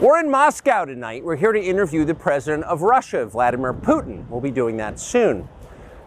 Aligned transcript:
We're 0.00 0.20
in 0.20 0.30
Moscow 0.30 0.84
tonight. 0.84 1.24
We're 1.24 1.34
here 1.34 1.50
to 1.50 1.60
interview 1.60 2.04
the 2.04 2.14
president 2.14 2.62
of 2.66 2.82
Russia, 2.82 3.26
Vladimir 3.26 3.74
Putin. 3.74 4.28
We'll 4.28 4.40
be 4.40 4.52
doing 4.52 4.76
that 4.76 5.00
soon. 5.00 5.48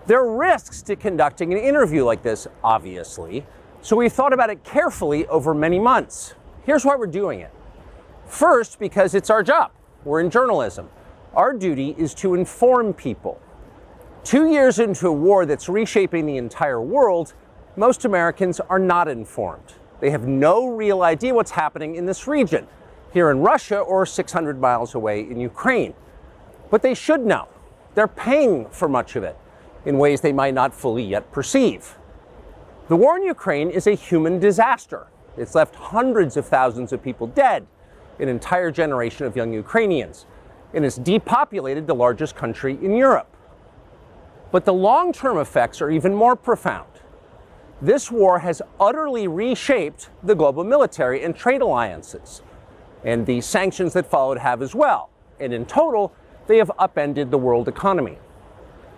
There 0.06 0.18
are 0.22 0.34
risks 0.34 0.82
to 0.84 0.96
conducting 0.96 1.52
an 1.52 1.60
interview 1.60 2.06
like 2.06 2.24
this, 2.24 2.48
obviously, 2.64 3.46
so 3.82 3.98
we 3.98 4.08
thought 4.08 4.32
about 4.32 4.50
it 4.50 4.64
carefully 4.64 5.28
over 5.28 5.54
many 5.54 5.78
months. 5.78 6.36
Here's 6.64 6.86
why 6.86 6.96
we're 6.96 7.06
doing 7.06 7.42
it. 7.42 7.52
First, 8.28 8.80
because 8.80 9.14
it's 9.14 9.30
our 9.30 9.44
job. 9.44 9.72
We're 10.06 10.22
in 10.22 10.30
journalism. 10.30 10.90
Our 11.34 11.52
duty 11.52 11.94
is 11.98 12.14
to 12.16 12.34
inform 12.34 12.94
people. 12.94 13.42
Two 14.24 14.50
years 14.50 14.80
into 14.80 15.10
a 15.10 15.14
war 15.14 15.46
that's 15.46 15.68
reshaping 15.68 16.26
the 16.26 16.38
entire 16.38 16.80
world, 16.80 17.34
most 17.76 18.06
Americans 18.06 18.62
are 18.62 18.80
not 18.80 19.10
informed. 19.10 19.74
They 20.00 20.12
have 20.12 20.30
no 20.30 20.70
real 20.70 21.04
idea 21.04 21.34
what's 21.34 21.52
happening 21.52 21.96
in 21.96 22.06
this 22.06 22.26
region 22.26 22.70
here 23.14 23.30
in 23.30 23.40
Russia 23.40 23.80
or 23.80 24.06
600 24.06 24.60
miles 24.60 24.96
away 24.96 25.22
in 25.22 25.40
Ukraine. 25.40 25.94
But 26.70 26.82
they 26.82 26.94
should 26.94 27.26
know. 27.26 27.48
They're 27.94 28.08
paying 28.08 28.70
for 28.70 28.88
much 28.88 29.16
of 29.16 29.24
it 29.24 29.38
in 29.86 29.98
ways 29.98 30.22
they 30.22 30.32
might 30.32 30.54
not 30.54 30.74
fully 30.74 31.04
yet 31.04 31.32
perceive. 31.32 31.98
The 32.88 32.96
war 32.96 33.18
in 33.18 33.24
Ukraine 33.24 33.70
is 33.70 33.88
a 33.88 33.96
human 33.96 34.40
disaster. 34.40 35.08
It's 35.38 35.56
left 35.56 35.76
hundreds 35.76 36.38
of 36.38 36.46
thousands 36.46 36.94
of 36.94 37.04
people 37.04 37.28
dead, 37.28 37.66
an 38.20 38.28
entire 38.28 38.72
generation 38.72 39.26
of 39.26 39.36
young 39.36 39.54
Ukrainians, 39.54 40.26
and 40.74 40.86
it's 40.86 40.98
depopulated 40.98 41.88
the 41.88 41.96
largest 41.96 42.36
country 42.36 42.78
in 42.82 42.96
Europe. 42.96 43.28
But 44.52 44.66
the 44.66 44.74
long 44.74 45.14
term 45.14 45.38
effects 45.38 45.82
are 45.82 45.90
even 45.90 46.14
more 46.14 46.36
profound. 46.36 46.88
This 47.82 48.12
war 48.12 48.40
has 48.40 48.62
utterly 48.80 49.28
reshaped 49.28 50.10
the 50.22 50.36
global 50.36 50.64
military 50.64 51.24
and 51.24 51.36
trade 51.36 51.62
alliances 51.62 52.42
and 53.04 53.26
the 53.26 53.42
sanctions 53.42 53.94
that 53.94 54.06
followed 54.06 54.38
have 54.38 54.62
as 54.62 54.76
well. 54.76 55.10
And 55.40 55.54
in 55.54 55.66
total, 55.66 56.14
they 56.48 56.58
have 56.58 56.72
upended 56.78 57.32
the 57.32 57.38
world 57.38 57.68
economy. 57.68 58.18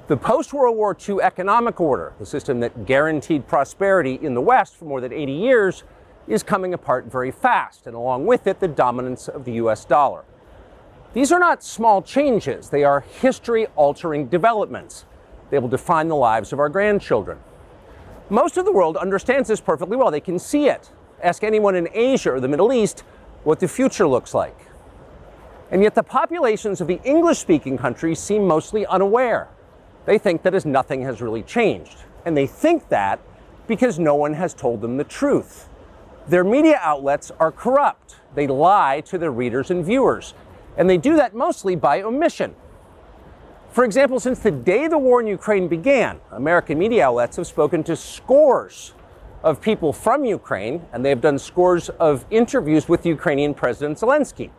The 0.08 0.18
post 0.18 0.52
World 0.52 0.76
War 0.76 0.98
II 1.08 1.22
economic 1.22 1.80
order, 1.80 2.14
the 2.20 2.26
system 2.26 2.60
that 2.60 2.86
guaranteed 2.86 3.48
prosperity 3.48 4.20
in 4.22 4.34
the 4.34 4.42
West 4.42 4.76
for 4.76 4.86
more 4.86 5.00
than 5.00 5.14
80 5.14 5.32
years, 5.32 5.84
is 6.28 6.44
coming 6.44 6.74
apart 6.74 7.06
very 7.06 7.32
fast, 7.32 7.88
and 7.88 7.96
along 7.96 8.26
with 8.26 8.48
it, 8.48 8.60
the 8.60 8.68
dominance 8.68 9.28
of 9.28 9.46
the 9.46 9.54
US 9.54 9.86
dollar. 9.86 10.24
These 11.14 11.32
are 11.32 11.40
not 11.40 11.64
small 11.64 12.02
changes, 12.02 12.70
they 12.70 12.84
are 12.84 13.02
history 13.02 13.68
altering 13.76 14.28
developments. 14.28 15.06
They 15.52 15.60
will 15.60 15.70
define 15.70 16.08
the 16.08 16.16
lives 16.16 16.52
of 16.52 16.60
our 16.60 16.70
grandchildren. 16.70 17.40
Most 18.30 18.58
of 18.58 18.66
the 18.66 18.72
world 18.72 18.98
understands 18.98 19.48
this 19.48 19.62
perfectly 19.62 19.96
well, 19.96 20.10
they 20.12 20.20
can 20.20 20.40
see 20.40 20.68
it. 20.68 20.92
Ask 21.22 21.44
anyone 21.44 21.76
in 21.76 21.88
Asia 21.94 22.32
or 22.32 22.40
the 22.40 22.48
Middle 22.48 22.74
East 22.74 23.04
what 23.44 23.60
the 23.60 23.68
future 23.68 24.08
looks 24.08 24.34
like. 24.34 24.58
And 25.72 25.82
yet, 25.82 25.96
the 25.96 26.04
populations 26.04 26.82
of 26.82 26.88
the 26.88 27.02
English 27.04 27.40
speaking 27.40 27.78
countries 27.78 28.20
seem 28.20 28.46
mostly 28.46 28.86
unaware. 28.86 29.50
They 30.06 30.18
think 30.18 30.44
that 30.44 30.54
as 30.54 30.66
nothing 30.66 31.02
has 31.02 31.22
really 31.22 31.42
changed. 31.42 31.98
And 32.26 32.38
they 32.38 32.48
think 32.48 32.90
that 32.90 33.20
because 33.68 33.98
no 33.98 34.16
one 34.16 34.34
has 34.34 34.54
told 34.54 34.82
them 34.82 34.98
the 34.98 35.04
truth. 35.04 35.70
Their 36.28 36.44
media 36.44 36.80
outlets 36.82 37.32
are 37.40 37.52
corrupt. 37.52 38.18
They 38.36 38.48
lie 38.48 39.02
to 39.08 39.18
their 39.18 39.32
readers 39.32 39.72
and 39.72 39.84
viewers. 39.84 40.34
And 40.78 40.90
they 40.90 40.98
do 40.98 41.16
that 41.16 41.34
mostly 41.36 41.76
by 41.76 42.02
omission. 42.02 42.56
For 43.72 43.84
example, 43.84 44.20
since 44.20 44.40
the 44.40 44.52
day 44.52 44.88
the 44.88 44.98
war 44.98 45.20
in 45.20 45.28
Ukraine 45.28 45.68
began, 45.68 46.20
American 46.32 46.78
media 46.78 47.08
outlets 47.08 47.38
have 47.38 47.48
spoken 47.48 47.84
to 47.86 47.96
scores 47.96 48.94
of 49.44 49.62
people 49.62 49.92
from 49.92 50.24
Ukraine, 50.24 50.86
and 50.94 51.04
they've 51.04 51.20
done 51.20 51.38
scores 51.38 51.90
of 51.90 52.26
interviews 52.32 52.88
with 52.88 53.06
Ukrainian 53.06 53.54
President 53.54 53.98
Zelensky. 53.98 54.50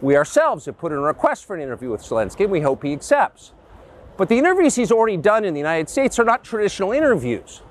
We 0.00 0.16
ourselves 0.16 0.66
have 0.66 0.76
put 0.76 0.92
in 0.92 0.98
a 0.98 1.02
request 1.02 1.44
for 1.44 1.54
an 1.54 1.62
interview 1.62 1.90
with 1.90 2.02
Zelensky, 2.02 2.40
and 2.40 2.50
we 2.50 2.60
hope 2.60 2.82
he 2.82 2.92
accepts. 2.92 3.52
But 4.16 4.28
the 4.28 4.36
interviews 4.36 4.74
he's 4.74 4.90
already 4.90 5.16
done 5.16 5.44
in 5.44 5.54
the 5.54 5.60
United 5.60 5.88
States 5.88 6.18
are 6.18 6.24
not 6.24 6.42
traditional 6.42 6.90
interviews. 6.90 7.62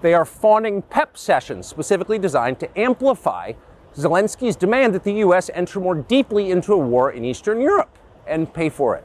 They 0.00 0.14
are 0.14 0.24
fawning 0.24 0.82
pep 0.82 1.16
sessions 1.16 1.66
specifically 1.68 2.18
designed 2.18 2.58
to 2.60 2.78
amplify 2.78 3.52
Zelensky's 3.94 4.56
demand 4.56 4.94
that 4.94 5.04
the 5.04 5.14
U.S. 5.14 5.50
enter 5.54 5.78
more 5.78 5.94
deeply 5.94 6.50
into 6.50 6.72
a 6.72 6.78
war 6.78 7.12
in 7.12 7.24
Eastern 7.24 7.60
Europe 7.60 7.96
and 8.26 8.52
pay 8.52 8.68
for 8.68 8.96
it. 8.96 9.04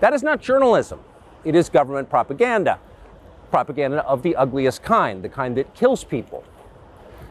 That 0.00 0.12
is 0.12 0.22
not 0.22 0.42
journalism, 0.42 1.00
it 1.44 1.54
is 1.54 1.70
government 1.70 2.10
propaganda 2.10 2.78
propaganda 3.50 4.04
of 4.06 4.22
the 4.22 4.36
ugliest 4.36 4.82
kind, 4.82 5.22
the 5.22 5.28
kind 5.28 5.56
that 5.56 5.74
kills 5.74 6.04
people. 6.04 6.44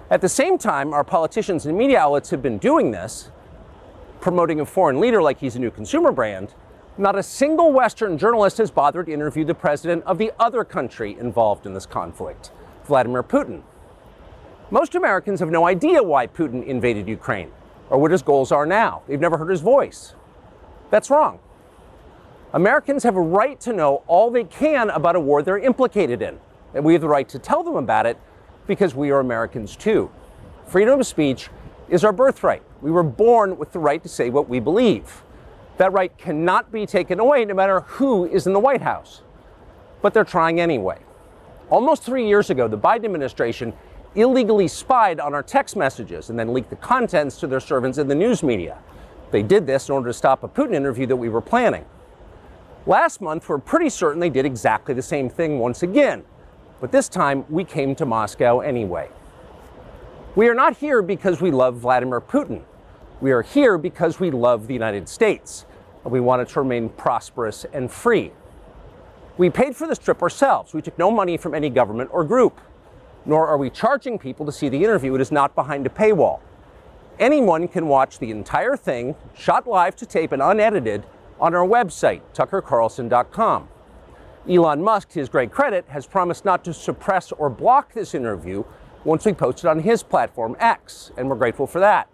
At 0.10 0.22
the 0.22 0.30
same 0.30 0.58
time, 0.58 0.94
our 0.94 1.04
politicians 1.04 1.66
and 1.66 1.78
media 1.78 2.00
outlets 2.00 2.30
have 2.32 2.42
been 2.42 2.58
doing 2.58 2.92
this, 2.92 3.30
promoting 4.22 4.60
a 4.60 4.66
foreign 4.66 5.00
leader 5.00 5.22
like 5.22 5.40
he's 5.40 5.56
a 5.56 5.60
new 5.60 5.72
consumer 5.72 6.12
brand. 6.12 6.54
Not 6.98 7.18
a 7.18 7.24
single 7.24 7.72
Western 7.72 8.18
journalist 8.18 8.58
has 8.58 8.72
bothered 8.72 9.06
to 9.06 9.14
interview 9.14 9.46
the 9.46 9.54
president 9.54 10.04
of 10.06 10.18
the 10.18 10.32
other 10.40 10.64
country 10.64 11.16
involved 11.20 11.66
in 11.66 11.74
this 11.74 11.86
conflict, 11.86 12.52
Vladimir 12.86 13.24
Putin. 13.24 13.62
Most 14.72 14.96
Americans 14.96 15.40
have 15.40 15.50
no 15.50 15.66
idea 15.66 16.04
why 16.04 16.28
Putin 16.28 16.66
invaded 16.66 17.08
Ukraine 17.08 17.52
or 17.90 17.98
what 17.98 18.12
his 18.12 18.22
goals 18.22 18.52
are 18.52 18.66
now. 18.66 19.02
They've 19.08 19.20
never 19.20 19.38
heard 19.38 19.50
his 19.50 19.62
voice. 19.62 20.14
That's 20.90 21.10
wrong. 21.10 21.40
Americans 22.52 23.04
have 23.04 23.16
a 23.16 23.22
right 23.22 23.60
to 23.62 23.74
know 23.74 24.04
all 24.08 24.32
they 24.32 24.44
can 24.44 24.90
about 24.90 25.16
a 25.16 25.20
war 25.20 25.44
they're 25.44 25.60
implicated 25.60 26.22
in. 26.22 26.40
And 26.74 26.84
we 26.84 26.94
have 26.94 27.02
the 27.02 27.08
right 27.08 27.30
to 27.30 27.38
tell 27.38 27.64
them 27.64 27.76
about 27.76 28.08
it 28.08 28.18
because 28.66 28.96
we 28.96 29.12
are 29.12 29.20
Americans 29.20 29.76
too. 29.76 30.10
Freedom 30.66 31.00
of 31.00 31.06
speech 31.06 31.50
is 31.90 32.04
our 32.04 32.12
birthright. 32.12 32.64
We 32.82 32.90
were 32.90 33.04
born 33.04 33.58
with 33.58 33.72
the 33.72 33.80
right 33.80 34.02
to 34.02 34.10
say 34.10 34.30
what 34.30 34.50
we 34.50 34.60
believe. 34.60 35.24
That 35.78 35.94
right 35.94 36.16
cannot 36.18 36.72
be 36.72 36.86
taken 36.86 37.20
away 37.20 37.46
no 37.46 37.54
matter 37.54 37.82
who 37.82 38.26
is 38.26 38.48
in 38.48 38.54
the 38.54 38.60
White 38.60 38.82
House. 38.82 39.22
But 40.02 40.14
they're 40.14 40.24
trying 40.24 40.60
anyway. 40.60 41.00
Almost 41.70 42.04
three 42.04 42.28
years 42.28 42.50
ago, 42.50 42.68
the 42.68 42.78
Biden 42.78 43.06
administration 43.06 43.74
illegally 44.16 44.68
spied 44.68 45.20
on 45.20 45.36
our 45.36 45.44
text 45.44 45.76
messages 45.76 46.32
and 46.32 46.40
then 46.40 46.52
leaked 46.52 46.72
the 46.72 46.76
contents 46.78 47.40
to 47.40 47.48
their 47.48 47.60
servants 47.60 48.00
in 48.00 48.08
the 48.08 48.16
news 48.16 48.42
media. 48.42 48.80
They 49.30 49.44
did 49.44 49.68
this 49.68 49.88
in 49.88 49.94
order 49.94 50.08
to 50.08 50.14
stop 50.14 50.44
a 50.44 50.48
Putin 50.48 50.74
interview 50.74 51.06
that 51.06 51.16
we 51.16 51.30
were 51.30 51.42
planning. 51.42 51.86
Last 52.90 53.22
month, 53.22 53.48
we're 53.48 53.60
pretty 53.60 53.90
certain 53.90 54.20
they 54.20 54.32
did 54.32 54.48
exactly 54.48 54.96
the 54.96 55.04
same 55.04 55.30
thing 55.30 55.60
once 55.60 55.84
again, 55.84 56.24
but 56.82 56.92
this 56.92 57.08
time 57.08 57.46
we 57.48 57.64
came 57.64 57.94
to 57.94 58.04
Moscow 58.04 58.62
anyway. 58.62 59.10
We 60.36 60.48
are 60.48 60.56
not 60.56 60.78
here 60.78 61.04
because 61.04 61.40
we 61.40 61.52
love 61.52 61.76
Vladimir 61.76 62.20
Putin. 62.20 62.64
We 63.22 63.32
are 63.32 63.44
here 63.44 63.78
because 63.78 64.20
we 64.20 64.32
love 64.32 64.66
the 64.66 64.74
United 64.74 65.08
States, 65.08 65.68
and 66.04 66.12
we 66.12 66.20
want 66.20 66.42
it 66.42 66.50
to 66.50 66.62
remain 66.62 66.90
prosperous 66.90 67.64
and 67.74 67.92
free. 67.92 68.32
We 69.38 69.52
paid 69.52 69.76
for 69.76 69.86
this 69.86 70.00
trip 70.00 70.24
ourselves. 70.24 70.74
We 70.74 70.82
took 70.82 70.98
no 70.98 71.12
money 71.12 71.38
from 71.38 71.54
any 71.54 71.70
government 71.70 72.10
or 72.12 72.24
group, 72.24 72.60
nor 73.24 73.46
are 73.46 73.60
we 73.60 73.70
charging 73.70 74.18
people 74.18 74.48
to 74.48 74.52
see 74.52 74.68
the 74.68 74.84
interview. 74.84 75.14
It 75.14 75.22
is 75.22 75.32
not 75.32 75.54
behind 75.54 75.86
a 75.86 75.92
paywall. 75.92 76.40
Anyone 77.20 77.68
can 77.68 77.88
watch 77.88 78.18
the 78.18 78.32
entire 78.32 78.76
thing, 78.76 79.14
shot 79.36 79.68
live 79.68 79.96
to 79.98 80.08
tape 80.08 80.32
and 80.32 80.42
unedited, 80.42 81.04
on 81.40 81.56
our 81.56 81.66
website, 81.66 82.22
tuckercarlson.com. 82.34 83.70
Elon 84.50 84.82
Musk, 84.82 85.10
to 85.10 85.20
his 85.20 85.30
great 85.30 85.52
credit, 85.52 85.86
has 85.90 86.08
promised 86.08 86.44
not 86.46 86.64
to 86.64 86.74
suppress 86.74 87.32
or 87.32 87.50
block 87.50 87.94
this 87.94 88.16
interview 88.16 88.64
once 89.04 89.26
we 89.26 89.34
post 89.34 89.60
it 89.60 89.68
on 89.68 89.80
his 89.80 90.04
platform, 90.04 90.56
X, 90.60 91.12
and 91.18 91.30
we're 91.30 91.36
grateful 91.36 91.68
for 91.68 91.80
that. 91.80 92.10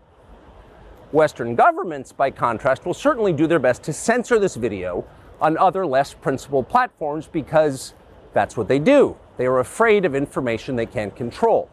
Western 1.12 1.56
governments, 1.56 2.12
by 2.12 2.30
contrast, 2.30 2.86
will 2.86 2.94
certainly 2.94 3.32
do 3.32 3.48
their 3.48 3.60
best 3.60 3.84
to 3.84 3.94
censor 3.94 4.38
this 4.38 4.56
video 4.56 5.06
on 5.40 5.58
other 5.58 5.86
less 5.86 6.14
principled 6.14 6.68
platforms 6.68 7.28
because 7.28 7.94
that's 8.34 8.58
what 8.58 8.68
they 8.68 8.80
do. 8.80 9.16
They 9.38 9.46
are 9.46 9.60
afraid 9.60 10.06
of 10.06 10.16
information 10.16 10.76
they 10.76 10.86
can't 10.86 11.16
control. 11.16 11.70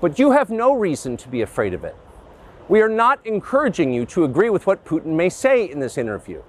But 0.00 0.18
you 0.18 0.32
have 0.32 0.50
no 0.50 0.72
reason 0.72 1.16
to 1.18 1.28
be 1.28 1.42
afraid 1.42 1.74
of 1.74 1.84
it. 1.84 1.96
We 2.68 2.80
are 2.80 2.88
not 2.88 3.24
encouraging 3.26 3.92
you 3.92 4.06
to 4.06 4.24
agree 4.24 4.50
with 4.50 4.66
what 4.66 4.84
Putin 4.84 5.14
may 5.14 5.28
say 5.28 5.70
in 5.70 5.80
this 5.80 5.98
interview 5.98 6.42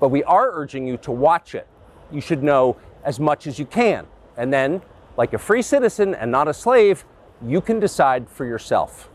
but 0.00 0.08
we 0.08 0.22
are 0.24 0.50
urging 0.52 0.86
you 0.86 0.96
to 0.98 1.10
watch 1.10 1.54
it. 1.54 1.66
You 2.12 2.20
should 2.20 2.42
know 2.42 2.76
as 3.04 3.18
much 3.20 3.46
as 3.46 3.58
you 3.58 3.66
can. 3.66 4.06
And 4.36 4.52
then, 4.52 4.82
like 5.16 5.32
a 5.32 5.38
free 5.38 5.62
citizen 5.62 6.14
and 6.14 6.30
not 6.30 6.48
a 6.48 6.54
slave, 6.54 7.04
you 7.42 7.60
can 7.60 7.80
decide 7.80 8.28
for 8.28 8.44
yourself. 8.44 9.08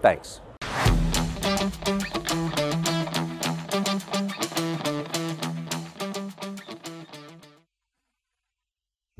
Thanks. 0.00 0.40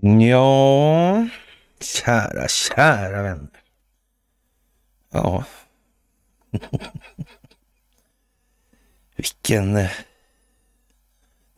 Ja, 0.05 1.27
kära, 1.79 2.49
kära 2.49 3.23
vänner. 3.23 3.63
Ja. 5.13 5.45
Vilken 9.17 9.77
eh, 9.77 9.91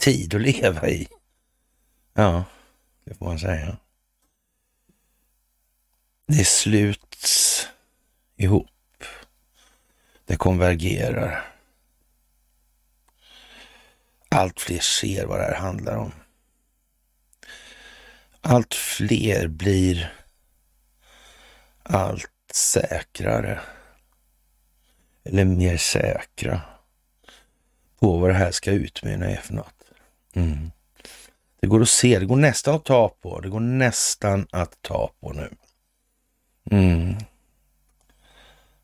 tid 0.04 0.34
att 0.34 0.40
leva 0.40 0.88
i. 0.88 1.08
Ja, 2.14 2.44
det 3.04 3.14
får 3.14 3.26
man 3.26 3.38
säga. 3.38 3.76
Det 6.26 6.44
sluts 6.44 7.68
ihop. 8.36 9.04
Det 10.26 10.36
konvergerar. 10.36 11.50
allt 14.28 14.60
fler 14.60 14.78
ser 14.78 15.26
vad 15.26 15.38
det 15.38 15.44
här 15.44 15.54
handlar 15.54 15.96
om. 15.96 16.12
Allt 18.40 18.74
fler 18.74 19.48
blir 19.48 20.14
allt 21.82 22.30
säkrare. 22.54 23.60
Eller 25.24 25.44
mer 25.44 25.76
säkra 25.76 26.60
på 27.98 28.18
vad 28.18 28.30
det 28.30 28.34
här 28.34 28.50
ska 28.50 28.70
utmynna 28.70 29.30
i 29.32 29.36
för 29.36 29.54
något. 29.54 29.83
Mm. 30.34 30.70
Det 31.60 31.66
går 31.66 31.82
att 31.82 31.88
se, 31.88 32.18
det 32.18 32.26
går 32.26 32.36
nästan 32.36 32.74
att 32.74 32.84
ta 32.84 33.08
på. 33.08 33.40
Det 33.40 33.48
går 33.48 33.60
nästan 33.60 34.46
att 34.50 34.82
ta 34.82 35.12
på 35.20 35.32
nu. 35.32 35.56
Mm. 36.70 37.14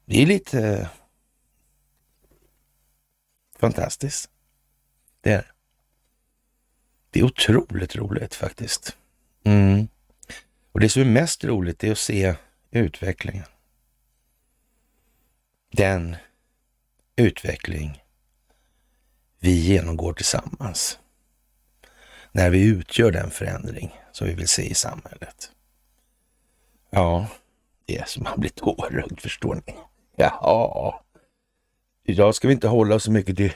Det 0.05 0.23
är 0.23 0.27
lite 0.27 0.69
eh, 0.69 0.89
fantastiskt. 3.59 4.31
Det 5.21 5.33
är 5.33 5.53
det. 7.11 7.21
är 7.21 7.25
otroligt 7.25 7.97
roligt 7.97 8.35
faktiskt. 8.35 8.97
Mm. 9.45 9.89
Och 10.73 10.81
det 10.81 10.89
som 10.89 11.03
är 11.03 11.07
mest 11.07 11.45
roligt 11.45 11.85
är 11.85 11.93
att 11.93 11.99
se 11.99 12.35
utvecklingen. 12.71 13.47
Den 15.73 16.17
utveckling 17.17 18.03
vi 19.39 19.51
genomgår 19.51 20.13
tillsammans. 20.13 21.00
När 22.33 22.51
vi 22.51 22.65
utgör 22.65 23.11
den 23.11 23.31
förändring 23.31 24.01
som 24.13 24.27
vi 24.27 24.35
vill 24.35 24.49
se 24.49 24.63
i 24.63 24.75
samhället. 24.75 25.51
Ja, 26.91 27.27
det 27.87 27.99
är 27.99 28.05
som 28.05 28.23
man 28.23 28.41
blir 28.41 28.51
tårögd, 28.51 29.21
förstår 29.21 29.63
ni. 29.67 29.75
Jaha! 30.17 31.01
idag 32.05 32.35
ska 32.35 32.49
vi 32.49 32.55
inte 32.55 32.69
hålla 32.69 32.95
oss 32.95 33.05
så 33.05 33.11
mycket 33.11 33.37
till 33.37 33.53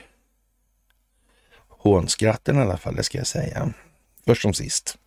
hånskratten 1.67 2.57
i 2.57 2.61
alla 2.61 2.77
fall, 2.77 2.95
det 2.95 3.03
ska 3.03 3.17
jag 3.17 3.27
säga. 3.27 3.73
Först 4.25 4.41
som 4.41 4.53
sist. 4.53 4.97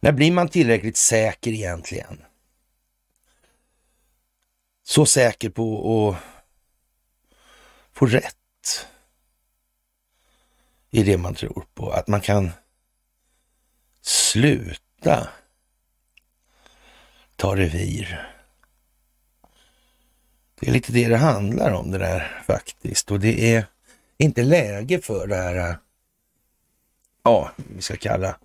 När 0.00 0.12
blir 0.12 0.32
man 0.32 0.48
tillräckligt 0.48 0.96
säker 0.96 1.50
egentligen? 1.50 2.22
Så 4.82 5.06
säker 5.06 5.50
på 5.50 6.08
att 6.08 6.16
få 7.92 8.06
rätt 8.06 8.36
i 10.90 11.02
det 11.02 11.18
man 11.18 11.34
tror 11.34 11.64
på. 11.74 11.90
Att 11.90 12.08
man 12.08 12.20
kan 12.20 12.50
sluta 14.02 15.28
ta 17.36 17.56
revir. 17.56 18.30
Det 20.60 20.68
är 20.68 20.72
lite 20.72 20.92
det 20.92 21.08
det 21.08 21.16
handlar 21.16 21.72
om 21.72 21.90
det 21.90 21.98
där 21.98 22.42
faktiskt. 22.46 23.10
Och 23.10 23.20
det 23.20 23.54
är 23.54 23.66
inte 24.18 24.42
läge 24.42 25.00
för 25.00 25.26
det 25.26 25.36
här, 25.36 25.70
äh, 25.70 25.76
ja, 27.22 27.50
vi 27.56 27.82
ska 27.82 27.96
kalla 27.96 28.36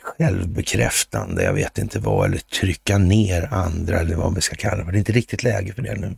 självbekräftande, 0.00 1.42
jag 1.42 1.52
vet 1.52 1.78
inte 1.78 1.98
vad, 1.98 2.26
eller 2.26 2.38
trycka 2.38 2.98
ner 2.98 3.48
andra 3.52 3.98
eller 3.98 4.16
vad 4.16 4.34
vi 4.34 4.40
ska 4.40 4.56
kalla 4.56 4.84
det. 4.84 4.92
Det 4.92 4.96
är 4.96 4.98
inte 4.98 5.12
riktigt 5.12 5.42
läge 5.42 5.74
för 5.74 5.82
det 5.82 5.94
nu. 5.94 6.16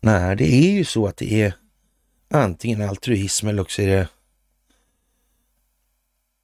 Nej, 0.00 0.36
det 0.36 0.54
är 0.54 0.70
ju 0.70 0.84
så 0.84 1.06
att 1.06 1.16
det 1.16 1.32
är 1.32 1.54
antingen 2.28 2.82
altruism 2.82 3.48
eller 3.48 3.62
också 3.62 3.82
är 3.82 3.86
det 3.86 4.08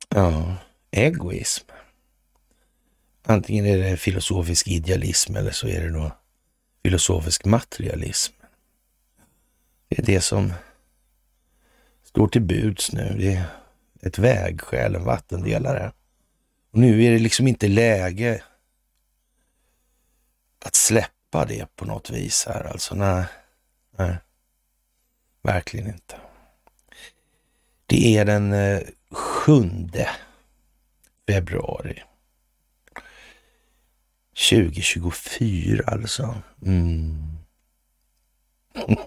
ja, 0.09 0.56
egoism. 0.91 1.67
Antingen 3.23 3.67
är 3.67 3.79
det 3.79 3.97
filosofisk 3.97 4.69
idealism 4.69 5.37
eller 5.37 5.50
så 5.50 5.69
är 5.69 5.81
det 5.81 5.91
då 5.91 6.12
filosofisk 6.82 7.44
materialism. 7.44 8.32
Det 9.88 9.99
är 9.99 10.06
det 10.06 10.21
som 10.21 10.53
står 12.03 12.29
till 12.29 12.43
buds 12.43 12.93
nu. 12.93 13.17
Det 13.19 13.35
är 13.35 13.44
ett 14.03 14.19
vägskäl, 14.19 14.94
en 14.94 15.05
vattendelare. 15.05 15.93
Och 16.71 16.79
nu 16.79 17.05
är 17.05 17.11
det 17.11 17.19
liksom 17.19 17.49
inte 17.49 17.69
läge 17.69 18.43
att 20.65 20.75
släppa 20.75 21.44
det 21.44 21.76
på 21.76 21.85
något 21.85 22.11
vis 22.11 22.47
här 22.49 22.65
alltså. 22.65 22.94
Nej, 22.94 23.25
nej 23.99 24.17
verkligen 25.43 25.87
inte. 25.87 26.17
Det 27.87 28.17
är 28.17 28.25
den 28.25 28.53
eh, 28.53 28.81
7 29.11 29.89
februari 31.29 32.03
2024 34.51 35.85
alltså. 35.87 36.35
Mm. 36.63 37.39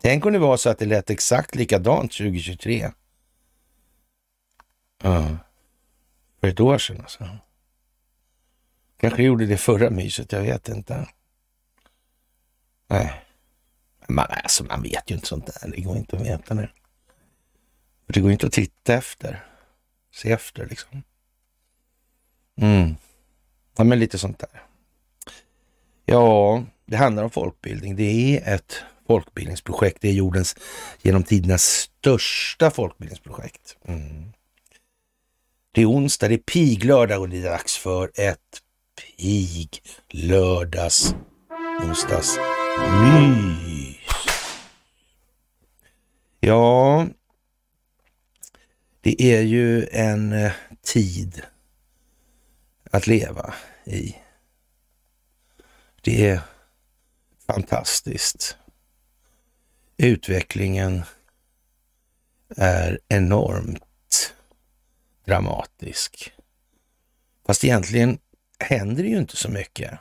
Tänk 0.00 0.26
om 0.26 0.32
det 0.32 0.38
var 0.38 0.56
så 0.56 0.70
att 0.70 0.78
det 0.78 0.86
lät 0.86 1.10
exakt 1.10 1.54
likadant 1.54 2.12
2023. 2.12 2.92
Ja. 5.02 5.36
För 6.40 6.48
ett 6.48 6.60
år 6.60 6.78
sedan 6.78 7.00
alltså. 7.00 7.28
Kanske 8.96 9.22
gjorde 9.22 9.46
det 9.46 9.56
förra 9.56 9.90
myset, 9.90 10.32
jag 10.32 10.40
vet 10.40 10.68
inte. 10.68 11.08
Nej. 12.86 13.27
Man, 14.08 14.26
alltså, 14.28 14.64
man 14.64 14.82
vet 14.82 15.10
ju 15.10 15.14
inte 15.14 15.26
sånt 15.26 15.46
där. 15.46 15.70
Det 15.70 15.80
går 15.80 15.96
inte 15.96 16.16
att 16.16 16.22
veta 16.22 16.54
nu. 16.54 16.68
För 18.06 18.12
det 18.12 18.20
går 18.20 18.32
inte 18.32 18.46
att 18.46 18.52
titta 18.52 18.94
efter. 18.94 19.46
Se 20.14 20.32
efter 20.32 20.66
liksom. 20.66 21.02
Mm. 22.60 22.94
Ja, 23.76 23.84
men 23.84 23.98
lite 23.98 24.18
sånt 24.18 24.38
där. 24.38 24.62
Ja, 26.04 26.64
det 26.86 26.96
handlar 26.96 27.24
om 27.24 27.30
folkbildning. 27.30 27.96
Det 27.96 28.38
är 28.38 28.54
ett 28.54 28.82
folkbildningsprojekt. 29.06 29.98
Det 30.00 30.08
är 30.08 30.12
jordens 30.12 30.56
genom 31.02 31.22
tiderna 31.22 31.58
största 31.58 32.70
folkbildningsprojekt. 32.70 33.76
Mm. 33.84 34.32
Det 35.72 35.82
är 35.82 35.86
onsdag, 35.86 36.28
det 36.28 36.34
är 36.34 36.38
piglördag 36.38 37.20
och 37.20 37.28
det 37.28 37.38
är 37.38 37.50
dags 37.50 37.78
för 37.78 38.10
ett 38.14 38.62
piglördags 39.16 41.14
onsdags 41.82 42.38
mys. 43.02 43.77
Ja, 46.40 47.06
det 49.00 49.22
är 49.22 49.42
ju 49.42 49.88
en 49.92 50.32
eh, 50.32 50.52
tid 50.82 51.42
att 52.90 53.06
leva 53.06 53.54
i. 53.84 54.16
Det 56.00 56.26
är 56.26 56.40
fantastiskt. 57.46 58.56
Utvecklingen 59.96 61.02
är 62.56 63.00
enormt 63.08 64.34
dramatisk. 65.24 66.32
Fast 67.46 67.64
egentligen 67.64 68.18
händer 68.58 69.02
det 69.02 69.08
ju 69.08 69.18
inte 69.18 69.36
så 69.36 69.48
mycket. 69.48 69.98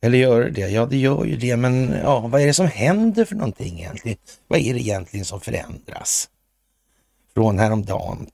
Eller 0.00 0.18
gör 0.18 0.40
det 0.40 0.50
det? 0.50 0.68
Ja, 0.68 0.86
det 0.86 0.96
gör 0.96 1.24
ju 1.24 1.36
det, 1.36 1.56
men 1.56 1.92
ja, 1.92 2.20
vad 2.20 2.40
är 2.40 2.46
det 2.46 2.54
som 2.54 2.66
händer 2.66 3.24
för 3.24 3.34
någonting 3.34 3.78
egentligen? 3.78 4.18
Vad 4.46 4.58
är 4.58 4.74
det 4.74 4.80
egentligen 4.80 5.24
som 5.24 5.40
förändras? 5.40 6.30
Från 7.34 7.58
häromdagen, 7.58 8.30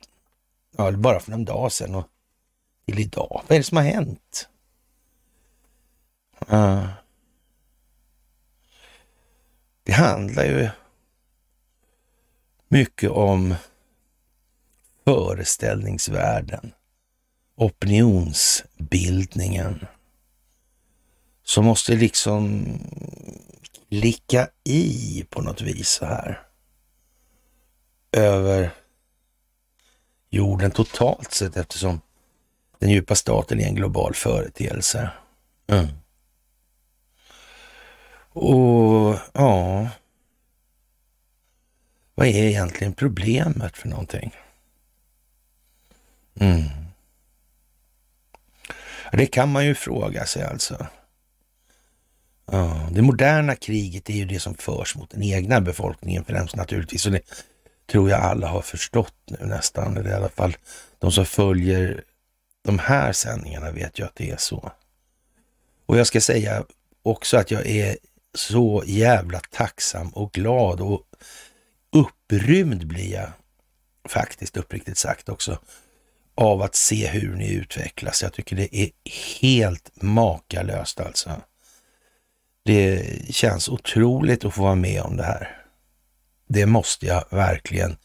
ja, 0.77 0.93
bara 0.93 1.21
för 1.21 1.33
en 1.33 1.45
dag 1.45 1.73
sedan 1.73 1.95
och 1.95 2.09
till 2.87 2.99
idag. 2.99 3.43
Vad 3.49 3.57
är 3.57 3.61
det 3.61 3.65
som 3.65 3.77
har 3.77 3.85
hänt? 3.85 4.49
Uh, 6.53 6.87
det 9.83 9.93
handlar 9.93 10.45
ju 10.45 10.69
mycket 12.69 13.11
om 13.11 13.55
föreställningsvärlden, 15.05 16.73
opinionsbildningen 17.57 19.87
som 21.45 21.65
måste 21.65 21.95
liksom 21.97 22.65
klicka 23.89 24.49
i 24.65 25.25
på 25.31 25.43
något 25.43 25.61
vis 25.61 25.89
så 25.89 26.07
här 26.07 26.43
över 28.13 28.71
jorden 30.31 30.71
totalt 30.71 31.33
sett 31.33 31.57
eftersom 31.57 32.01
den 32.79 32.91
djupa 32.91 33.15
staten 33.15 33.61
är 33.61 33.67
en 33.67 33.75
global 33.75 34.15
företeelse. 34.15 35.11
Mm. 35.67 35.87
Och 38.33 39.19
ja, 39.33 39.89
vad 42.15 42.27
är 42.27 42.45
egentligen 42.45 42.93
problemet 42.95 43.77
för 43.77 43.89
någonting? 43.89 44.35
Mm. 46.41 46.65
Det 49.13 49.27
kan 49.27 49.53
man 49.53 49.67
ju 49.67 49.75
fråga 49.75 50.27
sig 50.27 50.43
alltså. 50.43 50.87
Ja, 52.47 52.89
det 52.91 53.03
moderna 53.03 53.57
kriget 53.57 54.11
är 54.11 54.15
ju 54.15 54.25
det 54.25 54.41
som 54.41 54.55
förs 54.55 54.97
mot 54.97 55.11
den 55.11 55.23
egna 55.23 55.61
befolkningen 55.61 56.25
främst 56.25 56.57
naturligtvis. 56.57 57.07
Och 57.07 57.13
det 57.13 57.21
tror 57.91 58.11
jag 58.11 58.21
alla 58.21 58.49
har 58.49 58.63
förstått 58.63 59.15
nu 59.27 59.47
nästan. 59.47 59.97
Eller 59.97 60.11
i 60.11 60.15
alla 60.15 60.29
fall 60.29 60.57
de 60.99 61.13
som 61.13 61.27
följer 61.27 62.05
de 62.65 62.79
här 62.79 63.13
sändningarna 63.13 63.71
vet 63.71 63.99
ju 63.99 64.05
att 64.05 64.17
det 64.17 64.31
är 64.31 64.37
så. 64.37 64.73
Och 65.87 65.99
jag 65.99 66.07
ska 66.07 66.21
säga 66.21 66.65
också 67.03 67.37
att 67.37 67.51
jag 67.51 67.67
är 67.67 67.97
så 68.35 68.83
jävla 68.87 69.41
tacksam 69.41 70.09
och 70.09 70.33
glad 70.33 70.81
och 70.81 71.03
upprymd 71.93 72.87
blir 72.87 73.13
jag 73.13 73.29
faktiskt 74.09 74.57
uppriktigt 74.57 74.99
sagt 74.99 75.29
också 75.29 75.59
av 76.35 76.63
att 76.63 76.75
se 76.75 77.09
hur 77.09 77.37
ni 77.37 77.53
utvecklas. 77.53 78.23
Jag 78.23 78.33
tycker 78.33 78.57
det 78.57 78.77
är 78.77 78.91
helt 79.41 80.03
makalöst 80.03 81.01
alltså. 81.01 81.31
Det 82.65 83.35
känns 83.35 83.69
otroligt 83.69 84.45
att 84.45 84.55
få 84.55 84.63
vara 84.63 84.75
med 84.75 85.03
om 85.03 85.17
det 85.17 85.23
här. 85.23 85.65
Det 86.49 86.67
måste 86.67 87.07
jag 87.07 87.25
verkligen 87.31 87.97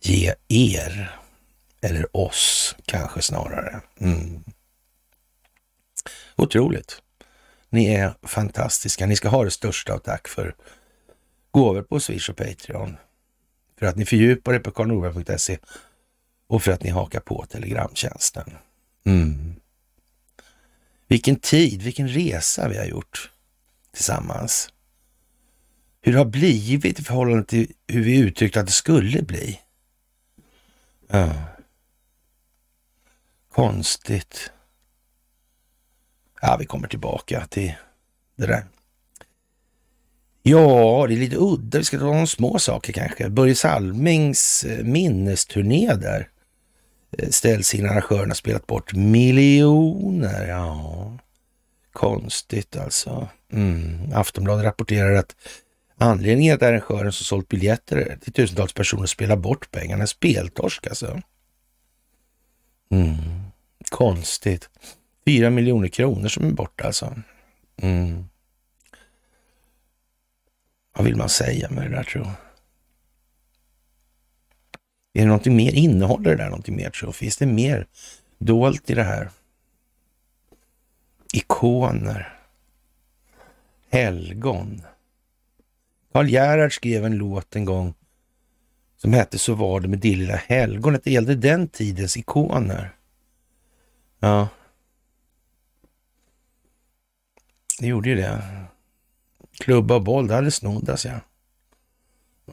ge 0.00 0.34
er, 0.48 1.18
eller 1.80 2.16
oss 2.16 2.76
kanske 2.84 3.22
snarare. 3.22 3.80
Mm. 4.00 4.44
Otroligt. 6.36 7.02
Ni 7.70 7.86
är 7.86 8.14
fantastiska. 8.22 9.06
Ni 9.06 9.16
ska 9.16 9.28
ha 9.28 9.44
det 9.44 9.50
största 9.50 9.92
av 9.92 9.98
tack 9.98 10.28
för 10.28 10.54
gåvor 11.50 11.82
på 11.82 12.00
Swish 12.00 12.30
och 12.30 12.36
Patreon. 12.36 12.96
För 13.78 13.86
att 13.86 13.96
ni 13.96 14.04
fördjupar 14.04 14.54
er 14.54 14.58
på 14.58 14.70
karlnorberg.se 14.70 15.58
och 16.46 16.62
för 16.62 16.72
att 16.72 16.82
ni 16.82 16.90
hakar 16.90 17.20
på 17.20 17.46
telegramtjänsten. 17.46 18.52
Mm. 19.04 19.54
Vilken 21.08 21.36
tid, 21.36 21.82
vilken 21.82 22.08
resa 22.08 22.68
vi 22.68 22.78
har 22.78 22.84
gjort 22.84 23.30
tillsammans. 23.92 24.68
Hur 26.00 26.12
det 26.12 26.18
har 26.18 26.24
blivit 26.24 27.00
i 27.00 27.04
förhållande 27.04 27.44
till 27.44 27.72
hur 27.86 28.04
vi 28.04 28.18
uttryckte 28.18 28.60
att 28.60 28.66
det 28.66 28.72
skulle 28.72 29.22
bli. 29.22 29.60
Ja. 31.08 31.32
Konstigt. 33.52 34.52
Ja, 36.42 36.56
vi 36.60 36.66
kommer 36.66 36.88
tillbaka 36.88 37.46
till 37.46 37.74
det 38.36 38.46
där. 38.46 38.64
Ja, 40.42 41.06
det 41.08 41.14
är 41.14 41.18
lite 41.18 41.36
udda. 41.36 41.78
Vi 41.78 41.84
ska 41.84 41.98
ta 41.98 42.04
några 42.04 42.26
små 42.26 42.58
saker 42.58 42.92
kanske. 42.92 43.28
Börje 43.28 43.54
Salmings 43.54 44.64
eh, 44.64 44.84
minnesturné 44.84 45.94
där 45.94 46.28
eh, 47.18 47.28
ställs 47.28 47.74
in. 47.74 47.86
Arrangörerna 47.86 48.34
spelat 48.34 48.66
bort 48.66 48.94
miljoner. 48.94 50.48
Ja, 50.48 51.12
konstigt 51.92 52.76
alltså. 52.76 53.28
Mm. 53.52 54.12
Aftonbladet 54.14 54.64
rapporterar 54.64 55.14
att 55.14 55.36
anledningen 55.98 56.58
till 56.58 56.66
att 56.66 56.70
arrangören 56.70 57.12
som 57.12 57.24
sålt 57.24 57.48
biljetter 57.48 58.18
till 58.20 58.32
tusentals 58.32 58.72
personer 58.72 59.06
spelar 59.06 59.36
bort 59.36 59.70
pengarna 59.70 60.02
är 60.02 60.06
speltorsk 60.06 60.86
alltså. 60.86 61.20
Mm. 62.90 63.16
Konstigt. 63.90 64.70
Fyra 65.26 65.50
miljoner 65.50 65.88
kronor 65.88 66.28
som 66.28 66.46
är 66.46 66.52
borta 66.52 66.84
alltså. 66.84 67.14
Mm. 67.76 68.24
Vad 70.96 71.04
vill 71.04 71.16
man 71.16 71.28
säga 71.28 71.70
med 71.70 71.90
det 71.90 71.96
där 71.96 72.02
tror 72.02 72.24
jag? 72.24 72.34
Är 75.12 75.20
det 75.20 75.26
någonting 75.26 75.56
mer? 75.56 75.74
Innehåller 75.74 76.30
det 76.30 76.36
där 76.36 76.48
någonting 76.48 76.76
mer 76.76 76.90
tror 76.90 77.08
jag? 77.08 77.14
Finns 77.14 77.36
det 77.36 77.46
mer 77.46 77.86
dolt 78.38 78.90
i 78.90 78.94
det 78.94 79.02
här? 79.02 79.30
Ikoner. 81.32 82.39
Helgon. 83.90 84.82
Karl 86.12 86.28
Gerhard 86.28 86.72
skrev 86.72 87.04
en 87.04 87.16
låt 87.16 87.56
en 87.56 87.64
gång 87.64 87.94
som 88.96 89.12
hette 89.12 89.38
Så 89.38 89.54
var 89.54 89.80
det 89.80 89.88
med 89.88 89.98
det 89.98 90.16
lilla 90.16 90.36
helgonet. 90.36 91.04
Det 91.04 91.10
gällde 91.10 91.34
den 91.34 91.68
tidens 91.68 92.16
ikoner. 92.16 92.96
Ja. 94.18 94.48
Det 97.80 97.86
gjorde 97.86 98.08
ju 98.08 98.14
det. 98.14 98.42
Klubba 99.58 99.94
och 99.94 100.02
boll, 100.02 100.26
det 100.26 100.34
hade 100.34 100.50
snoddas 100.50 101.04
ja. 101.04 101.20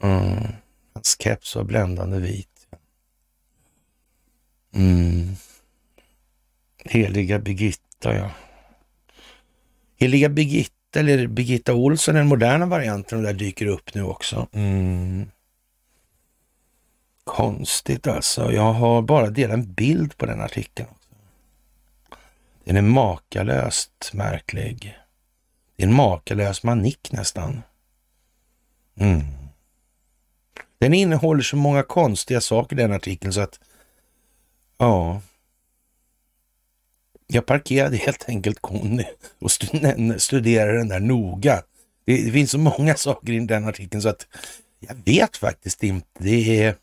Mm. 0.02 0.52
Hans 0.94 1.16
keps 1.20 1.56
var 1.56 1.64
bländande 1.64 2.18
vit. 2.18 2.68
Mm. 4.74 5.36
Heliga 6.84 7.38
Birgitta, 7.38 8.16
ja. 8.16 8.30
Heliga 9.96 10.28
Birgitta, 10.28 10.77
eller 10.96 11.26
Birgitta 11.26 11.74
Olsson, 11.74 12.14
den 12.14 12.26
moderna 12.26 12.66
varianten, 12.66 13.22
där 13.22 13.32
dyker 13.32 13.66
upp 13.66 13.94
nu 13.94 14.02
också. 14.02 14.46
Mm. 14.52 15.30
Konstigt 17.24 18.06
alltså. 18.06 18.52
Jag 18.52 18.72
har 18.72 19.02
bara 19.02 19.30
delat 19.30 19.54
en 19.54 19.72
bild 19.72 20.16
på 20.16 20.26
den 20.26 20.40
artikeln. 20.40 20.88
Den 22.64 22.76
är 22.76 22.82
makalöst 22.82 24.10
märklig. 24.12 24.98
Det 25.76 25.82
är 25.82 25.86
en 25.86 25.94
makalös 25.94 26.62
manick 26.62 27.12
nästan. 27.12 27.62
Mm. 28.96 29.24
Den 30.78 30.94
innehåller 30.94 31.42
så 31.42 31.56
många 31.56 31.82
konstiga 31.82 32.40
saker 32.40 32.76
den 32.76 32.92
artikeln 32.92 33.32
så 33.32 33.40
att 33.40 33.60
ja. 34.78 35.20
Jag 37.32 37.46
parkerade 37.46 37.96
helt 37.96 38.28
enkelt 38.28 38.58
Conny 38.60 39.04
och 39.38 39.50
studerade 40.18 40.78
den 40.78 40.88
där 40.88 41.00
noga. 41.00 41.62
Det, 42.04 42.24
det 42.24 42.32
finns 42.32 42.50
så 42.50 42.58
många 42.58 42.94
saker 42.94 43.32
i 43.32 43.40
den 43.40 43.68
artikeln 43.68 44.02
så 44.02 44.08
att 44.08 44.26
jag 44.80 44.94
vet 45.04 45.36
faktiskt 45.36 45.82
inte. 45.82 46.06
Det 46.18 46.62
är 46.62 46.74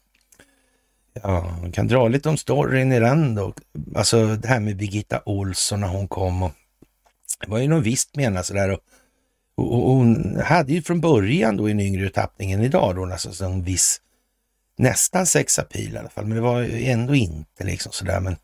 Ja, 1.24 1.58
man 1.62 1.72
kan 1.72 1.88
dra 1.88 2.08
lite 2.08 2.30
om 2.30 2.38
storyn 2.38 2.92
i 2.92 3.00
den 3.00 3.36
då. 3.36 3.54
Alltså 3.96 4.36
det 4.36 4.48
här 4.48 4.60
med 4.60 4.78
Birgitta 4.78 5.22
Olsson 5.26 5.82
när 5.82 5.88
hon 5.88 6.08
kom 6.08 6.44
och 6.44 6.52
det 7.42 7.52
var 7.52 7.60
ju 7.60 7.68
något 7.68 7.84
visst 7.84 8.16
menat 8.16 8.46
sådär. 8.46 8.70
Och, 8.70 8.80
och, 9.56 9.74
och, 9.74 9.96
hon 9.96 10.42
hade 10.46 10.74
ju 10.74 10.82
från 10.82 11.02
början 11.02 11.58
då 11.58 11.70
i 11.70 11.72
en 11.72 11.80
yngre 11.80 12.10
tappning 12.10 12.52
än 12.52 12.62
idag 12.62 12.96
då 12.96 13.06
alltså 13.06 13.46
en 13.46 13.64
viss, 13.64 14.02
nästan 14.78 15.26
sexapil 15.26 15.94
i 15.94 15.98
alla 15.98 16.10
fall, 16.10 16.26
men 16.26 16.36
det 16.36 16.42
var 16.42 16.62
ändå 16.74 17.16
inte 17.16 17.64
liksom 17.64 17.92
sådär. 17.92 18.20
Men 18.20 18.36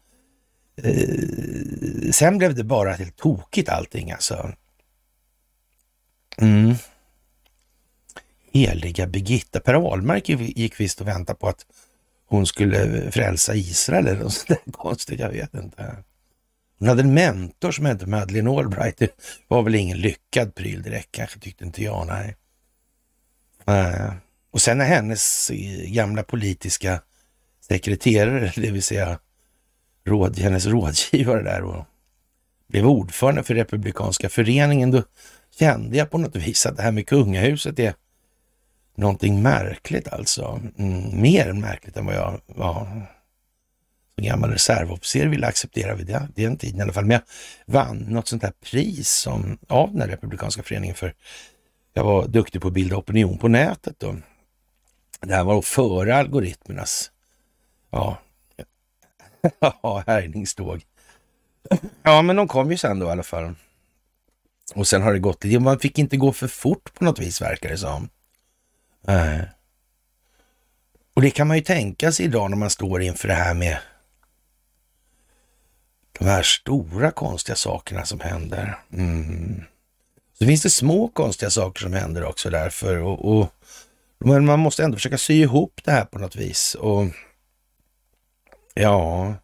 eh, 0.75 2.11
sen 2.11 2.37
blev 2.37 2.55
det 2.55 2.63
bara 2.63 2.93
helt 2.93 3.17
tokigt 3.17 3.69
allting 3.69 4.11
alltså. 4.11 4.53
Mm. 6.37 6.75
Heliga 8.53 9.07
Birgitta. 9.07 9.59
Per 9.59 9.73
Ahlmark 9.73 10.29
gick 10.29 10.79
visst 10.79 11.01
och 11.01 11.07
väntade 11.07 11.39
på 11.39 11.47
att 11.47 11.65
hon 12.25 12.45
skulle 12.45 13.11
frälsa 13.11 13.55
Israel 13.55 14.07
eller 14.07 14.19
något 14.19 14.33
sånt 14.33 14.47
där 14.47 14.71
konstigt, 14.71 15.19
jag 15.19 15.29
vet 15.29 15.53
inte. 15.53 15.95
Hon 16.79 16.87
hade 16.87 17.01
en 17.01 17.13
mentor 17.13 17.71
som 17.71 17.85
hette 17.85 18.05
Madeleine 18.05 18.49
Albright. 18.49 18.97
Det 18.97 19.11
var 19.47 19.63
väl 19.63 19.75
ingen 19.75 19.97
lyckad 19.97 20.55
pryl 20.55 20.81
direkt 20.81 21.11
kanske, 21.11 21.39
tyckte 21.39 21.65
inte 21.65 21.83
jag. 21.83 22.07
Nej. 22.07 22.35
Uh, 23.69 24.13
och 24.51 24.61
sen 24.61 24.77
när 24.77 24.85
hennes 24.85 25.49
eh, 25.49 25.91
gamla 25.91 26.23
politiska 26.23 27.01
sekreterare, 27.67 28.53
det 28.61 28.71
vill 28.71 28.83
säga 28.83 29.19
råd, 30.05 30.39
hennes 30.39 30.65
rådgivare 30.65 31.43
där 31.43 31.63
och 31.63 31.85
blev 32.67 32.87
ordförande 32.87 33.43
för 33.43 33.55
Republikanska 33.55 34.29
föreningen, 34.29 34.91
då 34.91 35.03
kände 35.59 35.97
jag 35.97 36.09
på 36.09 36.17
något 36.17 36.35
vis 36.35 36.65
att 36.65 36.77
det 36.77 36.83
här 36.83 36.91
med 36.91 37.07
kungahuset 37.07 37.79
är 37.79 37.93
någonting 38.95 39.41
märkligt 39.41 40.07
alltså. 40.07 40.61
Mm, 40.77 41.21
mer 41.21 41.53
märkligt 41.53 41.97
än 41.97 42.05
vad 42.05 42.15
jag 42.15 42.41
var 42.45 43.07
som 44.15 44.23
gammal 44.23 44.51
reservofficer 44.51 45.27
ville 45.27 45.47
acceptera 45.47 45.95
vid 45.95 46.17
den 46.35 46.57
tiden 46.57 46.79
i 46.79 46.81
alla 46.81 46.93
fall. 46.93 47.05
Men 47.05 47.19
jag 47.65 47.73
vann 47.73 47.97
något 47.97 48.27
sånt 48.27 48.43
här 48.43 48.53
pris 48.71 49.09
som, 49.09 49.57
av 49.67 49.91
den 49.91 50.01
här 50.01 50.07
republikanska 50.07 50.63
föreningen 50.63 50.95
för 50.95 51.13
jag 51.93 52.03
var 52.03 52.27
duktig 52.27 52.61
på 52.61 52.67
att 52.67 52.73
bilda 52.73 52.95
opinion 52.95 53.37
på 53.37 53.47
nätet 53.47 53.99
då. 53.99 54.15
Det 55.21 55.35
här 55.35 55.43
var 55.43 55.61
före 55.61 56.15
algoritmernas 56.15 57.11
ja, 57.89 58.17
ja, 59.59 60.03
härjningståg. 60.07 60.81
Ja, 62.03 62.21
men 62.21 62.35
de 62.35 62.47
kom 62.47 62.71
ju 62.71 62.77
sen 62.77 62.99
då 62.99 63.05
i 63.07 63.09
alla 63.09 63.23
fall. 63.23 63.55
Och 64.75 64.87
sen 64.87 65.01
har 65.01 65.13
det 65.13 65.19
gått 65.19 65.43
lite, 65.43 65.59
man 65.59 65.79
fick 65.79 65.99
inte 65.99 66.17
gå 66.17 66.31
för 66.31 66.47
fort 66.47 66.93
på 66.93 67.03
något 67.03 67.19
vis 67.19 67.41
verkar 67.41 67.69
det 67.69 67.77
som. 67.77 68.09
Äh. 69.07 69.41
Och 71.13 71.21
det 71.21 71.31
kan 71.31 71.47
man 71.47 71.57
ju 71.57 71.63
tänka 71.63 72.11
sig 72.11 72.25
idag 72.25 72.49
när 72.49 72.57
man 72.57 72.69
står 72.69 73.01
inför 73.01 73.27
det 73.27 73.33
här 73.33 73.53
med 73.53 73.77
de 76.19 76.25
här 76.25 76.43
stora 76.43 77.11
konstiga 77.11 77.55
sakerna 77.55 78.05
som 78.05 78.19
händer. 78.19 78.79
Mm. 78.93 79.63
Så 80.33 80.45
finns 80.45 80.63
det 80.63 80.69
små 80.69 81.07
konstiga 81.07 81.49
saker 81.49 81.81
som 81.81 81.93
händer 81.93 82.23
också 82.25 82.49
därför. 82.49 82.97
Och, 82.97 83.37
och, 83.37 83.53
men 84.17 84.45
man 84.45 84.59
måste 84.59 84.83
ändå 84.83 84.97
försöka 84.97 85.17
sy 85.17 85.33
ihop 85.33 85.81
det 85.83 85.91
här 85.91 86.05
på 86.05 86.19
något 86.19 86.35
vis. 86.35 86.75
Och 86.75 87.05
ja, 88.73 89.35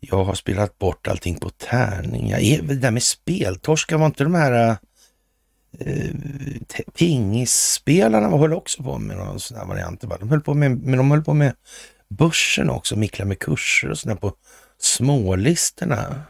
jag 0.00 0.24
har 0.24 0.34
spelat 0.34 0.78
bort 0.78 1.08
allting 1.08 1.34
på 1.38 1.50
tärning. 1.50 2.30
Jag 2.30 2.42
är, 2.42 2.62
det 2.62 2.74
där 2.74 2.90
med 2.90 3.02
speltorskar, 3.02 3.98
var 3.98 4.06
inte 4.06 4.24
de 4.24 4.34
här 4.34 4.76
eh, 5.78 6.14
pingisspelarna 6.98 8.36
höll 8.36 8.52
också 8.52 8.82
på 8.82 8.98
med 8.98 9.16
någon 9.16 9.40
sån 9.40 9.56
här 9.56 9.66
variant. 9.66 10.00
De 10.00 10.28
höll 10.28 10.40
på 10.40 10.54
med, 10.54 10.78
men 10.78 10.98
de 10.98 11.10
höll 11.10 11.24
på 11.24 11.34
med 11.34 11.54
börsen 12.08 12.70
också, 12.70 12.96
mickla 12.96 13.24
med 13.24 13.38
kurser 13.38 13.90
och 13.90 13.98
sådär 13.98 14.14
på 14.14 14.34
smålistorna. 14.78 16.22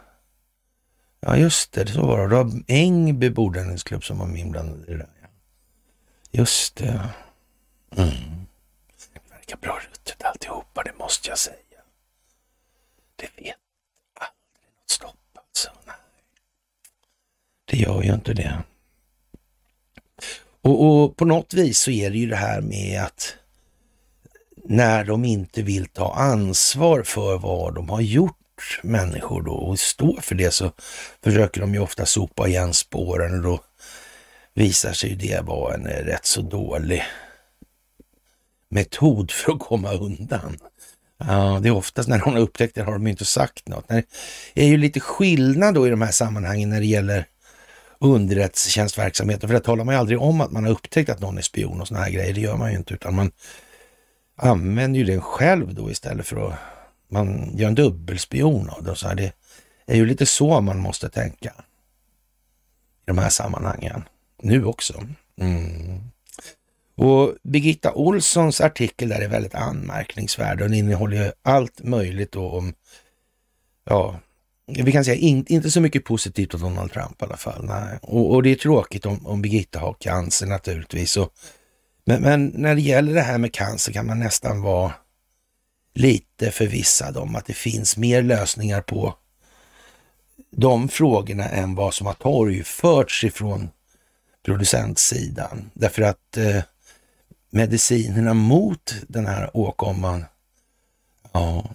Ja, 1.21 1.37
just 1.37 1.73
det. 1.73 1.87
Så 1.87 2.07
var 2.07 2.19
det. 2.19 2.29
Det 2.29 2.43
var 2.43 2.63
Ängby 2.67 3.31
bordtennisklubb 3.31 4.05
som 4.05 4.19
var 4.19 4.27
med 4.27 4.41
inblandad 4.41 4.89
i 4.89 4.93
det 4.93 4.99
där. 4.99 5.09
Just 6.31 6.77
det. 6.77 7.09
Mm. 7.97 8.09
Det 9.15 9.35
verkar 9.35 9.57
bra 9.57 9.81
ruttet 10.03 10.25
alltihopa, 10.25 10.83
det 10.83 10.99
måste 10.99 11.29
jag 11.29 11.39
säga. 11.39 11.57
Det 13.17 13.29
vet 13.37 13.57
aldrig 14.15 14.71
något 14.79 14.91
stopp 14.91 15.17
alltså. 15.35 15.71
Nej. 15.87 15.97
Det 17.65 17.77
gör 17.77 18.03
ju 18.03 18.15
inte 18.15 18.35
det. 18.35 18.63
Och, 20.63 20.87
och, 20.87 21.17
på 21.17 21.25
något 21.25 21.55
vis 21.55 21.79
så 21.79 21.91
är 21.91 22.11
det 22.11 22.19
ju 22.19 22.27
det 22.27 22.37
här 22.37 22.61
med 22.61 23.03
att 23.03 23.35
när 24.65 25.05
de 25.05 25.25
inte 25.25 25.63
vill 25.63 25.87
ta 25.87 26.15
ansvar 26.15 27.03
för 27.03 27.39
vad 27.39 27.75
de 27.75 27.89
har 27.91 28.01
gjort 28.01 28.81
människor 28.83 29.43
då 29.43 29.53
och 29.53 29.81
stå 29.81 30.21
för 30.21 30.35
det 30.35 30.51
så 30.51 30.73
försöker 31.23 31.61
de 31.61 31.75
ju 31.75 31.81
ofta 31.81 32.07
sopa 32.07 32.49
igen 32.49 32.75
spåren 32.75 33.35
och 33.35 33.43
då 33.43 33.61
visar 34.55 34.93
sig 34.93 35.15
det 35.15 35.41
vara 35.41 35.75
en 35.75 35.87
rätt 35.87 36.27
så 36.27 36.41
dålig 36.41 37.03
metod 38.73 39.31
för 39.31 39.53
att 39.53 39.61
komma 39.61 39.93
undan. 39.93 40.57
Ja, 41.19 41.59
det 41.63 41.69
är 41.69 41.73
oftast 41.73 42.09
när 42.09 42.19
de 42.19 42.33
har 42.33 42.41
upptäckt 42.41 42.75
det 42.75 42.83
har 42.83 42.93
de 42.93 43.07
inte 43.07 43.25
sagt 43.25 43.69
något. 43.69 43.89
Det 43.89 44.05
är 44.55 44.67
ju 44.67 44.77
lite 44.77 45.01
skillnad 45.01 45.75
då 45.75 45.87
i 45.87 45.91
de 45.91 46.03
här 46.03 46.11
sammanhangen 46.11 46.71
när 46.71 46.81
det 46.81 46.87
gäller 46.87 47.27
underrättelsetjänstverksamheten. 47.99 49.49
För 49.49 49.55
det 49.55 49.61
talar 49.61 49.85
man 49.85 49.95
ju 49.95 49.99
aldrig 49.99 50.21
om 50.21 50.41
att 50.41 50.53
man 50.53 50.65
har 50.65 50.71
upptäckt 50.71 51.11
att 51.11 51.21
någon 51.21 51.39
är 51.39 51.43
spion 51.43 51.81
och 51.81 51.89
såna 51.89 52.01
här 52.01 52.11
grejer. 52.11 52.35
Det 52.35 52.41
gör 52.41 52.57
man 52.57 52.71
ju 52.71 52.77
inte, 52.77 52.95
utan 52.95 53.15
man 53.15 53.31
använder 54.37 55.01
ju 55.01 55.07
den 55.07 55.21
själv 55.21 55.75
då 55.75 55.91
istället 55.91 56.27
för 56.27 56.49
att 56.49 56.59
man 57.09 57.57
gör 57.57 57.69
en 57.69 57.75
dubbelspion 57.75 58.71
av 58.71 58.85
det. 58.85 58.97
Så 58.97 59.09
här, 59.09 59.15
det 59.15 59.33
är 59.87 59.97
ju 59.97 60.07
lite 60.07 60.27
så 60.27 60.61
man 60.61 60.79
måste 60.79 61.09
tänka 61.09 61.49
i 61.49 63.05
de 63.05 63.19
här 63.19 63.29
sammanhangen. 63.29 64.05
Nu 64.43 64.65
också. 64.65 65.07
Mm. 65.41 66.12
Och 66.95 67.35
Birgitta 67.43 67.93
Olssons 67.93 68.61
artikel 68.61 69.09
där 69.09 69.21
är 69.21 69.29
väldigt 69.29 69.55
anmärkningsvärd 69.55 70.61
och 70.61 70.69
den 70.69 70.79
innehåller 70.79 71.25
ju 71.25 71.33
allt 71.43 71.83
möjligt 71.83 72.33
då 72.33 72.51
om, 72.51 72.75
ja, 73.85 74.21
vi 74.67 74.93
kan 74.93 75.05
säga 75.05 75.17
in, 75.17 75.45
inte 75.49 75.71
så 75.71 75.81
mycket 75.81 76.05
positivt 76.05 76.55
om 76.55 76.61
Donald 76.61 76.93
Trump 76.93 77.23
i 77.23 77.25
alla 77.25 77.37
fall. 77.37 77.65
Nej. 77.65 77.99
Och, 78.03 78.35
och 78.35 78.43
det 78.43 78.51
är 78.51 78.55
tråkigt 78.55 79.07
om, 79.07 79.27
om 79.27 79.43
Birgitta 79.43 79.79
har 79.79 79.97
cancer 80.01 80.47
naturligtvis. 80.47 81.17
Och, 81.17 81.33
men, 82.05 82.23
men, 82.23 82.47
när 82.47 82.75
det 82.75 82.81
gäller 82.81 83.15
det 83.15 83.21
här 83.21 83.39
med 83.39 83.55
cancer 83.55 83.93
kan 83.93 84.07
man 84.07 84.19
nästan 84.19 84.63
vara 84.63 84.93
lite 85.95 86.51
förvissad 86.51 87.17
om 87.17 87.37
att 87.37 87.47
det 87.47 87.53
finns 87.53 87.97
mer 87.97 88.23
lösningar 88.23 88.81
på 88.81 89.15
de 90.51 90.89
frågorna 90.89 91.49
än 91.49 91.75
vad 91.75 91.95
som 91.95 92.07
har 92.07 92.15
torgförts 92.15 93.25
ifrån 93.25 93.71
producentsidan. 94.45 95.71
Därför 95.75 96.03
att 96.03 96.37
eh, 96.37 96.63
medicinerna 97.53 98.35
mot 98.35 98.95
den 99.09 99.27
här 99.27 99.57
åkomman, 99.57 100.25
ja, 101.33 101.71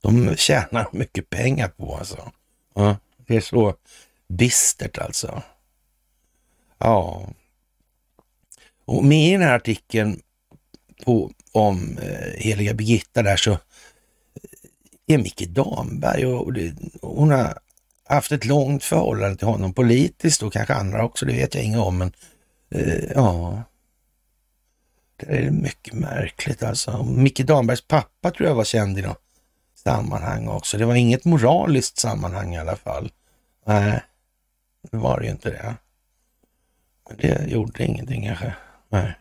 de 0.00 0.36
tjänar 0.36 0.88
mycket 0.92 1.30
pengar 1.30 1.68
på 1.68 1.96
alltså. 1.96 2.32
Ja, 2.74 2.96
det 3.26 3.36
är 3.36 3.40
så 3.40 3.74
bistert 4.28 4.98
alltså. 4.98 5.42
Ja. 6.78 7.28
Och 8.84 9.04
med 9.04 9.28
i 9.28 9.32
den 9.32 9.42
här 9.42 9.56
artikeln 9.56 10.20
på, 11.04 11.30
om 11.52 11.98
eh, 11.98 12.32
heliga 12.36 12.74
Birgitta 12.74 13.22
där 13.22 13.36
så 13.36 13.50
eh, 13.50 13.58
är 15.06 15.18
Micke 15.18 15.48
Damberg 15.48 16.26
och, 16.26 16.44
och 16.44 16.52
det, 16.52 16.74
hon 17.02 17.30
har 17.30 17.58
haft 18.04 18.32
ett 18.32 18.44
långt 18.44 18.84
förhållande 18.84 19.36
till 19.36 19.46
honom 19.46 19.74
politiskt 19.74 20.42
och 20.42 20.52
kanske 20.52 20.74
andra 20.74 21.04
också, 21.04 21.26
det 21.26 21.32
vet 21.32 21.54
jag 21.54 21.64
inget 21.64 21.80
om. 21.80 21.98
Men 21.98 22.08
eh, 22.08 22.12
Eh, 22.74 23.12
ja, 23.14 23.62
det 25.16 25.26
är 25.26 25.50
mycket 25.50 25.94
märkligt 25.94 26.62
alltså. 26.62 27.04
Micke 27.04 27.40
Dambergs 27.40 27.88
pappa 27.88 28.30
tror 28.30 28.48
jag 28.48 28.54
var 28.54 28.64
känd 28.64 28.98
i 28.98 29.02
något 29.02 29.22
sammanhang 29.74 30.48
också. 30.48 30.78
Det 30.78 30.84
var 30.84 30.94
inget 30.94 31.24
moraliskt 31.24 31.98
sammanhang 31.98 32.54
i 32.54 32.58
alla 32.58 32.76
fall. 32.76 33.12
Nej, 33.66 34.02
det 34.90 34.96
var 34.96 35.20
det 35.20 35.24
ju 35.24 35.30
inte 35.30 35.50
det. 35.50 35.74
Men 37.08 37.16
det 37.16 37.50
gjorde 37.50 37.84
ingenting 37.84 38.26
kanske. 38.26 38.54
Nej. 38.88 39.14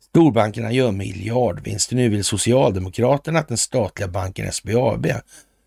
Storbankerna 0.00 0.72
gör 0.72 0.92
miljardvinster. 0.92 1.96
Nu 1.96 2.08
vill 2.08 2.24
Socialdemokraterna 2.24 3.38
att 3.38 3.48
den 3.48 3.58
statliga 3.58 4.08
banken 4.08 4.52
SBAB 4.52 5.06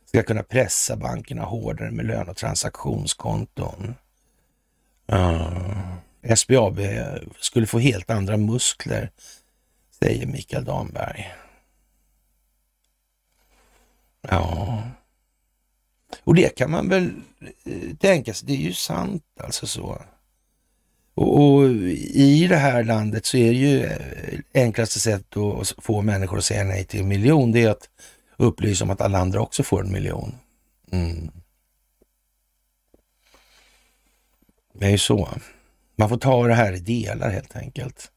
ska 0.06 0.24
kunna 0.24 0.43
pressa 0.43 0.95
bankerna 0.95 1.43
hårdare 1.43 1.91
med 1.91 2.06
lön 2.06 2.30
och 2.30 2.38
transaktionskonton. 2.38 3.95
Uh, 5.13 5.95
SBAB 6.36 6.80
skulle 7.40 7.68
få 7.68 7.80
helt 7.80 8.10
andra 8.10 8.38
muskler, 8.38 9.12
säger 10.00 10.26
Mikael 10.26 10.66
Damberg. 10.66 11.34
Ja, 14.22 14.84
och 16.24 16.36
det 16.36 16.56
kan 16.56 16.72
man 16.72 16.90
väl 16.90 17.12
eh, 17.66 17.96
tänka 18.00 18.34
sig, 18.34 18.48
det 18.48 18.54
är 18.54 18.58
ju 18.58 18.74
sant 18.74 19.24
alltså 19.40 19.68
så. 19.68 20.02
Och, 21.14 21.44
och, 21.44 21.64
i 21.64 22.48
det 22.50 22.58
här 22.58 22.84
landet 22.84 23.26
så 23.26 23.38
är 23.38 23.52
det 23.52 23.58
ju 23.58 23.84
eh, 23.84 24.40
enklaste 24.54 25.00
sätt 25.00 25.38
att 25.38 25.86
få 25.86 26.02
människor 26.02 26.38
att 26.38 26.46
säga 26.46 26.64
nej 26.64 26.86
till 26.86 27.00
en 27.00 27.08
miljon, 27.08 27.52
det 27.52 27.64
är 27.64 27.70
att 27.70 27.90
upplysa 28.38 28.84
om 28.84 28.90
att 28.90 29.02
alla 29.02 29.20
andra 29.20 29.42
också 29.42 29.64
får 29.64 29.84
en 29.84 29.92
miljon. 29.92 30.36
Mm. 30.92 31.32
Det 34.74 34.86
är 34.86 34.90
ju 34.90 34.98
så. 34.98 35.30
Man 35.96 36.10
får 36.10 36.18
ta 36.18 36.48
det 36.48 36.54
här 36.54 36.74
i 36.74 36.80
delar 36.80 37.30
helt 37.30 37.56
enkelt. 37.56 38.12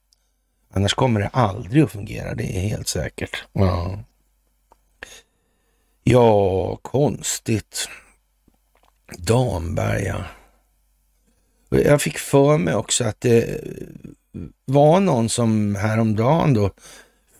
Annars 0.70 0.94
kommer 0.94 1.20
det 1.20 1.28
aldrig 1.28 1.82
att 1.82 1.92
fungera, 1.92 2.34
det 2.34 2.56
är 2.56 2.68
helt 2.68 2.88
säkert. 2.88 3.44
Ja, 3.52 3.98
ja 6.04 6.76
konstigt. 6.76 7.88
Damberga. 9.18 10.26
Jag 11.68 12.02
fick 12.02 12.18
för 12.18 12.58
mig 12.58 12.74
också 12.74 13.04
att 13.04 13.20
det 13.20 13.60
var 14.64 15.00
någon 15.00 15.28
som 15.28 15.74
häromdagen 15.74 16.54
då 16.54 16.70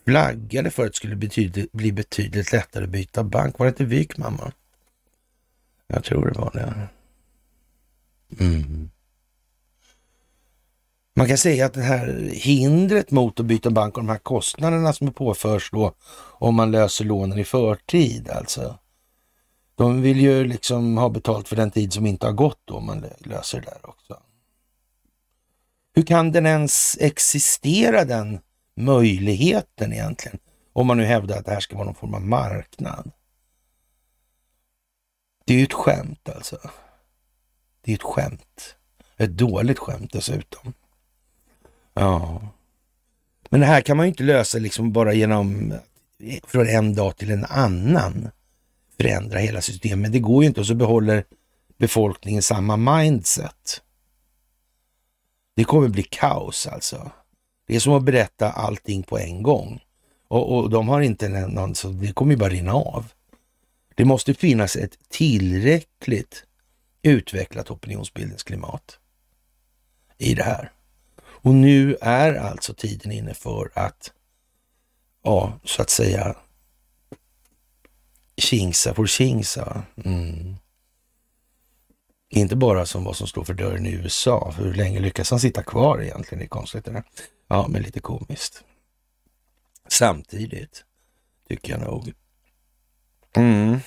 flaggade 0.05 0.71
för 0.71 0.85
att 0.85 0.91
det 0.91 0.97
skulle 0.97 1.15
betydligt, 1.15 1.71
bli 1.71 1.91
betydligt 1.91 2.51
lättare 2.51 2.83
att 2.83 2.89
byta 2.89 3.23
bank. 3.23 3.59
Var 3.59 3.65
det 3.65 3.69
inte 3.69 3.85
Wykman? 3.85 4.51
Jag 5.87 6.03
tror 6.03 6.25
det 6.25 6.39
var 6.39 6.51
det. 6.53 6.87
Mm. 8.43 8.89
Man 11.19 11.27
kan 11.27 11.37
säga 11.37 11.65
att 11.65 11.73
det 11.73 11.81
här 11.81 12.29
hindret 12.33 13.11
mot 13.11 13.39
att 13.39 13.45
byta 13.45 13.69
bank 13.69 13.97
och 13.97 14.03
de 14.03 14.09
här 14.09 14.17
kostnaderna 14.17 14.93
som 14.93 15.13
påförs 15.13 15.71
då 15.71 15.93
om 16.39 16.55
man 16.55 16.71
löser 16.71 17.05
lånen 17.05 17.39
i 17.39 17.43
förtid 17.43 18.29
alltså. 18.29 18.79
De 19.75 20.01
vill 20.01 20.19
ju 20.19 20.43
liksom 20.43 20.97
ha 20.97 21.09
betalt 21.09 21.47
för 21.47 21.55
den 21.55 21.71
tid 21.71 21.93
som 21.93 22.05
inte 22.05 22.25
har 22.25 22.33
gått 22.33 22.61
då 22.65 22.73
om 22.73 22.85
man 22.85 23.05
löser 23.19 23.61
det 23.61 23.65
där 23.65 23.89
också. 23.89 24.21
Hur 25.93 26.03
kan 26.03 26.31
den 26.31 26.45
ens 26.45 26.97
existera 26.99 28.05
den 28.05 28.39
möjligheten 28.75 29.93
egentligen? 29.93 30.39
Om 30.73 30.87
man 30.87 30.97
nu 30.97 31.03
hävdar 31.03 31.37
att 31.37 31.45
det 31.45 31.51
här 31.51 31.59
ska 31.59 31.75
vara 31.75 31.85
någon 31.85 31.95
form 31.95 32.13
av 32.13 32.21
marknad. 32.21 33.11
Det 35.45 35.53
är 35.53 35.57
ju 35.57 35.63
ett 35.63 35.73
skämt 35.73 36.29
alltså. 36.29 36.57
Det 37.81 37.91
är 37.91 37.95
ett 37.95 38.03
skämt. 38.03 38.75
Ett 39.17 39.37
dåligt 39.37 39.79
skämt 39.79 40.13
dessutom. 40.13 40.73
Ja. 41.99 42.41
Men 43.49 43.59
det 43.59 43.65
här 43.65 43.81
kan 43.81 43.97
man 43.97 44.05
ju 44.05 44.09
inte 44.09 44.23
lösa 44.23 44.57
liksom 44.57 44.91
bara 44.91 45.13
genom 45.13 45.73
från 46.47 46.67
en 46.67 46.95
dag 46.95 47.17
till 47.17 47.31
en 47.31 47.45
annan 47.45 48.29
förändra 48.97 49.39
hela 49.39 49.61
systemet. 49.61 50.11
Det 50.11 50.19
går 50.19 50.43
ju 50.43 50.47
inte 50.47 50.59
och 50.59 50.67
så 50.67 50.75
behåller 50.75 51.23
befolkningen 51.77 52.41
samma 52.41 52.77
mindset. 52.77 53.81
Det 55.55 55.63
kommer 55.63 55.87
bli 55.87 56.03
kaos 56.03 56.67
alltså. 56.67 57.11
Det 57.67 57.75
är 57.75 57.79
som 57.79 57.93
att 57.93 58.03
berätta 58.03 58.51
allting 58.51 59.03
på 59.03 59.17
en 59.17 59.43
gång. 59.43 59.81
Och, 60.27 60.57
och 60.57 60.69
de 60.69 60.89
har 60.89 61.01
inte 61.01 61.29
någon, 61.29 61.75
så 61.75 61.87
det 61.87 62.13
kommer 62.13 62.31
ju 62.31 62.37
bara 62.37 62.49
rinna 62.49 62.73
av. 62.73 63.11
Det 63.95 64.05
måste 64.05 64.33
finnas 64.33 64.75
ett 64.75 64.97
tillräckligt 65.09 66.45
utvecklat 67.01 67.71
opinionsbildningsklimat 67.71 68.99
i 70.17 70.33
det 70.33 70.43
här. 70.43 70.71
Och 71.41 71.55
nu 71.55 71.97
är 72.01 72.33
alltså 72.33 72.73
tiden 72.73 73.11
inne 73.11 73.33
för 73.33 73.71
att, 73.75 74.11
ja, 75.23 75.59
så 75.63 75.81
att 75.81 75.89
säga, 75.89 76.35
kingsa 78.37 78.93
får 78.93 79.07
kingsa. 79.07 79.83
Mm. 80.05 80.55
Inte 82.29 82.55
bara 82.55 82.85
som 82.85 83.03
vad 83.03 83.15
som 83.15 83.27
står 83.27 83.43
för 83.43 83.53
dörren 83.53 83.85
i 83.85 83.91
USA. 83.91 84.53
Hur 84.57 84.73
länge 84.73 84.99
lyckas 84.99 85.31
han 85.31 85.39
sitta 85.39 85.63
kvar 85.63 86.01
egentligen? 86.01 86.39
Det 86.39 86.45
är 86.45 86.49
konstigt 86.49 86.85
det 86.85 86.91
där. 86.91 87.03
Ja, 87.47 87.67
men 87.67 87.81
lite 87.81 87.99
komiskt. 87.99 88.63
Samtidigt, 89.87 90.83
tycker 91.47 91.71
jag 91.71 91.81
nog. 91.81 92.13
Mm. 93.35 93.79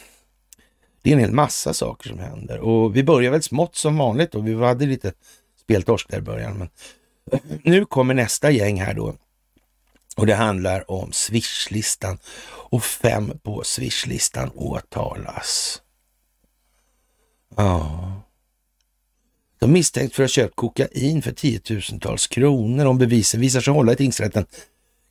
Det 1.03 1.11
är 1.11 1.15
en 1.15 1.21
hel 1.21 1.33
massa 1.33 1.75
saker 1.75 2.09
som 2.09 2.19
händer 2.19 2.59
och 2.59 2.97
vi 2.97 3.05
börjar 3.05 3.31
väl 3.31 3.43
smått 3.43 3.77
som 3.77 3.99
vanligt 3.99 4.35
och 4.35 4.49
vi 4.49 4.55
hade 4.55 4.87
lite 4.87 5.13
speltorsk 5.63 6.09
där 6.09 6.19
i 6.19 6.23
början. 6.23 6.59
Men 6.59 6.69
nu 7.63 7.85
kommer 7.85 8.15
nästa 8.15 8.51
gäng 8.51 8.81
här 8.81 8.95
då 8.95 9.15
och 10.17 10.27
det 10.27 10.35
handlar 10.35 10.91
om 10.91 11.13
swishlistan 11.13 12.19
och 12.45 12.85
fem 12.85 13.39
på 13.43 13.65
swishlistan 13.65 14.51
åtalas. 14.55 15.83
Ja. 17.57 18.23
De 19.59 19.73
misstänks 19.73 20.17
för 20.17 20.23
att 20.23 20.31
ha 20.31 20.33
köpt 20.33 20.57
kokain 20.57 21.23
för 21.23 21.33
tiotusentals 21.33 22.27
kronor. 22.27 22.85
Om 22.85 22.99
bevisen 22.99 23.41
visar 23.41 23.61
sig 23.61 23.73
hålla 23.73 23.93
i 23.93 23.97
tingsrätten 23.97 24.47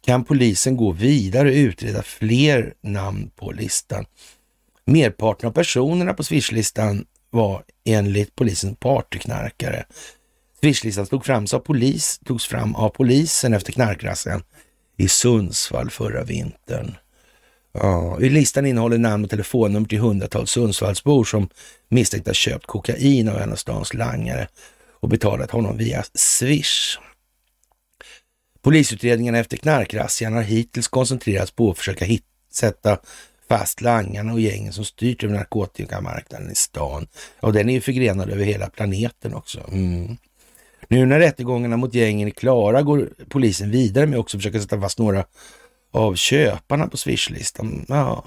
kan 0.06 0.24
polisen 0.24 0.78
gå 0.78 0.91
vidare 0.91 1.47
och 1.50 1.56
utreda 1.56 2.04
fler 2.04 2.74
namn 2.82 3.32
på 3.36 3.52
listan. 3.52 4.06
Merparten 4.86 5.50
av 5.50 5.54
personerna 5.54 6.13
på 6.13 6.24
swishlistan 6.24 7.06
var 7.30 7.63
enligt 7.86 8.36
polisen 8.36 8.76
partyknarkare. 8.76 9.86
Swishlistan 10.62 11.06
tog 11.06 11.26
fram 11.26 11.45
av 11.54 11.60
polis, 11.60 12.19
togs 12.26 12.45
fram 12.45 12.76
av 12.76 12.89
polisen 12.89 13.54
efter 13.54 13.71
knarkrassen 13.71 14.43
i 14.97 15.08
Sundsvall 15.08 15.89
förra 15.89 16.24
vintern. 16.24 16.95
Ja, 17.74 18.17
listan 18.17 18.65
innehåller 18.65 18.97
namn 18.97 19.24
och 19.24 19.30
telefonnummer 19.30 19.88
till 19.88 20.00
hundratals 20.00 20.52
Sundsvallsbor 20.52 21.24
som 21.24 21.50
misstänkt 21.89 22.28
ha 22.28 22.34
köpt 22.34 22.65
kokain 22.65 23.30
av 23.30 23.38
en 23.38 23.52
av 23.52 23.56
stans 23.56 23.93
langare 23.93 24.47
och 25.00 25.10
betalat 25.10 25.52
honom 25.52 25.78
via 25.78 26.04
Swish. 26.13 27.00
Polisutredningarna 28.62 29.38
efter 29.38 29.58
knarkrazzian 29.58 30.34
har 30.34 30.41
hittills 30.41 30.88
koncentrerats 30.88 31.52
på 31.52 31.71
att 31.71 31.78
försöka 31.78 32.06
hit, 32.06 32.26
sätta 32.54 32.97
fast 33.50 33.82
langarna 33.82 34.34
och 34.34 34.39
gängen 34.39 34.74
som 34.74 34.86
styrt 34.86 35.24
över 35.24 35.34
narkotikamarknaden 35.34 36.52
i 36.52 36.56
stan. 36.56 37.08
Och 37.39 37.54
den 37.54 37.69
är 37.69 37.74
ju 37.74 37.82
förgrenad 37.82 38.30
över 38.30 38.45
hela 38.45 38.69
planeten 38.69 39.34
också. 39.34 39.60
Mm. 39.71 40.17
Nu 40.88 41.06
när 41.06 41.20
rättegångarna 41.20 41.78
mot 41.78 41.94
gängen 41.94 42.28
är 42.28 42.32
klara 42.32 42.82
går 42.82 43.10
polisen 43.30 43.72
vidare 43.72 44.06
med 44.06 44.20
också 44.20 44.38
försöka 44.38 44.62
sätta 44.62 44.82
fast 44.82 45.00
några 45.00 45.26
av 45.91 46.15
köparna 46.15 46.88
på 46.88 46.98
swishlistan. 46.98 47.86
Ja, 47.88 48.24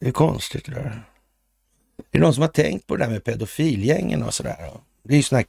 det 0.00 0.08
är 0.08 0.12
konstigt 0.12 0.64
det 0.66 0.72
där. 0.72 1.02
Är 1.98 2.18
det 2.18 2.18
någon 2.18 2.34
som 2.34 2.42
har 2.42 2.48
tänkt 2.48 2.86
på 2.86 2.96
det 2.96 3.04
där 3.04 3.10
med 3.10 3.24
pedofilgängen 3.24 4.22
och 4.22 4.34
sådär? 4.34 4.70
Det 5.02 5.12
är 5.14 5.16
ju 5.16 5.22
sådana 5.22 5.44
här 5.44 5.48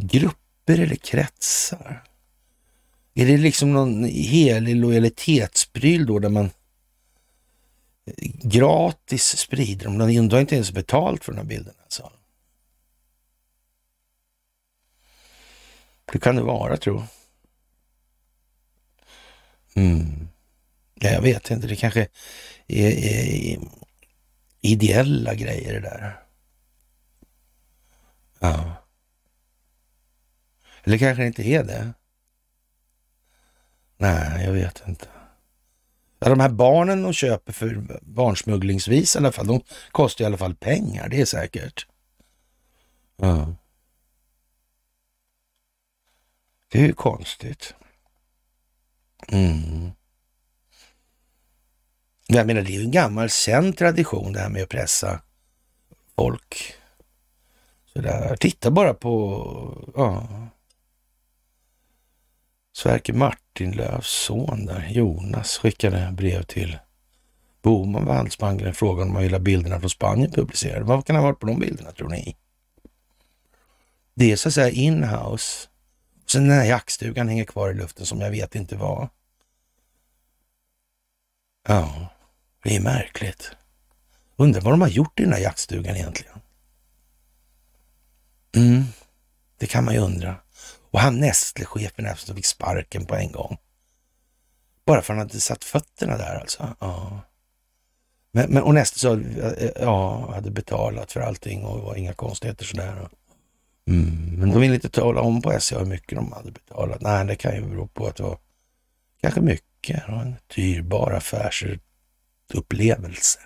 grupper 0.00 0.78
eller 0.78 0.96
kretsar. 0.96 2.02
Är 3.14 3.26
det 3.26 3.36
liksom 3.36 3.72
någon 3.72 4.04
helig 4.04 4.76
lojalitetspryl 4.76 6.06
då 6.06 6.18
där 6.18 6.28
man 6.28 6.50
eh, 8.06 8.30
gratis 8.42 9.36
sprider 9.36 9.84
dem? 9.84 9.98
De 9.98 10.30
har 10.30 10.40
inte 10.40 10.54
ens 10.54 10.72
betalt 10.72 11.24
för 11.24 11.32
de 11.32 11.38
här 11.38 11.44
bilderna. 11.44 11.78
Alltså. 11.82 12.12
Det 16.12 16.18
kan 16.18 16.36
det 16.36 16.42
vara, 16.42 16.76
tror 16.76 16.96
jag. 16.96 17.06
Mm. 19.84 20.28
Ja, 20.94 21.10
jag 21.10 21.22
vet 21.22 21.50
inte, 21.50 21.66
det 21.66 21.76
kanske 21.76 22.08
är, 22.66 22.90
är, 22.90 23.58
ideella 24.60 25.34
grejer 25.34 25.72
det 25.72 25.80
där. 25.80 26.22
Ja. 28.38 28.74
Eller 30.84 30.98
kanske 30.98 31.22
det 31.22 31.26
inte 31.26 31.48
är 31.48 31.64
det. 31.64 31.92
Nej, 33.96 34.44
jag 34.44 34.52
vet 34.52 34.82
inte. 34.88 35.06
Ja, 36.18 36.28
de 36.28 36.40
här 36.40 36.48
barnen 36.48 37.02
de 37.02 37.12
köper 37.12 37.52
för 37.52 38.00
barnsmugglingsvis 38.02 39.14
i 39.14 39.18
alla 39.18 39.32
fall, 39.32 39.46
de 39.46 39.60
kostar 39.90 40.24
i 40.24 40.26
alla 40.26 40.36
fall 40.36 40.54
pengar, 40.54 41.08
det 41.08 41.20
är 41.20 41.24
säkert. 41.24 41.86
Ja. 43.16 43.54
Det 46.74 46.80
är 46.80 46.86
ju 46.86 46.92
konstigt. 46.92 47.74
Mm. 49.28 49.90
Jag 52.26 52.46
menar, 52.46 52.62
det 52.62 52.70
är 52.70 52.78
ju 52.78 52.84
en 52.84 52.90
gammal 52.90 53.30
känd 53.30 53.78
tradition 53.78 54.32
det 54.32 54.40
här 54.40 54.48
med 54.48 54.62
att 54.62 54.68
pressa 54.68 55.20
folk. 56.16 56.74
Sådär. 57.84 58.36
Titta 58.36 58.70
bara 58.70 58.94
på 58.94 59.92
ja. 59.96 60.28
Sverker 62.72 63.12
Martinlövs 63.12 64.24
son 64.26 64.66
där, 64.66 64.88
Jonas, 64.90 65.58
skickade 65.58 66.12
brev 66.12 66.42
till 66.42 66.78
Boman 67.62 68.04
var 68.04 68.14
Handelsbanken 68.14 68.74
frågan 68.74 69.08
om 69.08 69.12
man 69.12 69.22
ville 69.22 69.36
ha 69.36 69.40
bilderna 69.40 69.80
från 69.80 69.90
Spanien 69.90 70.30
publicerade. 70.30 70.84
Vad 70.84 71.06
kan 71.06 71.16
ha 71.16 71.22
varit 71.22 71.40
på 71.40 71.46
de 71.46 71.58
bilderna 71.58 71.92
tror 71.92 72.08
ni? 72.08 72.36
Det 74.14 74.32
är 74.32 74.36
så 74.36 74.48
att 74.48 74.54
säga 74.54 74.70
inhouse 74.70 75.68
Sen 76.34 76.48
den 76.48 76.58
här 76.58 76.64
jaktstugan 76.64 77.28
hänger 77.28 77.44
kvar 77.44 77.70
i 77.70 77.74
luften 77.74 78.06
som 78.06 78.20
jag 78.20 78.30
vet 78.30 78.54
inte 78.54 78.76
var. 78.76 79.08
Ja, 81.68 82.08
det 82.62 82.76
är 82.76 82.80
märkligt. 82.80 83.50
Undrar 84.36 84.60
vad 84.60 84.72
de 84.72 84.80
har 84.80 84.88
gjort 84.88 85.20
i 85.20 85.22
den 85.22 85.32
här 85.32 85.40
jaktstugan 85.40 85.96
egentligen. 85.96 86.38
Mm, 88.56 88.84
det 89.58 89.66
kan 89.66 89.84
man 89.84 89.94
ju 89.94 90.00
undra. 90.00 90.36
Och 90.90 91.00
han 91.00 91.20
Nestle-chefen 91.20 92.16
som 92.16 92.36
fick 92.36 92.46
sparken 92.46 93.06
på 93.06 93.14
en 93.14 93.32
gång. 93.32 93.56
Bara 94.84 95.02
för 95.02 95.14
att 95.14 95.18
han 95.18 95.28
hade 95.28 95.40
satt 95.40 95.64
fötterna 95.64 96.16
där 96.16 96.40
alltså. 96.40 96.76
Ja. 96.80 97.20
Men, 98.32 98.50
men 98.50 98.62
och 98.62 98.74
Nestle 98.74 98.98
sa, 98.98 99.12
eh, 99.40 99.52
eh, 99.52 99.70
ja, 99.76 100.32
hade 100.34 100.50
betalat 100.50 101.12
för 101.12 101.20
allting 101.20 101.64
och 101.64 101.78
det 101.78 101.84
var 101.84 101.94
inga 101.94 102.12
konstigheter 102.12 102.64
sådär. 102.64 103.08
Mm, 103.86 104.34
men 104.38 104.50
de 104.50 104.60
ville 104.60 104.74
inte 104.74 104.88
tala 104.88 105.20
om 105.20 105.42
på 105.42 105.60
SCA 105.60 105.78
hur 105.78 105.86
mycket 105.86 106.16
de 106.16 106.32
hade 106.32 106.50
betalat. 106.50 107.00
Nej, 107.00 107.26
det 107.26 107.36
kan 107.36 107.54
ju 107.54 107.60
bero 107.60 107.86
på 107.86 108.06
att 108.06 108.16
det 108.16 108.22
var 108.22 108.38
kanske 109.20 109.40
mycket. 109.40 110.06
Det 110.06 110.12
var 110.12 110.20
en 110.20 110.36
dyrbar 110.56 111.12
affärsupplevelse. 111.12 113.38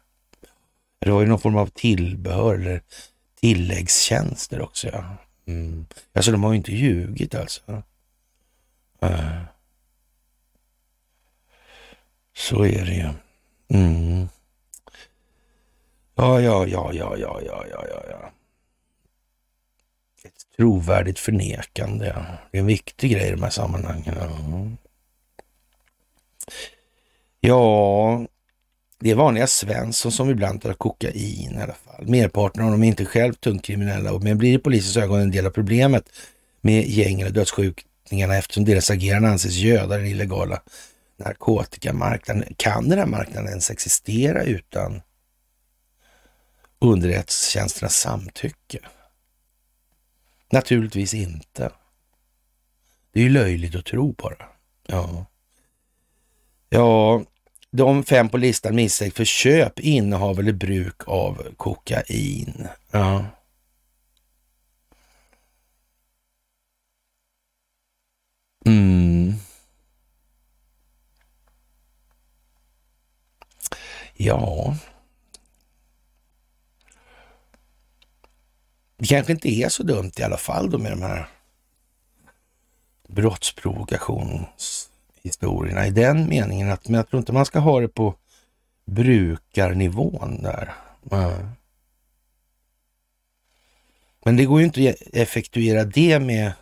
Det 0.99 1.11
var 1.11 1.21
ju 1.21 1.27
någon 1.27 1.41
form 1.41 1.57
av 1.57 1.67
tillbehör 1.67 2.55
eller 2.55 2.83
tilläggstjänster 3.41 4.61
också. 4.61 4.89
Ja. 4.89 5.17
Mm. 5.47 5.87
Alltså 6.13 6.33
de 6.33 6.45
har 6.45 6.53
ju 6.53 6.57
inte 6.57 6.73
ljugit 6.73 7.35
alltså. 7.35 7.83
Äh. 9.01 9.43
Så 12.37 12.65
är 12.65 12.85
det 12.85 12.95
ju. 12.95 13.11
Mm. 13.69 14.29
Ja, 16.15 16.41
ja, 16.41 16.67
ja, 16.67 16.93
ja, 16.93 17.17
ja, 17.19 17.41
ja, 17.47 17.65
ja, 17.71 17.85
ja 18.11 18.33
trovärdigt 20.59 21.19
förnekande. 21.19 22.05
Det 22.51 22.59
är 22.59 22.61
en 22.61 22.67
viktig 22.67 23.11
grej 23.11 23.29
i 23.29 23.31
de 23.31 23.43
här 23.43 23.51
sammanhangen. 23.51 24.79
Ja, 27.41 28.27
det 29.01 29.11
är 29.11 29.15
vanliga 29.15 29.47
Svensson 29.47 30.13
som 30.13 30.31
ibland 30.31 30.63
tar 30.63 30.73
kokain 30.73 31.59
i 31.59 31.63
alla 31.63 31.75
fall. 31.75 32.09
Merparten 32.09 32.65
av 32.65 32.71
dem 32.71 32.83
är 32.83 32.89
inte 32.89 33.05
själv 33.05 33.33
tungt 33.33 33.65
kriminella, 33.65 34.19
men 34.19 34.39
blir 34.39 34.55
i 34.55 34.59
polisens 34.59 34.97
ögon 34.97 35.21
en 35.21 35.31
del 35.31 35.47
av 35.47 35.51
problemet 35.51 36.11
med 36.61 36.89
gängen 36.89 37.27
och 37.27 37.33
dödsskjutningarna 37.33 38.37
eftersom 38.37 38.65
deras 38.65 38.91
agerande 38.91 39.29
anses 39.29 39.55
göda 39.55 39.97
den 39.97 40.07
illegala 40.07 40.63
narkotikamarknaden. 41.17 42.55
Kan 42.57 42.89
den 42.89 42.99
här 42.99 43.07
marknaden 43.07 43.49
ens 43.49 43.71
existera 43.71 44.45
utan 44.45 45.01
underrättelsetjänsternas 46.81 47.97
samtycke? 47.97 48.79
Naturligtvis 50.51 51.15
inte. 51.15 51.73
Det 53.13 53.21
är 53.21 53.25
ju 53.25 53.31
löjligt 53.31 53.75
att 53.75 53.85
tro 53.85 54.13
bara. 54.13 54.47
Ja. 54.87 55.27
Ja, 56.69 57.25
de 57.71 58.05
fem 58.05 58.29
på 58.29 58.37
listan 58.37 58.75
misstänks 58.75 59.17
för 59.17 59.25
köp, 59.25 59.81
innehav 59.81 60.39
eller 60.39 60.53
bruk 60.53 61.09
av 61.09 61.55
kokain. 61.57 62.69
Ja. 62.91 63.25
Mm. 68.67 69.33
Ja. 74.17 74.77
Det 78.99 79.07
kanske 79.07 79.33
inte 79.33 79.49
är 79.49 79.69
så 79.69 79.83
dumt 79.83 80.13
i 80.19 80.23
alla 80.23 80.37
fall 80.37 80.71
då 80.71 80.79
med 80.79 80.93
de 80.93 81.03
här 81.03 81.29
brottsprovokationshistorierna 83.09 85.87
i 85.87 85.91
den 85.91 86.29
meningen 86.29 86.71
att 86.71 86.89
men 86.89 86.95
jag 86.95 87.09
tror 87.09 87.21
inte 87.21 87.33
man 87.33 87.47
ska 87.47 87.59
ha 87.59 87.81
det 87.81 87.89
på 87.89 88.15
brukarnivån 88.85 90.43
där. 90.43 90.75
Men 94.25 94.37
det 94.37 94.45
går 94.45 94.61
ju 94.61 94.67
inte 94.67 94.91
att 94.91 94.97
effektuera 95.13 95.85
det 95.85 96.19
med 96.19 96.53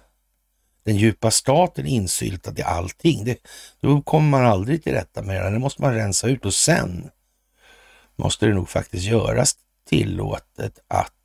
den 0.83 0.97
djupa 0.97 1.31
staten 1.31 1.87
insyltad 1.87 2.59
i 2.59 2.63
allting. 2.63 3.25
Det, 3.25 3.39
då 3.81 4.03
kommer 4.03 4.29
man 4.29 4.45
aldrig 4.45 4.85
till 4.85 4.93
rätta 4.93 5.23
med 5.23 5.45
det. 5.45 5.51
Det 5.51 5.59
måste 5.59 5.83
man 5.83 5.95
rensa 5.95 6.29
ut 6.29 6.45
och 6.45 6.55
sen 6.55 7.11
måste 8.17 8.47
det 8.47 8.55
nog 8.55 8.69
faktiskt 8.69 9.05
göras 9.05 9.57
tillåtet 9.89 10.79
att 10.89 11.16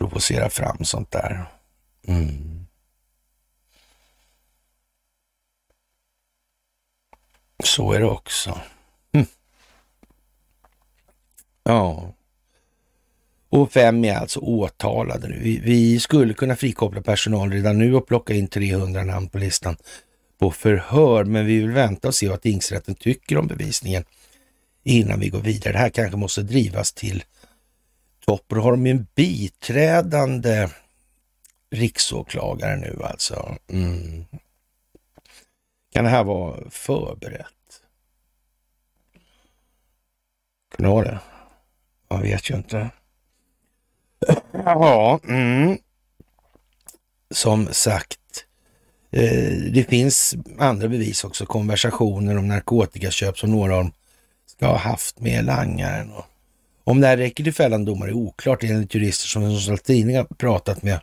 provocera 0.00 0.50
fram 0.50 0.84
sånt 0.84 1.10
där. 1.10 1.46
Mm. 2.06 2.66
Så 7.64 7.92
är 7.92 8.00
det 8.00 8.06
också. 8.06 8.58
Mm. 9.12 9.26
Ja. 11.62 12.14
Och 13.48 13.72
fem 13.72 14.04
är 14.04 14.14
alltså 14.14 14.40
åtalade 14.40 15.28
nu. 15.28 15.38
Vi, 15.42 15.58
vi, 15.58 16.00
skulle 16.00 16.34
kunna 16.34 16.56
frikoppla 16.56 17.02
personal 17.02 17.52
redan 17.52 17.78
nu 17.78 17.94
och 17.94 18.06
plocka 18.06 18.34
in 18.34 18.48
300 18.48 19.04
namn 19.04 19.28
på 19.28 19.38
listan 19.38 19.76
på 20.38 20.50
förhör, 20.50 21.24
men 21.24 21.46
vi 21.46 21.58
vill 21.58 21.70
vänta 21.70 22.08
och 22.08 22.14
se 22.14 22.28
vad 22.28 22.40
tingsrätten 22.40 22.94
tycker 22.94 23.38
om 23.38 23.46
bevisningen 23.46 24.04
innan 24.84 25.20
vi 25.20 25.28
går 25.28 25.40
vidare. 25.40 25.72
Det 25.72 25.78
här 25.78 25.90
kanske 25.90 26.16
måste 26.16 26.42
drivas 26.42 26.92
till 26.92 27.24
topp. 28.30 28.44
Och 28.48 28.56
då 28.56 28.62
har 28.62 28.70
de 28.70 28.86
ju 28.86 28.92
en 28.92 29.06
biträdande 29.14 30.68
riksåklagare 31.70 32.76
nu 32.76 32.98
alltså. 33.04 33.56
Mm. 33.68 34.24
Kan 35.92 36.04
det 36.04 36.10
här 36.10 36.24
vara 36.24 36.70
förberett? 36.70 37.46
Kan 40.76 40.84
det 40.84 40.88
vara 40.88 41.04
det? 41.04 41.20
Jag 42.08 42.18
vet 42.18 42.50
ju 42.50 42.54
inte. 42.54 42.90
Ja, 44.52 45.20
mm. 45.28 45.78
som 47.30 47.68
sagt. 47.72 48.46
Eh, 49.10 49.72
det 49.72 49.88
finns 49.88 50.34
andra 50.58 50.88
bevis 50.88 51.24
också. 51.24 51.46
Konversationer 51.46 52.38
om 52.38 52.48
narkotikaköp 52.48 53.38
som 53.38 53.50
några 53.50 53.76
av 53.76 53.84
dem 53.84 53.92
ska 54.46 54.66
ha 54.66 54.76
haft 54.76 55.20
med 55.20 55.44
langaren. 55.44 56.12
Och 56.12 56.29
om 56.84 57.00
det 57.00 57.06
här 57.06 57.16
räcker 57.16 57.44
till 57.44 57.54
fällande 57.54 57.90
domar 57.90 58.08
är 58.08 58.12
oklart 58.12 58.64
enligt 58.64 58.94
jurister 58.94 59.28
som 59.28 59.42
Sundsvall 59.42 59.78
Tidning 59.78 60.26
pratat 60.38 60.82
med. 60.82 61.00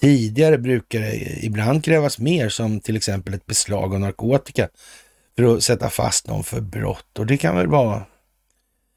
Tidigare 0.00 0.58
brukar 0.58 1.00
det 1.00 1.44
ibland 1.44 1.84
krävas 1.84 2.18
mer 2.18 2.48
som 2.48 2.80
till 2.80 2.96
exempel 2.96 3.34
ett 3.34 3.46
beslag 3.46 3.94
av 3.94 4.00
narkotika 4.00 4.68
för 5.36 5.56
att 5.56 5.62
sätta 5.62 5.90
fast 5.90 6.26
någon 6.26 6.44
för 6.44 6.60
brott 6.60 7.18
och 7.18 7.26
det 7.26 7.36
kan 7.36 7.56
väl 7.56 7.66
vara 7.66 8.06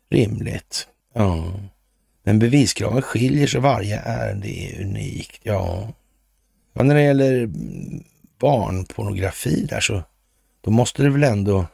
rimligt. 0.09 0.87
Ja. 1.13 1.53
Men 2.23 2.39
beviskraven 2.39 3.01
skiljer 3.01 3.47
sig 3.47 3.61
varje 3.61 3.99
ärende 3.99 4.47
är 4.47 4.81
unikt. 4.81 5.39
Ja. 5.43 5.93
ja, 6.73 6.83
när 6.83 6.95
det 6.95 7.03
gäller 7.03 7.49
barnpornografi 8.39 9.65
där 9.65 9.79
så 9.79 10.03
då 10.61 10.71
måste 10.71 11.03
det 11.03 11.09
väl 11.09 11.23
ändå 11.23 11.65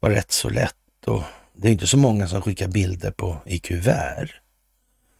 vara 0.00 0.14
rätt 0.14 0.32
så 0.32 0.48
lätt 0.48 0.74
och 1.06 1.22
det 1.56 1.68
är 1.68 1.72
inte 1.72 1.86
så 1.86 1.96
många 1.96 2.28
som 2.28 2.42
skickar 2.42 2.68
bilder 2.68 3.10
på 3.10 3.36
i 3.46 3.58
kuvert. 3.58 4.30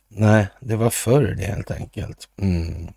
Nej, 0.08 0.46
det 0.60 0.76
var 0.76 0.90
förr 0.90 1.34
det 1.38 1.44
helt 1.44 1.70
enkelt. 1.70 2.28
Mm. 2.40 2.88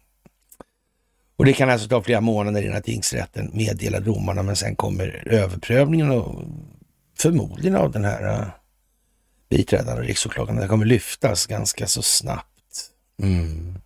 Och 1.36 1.46
det 1.46 1.54
kan 1.54 1.70
alltså 1.70 1.88
ta 1.88 2.02
flera 2.02 2.22
månader 2.22 2.62
innan 2.62 2.82
tingsrätten 2.82 3.52
meddelar 3.54 4.00
domarna, 4.00 4.44
men 4.44 4.56
sen 4.56 4.76
kommer 4.76 5.24
överprövningen 5.26 6.12
och 6.12 6.44
förmodligen 7.18 7.76
av 7.76 7.92
den 7.92 8.06
här 8.06 8.42
äh, 8.42 8.48
biträdande 9.50 10.04
riksåklagaren. 10.04 10.62
Det 10.62 10.68
kommer 10.68 10.86
lyftas 10.86 11.46
ganska 11.46 11.88
så 11.88 12.02
snabbt. 12.02 12.92
Mm. 13.22 13.78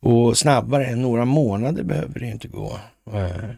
Och 0.00 0.38
snabbare 0.38 0.86
än 0.86 1.02
några 1.02 1.24
månader 1.24 1.82
behöver 1.82 2.20
det 2.20 2.26
inte 2.26 2.48
gå. 2.48 2.78
Mm. 3.12 3.56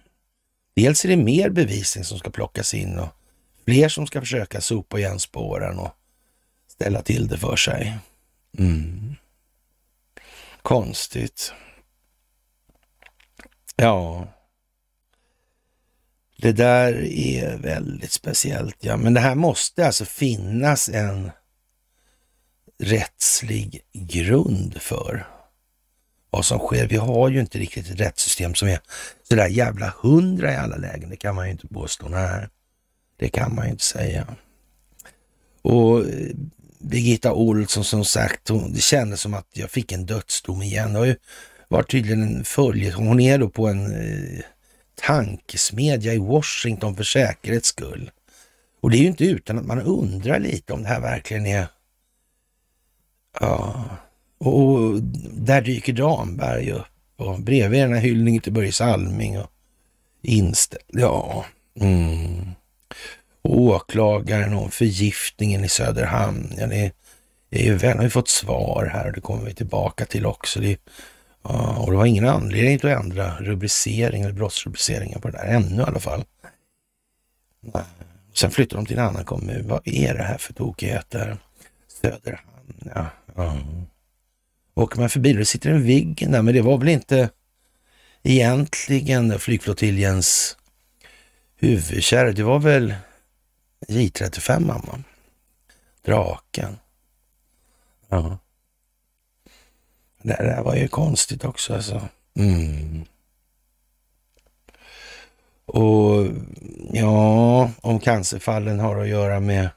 Dels 0.77 1.05
är 1.05 1.09
det 1.09 1.17
mer 1.17 1.51
bevisning 1.51 2.05
som 2.05 2.19
ska 2.19 2.31
plockas 2.31 2.75
in 2.75 2.99
och 2.99 3.09
fler 3.65 3.89
som 3.89 4.07
ska 4.07 4.21
försöka 4.21 4.61
sopa 4.61 4.99
igen 4.99 5.21
spåren 5.21 5.79
och 5.79 5.97
ställa 6.69 7.03
till 7.03 7.29
det 7.29 7.39
för 7.39 7.57
sig. 7.57 7.99
Mm. 8.59 9.15
Konstigt. 10.63 11.53
Ja. 13.77 14.29
Det 16.37 16.53
där 16.53 17.05
är 17.05 17.57
väldigt 17.57 18.13
speciellt, 18.13 18.77
ja. 18.81 18.97
Men 18.97 19.15
det 19.15 19.21
här 19.21 19.35
måste 19.35 19.87
alltså 19.87 20.05
finnas 20.05 20.89
en 20.89 21.31
rättslig 22.79 23.81
grund 23.93 24.83
för 24.83 25.27
vad 26.31 26.45
som 26.45 26.59
sker. 26.59 26.87
Vi 26.87 26.97
har 26.97 27.29
ju 27.29 27.41
inte 27.41 27.59
riktigt 27.59 27.91
ett 27.91 28.01
rättssystem 28.01 28.55
som 28.55 28.69
är 28.69 28.81
sådär 29.23 29.49
jävla 29.49 29.95
hundra 30.03 30.53
i 30.53 30.57
alla 30.57 30.77
lägen. 30.77 31.11
Det 31.11 31.17
kan 31.17 31.35
man 31.35 31.47
ju 31.47 31.53
inte 31.53 31.69
påstå. 31.69 32.09
Nej, 32.09 32.49
det 33.17 33.29
kan 33.29 33.55
man 33.55 33.65
ju 33.65 33.71
inte 33.71 33.85
säga. 33.85 34.27
Och 35.63 36.01
eh, 36.01 36.31
Birgitta 36.79 37.33
Olsson 37.33 37.85
som 37.85 38.05
sagt, 38.05 38.49
hon, 38.49 38.73
det 38.73 38.81
kändes 38.81 39.21
som 39.21 39.35
att 39.35 39.49
jag 39.53 39.71
fick 39.71 39.93
en 39.93 40.07
dödsdom 40.07 40.63
igen. 40.63 40.93
Det 40.93 40.99
har 40.99 41.07
ju 41.07 41.17
varit 41.69 41.91
tydligen 41.91 42.23
en 42.23 42.45
följe. 42.45 42.93
Hon 42.93 43.21
är 43.21 43.39
då 43.39 43.49
på 43.49 43.69
en 43.69 43.95
eh, 43.95 44.41
tankesmedja 44.95 46.15
i 46.15 46.19
Washington 46.19 46.97
för 46.97 47.05
säkerhets 47.05 47.69
skull. 47.69 48.11
Och 48.81 48.91
det 48.91 48.97
är 48.97 49.01
ju 49.01 49.07
inte 49.07 49.25
utan 49.25 49.59
att 49.59 49.67
man 49.67 49.81
undrar 49.81 50.39
lite 50.39 50.73
om 50.73 50.83
det 50.83 50.89
här 50.89 51.01
verkligen 51.01 51.47
är... 51.47 51.67
Ja, 53.41 53.85
och, 54.39 54.65
och 54.65 55.01
där 55.33 55.63
dyker 55.63 55.93
Damberg 55.93 56.73
upp 56.73 56.87
och 57.17 57.41
bredvid 57.41 57.81
den 57.81 57.93
här 57.93 58.01
hyllningen 58.01 58.43
till 58.43 58.53
Börje 58.53 58.73
Salming 58.73 59.39
och 59.39 59.51
inställd. 60.23 60.85
Ja, 60.89 61.45
mm 61.81 62.55
och 63.45 63.59
åklagaren 63.59 64.55
om 64.55 64.71
förgiftningen 64.71 65.65
i 65.65 65.69
Söderhamn. 65.69 66.53
Ja, 66.59 66.67
det 66.67 66.93
är 67.51 67.65
ju 67.65 67.75
väl, 67.75 67.97
har 67.97 68.05
vi 68.05 68.11
fått 68.11 68.29
svar 68.29 68.91
här 68.93 69.07
och 69.07 69.13
det 69.13 69.21
kommer 69.21 69.45
vi 69.45 69.55
tillbaka 69.55 70.05
till 70.05 70.27
också. 70.27 70.61
Det, 70.61 70.79
och 71.77 71.91
det 71.91 71.97
var 71.97 72.07
ingen 72.07 72.29
anledning 72.29 72.75
att 72.75 72.85
ändra 72.85 73.37
rubricering 73.41 74.23
eller 74.23 74.33
brottsrubriceringen 74.33 75.21
på 75.21 75.31
det 75.31 75.39
där, 75.39 75.45
ännu 75.45 75.83
i 75.83 75.85
alla 75.85 76.01
fall. 76.01 76.25
Sen 78.35 78.51
flyttar 78.51 78.77
de 78.77 78.87
till 78.87 78.99
en 78.99 79.05
annan 79.05 79.25
kommun. 79.25 79.69
Vad 79.69 79.81
är 79.85 80.15
det 80.15 80.23
här 80.23 80.39
för 80.39 80.53
tokigheter? 80.53 81.37
Söderhamn, 82.03 82.91
ja. 82.95 83.07
ja. 83.37 83.59
Åker 84.75 85.01
man 85.01 85.11
förbi, 85.11 85.33
då 85.33 85.45
sitter 85.45 85.71
en 85.71 85.83
Viggen 85.83 86.33
där, 86.33 86.43
men 86.43 86.55
det 86.55 86.63
var 86.63 86.79
väl 86.79 86.89
inte 86.89 87.31
egentligen 88.23 89.39
flygflottiljens 89.39 90.57
huvudkärr. 91.57 92.33
Det 92.33 92.43
var 92.43 92.59
väl 92.59 92.95
J35 93.89 94.61
mamma. 94.61 95.03
Draken. 96.03 96.79
Ja. 98.09 98.39
Det 100.23 100.37
där 100.37 100.63
var 100.63 100.75
ju 100.75 100.89
konstigt 100.89 101.45
också 101.45 101.75
alltså. 101.75 102.09
Mm. 102.35 103.05
Och 105.67 106.27
ja, 106.93 107.71
om 107.81 108.01
cancerfallen 108.01 108.81
har 108.81 108.97
att 108.97 109.09
göra 109.09 109.41
med 109.41 109.69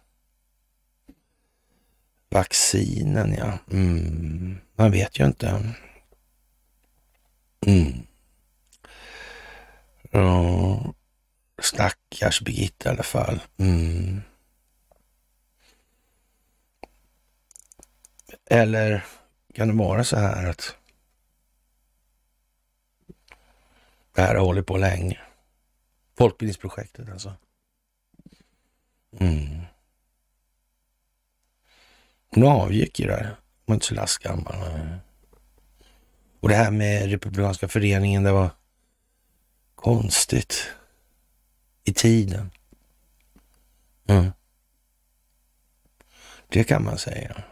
vaccinen, 2.30 3.36
ja. 3.38 3.58
Mm. 3.72 4.58
Man 4.76 4.92
vet 4.92 5.20
ju 5.20 5.26
inte. 5.26 5.74
Mm. 7.66 7.94
Ja. 10.12 10.94
Stackars 11.62 12.42
Birgitta 12.42 12.90
i 12.90 12.94
alla 12.94 13.04
fall. 13.04 13.42
Mm. 13.58 14.22
Eller 18.50 19.06
kan 19.54 19.68
det 19.68 19.74
vara 19.74 20.04
så 20.04 20.18
här 20.18 20.50
att 20.50 20.76
det 24.16 24.22
här 24.22 24.36
har 24.36 24.46
hållit 24.46 24.66
på 24.66 24.78
länge? 24.78 25.20
Folkbildningsprojektet 26.18 27.10
alltså. 27.10 27.34
Mm. 29.20 29.62
Hon 32.30 32.44
avgick 32.44 33.00
ju 33.00 33.08
där. 33.08 33.24
Hon 33.24 33.36
var 33.66 33.74
inte 33.74 33.86
så 33.86 33.94
lastgammal. 33.94 34.56
Och 36.40 36.50
det 36.50 36.56
här 36.56 36.72
med 36.72 37.10
Republikanska 37.10 37.68
föreningen, 37.68 38.24
det 38.24 38.32
var 38.32 38.50
konstigt 39.76 40.72
i 41.88 41.94
tiden. 41.94 42.52
Mm. 44.08 44.32
Det 46.48 46.64
kan 46.64 46.84
man 46.84 46.98
säga. 46.98 47.44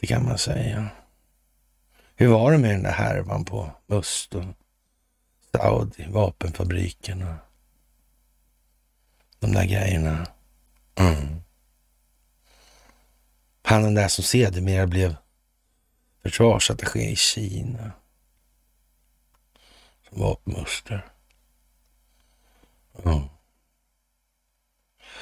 Det 0.00 0.06
kan 0.06 0.24
man 0.24 0.38
säga. 0.38 0.88
Hur 2.14 2.28
var 2.28 2.52
det 2.52 2.58
med 2.58 2.70
den 2.70 2.82
där 2.82 2.92
härvan 2.92 3.44
på 3.44 3.70
Must 3.86 4.34
och 4.34 4.44
Saudi, 5.52 6.06
vapenfabriken 6.08 7.22
och 7.22 7.36
de 9.38 9.52
där 9.52 9.64
grejerna? 9.64 10.26
Mm. 10.94 11.42
Han 13.62 13.82
den 13.82 13.94
där 13.94 14.08
som 14.08 14.24
sedermera 14.24 14.86
blev 14.86 15.16
försvarsattaché 16.22 17.10
i 17.10 17.16
Kina. 17.16 17.92
Som 20.08 20.20
vapenmuster. 20.20 21.15
Ja. 23.04 23.28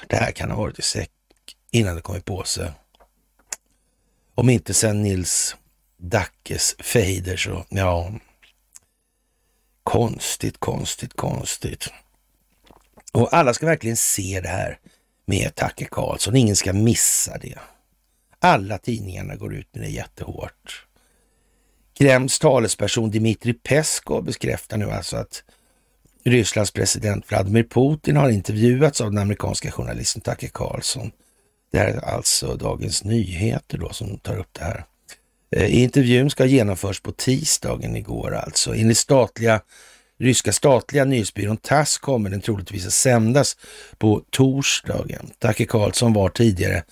Det 0.09 0.17
här 0.17 0.33
kan 0.33 0.51
ha 0.51 0.59
varit 0.59 0.79
i 0.79 0.83
säck 0.83 1.11
innan 1.71 1.97
det 1.97 2.03
kom 2.03 2.17
i 2.17 2.21
påse. 2.21 2.73
Om 4.35 4.51
inte 4.51 4.75
sen 4.75 5.03
Nils 5.03 5.57
Dackes 5.97 6.77
fejder 6.79 7.37
så, 7.37 7.65
ja. 7.69 8.13
Konstigt, 9.83 10.61
konstigt, 10.61 11.17
konstigt. 11.17 11.89
Och 13.13 13.35
alla 13.35 13.55
ska 13.55 13.67
verkligen 13.67 13.97
se 13.97 14.41
det 14.41 14.49
här 14.49 14.79
med 15.25 15.55
Tacke 15.55 15.85
Karlsson. 15.85 16.37
Ingen 16.37 16.57
ska 16.57 16.73
missa 16.73 17.39
det. 17.39 17.59
Alla 18.39 18.79
tidningarna 18.79 19.37
går 19.37 19.55
ut 19.55 19.75
med 19.75 19.83
det 19.83 19.91
jättehårt. 19.91 20.87
Kremls 21.99 22.39
talesperson 22.39 23.11
Dmitrij 23.11 23.55
Peskov 23.55 24.25
bekräftar 24.25 24.77
nu 24.77 24.91
alltså 24.91 25.17
att 25.17 25.45
Rysslands 26.25 26.71
president 26.71 27.31
Vladimir 27.31 27.63
Putin 27.63 28.17
har 28.17 28.31
intervjuats 28.31 29.01
av 29.01 29.11
den 29.11 29.23
amerikanska 29.23 29.71
journalisten 29.71 30.23
Tucker 30.23 30.49
Carlson. 30.55 31.11
Det 31.73 31.79
här 31.79 31.87
är 31.87 32.05
alltså 32.05 32.57
Dagens 32.57 33.05
Nyheter 33.05 33.79
då 33.79 33.93
som 33.93 34.19
tar 34.19 34.37
upp 34.37 34.49
det 34.53 34.65
här. 34.65 34.85
Eh, 35.57 35.83
intervjun 35.83 36.31
ska 36.31 36.43
ha 36.43 36.49
genomförts 36.49 37.01
på 37.01 37.13
tisdagen 37.13 37.97
igår 37.97 38.35
alltså. 38.35 38.75
Enligt 38.75 38.99
statliga, 38.99 39.61
ryska 40.19 40.53
statliga 40.53 41.05
nyhetsbyrån 41.05 41.57
TASS 41.57 41.99
kommer 41.99 42.31
den 42.31 42.41
troligtvis 42.41 42.87
att 42.87 42.93
sändas 42.93 43.57
på 43.99 44.23
torsdagen. 44.31 45.31
Tucker 45.39 45.65
Carlson 45.65 46.13
var 46.13 46.29
tidigare, 46.29 46.83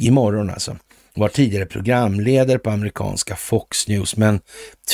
imorgon 0.00 0.50
alltså, 0.50 0.76
var 1.14 1.28
tidigare 1.28 1.66
programledare 1.66 2.58
på 2.58 2.70
amerikanska 2.70 3.36
Fox 3.36 3.88
News 3.88 4.16
men 4.16 4.40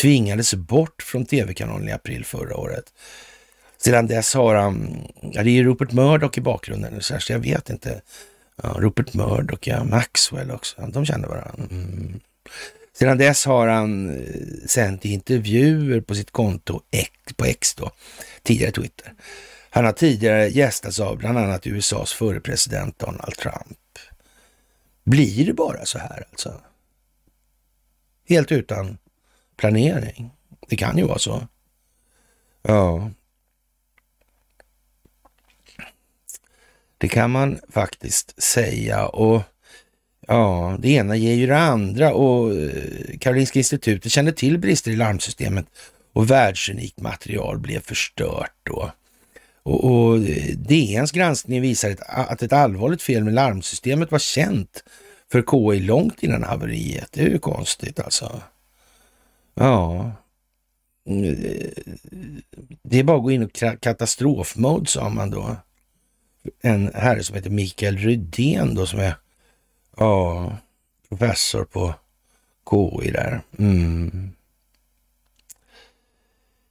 tvingades 0.00 0.54
bort 0.54 1.02
från 1.02 1.26
tv-kanalen 1.26 1.88
i 1.88 1.92
april 1.92 2.24
förra 2.24 2.56
året. 2.56 2.84
Sedan 3.84 4.06
dess 4.06 4.34
har 4.34 4.54
han, 4.54 5.06
ja 5.20 5.42
det 5.42 5.50
är 5.50 5.64
Rupert 5.64 5.92
Murdoch 5.92 6.38
i 6.38 6.40
bakgrunden, 6.40 7.02
så 7.02 7.18
jag 7.28 7.38
vet 7.38 7.70
inte. 7.70 8.02
Ja, 8.62 8.76
Rupert 8.78 9.14
Murdoch, 9.14 9.68
ja, 9.68 9.84
Maxwell 9.84 10.50
också, 10.50 10.86
de 10.86 11.04
känner 11.04 11.28
varandra. 11.28 11.64
Mm. 11.70 12.20
Sedan 12.92 13.18
dess 13.18 13.44
har 13.46 13.68
han 13.68 14.10
eh, 14.10 14.66
sänt 14.66 15.04
intervjuer 15.04 16.00
på 16.00 16.14
sitt 16.14 16.30
konto 16.30 16.80
X, 16.90 17.10
på 17.36 17.44
X 17.44 17.74
då, 17.74 17.90
tidigare 18.42 18.72
Twitter. 18.72 19.12
Han 19.70 19.84
har 19.84 19.92
tidigare 19.92 20.48
gästats 20.48 21.00
av 21.00 21.18
bland 21.18 21.38
annat 21.38 21.66
USAs 21.66 22.12
förre 22.12 22.40
president 22.40 22.98
Donald 22.98 23.36
Trump. 23.36 23.78
Blir 25.04 25.46
det 25.46 25.52
bara 25.52 25.84
så 25.84 25.98
här 25.98 26.26
alltså? 26.30 26.60
Helt 28.28 28.52
utan 28.52 28.98
planering. 29.56 30.30
Det 30.68 30.76
kan 30.76 30.98
ju 30.98 31.04
vara 31.04 31.18
så. 31.18 31.46
Ja. 32.62 33.10
Det 37.02 37.08
kan 37.08 37.30
man 37.30 37.58
faktiskt 37.68 38.42
säga 38.42 39.06
och 39.06 39.42
ja, 40.26 40.76
det 40.78 40.88
ena 40.88 41.16
ger 41.16 41.34
ju 41.34 41.46
det 41.46 41.58
andra 41.58 42.14
och 42.14 42.54
eh, 42.54 43.18
Karolinska 43.20 43.58
institutet 43.58 44.12
kände 44.12 44.32
till 44.32 44.58
brister 44.58 44.90
i 44.90 44.96
larmsystemet 44.96 45.66
och 46.12 46.30
världsunikt 46.30 47.00
material 47.00 47.58
blev 47.58 47.80
förstört 47.80 48.52
då. 48.62 48.90
Och, 49.62 49.84
och 49.84 50.16
eh, 50.16 50.56
DNs 50.56 51.12
granskning 51.12 51.60
visar 51.60 51.90
ett, 51.90 52.00
att 52.06 52.42
ett 52.42 52.52
allvarligt 52.52 53.02
fel 53.02 53.24
med 53.24 53.34
larmsystemet 53.34 54.10
var 54.10 54.18
känt 54.18 54.84
för 55.32 55.42
KI 55.42 55.80
långt 55.80 56.22
innan 56.22 56.42
haveriet. 56.42 57.08
Det 57.12 57.20
är 57.20 57.28
ju 57.28 57.38
konstigt 57.38 58.00
alltså. 58.00 58.42
Ja. 59.54 60.12
Mm, 61.06 61.24
eh, 61.24 61.70
det 62.82 62.98
är 62.98 63.04
bara 63.04 63.16
att 63.16 63.22
gå 63.22 63.30
in 63.30 63.42
i 63.42 63.48
katastrofmode 63.80 64.86
sa 64.86 65.08
man 65.08 65.30
då. 65.30 65.56
En 66.60 66.90
herre 66.94 67.22
som 67.22 67.36
heter 67.36 67.50
Mikael 67.50 67.96
Rydén 67.96 68.74
då 68.74 68.86
som 68.86 69.00
är 69.00 69.14
ja, 69.96 70.56
professor 71.08 71.64
på 71.64 71.94
KI 72.70 73.10
där. 73.10 73.40
Mm. 73.58 74.30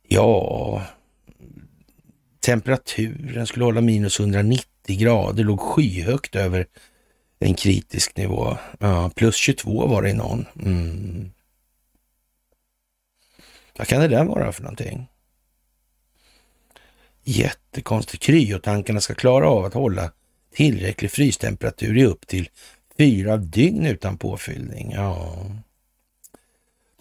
Ja, 0.07 0.81
Temperaturen 2.39 3.47
skulle 3.47 3.65
hålla 3.65 3.81
minus 3.81 4.19
190 4.19 4.65
grader, 4.99 5.43
låg 5.43 5.59
skyhögt 5.59 6.35
över 6.35 6.65
en 7.39 7.53
kritisk 7.53 8.17
nivå. 8.17 8.57
Ja, 8.79 9.11
plus 9.15 9.35
22 9.35 9.87
var 9.87 10.01
det 10.01 10.09
i 10.09 10.13
någon. 10.13 10.45
Mm. 10.65 11.31
Vad 13.77 13.87
kan 13.87 14.01
det 14.01 14.07
där 14.07 14.23
vara 14.23 14.51
för 14.51 14.63
någonting? 14.63 15.10
Jättekonstigt. 17.23 18.23
Kryotankarna 18.23 19.01
ska 19.01 19.13
klara 19.13 19.49
av 19.49 19.65
att 19.65 19.73
hålla 19.73 20.11
tillräcklig 20.53 21.11
frystemperatur 21.11 21.97
i 21.97 22.05
upp 22.05 22.27
till 22.27 22.49
fyra 22.97 23.37
dygn 23.37 23.85
utan 23.85 24.17
påfyllning. 24.17 24.91
Ja. 24.91 25.35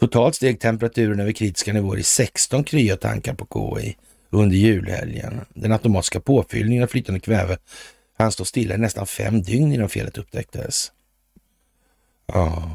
Totalt 0.00 0.34
steg 0.34 0.60
temperaturen 0.60 1.20
över 1.20 1.32
kritiska 1.32 1.72
nivåer 1.72 1.98
i 1.98 2.02
16 2.02 2.64
kryotankar 2.64 3.34
på 3.34 3.76
KI 3.78 3.96
under 4.30 4.56
julhelgen. 4.56 5.40
Den 5.54 5.72
automatiska 5.72 6.20
påfyllningen 6.20 6.82
av 6.82 6.86
flytande 6.86 7.20
kväve 7.20 7.58
han 8.18 8.32
stå 8.32 8.44
stilla 8.44 8.74
i 8.74 8.78
nästan 8.78 9.06
fem 9.06 9.42
dygn 9.42 9.72
innan 9.72 9.88
felet 9.88 10.18
upptäcktes. 10.18 10.92
Ja. 12.26 12.70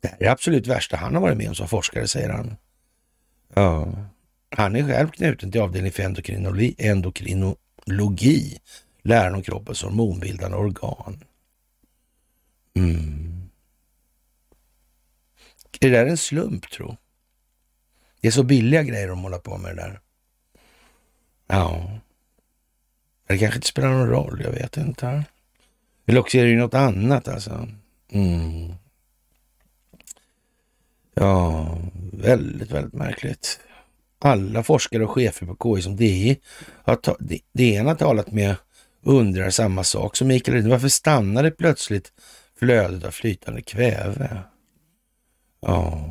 Det 0.00 0.08
här 0.08 0.16
är 0.16 0.24
det 0.24 0.32
absolut 0.32 0.66
värsta 0.66 0.96
han 0.96 1.14
har 1.14 1.22
varit 1.22 1.36
med 1.36 1.48
om 1.48 1.54
som 1.54 1.68
forskare, 1.68 2.08
säger 2.08 2.28
han. 2.28 2.56
Ja. 3.54 3.92
Han 4.50 4.76
är 4.76 4.86
själv 4.86 5.10
knuten 5.10 5.52
till 5.52 5.60
avdelningen 5.60 5.92
för 5.92 6.02
endokrinologi, 6.02 6.74
endokrinologi 6.78 8.58
läran 9.02 9.34
om 9.34 9.42
kroppens 9.42 9.82
hormonbildande 9.82 10.56
organ. 10.56 11.24
Mm. 12.74 13.48
Är 15.80 15.90
det 15.90 15.96
där 15.96 16.06
en 16.06 16.16
slump, 16.16 16.70
tro? 16.70 16.96
Det 18.20 18.28
är 18.28 18.32
så 18.32 18.42
billiga 18.42 18.82
grejer 18.82 19.08
de 19.08 19.22
håller 19.22 19.38
på 19.38 19.58
med 19.58 19.76
det 19.76 19.82
där. 19.82 20.00
Ja. 21.46 21.98
Det 23.26 23.38
kanske 23.38 23.56
inte 23.56 23.68
spelar 23.68 23.88
någon 23.88 24.08
roll, 24.08 24.40
jag 24.44 24.50
vet 24.50 24.76
inte. 24.76 25.24
Eller 26.06 26.20
också 26.20 26.38
är 26.38 26.42
det 26.42 26.50
ju 26.50 26.56
något 26.56 26.74
annat 26.74 27.28
alltså. 27.28 27.68
Mm. 28.10 28.74
Ja, 31.14 31.78
väldigt, 32.12 32.70
väldigt 32.70 32.94
märkligt. 32.94 33.60
Alla 34.18 34.62
forskare 34.62 35.04
och 35.04 35.10
chefer 35.10 35.46
på 35.46 35.76
KI 35.76 35.82
som 35.82 35.96
DI 35.96 36.40
har, 36.84 36.98
DN 37.52 37.86
har 37.86 37.94
talat 37.94 38.32
med 38.32 38.56
undrar 39.02 39.50
samma 39.50 39.84
sak 39.84 40.16
som 40.16 40.28
Mikael 40.28 40.54
Rydin. 40.54 40.70
Varför 40.70 40.88
det 41.42 41.50
plötsligt 41.50 42.12
flödet 42.58 43.04
av 43.04 43.10
flytande 43.10 43.62
kväve? 43.62 44.42
Ja, 45.60 46.08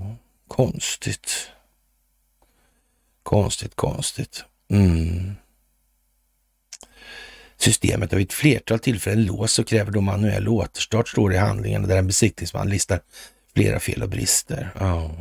konstigt. 0.47 1.51
Konstigt, 3.23 3.75
konstigt. 3.75 4.43
Mm. 4.69 5.35
Systemet 7.57 8.11
har 8.11 8.17
vid 8.17 8.27
ett 8.27 8.33
flertal 8.33 8.79
tillfällen 8.79 9.25
låst 9.25 9.59
och 9.59 9.67
kräver 9.67 9.91
då 9.91 10.01
manuell 10.01 10.47
återstart, 10.47 11.09
står 11.09 11.29
det 11.29 11.35
i 11.35 11.39
handlingarna 11.39 11.87
där 11.87 11.97
en 11.97 12.07
besiktningsman 12.07 12.69
listar 12.69 12.99
flera 13.53 13.79
fel 13.79 14.03
och 14.03 14.09
brister. 14.09 14.73
Ja 14.79 15.11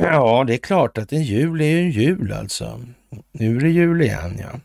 ja, 0.00 0.44
det 0.46 0.54
är 0.54 0.58
klart 0.58 0.98
att 0.98 1.12
en 1.12 1.22
jul 1.22 1.60
är 1.60 1.64
ju 1.64 1.80
en 1.80 1.90
jul 1.90 2.32
alltså. 2.32 2.84
Nu 3.32 3.56
är 3.56 3.60
det 3.60 3.70
jul 3.70 4.02
igen, 4.02 4.38
ja. 4.40 4.60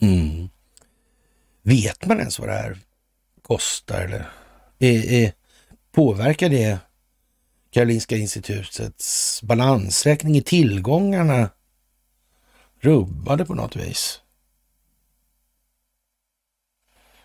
Mm. 0.00 0.48
Vet 1.62 2.06
man 2.06 2.18
ens 2.18 2.38
vad 2.38 2.48
det 2.48 2.54
här 2.54 2.78
kostar 3.42 4.00
eller 4.00 4.28
är, 4.78 5.12
är, 5.12 5.32
påverkar 5.92 6.48
det 6.48 6.78
Karolinska 7.70 8.16
institutets 8.16 9.42
balansräkning 9.42 10.36
i 10.36 10.42
tillgångarna 10.42 11.50
rubbade 12.80 13.44
på 13.44 13.54
något 13.54 13.76
vis? 13.76 14.20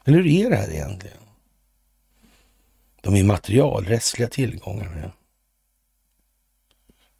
Eller 0.05 0.17
hur 0.17 0.27
är 0.27 0.49
det 0.49 0.55
här 0.55 0.71
egentligen? 0.71 1.17
De 3.01 3.15
är 3.15 3.23
materialrättsliga 3.23 4.29
Ja. 5.03 5.11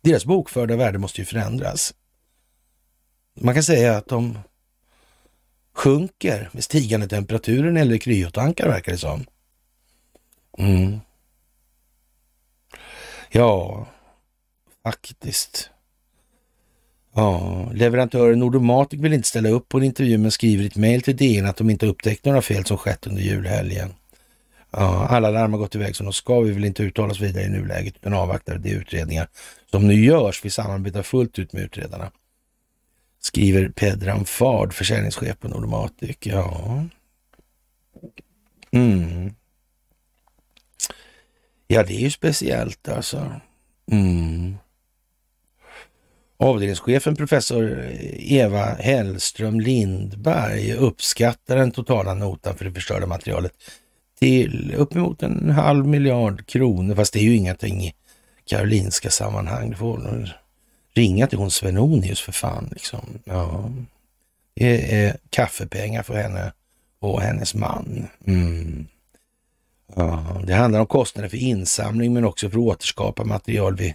Deras 0.01 0.25
bokförda 0.25 0.75
värde 0.75 0.97
måste 0.97 1.21
ju 1.21 1.25
förändras. 1.25 1.93
Man 3.33 3.53
kan 3.53 3.63
säga 3.63 3.97
att 3.97 4.07
de 4.07 4.37
sjunker 5.73 6.49
med 6.51 6.63
stigande 6.63 7.07
temperaturen 7.07 7.77
eller 7.77 7.97
kryotankar 7.97 8.67
verkar 8.67 8.91
det 8.91 8.97
som. 8.97 9.25
Mm. 10.57 10.99
Ja, 13.31 13.85
faktiskt. 14.83 15.69
Ja, 17.13 17.69
leverantören 17.73 18.39
Nordomatic 18.39 18.99
vill 18.99 19.13
inte 19.13 19.27
ställa 19.27 19.49
upp 19.49 19.69
på 19.69 19.77
en 19.77 19.83
intervju 19.83 20.17
men 20.17 20.31
skriver 20.31 20.63
i 20.63 20.67
ett 20.67 20.75
mejl 20.75 21.01
till 21.01 21.17
DN 21.17 21.45
att 21.45 21.57
de 21.57 21.69
inte 21.69 21.85
upptäckt 21.85 22.25
några 22.25 22.41
fel 22.41 22.65
som 22.65 22.77
skett 22.77 23.07
under 23.07 23.21
julhelgen. 23.21 23.93
Ja, 24.71 25.07
alla 25.09 25.29
larm 25.29 25.53
har 25.53 25.59
gått 25.59 25.75
iväg 25.75 25.95
som 25.95 26.05
de 26.05 26.13
ska. 26.13 26.39
Vi 26.39 26.51
vill 26.51 26.65
inte 26.65 26.83
uttala 26.83 27.11
oss 27.11 27.19
vidare 27.19 27.43
i 27.43 27.49
nuläget 27.49 27.95
utan 27.95 28.13
avvaktar 28.13 28.57
de 28.57 28.69
utredningar 28.69 29.27
som 29.71 29.87
nu 29.87 29.93
görs. 29.93 30.45
Vi 30.45 30.49
samarbetar 30.49 31.03
fullt 31.03 31.39
ut 31.39 31.53
med 31.53 31.63
utredarna. 31.63 32.11
Skriver 33.19 33.69
Pedram 33.69 34.25
Fard, 34.25 34.73
försäljningschef 34.73 35.39
på 35.39 35.47
Nordomatic. 35.47 36.17
Ja. 36.19 36.83
Mm. 38.71 39.33
Ja, 41.67 41.83
det 41.83 41.93
är 41.93 41.99
ju 41.99 42.11
speciellt 42.11 42.89
alltså. 42.89 43.31
Mm. 43.91 44.55
Avdelningschefen 46.37 47.15
professor 47.15 47.89
Eva 48.13 48.65
Hellström 48.65 49.59
Lindberg 49.59 50.73
uppskattar 50.73 51.55
den 51.57 51.71
totala 51.71 52.13
notan 52.13 52.57
för 52.57 52.65
det 52.65 52.71
förstörda 52.71 53.05
materialet 53.05 53.51
till 54.19 54.73
uppemot 54.77 55.23
en 55.23 55.49
halv 55.49 55.87
miljard 55.87 56.47
kronor. 56.47 56.95
Fast 56.95 57.13
det 57.13 57.19
är 57.19 57.23
ju 57.23 57.35
ingenting 57.35 57.83
i 57.83 57.93
Karolinska 58.51 59.09
sammanhang. 59.09 59.69
Du 59.69 59.75
får 59.75 60.29
ringa 60.93 61.27
till 61.27 61.37
hon 61.37 61.51
Svenonius 61.51 62.21
för 62.21 62.31
fan. 62.31 62.69
Liksom. 62.71 63.19
Ja. 63.23 63.71
Det 64.53 64.95
är 64.95 65.17
kaffepengar 65.29 66.03
för 66.03 66.13
henne 66.13 66.53
och 66.99 67.21
hennes 67.21 67.55
man. 67.55 68.07
Mm. 68.27 68.87
Ja, 69.95 70.41
det 70.47 70.53
handlar 70.53 70.79
om 70.79 70.85
kostnader 70.85 71.29
för 71.29 71.37
insamling 71.37 72.13
men 72.13 72.25
också 72.25 72.49
för 72.49 72.57
att 72.57 72.63
återskapa 72.63 73.23
material 73.23 73.75
vid, 73.75 73.93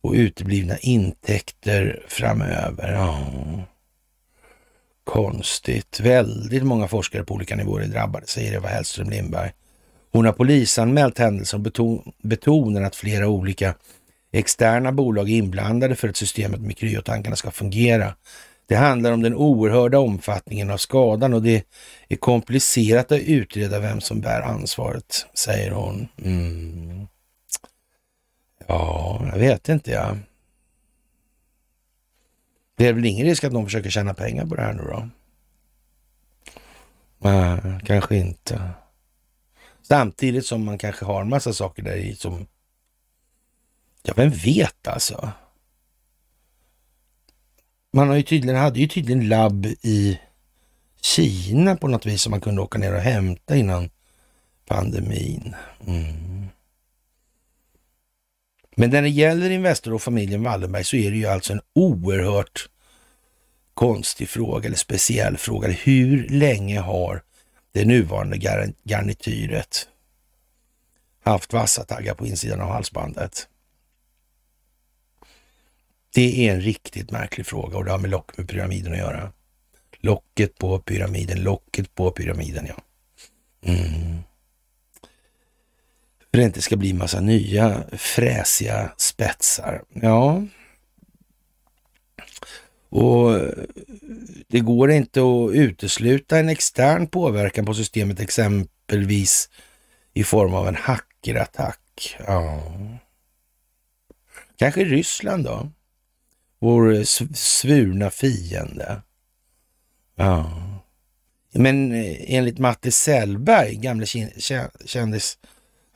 och 0.00 0.12
uteblivna 0.12 0.78
intäkter 0.78 2.04
framöver. 2.08 2.92
Ja. 2.92 3.26
Konstigt. 5.04 6.00
Väldigt 6.00 6.62
många 6.62 6.88
forskare 6.88 7.24
på 7.24 7.34
olika 7.34 7.56
nivåer 7.56 7.82
är 7.82 7.86
drabbade, 7.86 8.26
säger 8.26 8.52
Eva 8.52 8.68
Hellström 8.68 9.10
Lindberg. 9.10 9.52
Hon 10.12 10.24
har 10.24 10.32
polisanmält 10.32 11.18
händelsen 11.18 11.58
och 11.58 11.62
beton, 11.62 12.12
betonar 12.22 12.82
att 12.82 12.96
flera 12.96 13.28
olika 13.28 13.74
externa 14.32 14.92
bolag 14.92 15.30
är 15.30 15.34
inblandade 15.34 15.96
för 15.96 16.08
att 16.08 16.16
systemet 16.16 16.60
med 16.60 16.78
kryotankarna 16.78 17.36
ska 17.36 17.50
fungera. 17.50 18.14
Det 18.66 18.76
handlar 18.76 19.12
om 19.12 19.22
den 19.22 19.34
oerhörda 19.34 19.98
omfattningen 19.98 20.70
av 20.70 20.76
skadan 20.76 21.34
och 21.34 21.42
det 21.42 21.64
är 22.08 22.16
komplicerat 22.16 23.12
att 23.12 23.20
utreda 23.20 23.80
vem 23.80 24.00
som 24.00 24.20
bär 24.20 24.40
ansvaret, 24.40 25.26
säger 25.34 25.70
hon. 25.70 26.08
Mm. 26.24 27.06
Ja, 28.66 29.22
jag 29.32 29.38
vet 29.38 29.68
inte 29.68 29.90
jag. 29.90 30.18
Det 32.76 32.86
är 32.86 32.92
väl 32.92 33.04
ingen 33.04 33.26
risk 33.26 33.44
att 33.44 33.52
någon 33.52 33.64
försöker 33.64 33.90
tjäna 33.90 34.14
pengar 34.14 34.46
på 34.46 34.54
det 34.54 34.62
här 34.62 34.72
nu 34.72 34.82
då? 34.82 35.08
Nej, 37.18 37.80
kanske 37.84 38.16
inte. 38.16 38.60
Samtidigt 39.82 40.46
som 40.46 40.64
man 40.64 40.78
kanske 40.78 41.04
har 41.04 41.20
en 41.20 41.28
massa 41.28 41.52
saker 41.52 41.82
där 41.82 41.96
i 41.96 42.16
som... 42.16 42.46
Ja, 44.02 44.14
vem 44.16 44.30
vet 44.30 44.88
alltså? 44.88 45.30
Man 47.92 48.08
har 48.08 48.16
ju 48.16 48.22
tydligen, 48.22 48.56
hade 48.56 48.80
ju 48.80 48.88
tydligen 48.88 49.28
labb 49.28 49.66
i 49.66 50.20
Kina 51.00 51.76
på 51.76 51.88
något 51.88 52.06
vis 52.06 52.22
som 52.22 52.30
man 52.30 52.40
kunde 52.40 52.62
åka 52.62 52.78
ner 52.78 52.94
och 52.94 53.00
hämta 53.00 53.56
innan 53.56 53.90
pandemin. 54.66 55.54
Mm. 55.86 56.48
Men 58.76 58.90
när 58.90 59.02
det 59.02 59.08
gäller 59.08 59.50
Investor 59.50 59.92
och 59.92 60.02
familjen 60.02 60.42
Wallenberg 60.42 60.84
så 60.84 60.96
är 60.96 61.10
det 61.10 61.16
ju 61.16 61.26
alltså 61.26 61.52
en 61.52 61.60
oerhört 61.72 62.68
konstig 63.74 64.28
fråga 64.28 64.66
eller 64.66 64.76
speciell 64.76 65.36
fråga. 65.36 65.68
Hur 65.68 66.28
länge 66.28 66.80
har 66.80 67.22
det 67.72 67.84
nuvarande 67.84 68.36
garnityret 68.84 69.88
haft 71.24 71.52
vassa 71.52 71.84
taggar 71.84 72.14
på 72.14 72.26
insidan 72.26 72.60
av 72.60 72.70
halsbandet? 72.70 73.48
Det 76.14 76.48
är 76.48 76.54
en 76.54 76.60
riktigt 76.60 77.10
märklig 77.10 77.46
fråga 77.46 77.78
och 77.78 77.84
det 77.84 77.90
har 77.90 77.98
med 77.98 78.10
lock 78.10 78.38
med 78.38 78.48
pyramiden 78.48 78.92
att 78.92 78.98
göra. 78.98 79.32
Locket 79.98 80.58
på 80.58 80.78
pyramiden, 80.78 81.42
locket 81.42 81.94
på 81.94 82.10
pyramiden, 82.10 82.66
ja. 82.66 82.82
Mm. 83.64 84.18
För 86.30 86.38
det 86.38 86.44
inte 86.44 86.62
ska 86.62 86.76
bli 86.76 86.92
massa 86.92 87.20
nya 87.20 87.84
fräsiga 87.92 88.92
spetsar. 88.96 89.82
Ja. 89.92 90.42
Och 92.92 93.34
eh, 93.34 93.50
det 94.48 94.60
går 94.60 94.90
inte 94.90 95.20
att 95.20 95.54
utesluta 95.54 96.38
en 96.38 96.48
extern 96.48 97.06
påverkan 97.06 97.64
på 97.64 97.74
systemet, 97.74 98.20
exempelvis 98.20 99.50
i 100.14 100.24
form 100.24 100.54
av 100.54 100.68
en 100.68 100.76
hackerattack. 100.76 102.16
Ja. 102.26 102.62
Kanske 104.56 104.84
Ryssland 104.84 105.44
då? 105.44 105.68
Vår 106.58 106.94
eh, 106.94 107.02
svurna 107.34 108.10
fiende. 108.10 109.02
Ja. 110.16 110.62
Men 111.52 111.92
eh, 111.92 112.16
enligt 112.18 112.58
Matte 112.58 112.92
Sellberg, 112.92 113.74
gamle 113.74 114.06
kändis, 114.86 115.38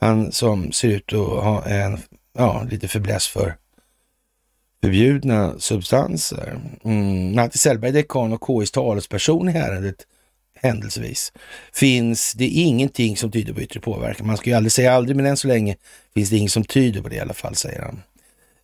han 0.00 0.32
som 0.32 0.72
ser 0.72 0.88
ut 0.88 1.12
att 1.12 1.44
ha 1.44 1.64
en, 1.64 1.98
ja, 2.32 2.66
lite 2.70 2.88
fäbless 2.88 3.26
för 3.28 3.56
förbjudna 4.86 5.58
substanser. 5.58 6.60
Mm. 6.84 7.32
Natti 7.32 7.58
Sellberg, 7.58 7.92
dekan 7.92 8.32
och 8.32 8.42
KIs 8.46 8.70
talesperson 8.70 9.48
i 9.48 9.52
ärendet, 9.52 9.96
händelsevis, 10.62 11.32
finns 11.72 12.32
det 12.32 12.46
ingenting 12.46 13.16
som 13.16 13.30
tyder 13.30 13.52
på 13.52 13.60
yttre 13.60 13.80
påverkan. 13.80 14.26
Man 14.26 14.36
ska 14.36 14.50
ju 14.50 14.56
aldrig 14.56 14.72
säga 14.72 14.92
aldrig, 14.92 15.16
men 15.16 15.26
än 15.26 15.36
så 15.36 15.48
länge 15.48 15.76
finns 16.14 16.30
det 16.30 16.36
inget 16.36 16.52
som 16.52 16.64
tyder 16.64 17.02
på 17.02 17.08
det 17.08 17.16
i 17.16 17.20
alla 17.20 17.34
fall, 17.34 17.54
säger 17.54 17.82
han. 17.82 18.02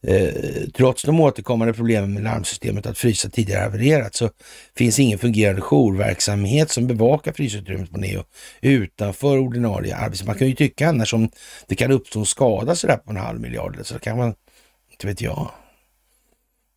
Eh, 0.06 0.68
trots 0.74 1.02
de 1.02 1.20
återkommande 1.20 1.74
problemen 1.74 2.14
med 2.14 2.22
larmsystemet 2.22 2.86
att 2.86 2.98
frysa 2.98 3.28
tidigare 3.28 3.62
havererat 3.62 4.14
så 4.14 4.30
finns 4.76 4.98
ingen 4.98 5.18
fungerande 5.18 5.60
jourverksamhet 5.60 6.70
som 6.70 6.86
bevakar 6.86 7.32
frysutrymmet 7.32 7.90
på 7.90 7.98
Neo 7.98 8.24
utanför 8.60 9.38
ordinarie 9.38 9.96
arbete. 9.96 10.24
Man 10.24 10.38
kan 10.38 10.48
ju 10.48 10.54
tycka 10.54 10.88
annars 10.88 11.14
om 11.14 11.30
det 11.66 11.74
kan 11.74 11.92
uppstå 11.92 12.20
en 12.20 12.26
skada 12.26 12.74
sådär 12.74 12.96
på 12.96 13.10
en 13.10 13.16
halv 13.16 13.40
miljard 13.40 13.78
så 13.82 13.98
kan 13.98 14.16
man, 14.16 14.34
inte 14.90 15.06
vet 15.06 15.20
jag. 15.20 15.50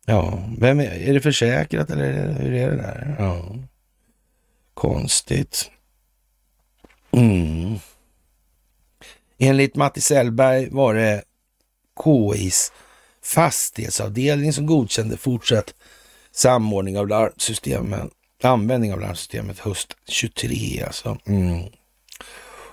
Ja, 0.08 0.38
vem 0.58 0.80
är, 0.80 0.90
är 0.90 1.14
det 1.14 1.20
försäkrat 1.20 1.90
eller 1.90 2.32
hur 2.40 2.52
är 2.52 2.70
det 2.70 2.76
där? 2.76 3.16
Ja, 3.18 3.56
konstigt. 4.74 5.70
Mm. 7.10 7.78
Enligt 9.38 9.76
Matti 9.76 10.00
Sellberg 10.00 10.68
var 10.70 10.94
det 10.94 11.22
KIs 12.04 12.72
fastighetsavdelning 13.22 14.52
som 14.52 14.66
godkände 14.66 15.16
fortsatt 15.16 15.74
samordning 16.32 16.98
av 16.98 17.08
larmsystemen, 17.08 18.10
användning 18.42 18.92
av 18.92 19.00
larmsystemet 19.00 19.58
höst 19.58 19.96
23 20.08 20.82
alltså. 20.86 21.18
Mm. 21.26 21.62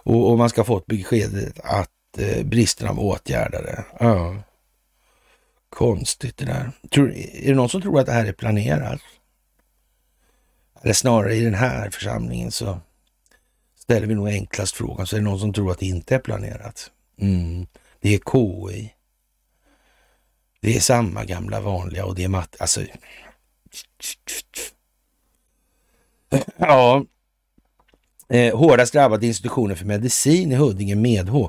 Och, 0.05 0.31
och, 0.31 0.38
man 0.38 0.49
ska 0.49 0.63
få 0.63 0.77
ett 0.77 0.86
besked 0.86 1.53
att 1.63 1.89
eh, 2.17 2.45
bristerna 2.45 2.93
var 2.93 3.03
åtgärdade. 3.03 3.86
Ja. 3.99 4.36
Konstigt 5.74 6.38
det 6.38 6.45
där. 6.45 6.71
Tror, 6.89 7.13
är 7.13 7.47
det 7.47 7.55
någon 7.55 7.69
som 7.69 7.82
tror 7.82 7.99
att 7.99 8.05
det 8.05 8.11
här 8.11 8.26
är 8.26 8.34
planerat? 8.34 9.01
Eller 10.82 10.93
snarare 10.93 11.36
i 11.36 11.43
den 11.43 11.53
här 11.53 11.89
församlingen 11.89 12.51
så 12.51 12.80
ställer 13.80 14.07
vi 14.07 14.15
nog 14.15 14.28
enklast 14.28 14.76
frågan, 14.76 15.07
så 15.07 15.15
är 15.15 15.19
det 15.19 15.24
någon 15.24 15.39
som 15.39 15.53
tror 15.53 15.71
att 15.71 15.80
det 15.80 15.86
inte 15.86 16.15
är 16.15 16.19
planerat. 16.19 16.91
Mm. 17.19 17.67
Det 17.99 18.15
är 18.15 18.19
KI. 18.32 18.93
Det 20.61 20.76
är 20.76 20.80
samma 20.80 21.26
gamla 21.26 21.59
vanliga 21.59 22.05
och 22.05 22.15
det 22.15 22.24
är 22.24 22.28
matte. 22.28 22.57
Alltså... 22.59 22.82
Ja. 26.57 27.05
Eh, 28.30 28.57
hårdast 28.57 28.93
drabbat 28.93 29.24
institutionen 29.24 29.78
för 29.78 29.86
medicin 29.86 30.51
i 30.51 30.55
Huddinge 30.55 30.95
Medh. 30.95 31.47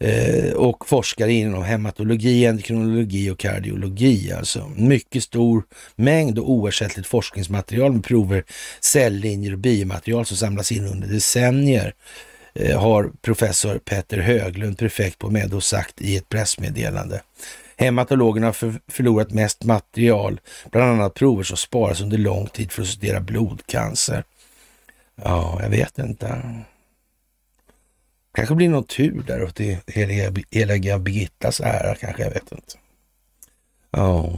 Eh, 0.00 0.52
och 0.52 0.88
forskare 0.88 1.32
inom 1.32 1.62
hematologi, 1.62 2.44
endokrinologi 2.44 3.30
och 3.30 3.38
kardiologi. 3.38 4.32
Alltså 4.32 4.72
mycket 4.76 5.22
stor 5.22 5.64
mängd 5.96 6.38
och 6.38 6.50
oersättligt 6.50 7.08
forskningsmaterial 7.08 7.92
med 7.92 8.04
prover, 8.04 8.44
cellinjer 8.80 9.52
och 9.52 9.58
biomaterial 9.58 10.26
som 10.26 10.36
samlas 10.36 10.72
in 10.72 10.86
under 10.86 11.08
decennier 11.08 11.94
eh, 12.54 12.80
har 12.80 13.10
professor 13.22 13.78
Petter 13.78 14.18
Höglund, 14.18 14.78
prefekt 14.78 15.18
på 15.18 15.30
Medo, 15.30 15.60
sagt 15.60 16.00
i 16.00 16.16
ett 16.16 16.28
pressmeddelande. 16.28 17.22
Hematologerna 17.76 18.46
har 18.46 18.80
förlorat 18.90 19.30
mest 19.30 19.64
material, 19.64 20.40
bland 20.70 20.90
annat 20.90 21.14
prover 21.14 21.42
som 21.42 21.56
sparas 21.56 22.00
under 22.00 22.18
lång 22.18 22.46
tid 22.46 22.72
för 22.72 22.82
att 22.82 22.88
studera 22.88 23.20
blodcancer. 23.20 24.24
Ja, 25.24 25.58
jag 25.62 25.70
vet 25.70 25.98
inte. 25.98 26.42
Kanske 28.38 28.54
blir 28.54 28.68
någon 28.68 28.84
tur 28.84 29.22
där 29.26 29.44
åt 29.44 29.56
det 29.56 29.88
heliga, 29.88 30.32
heliga 30.50 30.98
Birgittas 30.98 31.60
ära, 31.60 31.94
kanske, 31.94 32.22
jag 32.22 32.30
vet 32.30 32.52
inte. 32.52 32.78
Ja. 33.90 34.32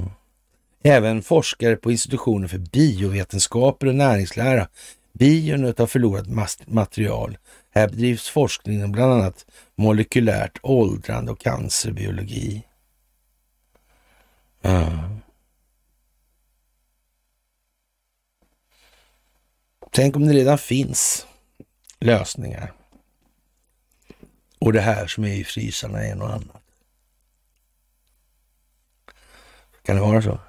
Även 0.82 1.22
forskare 1.22 1.76
på 1.76 1.90
institutionen 1.90 2.48
för 2.48 2.58
biovetenskaper 2.58 3.86
och 3.86 3.94
näringslära, 3.94 4.68
Bion 5.12 5.64
har 5.64 5.86
förlorat 5.86 6.66
material. 6.66 7.38
Här 7.70 7.88
bedrivs 7.88 8.28
forskning 8.28 8.84
om 8.84 8.92
bland 8.92 9.12
annat 9.12 9.46
molekylärt 9.74 10.58
åldrande 10.62 11.32
och 11.32 11.40
cancerbiologi. 11.40 12.62
Ja. 14.60 15.10
Tänk 19.90 20.16
om 20.16 20.26
det 20.26 20.32
redan 20.32 20.58
finns 20.58 21.26
lösningar. 21.98 22.79
Och 24.60 24.72
det 24.72 24.80
här 24.80 25.06
som 25.06 25.24
är 25.24 25.34
i 25.34 25.44
frysarna 25.44 26.04
är 26.04 26.14
något 26.14 26.30
annat. 26.30 26.62
Kan 29.82 29.96
det 29.96 30.02
vara 30.02 30.22
så? 30.22 30.40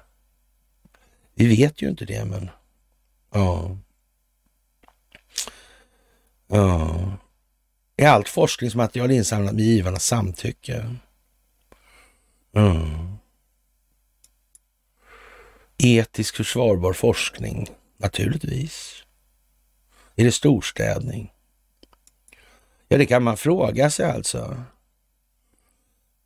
Vi 1.34 1.56
vet 1.56 1.82
ju 1.82 1.88
inte 1.88 2.04
det, 2.04 2.24
men 2.24 2.50
ja. 3.30 3.76
Ja. 6.46 7.12
Är 7.96 8.08
allt 8.08 8.28
forskningsmaterial 8.28 9.10
insamlat 9.10 9.54
med 9.54 9.64
givarnas 9.64 10.04
samtycke? 10.04 10.96
Ja. 12.50 12.86
Etisk 15.78 16.36
försvarbar 16.36 16.92
forskning? 16.92 17.68
Naturligtvis. 17.96 19.04
Är 20.16 20.24
det 20.24 20.32
storstädning? 20.32 21.31
Ja, 22.92 22.98
det 22.98 23.06
kan 23.06 23.22
man 23.22 23.36
fråga 23.36 23.90
sig 23.90 24.10
alltså. 24.10 24.62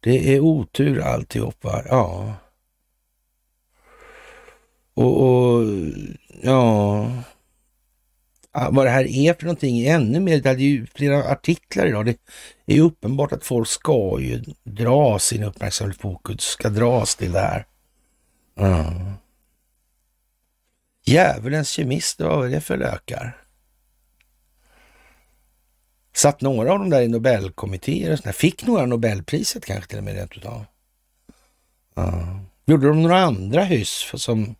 Det 0.00 0.34
är 0.34 0.40
otur 0.40 1.00
alltihopa, 1.00 1.82
ja. 1.88 2.34
Och, 4.94 5.22
och 5.22 5.64
ja, 6.42 7.10
vad 8.52 8.86
det 8.86 8.90
här 8.90 9.04
är 9.04 9.34
för 9.34 9.44
någonting 9.44 9.86
ännu 9.86 10.20
mer. 10.20 10.40
Det 10.40 10.50
är 10.50 10.56
ju 10.56 10.86
flera 10.86 11.24
artiklar 11.24 11.86
idag. 11.86 12.04
Det 12.04 12.74
är 12.76 12.80
uppenbart 12.80 13.32
att 13.32 13.44
folk 13.44 13.68
ska 13.68 14.16
ju 14.20 14.44
dra 14.64 15.18
sin 15.18 15.42
uppmärksamhet 15.42 16.00
fokus, 16.00 16.40
ska 16.42 16.68
dras 16.68 17.16
till 17.16 17.32
det 17.32 17.40
här. 17.40 17.66
Ja. 18.54 18.92
Djävulens 21.04 21.68
kemist, 21.68 22.20
vad 22.20 22.46
är 22.46 22.50
det 22.50 22.60
för 22.60 22.76
lökar? 22.76 23.45
Satt 26.16 26.40
några 26.40 26.72
av 26.72 26.78
dem 26.78 26.90
där 26.90 27.02
i 27.02 27.08
Nobelkommittéer 27.08 28.12
och 28.12 28.18
sådär. 28.18 28.32
Fick 28.32 28.66
några 28.66 28.86
Nobelpriset 28.86 29.64
kanske 29.64 29.90
till 29.90 29.98
och 29.98 30.04
med 30.04 30.14
rent 30.14 30.36
utav. 30.36 30.64
Ja. 31.94 32.40
Gjorde 32.66 32.88
de 32.88 33.02
några 33.02 33.18
andra 33.18 33.64
hyss 33.64 34.12
som 34.14 34.54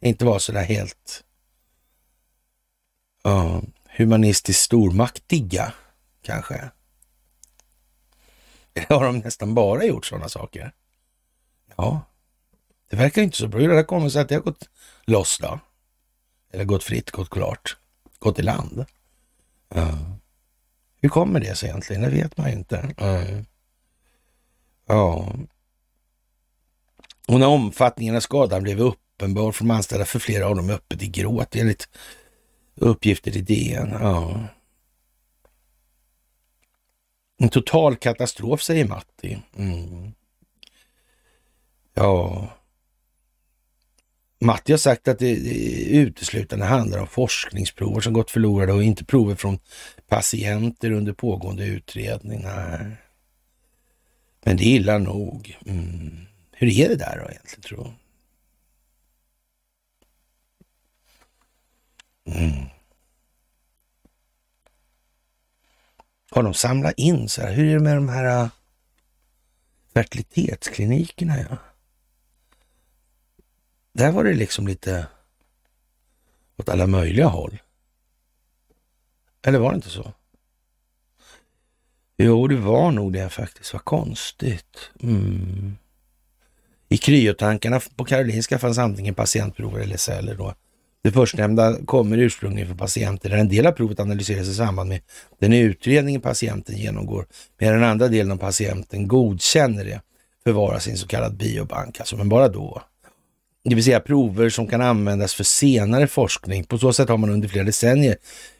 inte 0.00 0.24
var 0.24 0.38
sådär 0.38 0.64
helt 0.64 1.24
ja, 3.22 3.62
humanistiskt 3.96 4.62
stormaktiga 4.62 5.72
kanske? 6.22 6.70
Eller 8.74 8.98
har 8.98 9.04
de 9.04 9.18
nästan 9.18 9.54
bara 9.54 9.84
gjort 9.84 10.06
sådana 10.06 10.28
saker? 10.28 10.72
Ja, 11.76 12.00
det 12.90 12.96
verkar 12.96 13.22
inte 13.22 13.36
så 13.36 13.48
bra. 13.48 13.60
Hur 13.60 13.68
har 13.68 13.76
det 13.76 13.84
kommit 13.84 14.12
sig 14.12 14.22
att 14.22 14.28
det 14.28 14.34
har 14.34 14.42
gått 14.42 14.68
loss 15.04 15.38
då? 15.38 15.60
Eller 16.52 16.64
gått 16.64 16.84
fritt, 16.84 17.10
gått 17.10 17.30
klart, 17.30 17.76
gått 18.18 18.38
i 18.38 18.42
land? 18.42 18.84
Ja. 19.74 19.98
Hur 21.00 21.08
kommer 21.08 21.40
det 21.40 21.56
sig 21.56 21.68
egentligen? 21.68 22.02
Det 22.02 22.10
vet 22.10 22.36
man 22.36 22.50
ju 22.50 22.56
inte. 22.56 22.94
Ja. 24.86 25.32
Och 27.28 27.40
när 27.40 27.46
omfattningen 27.46 28.16
av 28.16 28.20
skadan 28.20 28.62
blev 28.62 28.80
uppenbar 28.80 29.52
för 29.52 29.64
de 29.64 29.70
anställda 29.70 30.04
för 30.04 30.18
flera 30.18 30.46
av 30.46 30.56
dem 30.56 30.70
öppet 30.70 31.02
i 31.02 31.06
gråt 31.06 31.56
enligt 31.56 31.88
uppgifter 32.74 33.36
i 33.36 33.40
DN. 33.40 33.90
Ja. 34.00 34.40
En 37.38 37.48
total 37.48 37.96
katastrof 37.96 38.62
säger 38.62 38.88
Matti. 38.88 39.42
Mm. 39.56 40.12
Ja. 41.94 42.48
Matti 44.42 44.72
har 44.72 44.78
sagt 44.78 45.08
att 45.08 45.18
det 45.18 45.30
uteslutande 45.90 46.64
handlar 46.64 46.98
om 46.98 47.06
forskningsprover 47.06 48.00
som 48.00 48.12
gått 48.12 48.30
förlorade 48.30 48.72
och 48.72 48.82
inte 48.82 49.04
prover 49.04 49.34
från 49.34 49.58
patienter 50.08 50.90
under 50.90 51.12
pågående 51.12 51.64
utredning. 51.64 52.42
Nej. 52.42 52.96
Men 54.44 54.56
det 54.56 54.64
är 54.64 54.76
illa 54.76 54.98
nog. 54.98 55.58
Mm. 55.66 56.26
Hur 56.52 56.68
är 56.68 56.88
det 56.88 56.96
där 56.96 57.18
då 57.24 57.30
egentligen, 57.30 57.62
tror 57.62 57.94
mm. 62.26 62.66
Har 66.30 66.42
de 66.42 66.54
samlat 66.54 66.94
in 66.96 67.28
så 67.28 67.42
här? 67.42 67.52
Hur 67.52 67.68
är 67.68 67.74
det 67.74 67.80
med 67.80 67.96
de 67.96 68.08
här 68.08 68.42
äh, 68.42 68.48
fertilitetsklinikerna? 69.94 71.38
Ja? 71.38 71.56
Där 73.92 74.12
var 74.12 74.24
det 74.24 74.32
liksom 74.32 74.66
lite 74.66 75.06
åt 76.56 76.68
alla 76.68 76.86
möjliga 76.86 77.26
håll. 77.26 77.58
Eller 79.46 79.58
var 79.58 79.70
det 79.70 79.76
inte 79.76 79.88
så? 79.88 80.12
Jo, 82.18 82.46
det 82.46 82.56
var 82.56 82.90
nog 82.90 83.12
det 83.12 83.28
faktiskt. 83.28 83.72
Vad 83.72 83.84
konstigt. 83.84 84.90
Mm. 85.02 85.76
I 86.88 86.96
kryotankarna 86.96 87.80
på 87.96 88.04
Karolinska 88.04 88.58
fanns 88.58 88.78
antingen 88.78 89.14
patientprover 89.14 89.80
eller 89.80 89.96
celler. 89.96 90.34
Då. 90.34 90.54
Det 91.02 91.12
förstnämnda 91.12 91.76
kommer 91.86 92.18
ursprungligen 92.18 92.68
från 92.68 92.78
patienter 92.78 93.30
där 93.30 93.36
en 93.36 93.48
del 93.48 93.66
av 93.66 93.72
provet 93.72 94.00
analyseras 94.00 94.48
i 94.48 94.54
samband 94.54 94.88
med 94.88 95.00
den 95.38 95.52
utredning 95.52 96.20
patienten 96.20 96.76
genomgår, 96.76 97.26
medan 97.58 97.80
den 97.80 97.90
andra 97.90 98.08
delen 98.08 98.32
av 98.32 98.36
patienten 98.36 99.08
godkänner 99.08 99.84
det 99.84 100.00
förvaras 100.44 100.88
i 100.88 100.90
en 100.90 100.96
så 100.96 101.06
kallad 101.06 101.36
biobank, 101.36 102.00
alltså 102.00 102.16
men 102.16 102.28
bara 102.28 102.48
då. 102.48 102.82
Det 103.64 103.74
vill 103.74 103.84
säga 103.84 104.00
prover 104.00 104.48
som 104.48 104.66
kan 104.66 104.80
användas 104.80 105.34
för 105.34 105.44
senare 105.44 106.06
forskning. 106.06 106.64
På 106.64 106.78
så 106.78 106.92
sätt 106.92 107.08
har 107.08 107.16
man 107.16 107.30
under 107.30 107.48
flera 107.48 107.64
decennier 107.64 108.16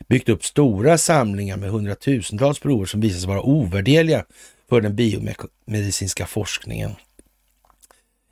byggt 0.08 0.28
upp 0.28 0.44
stora 0.44 0.98
samlingar 0.98 1.56
med 1.56 1.70
hundratusentals 1.70 2.58
prover 2.58 2.86
som 2.86 3.00
visar 3.00 3.18
sig 3.18 3.28
vara 3.28 3.42
ovärderliga 3.42 4.24
för 4.68 4.80
den 4.80 4.96
biomedicinska 4.96 6.26
forskningen. 6.26 6.90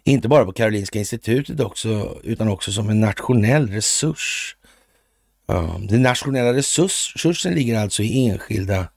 Inte 0.05 0.29
bara 0.29 0.45
på 0.45 0.53
Karolinska 0.53 0.99
institutet 0.99 1.61
också, 1.61 2.19
utan 2.23 2.49
också 2.49 2.73
som 2.73 2.91
en 2.91 3.01
nationell 3.01 3.71
resurs. 3.71 4.57
Den 5.89 6.03
nationella 6.03 6.55
resursen 6.55 7.55
ligger 7.55 7.79
alltså 7.79 8.03
i 8.03 8.29
enskilda 8.29 8.89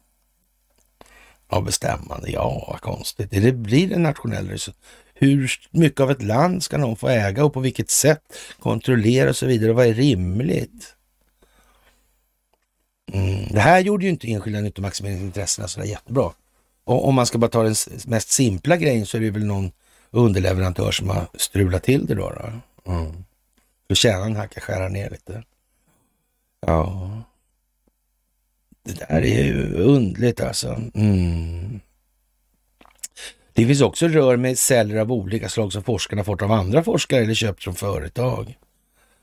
av 1.54 1.64
bestämmande. 1.64 2.30
Ja, 2.30 2.64
vad 2.68 2.80
konstigt. 2.80 3.30
Det 3.30 3.52
blir 3.52 3.92
en 3.92 4.02
nationell 4.02 4.48
resurs. 4.48 4.74
Hur 5.14 5.52
mycket 5.70 6.00
av 6.00 6.10
ett 6.10 6.22
land 6.22 6.62
ska 6.62 6.78
någon 6.78 6.96
få 6.96 7.08
äga 7.08 7.44
och 7.44 7.52
på 7.52 7.60
vilket 7.60 7.90
sätt 7.90 8.22
kontrollera 8.58 9.28
och 9.28 9.36
så 9.36 9.46
vidare. 9.46 9.72
Vad 9.72 9.86
är 9.86 9.94
rimligt? 9.94 10.94
Mm. 13.12 13.48
Det 13.50 13.60
här 13.60 13.80
gjorde 13.80 14.04
ju 14.04 14.10
inte 14.10 14.30
enskilda 14.30 14.60
nyttomaximeringsintressena 14.60 15.68
sådär 15.68 15.86
jättebra. 15.86 16.32
Och 16.84 17.08
om 17.08 17.14
man 17.14 17.26
ska 17.26 17.38
bara 17.38 17.50
ta 17.50 17.62
den 17.62 17.74
mest 18.06 18.30
simpla 18.30 18.76
grejen 18.76 19.06
så 19.06 19.16
är 19.16 19.20
det 19.20 19.30
väl 19.30 19.44
någon 19.44 19.72
underleverantör 20.10 20.90
som 20.90 21.08
har 21.08 21.26
strulat 21.34 21.82
till 21.82 22.06
det 22.06 22.14
då. 22.14 22.30
då. 22.30 22.92
Mm. 22.92 23.24
Då 23.86 23.94
tjänar 23.94 24.20
han 24.20 24.36
här 24.36 24.48
skära 24.60 24.88
ner 24.88 25.10
lite. 25.10 25.42
Ja. 26.66 27.22
Det 28.84 28.98
där 29.08 29.24
är 29.24 29.44
ju 29.44 29.74
undligt 29.74 30.40
alltså. 30.40 30.80
Mm. 30.94 31.80
Det 33.52 33.66
finns 33.66 33.80
också 33.80 34.08
rör 34.08 34.36
med 34.36 34.58
celler 34.58 34.96
av 34.96 35.12
olika 35.12 35.48
slag 35.48 35.72
som 35.72 35.82
forskarna 35.82 36.24
fått 36.24 36.42
av 36.42 36.52
andra 36.52 36.84
forskare 36.84 37.22
eller 37.22 37.34
köpt 37.34 37.64
från 37.64 37.74
företag. 37.74 38.56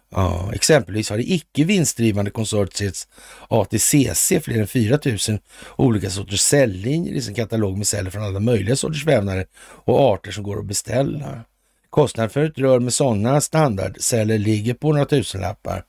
Ja, 0.10 0.52
exempelvis 0.54 1.10
har 1.10 1.18
det 1.18 1.32
icke 1.32 1.64
vinstdrivande 1.64 2.32
konsortiets 2.32 3.08
ATCC 3.48 4.34
fler 4.42 4.60
än 4.60 4.68
4000 4.68 5.40
olika 5.76 6.10
sorters 6.10 6.42
cellinjer 6.42 7.14
i 7.14 7.22
sin 7.22 7.36
katalog 7.36 7.78
med 7.78 7.88
celler 7.88 8.10
från 8.10 8.24
alla 8.24 8.40
möjliga 8.40 8.76
sorters 8.76 9.06
vävnader 9.06 9.46
och 9.60 10.00
arter 10.00 10.32
som 10.32 10.44
går 10.44 10.60
att 10.60 10.66
beställa. 10.66 11.42
Kostnaden 11.90 12.30
för 12.30 12.46
ett 12.46 12.58
rör 12.58 12.80
med 12.80 12.94
sådana 12.94 13.42
standardceller 13.42 14.38
ligger 14.38 14.74
på 14.74 14.92
några 14.92 15.06
tusenlappar. 15.06 15.84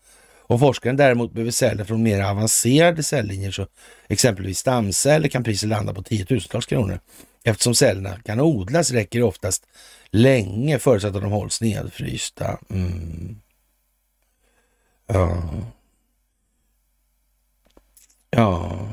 Om 0.47 0.59
forskaren 0.59 0.97
däremot 0.97 1.33
behöver 1.33 1.51
celler 1.51 1.85
från 1.85 2.03
mer 2.03 2.23
avancerade 2.23 3.03
cellinjer, 3.03 3.51
så 3.51 3.67
exempelvis 4.09 4.59
stamceller, 4.59 5.29
kan 5.29 5.45
priset 5.45 5.69
landa 5.69 5.95
på 5.95 6.03
tiotusentals 6.03 6.67
kronor. 6.67 7.01
Eftersom 7.45 7.75
cellerna 7.75 8.19
kan 8.25 8.41
odlas 8.41 8.91
räcker 8.91 9.19
det 9.19 9.25
oftast 9.25 9.67
länge 10.11 10.79
förutsatt 10.79 11.17
att 11.17 11.23
de 11.23 11.31
hålls 11.33 11.61
nedfrysta. 11.61 12.59
Mm. 12.71 13.37
Ja. 15.07 15.43
Ja, 18.31 18.89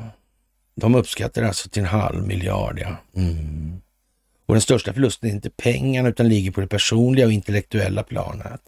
de 0.74 0.94
uppskattar 0.94 1.42
alltså 1.42 1.68
till 1.68 1.82
en 1.82 1.88
halv 1.88 2.26
miljard. 2.26 2.78
Ja. 2.78 2.96
Mm. 3.16 3.80
Och 4.46 4.54
den 4.54 4.60
största 4.60 4.92
förlusten 4.92 5.30
är 5.30 5.34
inte 5.34 5.50
pengarna 5.50 6.08
utan 6.08 6.28
ligger 6.28 6.50
på 6.50 6.60
det 6.60 6.66
personliga 6.66 7.26
och 7.26 7.32
intellektuella 7.32 8.02
planet. 8.02 8.60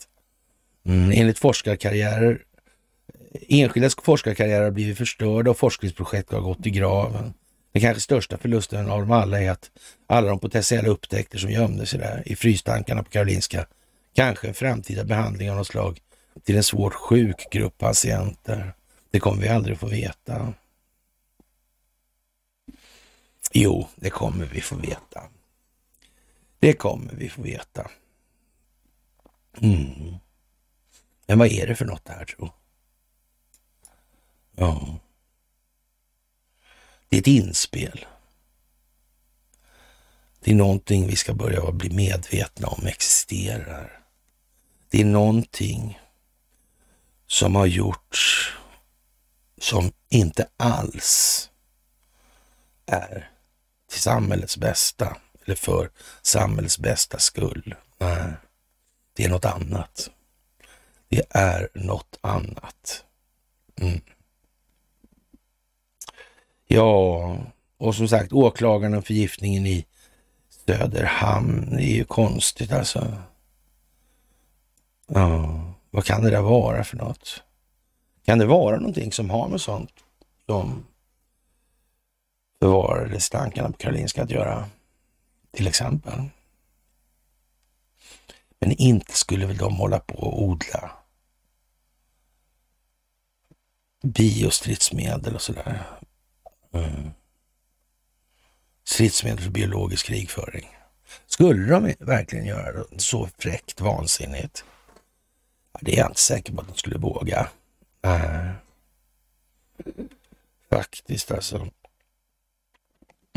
Mm. 0.86 1.12
Enligt 1.14 1.38
forskarkarriärer 1.38 2.42
Enskilda 3.32 3.90
forskarkarriärer 4.02 4.64
har 4.64 4.70
blivit 4.70 4.98
förstörda 4.98 5.50
och 5.50 5.58
forskningsprojekt 5.58 6.32
har 6.32 6.40
gått 6.40 6.66
i 6.66 6.70
graven. 6.70 7.34
Den 7.72 7.82
kanske 7.82 8.00
största 8.00 8.38
förlusten 8.38 8.90
av 8.90 9.00
dem 9.00 9.10
alla 9.10 9.42
är 9.42 9.50
att 9.50 9.70
alla 10.06 10.28
de 10.28 10.38
potentiella 10.38 10.88
upptäckter 10.88 11.38
som 11.38 11.50
gömde 11.50 11.86
sig 11.86 11.98
där 11.98 12.22
i 12.26 12.36
frystankarna 12.36 13.02
på 13.02 13.10
Karolinska, 13.10 13.66
kanske 14.14 14.48
en 14.48 14.54
framtida 14.54 15.04
behandling 15.04 15.50
av 15.50 15.56
något 15.56 15.66
slag 15.66 16.00
till 16.44 16.56
en 16.56 16.62
svårt 16.62 16.94
sjuk 16.94 17.46
grupp 17.50 17.78
patienter. 17.78 18.74
Det 19.10 19.20
kommer 19.20 19.42
vi 19.42 19.48
aldrig 19.48 19.78
få 19.78 19.86
veta. 19.86 20.54
Jo, 23.52 23.88
det 23.96 24.10
kommer 24.10 24.46
vi 24.46 24.60
få 24.60 24.76
veta. 24.76 25.22
Det 26.58 26.72
kommer 26.72 27.12
vi 27.12 27.28
få 27.28 27.42
veta. 27.42 27.90
Mm. 29.60 30.14
Men 31.26 31.38
vad 31.38 31.48
är 31.48 31.66
det 31.66 31.74
för 31.74 31.84
något 31.84 32.04
det 32.04 32.12
här 32.12 32.24
tror 32.24 32.52
Ja. 34.56 34.98
Det 37.08 37.16
är 37.16 37.20
ett 37.20 37.26
inspel. 37.26 38.06
Det 40.40 40.50
är 40.50 40.54
någonting 40.54 41.06
vi 41.06 41.16
ska 41.16 41.34
börja 41.34 41.72
bli 41.72 41.90
medvetna 41.90 42.68
om 42.68 42.86
existerar. 42.86 44.04
Det 44.90 45.00
är 45.00 45.04
någonting 45.04 46.00
som 47.26 47.54
har 47.54 47.66
gjorts 47.66 48.52
som 49.60 49.92
inte 50.08 50.48
alls 50.56 51.50
är 52.86 53.30
till 53.90 54.00
samhällets 54.00 54.56
bästa 54.56 55.16
eller 55.44 55.56
för 55.56 55.90
samhällets 56.22 56.78
bästa 56.78 57.18
skull. 57.18 57.74
Nej, 57.98 58.32
det 59.12 59.24
är 59.24 59.28
något 59.28 59.44
annat. 59.44 60.10
Det 61.08 61.22
är 61.30 61.68
något 61.74 62.18
annat. 62.20 63.04
Mm. 63.80 64.00
Ja, 66.74 67.36
och 67.78 67.94
som 67.94 68.08
sagt 68.08 68.32
åklagaren 68.32 68.94
och 68.94 69.06
förgiftningen 69.06 69.66
i 69.66 69.86
Söderhamn, 70.66 71.70
det 71.70 71.82
är 71.82 71.94
ju 71.94 72.04
konstigt 72.04 72.72
alltså. 72.72 73.16
Ja, 75.06 75.62
vad 75.90 76.04
kan 76.04 76.22
det 76.22 76.30
där 76.30 76.42
vara 76.42 76.84
för 76.84 76.96
något? 76.96 77.42
Kan 78.24 78.38
det 78.38 78.46
vara 78.46 78.76
någonting 78.76 79.12
som 79.12 79.30
har 79.30 79.48
med 79.48 79.60
sånt 79.60 79.92
som 80.46 80.86
förvarades 82.58 83.30
tankarna 83.30 83.68
på 83.68 83.76
Karolinska 83.78 84.22
att 84.22 84.30
göra? 84.30 84.68
Till 85.50 85.66
exempel. 85.66 86.22
Men 88.58 88.72
inte 88.72 89.12
skulle 89.12 89.46
väl 89.46 89.56
de 89.56 89.76
hålla 89.76 89.98
på 89.98 90.18
och 90.18 90.42
odla 90.42 90.90
biostridsmedel 94.02 95.34
och 95.34 95.42
sådär. 95.42 95.86
Eh, 96.72 96.94
mm. 96.94 97.10
Stridsmedel 98.84 99.40
för 99.40 99.50
biologisk 99.50 100.06
krigföring. 100.06 100.68
Skulle 101.26 101.66
de 101.66 101.94
verkligen 101.98 102.44
göra 102.44 102.72
det 102.72 103.00
så 103.00 103.28
fräckt 103.38 103.80
vansinnigt? 103.80 104.64
Det 105.80 105.94
är 105.94 105.98
jag 105.98 106.10
inte 106.10 106.20
säker 106.20 106.52
på 106.52 106.60
att 106.60 106.68
de 106.68 106.76
skulle 106.76 106.98
våga. 106.98 107.48
Äh. 108.02 108.50
Faktiskt 110.70 111.30
alltså. 111.30 111.68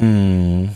Mm. 0.01 0.67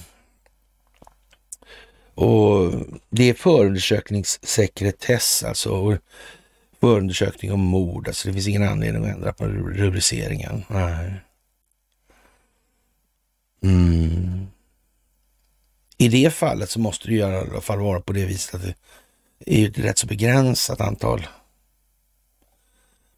Och 2.16 2.74
det 3.10 3.30
är 3.30 3.34
förundersökningssekretess 3.34 5.44
alltså. 5.44 5.98
Förundersökning 6.80 7.52
om 7.52 7.60
mord. 7.60 8.08
Alltså 8.08 8.28
det 8.28 8.34
finns 8.34 8.48
ingen 8.48 8.64
anledning 8.64 9.06
att 9.06 9.16
ändra 9.16 9.34
på 9.34 9.46
rubriceringen. 9.46 10.64
Nej. 10.68 11.14
Mm. 13.64 14.48
I 15.98 16.08
det 16.08 16.34
fallet 16.34 16.70
så 16.70 16.80
måste 16.80 17.08
det 17.08 17.14
i 17.14 17.22
alla 17.22 17.62
fall 17.62 17.80
vara 17.80 18.02
på 18.02 18.14
det 18.14 18.26
viset 18.26 18.56
att 18.56 18.62
det 18.62 18.76
är 19.46 19.70
ett 19.70 19.78
rätt 19.78 19.98
så 19.98 20.08
begränsat 20.08 20.82
antal 20.82 21.28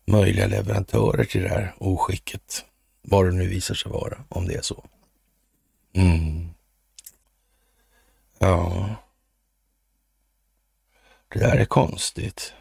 möjliga 0.05 0.47
leverantörer 0.47 1.23
till 1.23 1.41
det 1.41 1.49
här 1.49 1.75
oskicket. 1.77 2.65
Vad 3.01 3.25
det 3.25 3.31
nu 3.31 3.47
visar 3.47 3.75
sig 3.75 3.91
vara, 3.91 4.23
om 4.29 4.47
det 4.47 4.55
är 4.55 4.61
så. 4.61 4.85
Mm. 5.93 6.49
Ja. 8.39 8.95
Det 11.27 11.39
där 11.39 11.57
är 11.57 11.65
konstigt. 11.65 12.53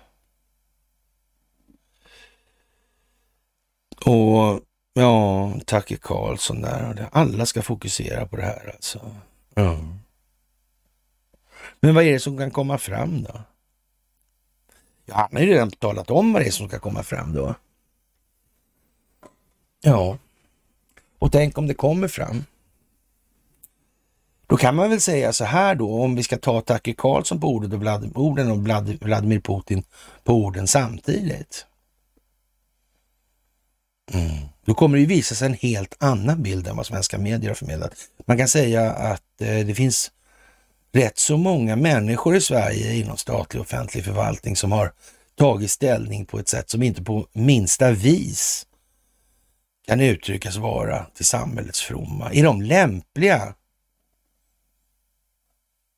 Och 4.07 4.61
ja, 4.93 5.53
Tacke 5.67 5.97
Karlsson 5.97 6.63
där. 6.63 7.09
Alla 7.13 7.47
ska 7.47 7.63
fokusera 7.63 8.27
på 8.27 8.37
det 8.37 8.43
här 8.43 8.73
alltså. 8.75 9.17
Ja. 9.55 9.79
Men 11.81 11.95
vad 11.95 12.05
är 12.05 12.13
det 12.13 12.21
som 12.21 12.39
kan 12.39 12.51
komma 12.51 12.79
fram 12.79 13.23
då? 13.23 13.41
Ja, 15.07 15.15
han 15.17 15.29
har 15.33 15.41
ju 15.41 15.53
redan 15.53 15.71
talat 15.71 16.11
om 16.11 16.33
vad 16.33 16.43
det 16.43 16.47
är 16.47 16.51
som 16.51 16.69
ska 16.69 16.79
komma 16.79 17.03
fram 17.03 17.33
då. 17.33 17.55
Ja, 19.81 20.19
och 21.19 21.33
tänk 21.33 21.59
om 21.59 21.67
det 21.67 21.75
kommer 21.75 22.09
fram. 22.09 22.45
Då 24.47 24.57
kan 24.57 24.75
man 24.75 24.91
väl 24.91 25.01
säga 25.01 25.33
så 25.33 25.45
här 25.45 25.75
då, 25.75 26.03
om 26.03 26.15
vi 26.15 26.23
ska 26.23 26.37
ta 26.37 26.61
Tucker 26.61 26.93
Carlson 26.93 27.41
på 27.41 27.49
orden 27.49 27.73
och, 27.73 27.81
Vlad, 27.81 28.13
orden 28.15 28.51
och 28.51 28.59
Vladimir 29.07 29.41
Putin 29.41 29.83
på 30.25 30.35
orden 30.35 30.67
samtidigt. 30.67 31.67
Mm. 34.13 34.49
Då 34.71 34.75
kommer 34.75 34.97
det 34.97 35.01
ju 35.01 35.07
visa 35.07 35.35
sig 35.35 35.47
en 35.47 35.55
helt 35.55 35.97
annan 35.99 36.43
bild 36.43 36.67
än 36.67 36.77
vad 36.77 36.87
svenska 36.87 37.19
medier 37.19 37.51
har 37.51 37.55
förmedlat. 37.55 37.95
Man 38.27 38.39
kan 38.39 38.49
säga 38.49 38.93
att 38.93 39.41
eh, 39.41 39.67
det 39.67 39.75
finns 39.75 40.11
rätt 40.93 41.19
så 41.19 41.37
många 41.37 41.77
människor 41.77 42.37
i 42.37 42.41
Sverige 42.41 42.95
inom 42.95 43.17
statlig 43.17 43.61
offentlig 43.61 44.05
förvaltning 44.05 44.57
som 44.57 44.73
har 44.73 44.93
tagit 45.37 45.71
ställning 45.71 46.27
på 46.27 46.39
ett 46.39 46.49
sätt 46.49 46.71
som 46.71 46.83
inte 46.83 47.03
på 47.03 47.27
minsta 47.33 47.91
vis 47.91 48.67
kan 49.87 50.01
uttryckas 50.01 50.57
vara 50.57 51.07
till 51.15 51.25
samhällets 51.25 51.81
fromma. 51.81 52.33
Är 52.33 52.45
de 52.45 52.63
lämpliga 52.63 53.55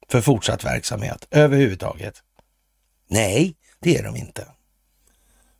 för 0.08 0.20
fortsatt 0.20 0.64
verksamhet 0.64 1.26
överhuvudtaget? 1.30 2.22
Nej, 3.08 3.54
det 3.80 3.96
är 3.96 4.02
de 4.02 4.16
inte. 4.16 4.46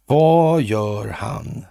Vad 0.07 0.63
gör 0.63 1.09
han? 1.09 1.65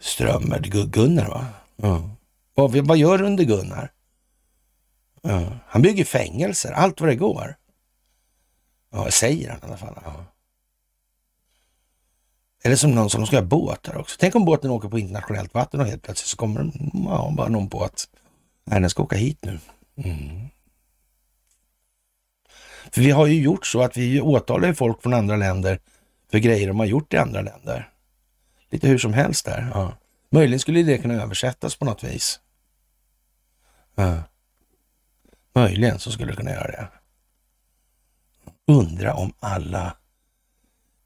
Strömmer, 0.00 0.60
Gunnar 0.86 1.28
va? 1.28 1.46
Ja. 1.76 2.10
Vad, 2.54 2.76
vad 2.76 2.96
gör 2.96 3.22
under 3.22 3.44
Gunnar? 3.44 3.92
Ja. 5.22 5.52
Han 5.66 5.82
bygger 5.82 6.04
fängelser, 6.04 6.72
allt 6.72 7.00
vad 7.00 7.10
det 7.10 7.16
går. 7.16 7.56
Ja, 8.92 9.10
säger 9.10 9.50
han 9.50 9.58
i 9.58 9.62
alla 9.62 9.76
fall. 9.76 9.98
Ja. 10.04 10.24
Eller 12.64 12.76
som 12.76 12.94
någon 12.94 13.10
som 13.10 13.20
de 13.20 13.26
ska 13.26 13.36
ha 13.36 13.42
båtar 13.42 13.96
också. 13.96 14.16
Tänk 14.20 14.34
om 14.34 14.44
båten 14.44 14.70
åker 14.70 14.88
på 14.88 14.98
internationellt 14.98 15.54
vatten 15.54 15.80
och 15.80 15.86
helt 15.86 16.02
plötsligt 16.02 16.28
så 16.28 16.36
kommer 16.36 16.72
ja, 16.92 17.32
bara 17.36 17.48
någon 17.48 17.68
på 17.68 17.84
att 17.84 18.08
nej, 18.64 18.80
den 18.80 18.90
ska 18.90 19.02
åka 19.02 19.16
hit 19.16 19.38
nu. 19.40 19.58
Mm. 19.96 20.48
För 22.90 23.00
vi 23.00 23.10
har 23.10 23.26
ju 23.26 23.42
gjort 23.42 23.66
så 23.66 23.82
att 23.82 23.96
vi 23.96 24.20
åtalar 24.20 24.72
folk 24.72 25.02
från 25.02 25.14
andra 25.14 25.36
länder 25.36 25.78
för 26.30 26.38
grejer 26.38 26.68
de 26.68 26.78
har 26.78 26.86
gjort 26.86 27.14
i 27.14 27.16
andra 27.16 27.40
länder. 27.40 27.90
Lite 28.70 28.88
hur 28.88 28.98
som 28.98 29.12
helst 29.12 29.44
där. 29.44 29.70
Ja. 29.74 29.96
Möjligen 30.30 30.60
skulle 30.60 30.82
det 30.82 30.98
kunna 30.98 31.14
översättas 31.14 31.76
på 31.76 31.84
något 31.84 32.04
vis. 32.04 32.40
Ja. 33.94 34.22
Möjligen 35.52 35.98
så 35.98 36.12
skulle 36.12 36.32
det 36.32 36.36
kunna 36.36 36.50
göra 36.50 36.66
det. 36.66 36.88
Undra 38.66 39.14
om 39.14 39.32
alla 39.40 39.96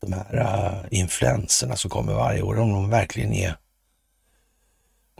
de 0.00 0.12
här 0.12 0.36
uh, 0.36 0.86
influenserna 0.90 1.76
som 1.76 1.90
kommer 1.90 2.12
varje 2.12 2.42
år, 2.42 2.58
om 2.58 2.72
de 2.72 2.90
verkligen 2.90 3.32
är 3.32 3.56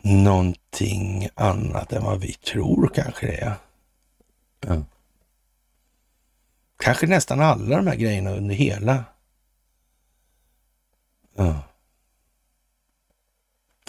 någonting 0.03 1.29
annat 1.35 1.93
än 1.93 2.03
vad 2.03 2.19
vi 2.19 2.33
tror 2.33 2.91
kanske 2.95 3.27
det 3.27 3.41
är. 3.41 3.53
Ja. 4.59 4.83
Kanske 6.77 7.07
nästan 7.07 7.41
alla 7.41 7.77
de 7.77 7.87
här 7.87 7.95
grejerna 7.95 8.31
under 8.31 8.55
hela... 8.55 9.03
Ja. 11.35 11.63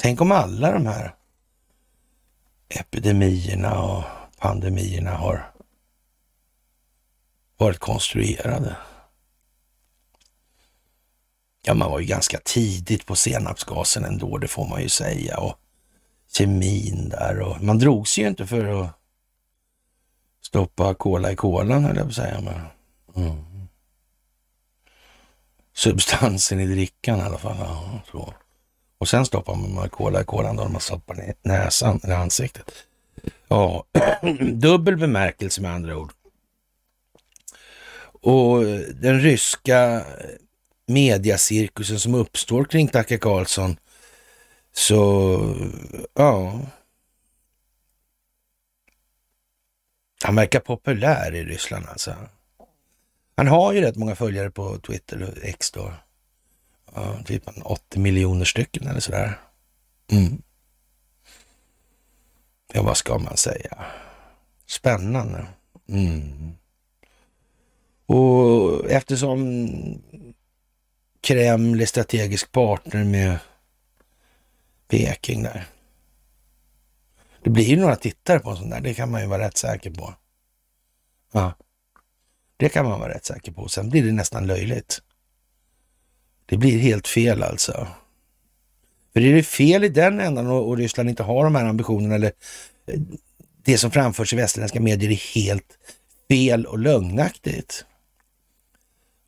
Tänk 0.02 0.20
om 0.20 0.32
alla 0.32 0.72
de 0.72 0.86
här 0.86 1.14
epidemierna 2.68 3.82
och 3.82 4.04
pandemierna 4.38 5.10
har 5.10 5.52
varit 7.56 7.78
konstruerade. 7.78 8.76
Ja, 11.66 11.74
man 11.74 11.90
var 11.90 12.00
ju 12.00 12.06
ganska 12.06 12.40
tidigt 12.44 13.06
på 13.06 13.16
senapsgasen 13.16 14.04
ändå, 14.04 14.38
det 14.38 14.48
får 14.48 14.68
man 14.68 14.82
ju 14.82 14.88
säga. 14.88 15.38
Och 15.38 15.54
kemin 16.32 17.08
där 17.08 17.40
och 17.40 17.62
man 17.62 17.78
drog 17.78 18.08
sig 18.08 18.24
ju 18.24 18.30
inte 18.30 18.46
för 18.46 18.82
att 18.82 18.90
stoppa 20.40 20.94
kola 20.94 21.32
i 21.32 21.36
kolan, 21.36 21.84
höll 21.84 21.96
jag 21.96 22.04
på 22.04 22.10
att 22.10 22.14
säga. 22.14 22.40
Men, 22.40 22.60
mm. 23.24 23.44
Substansen 25.72 26.60
i 26.60 26.66
drickan 26.66 27.18
i 27.18 27.22
alla 27.22 27.38
fall. 27.38 27.56
Ja, 27.58 28.00
så. 28.10 28.34
Och 29.02 29.08
sen 29.08 29.26
stoppar 29.26 29.54
man 29.54 29.88
cola 29.88 30.20
i 30.20 30.24
kolan 30.24 30.56
då 30.56 30.68
man 30.68 30.80
stoppar 30.80 31.14
ner 31.14 31.34
näsan 31.42 32.00
eller 32.04 32.14
ansiktet. 32.14 32.72
Ja, 33.48 33.84
dubbel 34.52 34.96
bemärkelse 34.96 35.60
med 35.60 35.72
andra 35.72 35.96
ord. 35.96 36.12
Och 38.02 38.64
eh, 38.64 38.80
den 38.80 39.20
ryska 39.20 40.04
mediacirkusen 40.86 42.00
som 42.00 42.14
uppstår 42.14 42.64
kring 42.64 42.88
Tucker 42.88 43.18
Karlsson. 43.18 43.76
så 44.72 45.38
ja. 46.14 46.60
Han 50.24 50.34
verkar 50.34 50.60
populär 50.60 51.34
i 51.34 51.44
Ryssland 51.44 51.86
alltså. 51.88 52.14
Han 53.36 53.48
har 53.48 53.72
ju 53.72 53.80
rätt 53.80 53.96
många 53.96 54.14
följare 54.14 54.50
på 54.50 54.78
Twitter 54.78 55.22
och 55.22 55.44
X 55.44 55.70
då. 55.70 55.92
Ja, 56.94 57.22
typ 57.24 57.42
80 57.64 57.98
miljoner 57.98 58.44
stycken 58.44 58.86
eller 58.86 59.00
sådär. 59.00 59.40
Mm. 60.10 60.42
Ja, 62.72 62.82
vad 62.82 62.96
ska 62.96 63.18
man 63.18 63.36
säga? 63.36 63.84
Spännande. 64.66 65.46
Mm. 65.88 66.52
Och 68.06 68.90
eftersom 68.90 69.68
Kreml 71.20 71.80
är 71.80 71.86
strategisk 71.86 72.52
partner 72.52 73.04
med 73.04 73.38
Peking 74.88 75.42
där. 75.42 75.66
Det 77.42 77.50
blir 77.50 77.64
ju 77.64 77.76
några 77.76 77.96
tittare 77.96 78.38
på 78.38 78.50
en 78.50 78.56
sån 78.56 78.70
där, 78.70 78.80
det 78.80 78.94
kan 78.94 79.10
man 79.10 79.20
ju 79.20 79.26
vara 79.26 79.46
rätt 79.46 79.56
säker 79.56 79.90
på. 79.90 80.14
Ja, 81.32 81.52
det 82.56 82.68
kan 82.68 82.86
man 82.86 83.00
vara 83.00 83.14
rätt 83.14 83.24
säker 83.24 83.52
på. 83.52 83.68
Sen 83.68 83.88
blir 83.88 84.02
det 84.02 84.12
nästan 84.12 84.46
löjligt. 84.46 85.02
Det 86.52 86.58
blir 86.58 86.78
helt 86.78 87.08
fel 87.08 87.42
alltså. 87.42 87.86
För 89.12 89.20
är 89.20 89.34
det 89.34 89.42
fel 89.42 89.84
i 89.84 89.88
den 89.88 90.20
ändan 90.20 90.46
och, 90.46 90.68
och 90.68 90.76
Ryssland 90.76 91.08
inte 91.08 91.22
har 91.22 91.44
de 91.44 91.54
här 91.54 91.64
ambitionerna 91.64 92.14
eller 92.14 92.32
eh, 92.86 93.00
det 93.64 93.78
som 93.78 93.90
framförs 93.90 94.32
i 94.32 94.36
västerländska 94.36 94.80
medier 94.80 95.10
är 95.10 95.34
helt 95.34 95.78
fel 96.28 96.66
och 96.66 96.78
lögnaktigt. 96.78 97.84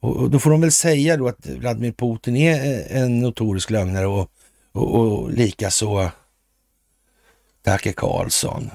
Och, 0.01 0.16
och 0.16 0.31
då 0.31 0.39
får 0.39 0.51
de 0.51 0.61
väl 0.61 0.72
säga 0.72 1.16
då 1.16 1.29
att 1.29 1.47
Vladimir 1.47 1.93
Putin 1.93 2.37
är 2.37 2.72
eh, 2.72 3.03
en 3.03 3.20
notorisk 3.20 3.70
lögnare 3.70 4.07
och, 4.07 4.31
och, 4.72 4.95
och 4.95 5.31
likaså 5.31 6.11
Dacke 7.62 7.93
Karlsson. 7.93 8.70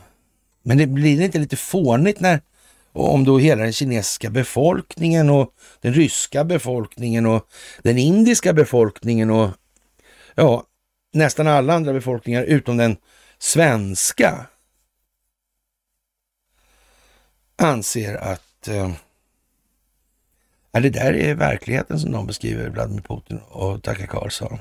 Men 0.64 0.78
det 0.78 0.88
blir 0.88 1.22
inte 1.22 1.40
lite 1.40 1.58
fånigt 1.58 2.20
när 2.20 2.42
om 2.92 3.24
då 3.24 3.38
hela 3.38 3.64
den 3.64 3.74
kinesiska 3.74 4.30
befolkningen 4.30 5.30
och 5.30 5.54
den 5.82 5.94
ryska 5.94 6.44
befolkningen 6.44 7.26
och 7.26 7.48
den 7.84 7.98
indiska 7.98 8.54
befolkningen 8.54 9.30
och 9.30 9.50
ja, 10.36 10.64
nästan 11.14 11.48
alla 11.48 11.74
andra 11.74 11.94
befolkningar 11.94 12.44
utom 12.44 12.78
den 12.78 12.98
svenska 13.38 14.48
anser 17.56 18.16
att 18.16 18.68
eh, 18.68 18.92
det 20.72 20.90
där 20.90 21.14
är 21.14 21.36
verkligheten 21.36 22.00
som 22.00 22.12
de 22.12 22.28
beskriver 22.28 22.70
Vladimir 22.70 23.02
Putin 23.02 23.40
och 23.50 23.84
Tucker 23.84 24.08
Carlson. 24.08 24.60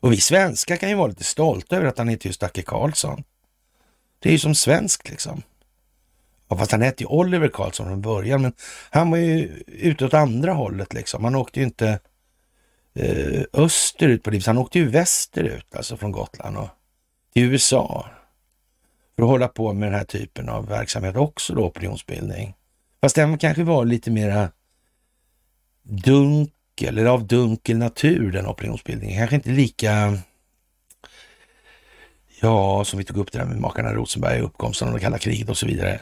Och 0.00 0.12
vi 0.12 0.20
svenskar 0.20 0.76
kan 0.76 0.88
ju 0.88 0.94
vara 0.94 1.06
lite 1.06 1.24
stolta 1.24 1.76
över 1.76 1.86
att 1.86 1.98
han 1.98 2.08
heter 2.08 2.26
just 2.26 2.40
Tucker 2.40 2.62
Carlson. 2.62 3.24
Det 4.18 4.28
är 4.28 4.32
ju 4.32 4.38
som 4.38 4.54
svensk 4.54 5.08
liksom. 5.08 5.42
Ja, 6.48 6.56
fast 6.56 6.72
han 6.72 6.82
hette 6.82 7.02
ju 7.02 7.06
Oliver 7.06 7.48
Karlsson 7.48 7.86
från 7.86 8.00
början, 8.00 8.42
men 8.42 8.52
han 8.90 9.10
var 9.10 9.18
ju 9.18 9.64
ute 9.66 10.04
åt 10.04 10.14
andra 10.14 10.52
hållet 10.52 10.92
liksom. 10.92 11.24
Han 11.24 11.34
åkte 11.34 11.60
ju 11.60 11.66
inte 11.66 11.98
eh, 12.94 13.42
österut 13.52 14.22
på 14.22 14.30
livet, 14.30 14.46
Han 14.46 14.58
åkte 14.58 14.78
ju 14.78 14.88
västerut, 14.88 15.76
alltså 15.76 15.96
från 15.96 16.12
Gotland 16.12 16.56
och 16.56 16.68
till 17.32 17.42
USA. 17.42 18.06
För 19.16 19.22
att 19.22 19.28
hålla 19.28 19.48
på 19.48 19.72
med 19.72 19.88
den 19.88 19.98
här 19.98 20.04
typen 20.04 20.48
av 20.48 20.68
verksamhet 20.68 21.16
också 21.16 21.54
då, 21.54 21.64
opinionsbildning. 21.64 22.54
Fast 23.00 23.16
den 23.16 23.38
kanske 23.38 23.64
var 23.64 23.84
lite 23.84 24.10
mera 24.10 24.50
dunkel, 25.82 26.98
eller 26.98 27.04
av 27.04 27.26
dunkel 27.26 27.78
natur, 27.78 28.32
den 28.32 28.46
opinionsbildningen. 28.46 29.18
Kanske 29.18 29.36
inte 29.36 29.50
lika, 29.50 30.18
ja, 32.40 32.84
som 32.84 32.98
vi 32.98 33.04
tog 33.04 33.16
upp 33.16 33.32
det 33.32 33.38
där 33.38 33.46
med 33.46 33.60
makarna 33.60 33.94
Rosenberg, 33.94 34.40
uppkomsten 34.40 34.88
av 34.88 34.94
det 34.94 35.00
kalla 35.00 35.18
kriget 35.18 35.48
och 35.48 35.58
så 35.58 35.66
vidare. 35.66 36.00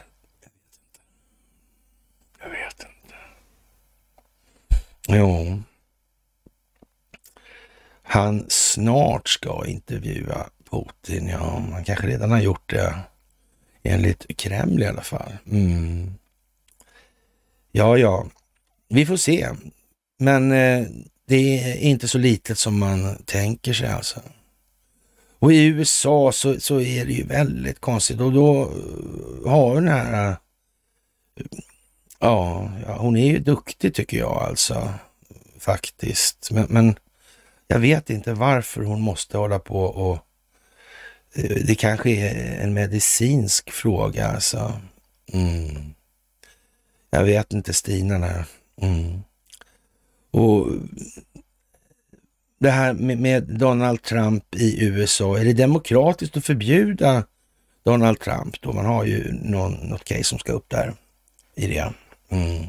Jag 2.39 2.49
vet 2.49 2.79
inte. 2.79 3.15
Jo. 5.07 5.61
Han 8.03 8.45
snart 8.49 9.29
ska 9.29 9.65
intervjua 9.67 10.49
Putin. 10.69 11.27
Ja, 11.27 11.63
han 11.71 11.83
kanske 11.83 12.07
redan 12.07 12.31
har 12.31 12.41
gjort 12.41 12.69
det. 12.69 12.95
Enligt 13.83 14.37
Kreml 14.37 14.83
i 14.83 14.85
alla 14.85 15.01
fall. 15.01 15.37
Mm. 15.51 16.13
Ja, 17.71 17.97
ja, 17.97 18.25
vi 18.87 19.05
får 19.05 19.17
se. 19.17 19.49
Men 20.17 20.51
eh, 20.51 20.87
det 21.27 21.59
är 21.59 21.75
inte 21.77 22.07
så 22.07 22.17
litet 22.17 22.57
som 22.57 22.79
man 22.79 23.17
tänker 23.25 23.73
sig 23.73 23.87
alltså. 23.87 24.21
Och 25.39 25.53
i 25.53 25.65
USA 25.65 26.31
så, 26.31 26.59
så 26.59 26.81
är 26.81 27.05
det 27.05 27.13
ju 27.13 27.23
väldigt 27.23 27.79
konstigt 27.79 28.19
och 28.19 28.33
då 28.33 28.61
eh, 28.61 29.51
har 29.51 29.75
den 29.75 29.87
här, 29.87 30.29
eh, 30.29 30.37
ja, 32.25 32.69
ja, 32.87 32.97
hon 32.97 33.17
är 33.17 33.27
ju 33.27 33.39
duktig 33.39 33.93
tycker 33.93 34.17
jag 34.17 34.37
alltså, 34.37 34.93
faktiskt. 35.59 36.51
Men, 36.51 36.65
men 36.69 36.95
jag 37.67 37.79
vet 37.79 38.09
inte 38.09 38.33
varför 38.33 38.83
hon 38.83 39.01
måste 39.01 39.37
hålla 39.37 39.59
på 39.59 39.79
och 39.79 40.15
eh, 41.35 41.57
det 41.65 41.75
kanske 41.75 42.09
är 42.09 42.59
en 42.63 42.73
medicinsk 42.73 43.71
fråga 43.71 44.27
alltså. 44.27 44.79
Mm. 45.33 45.93
Jag 47.09 47.23
vet 47.23 47.53
inte 47.53 47.73
Stina 47.73 48.19
där. 48.19 48.45
Mm. 48.81 49.19
Och 50.31 50.67
det 52.59 52.69
här 52.69 52.93
med, 52.93 53.19
med, 53.19 53.43
Donald 53.43 54.01
Trump 54.01 54.55
i 54.55 54.85
USA, 54.85 55.37
är 55.37 55.45
det 55.45 55.53
demokratiskt 55.53 56.37
att 56.37 56.45
förbjuda 56.45 57.23
Donald 57.83 58.19
Trump 58.19 58.61
då? 58.61 58.73
Man 58.73 58.85
har 58.85 59.05
ju 59.05 59.33
någon, 59.33 59.73
något 59.73 60.03
case 60.03 60.23
som 60.23 60.39
ska 60.39 60.51
upp 60.51 60.69
där 60.69 60.93
i 61.55 61.67
det. 61.67 61.93
Mm. 62.29 62.65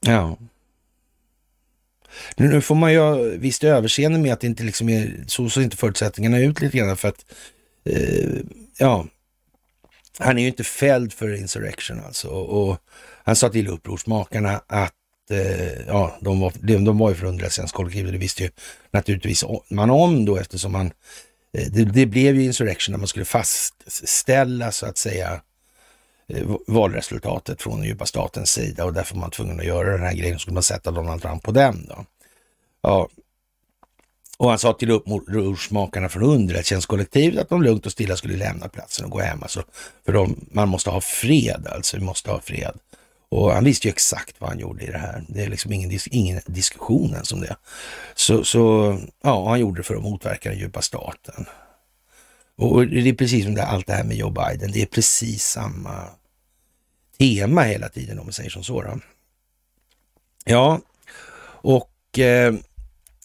Ja. 0.00 0.36
Nu 2.36 2.60
får 2.60 2.74
man 2.74 2.92
ju 2.92 2.98
ha 2.98 3.14
visst 3.14 3.64
överseende 3.64 4.18
med 4.18 4.32
att 4.32 4.40
det 4.40 4.46
inte 4.46 4.62
liksom 4.62 4.88
är, 4.88 5.24
så 5.26 5.50
ser 5.50 5.60
inte 5.60 5.76
förutsättningarna 5.76 6.38
ut 6.38 6.60
lite 6.60 6.78
grann 6.78 6.96
för 6.96 7.08
att, 7.08 7.24
eh, 7.84 8.40
ja, 8.78 9.06
han 10.18 10.38
är 10.38 10.42
ju 10.42 10.48
inte 10.48 10.64
fälld 10.64 11.12
för 11.12 11.34
insurrection 11.34 12.00
alltså. 12.00 12.28
Och, 12.28 12.68
och 12.68 12.78
han 13.24 13.36
sa 13.36 13.48
till 13.48 13.68
upprorsmakarna 13.68 14.60
att 14.66 14.94
eh, 15.30 15.86
ja, 15.86 16.18
de 16.20 16.40
var, 16.40 16.52
de, 16.60 16.84
de 16.84 16.98
var 16.98 17.08
ju 17.10 17.14
för 17.14 17.26
underrättelsetjänstkollektivet. 17.26 18.12
Det 18.12 18.18
visste 18.18 18.42
ju 18.42 18.50
naturligtvis 18.90 19.44
man 19.70 19.90
om 19.90 20.24
då 20.24 20.36
eftersom 20.36 20.72
man, 20.72 20.86
eh, 21.52 21.66
det, 21.72 21.84
det, 21.84 22.06
blev 22.06 22.34
ju 22.34 22.44
insurrection 22.44 22.92
när 22.92 22.98
man 22.98 23.08
skulle 23.08 23.24
fastställa 23.24 24.72
så 24.72 24.86
att 24.86 24.98
säga 24.98 25.32
eh, 25.32 25.40
Eh, 26.28 26.46
valresultatet 26.66 27.62
från 27.62 27.78
den 27.78 27.88
djupa 27.88 28.06
statens 28.06 28.50
sida 28.50 28.84
och 28.84 28.92
därför 28.92 29.14
var 29.14 29.20
man 29.20 29.30
tvungen 29.30 29.60
att 29.60 29.66
göra 29.66 29.92
den 29.92 30.02
här 30.02 30.14
grejen. 30.14 30.38
Så 30.38 30.40
skulle 30.40 30.54
man 30.54 30.62
sätta 30.62 30.90
Donald 30.90 31.22
Trump 31.22 31.42
på 31.42 31.52
den 31.52 31.86
då. 31.86 32.04
Ja, 32.82 33.08
och 34.38 34.48
han 34.48 34.58
sa 34.58 34.72
till 34.72 34.90
upprorsmakarna 34.90 36.08
från 36.08 36.22
underrättelsetjänstkollektivet 36.22 37.42
att 37.42 37.48
de 37.48 37.62
lugnt 37.62 37.86
och 37.86 37.92
stilla 37.92 38.16
skulle 38.16 38.36
lämna 38.36 38.68
platsen 38.68 39.04
och 39.04 39.10
gå 39.10 39.20
hem. 39.20 39.42
Alltså, 39.42 39.62
för 40.04 40.12
de, 40.12 40.48
man 40.50 40.68
måste 40.68 40.90
ha 40.90 41.00
fred 41.00 41.66
alltså, 41.66 41.96
vi 41.96 42.04
måste 42.04 42.30
ha 42.30 42.40
fred. 42.40 42.78
Och 43.28 43.52
han 43.52 43.64
visste 43.64 43.88
ju 43.88 43.90
exakt 43.90 44.40
vad 44.40 44.50
han 44.50 44.58
gjorde 44.58 44.84
i 44.84 44.86
det 44.86 44.98
här. 44.98 45.24
Det 45.28 45.42
är 45.42 45.48
liksom 45.48 45.72
ingen, 45.72 45.88
dis 45.88 46.06
ingen 46.06 46.40
diskussion 46.46 47.10
ens 47.10 47.32
om 47.32 47.40
det. 47.40 47.56
Så, 48.14 48.44
så 48.44 48.96
ja, 49.22 49.48
han 49.48 49.60
gjorde 49.60 49.80
det 49.80 49.84
för 49.84 49.94
att 49.94 50.02
motverka 50.02 50.48
den 50.48 50.58
djupa 50.58 50.82
staten. 50.82 51.46
Och 52.56 52.86
det 52.86 53.08
är 53.08 53.12
precis 53.12 53.44
som 53.44 53.54
det, 53.54 53.64
allt 53.64 53.86
det 53.86 53.92
här 53.92 54.04
med 54.04 54.16
Joe 54.16 54.30
Biden, 54.30 54.72
det 54.72 54.82
är 54.82 54.86
precis 54.86 55.44
samma 55.44 56.04
tema 57.18 57.62
hela 57.62 57.88
tiden 57.88 58.18
om 58.18 58.26
man 58.26 58.32
säger 58.32 58.50
som 58.50 58.64
så. 58.64 58.82
Då. 58.82 58.98
Ja, 60.44 60.80
och 61.60 62.18
eh, 62.18 62.54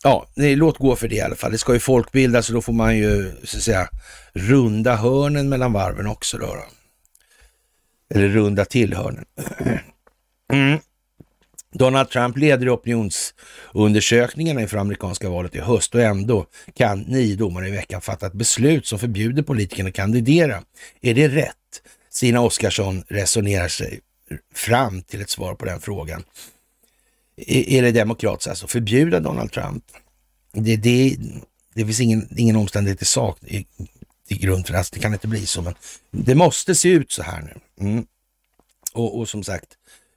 ja, 0.03 0.27
låt 0.35 0.77
gå 0.77 0.95
för 0.95 1.07
det 1.07 1.15
i 1.15 1.21
alla 1.21 1.35
fall. 1.35 1.51
Det 1.51 1.57
ska 1.57 1.73
ju 1.73 1.79
folkbildas 1.79 2.49
och 2.49 2.55
då 2.55 2.61
får 2.61 2.73
man 2.73 2.97
ju 2.97 3.31
så 3.43 3.57
att 3.57 3.63
säga 3.63 3.89
runda 4.33 4.95
hörnen 4.95 5.49
mellan 5.49 5.73
varven 5.73 6.07
också 6.07 6.37
då. 6.37 6.45
då. 6.45 6.65
Eller 8.15 8.27
runda 8.27 8.65
till 8.65 8.93
hörnen. 8.93 9.25
Mm. 10.53 10.79
Donald 11.73 12.09
Trump 12.09 12.37
leder 12.37 12.75
opinionsundersökningarna 12.75 14.61
inför 14.61 14.77
amerikanska 14.77 15.29
valet 15.29 15.55
i 15.55 15.59
höst 15.59 15.95
och 15.95 16.01
ändå 16.01 16.45
kan 16.73 16.99
nio 16.99 17.35
domare 17.35 17.67
i 17.67 17.71
veckan 17.71 18.01
fatta 18.01 18.27
ett 18.27 18.33
beslut 18.33 18.87
som 18.87 18.99
förbjuder 18.99 19.43
politikerna 19.43 19.89
att 19.89 19.95
kandidera. 19.95 20.63
Är 21.01 21.13
det 21.13 21.27
rätt? 21.27 21.55
Stina 22.13 22.41
Oskarsson 22.41 23.03
resonerar 23.07 23.67
sig 23.67 23.99
fram 24.53 25.01
till 25.01 25.21
ett 25.21 25.29
svar 25.29 25.55
på 25.55 25.65
den 25.65 25.81
frågan. 25.81 26.23
är 27.47 27.81
det 27.81 27.91
demokratiskt 27.91 28.47
alltså 28.47 28.67
förbjuda 28.67 29.19
Donald 29.19 29.51
Trump? 29.51 29.83
Det, 30.51 30.75
det, 30.75 31.17
det 31.73 31.85
finns 31.85 31.99
ingen, 31.99 32.27
ingen 32.37 32.55
omständighet 32.55 33.01
i 33.01 33.05
sak 33.05 33.43
i, 33.43 33.65
i 34.27 34.37
grund 34.37 34.65
för 34.65 34.73
det. 34.73 34.77
Alltså, 34.77 34.95
det 34.95 34.99
kan 34.99 35.13
inte 35.13 35.27
bli 35.27 35.45
så, 35.45 35.61
men 35.61 35.73
det 36.11 36.35
måste 36.35 36.75
se 36.75 36.89
ut 36.89 37.11
så 37.11 37.23
här 37.23 37.41
nu. 37.41 37.85
Mm. 37.87 38.05
Och, 38.93 39.19
och, 39.19 39.29
som 39.29 39.43
sagt, 39.43 39.69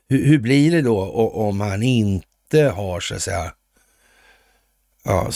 hur, 0.09 0.27
hur, 0.27 0.39
blir 0.39 0.71
det 0.71 0.83
då 0.83 1.11
om 1.31 1.61
han 1.61 1.83
inte 1.83 2.63
har 2.63 3.01
så 3.01 3.15
att 3.15 3.23
säga 3.23 3.53
ja, 5.05 5.31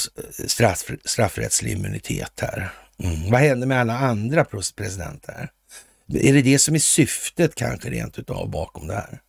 straff, 0.46 0.90
straffrättslig 1.04 1.72
immunitet 1.72 2.40
här? 2.40 2.72
Mm. 2.98 3.30
Vad 3.30 3.40
händer 3.40 3.66
med 3.66 3.80
alla 3.80 3.98
andra 3.98 4.44
presidenter? 4.76 5.50
Är 6.14 6.32
det 6.32 6.42
det 6.42 6.58
som 6.58 6.74
är 6.74 6.78
syftet 6.78 7.54
kanske 7.54 7.90
rent 7.90 8.18
utav 8.18 8.50
bakom 8.50 8.86
det 8.86 8.94
här? 8.94 9.20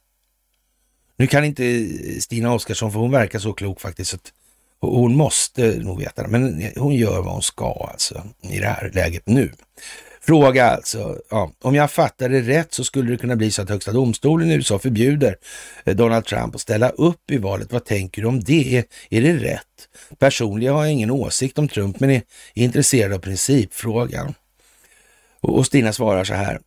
Nu 1.16 1.28
kan 1.28 1.46
inte 1.46 1.88
Stina 2.22 2.54
Oskarsson, 2.54 2.92
för 2.92 3.00
hon 3.00 3.12
verkar 3.12 3.40
så 3.40 3.54
klok 3.54 3.82
faktiskt, 3.82 4.14
att 4.14 4.34
hon 4.80 5.16
måste 5.16 5.76
nog 5.80 6.00
veta 6.00 6.24
det, 6.24 6.28
men 6.28 6.72
hon 6.76 6.96
gör 6.96 7.22
vad 7.22 7.34
hon 7.34 7.42
ska 7.42 7.88
alltså 7.92 8.24
i 8.42 8.60
det 8.60 8.68
här 8.68 8.92
läget 8.94 9.28
nu. 9.28 9.52
Fråga 10.24 10.70
alltså, 10.70 11.20
ja, 11.30 11.52
om 11.62 11.76
jag 11.76 11.92
fattar 11.92 12.30
det 12.30 12.42
rätt 12.42 12.74
så 12.74 12.84
skulle 12.84 13.12
det 13.12 13.18
kunna 13.18 13.36
bli 13.36 13.52
så 13.52 13.62
att 13.62 13.70
Högsta 13.70 13.92
domstolen 13.92 14.52
i 14.52 14.54
USA 14.54 14.80
förbjuder 14.80 15.36
eh, 15.86 15.96
Donald 15.96 16.26
Trump 16.26 16.56
att 16.56 16.62
ställa 16.62 16.90
upp 16.90 17.32
i 17.32 17.38
valet. 17.38 17.72
Vad 17.72 17.86
tänker 17.86 18.22
du 18.22 18.28
om 18.28 18.44
det? 18.44 18.86
Är, 19.10 19.22
det 19.22 19.34
rätt? 19.34 19.88
Personligen 20.20 20.74
har 20.74 20.84
jag 20.84 20.94
ingen 20.94 21.12
åsikt 21.12 21.60
om 21.60 21.68
Trump, 21.68 22.00
men 22.00 22.10
är, 22.10 22.22
intresserad 22.54 23.14
av 23.14 23.20
principfrågan. 23.20 24.34
Och 25.42 25.66
Stina 25.66 25.94
svarar 25.94 26.24
så 26.24 26.34
här. 26.34 26.60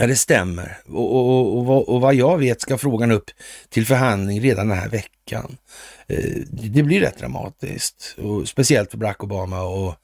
Ja, 0.00 0.06
det 0.06 0.16
stämmer. 0.16 0.76
Och, 0.88 1.16
och, 1.16 1.68
och, 1.68 1.88
och, 1.88 2.00
vad 2.00 2.14
jag 2.14 2.38
vet 2.38 2.60
ska 2.60 2.78
frågan 2.78 3.10
upp 3.10 3.30
till 3.68 3.86
förhandling 3.86 4.40
redan 4.40 4.68
den 4.68 4.78
här 4.78 4.88
veckan. 4.88 5.56
Eh, 6.08 6.34
det 6.50 6.82
blir 6.82 7.00
rätt 7.00 7.18
dramatiskt, 7.18 8.16
och 8.18 8.48
speciellt 8.48 8.90
för 8.90 8.98
Barack 8.98 9.24
Obama 9.24 9.62
och 9.62 9.94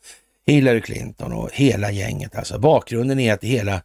Hillary 0.46 0.80
Clinton 0.80 1.32
och 1.32 1.50
hela 1.52 1.90
gänget. 1.90 2.36
Alltså. 2.36 2.58
Bakgrunden 2.58 3.20
är 3.20 3.32
att 3.32 3.40
det 3.40 3.46
hela 3.46 3.82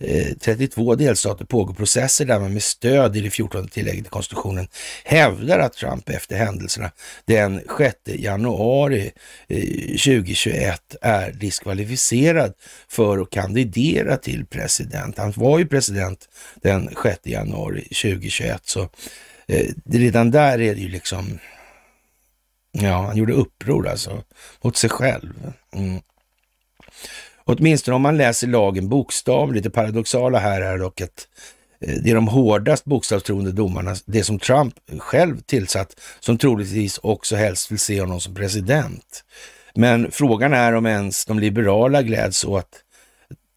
Eh, 0.00 0.34
32 0.40 0.94
delstater 0.94 1.44
pågår 1.44 1.74
processer 1.74 2.24
där 2.24 2.40
man 2.40 2.52
med 2.52 2.62
stöd 2.62 3.16
i 3.16 3.20
det 3.20 3.30
14 3.30 3.68
tillägget 3.68 4.06
i 4.06 4.08
konstitutionen 4.08 4.68
hävdar 5.04 5.58
att 5.58 5.72
Trump 5.72 6.08
efter 6.08 6.36
händelserna 6.36 6.90
den 7.24 7.60
6 7.78 7.96
januari 8.04 9.12
eh, 9.48 9.58
2021 9.86 10.96
är 11.02 11.32
diskvalificerad 11.32 12.54
för 12.88 13.18
att 13.18 13.30
kandidera 13.30 14.16
till 14.16 14.46
president. 14.46 15.18
Han 15.18 15.32
var 15.36 15.58
ju 15.58 15.66
president 15.66 16.28
den 16.62 16.90
6 17.02 17.18
januari 17.22 17.82
2021, 17.82 18.62
så 18.64 18.88
eh, 19.46 19.66
redan 19.90 20.30
där 20.30 20.60
är 20.60 20.74
det 20.74 20.80
ju 20.80 20.88
liksom 20.88 21.38
Ja, 22.72 23.06
han 23.06 23.16
gjorde 23.16 23.32
uppror 23.32 23.88
alltså 23.88 24.22
mot 24.62 24.76
sig 24.76 24.90
själv. 24.90 25.52
Mm. 25.74 26.00
Åtminstone 27.50 27.94
om 27.94 28.02
man 28.02 28.16
läser 28.16 28.46
lagen 28.46 28.88
bokstavligt. 28.88 29.64
Det 29.64 29.70
paradoxala 29.70 30.38
här 30.38 30.60
är 30.60 30.78
dock 30.78 31.00
att 31.00 31.28
eh, 31.80 31.94
det 32.02 32.10
är 32.10 32.14
de 32.14 32.28
hårdast 32.28 32.84
bokstavstroende 32.84 33.52
domarna, 33.52 33.96
det 34.06 34.24
som 34.24 34.38
Trump 34.38 34.74
själv 34.98 35.40
tillsatt, 35.40 36.00
som 36.20 36.38
troligtvis 36.38 36.98
också 36.98 37.36
helst 37.36 37.70
vill 37.70 37.78
se 37.78 38.00
honom 38.00 38.20
som 38.20 38.34
president. 38.34 39.24
Men 39.74 40.10
frågan 40.10 40.52
är 40.52 40.74
om 40.74 40.86
ens 40.86 41.24
de 41.24 41.38
liberala 41.38 42.02
gläds 42.02 42.44
åt 42.44 42.84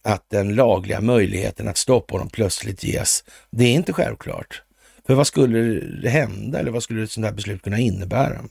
att 0.03 0.29
den 0.29 0.55
lagliga 0.55 1.01
möjligheten 1.01 1.67
att 1.67 1.77
stoppa 1.77 2.13
honom 2.13 2.29
plötsligt 2.29 2.83
ges. 2.83 3.23
Det 3.51 3.63
är 3.63 3.73
inte 3.73 3.93
självklart. 3.93 4.61
För 5.07 5.13
vad 5.13 5.27
skulle 5.27 5.79
det 6.01 6.09
hända 6.09 6.59
eller 6.59 6.71
vad 6.71 6.83
skulle 6.83 7.03
ett 7.03 7.11
sådant 7.11 7.31
här 7.31 7.35
beslut 7.35 7.61
kunna 7.61 7.79
innebära? 7.79 8.41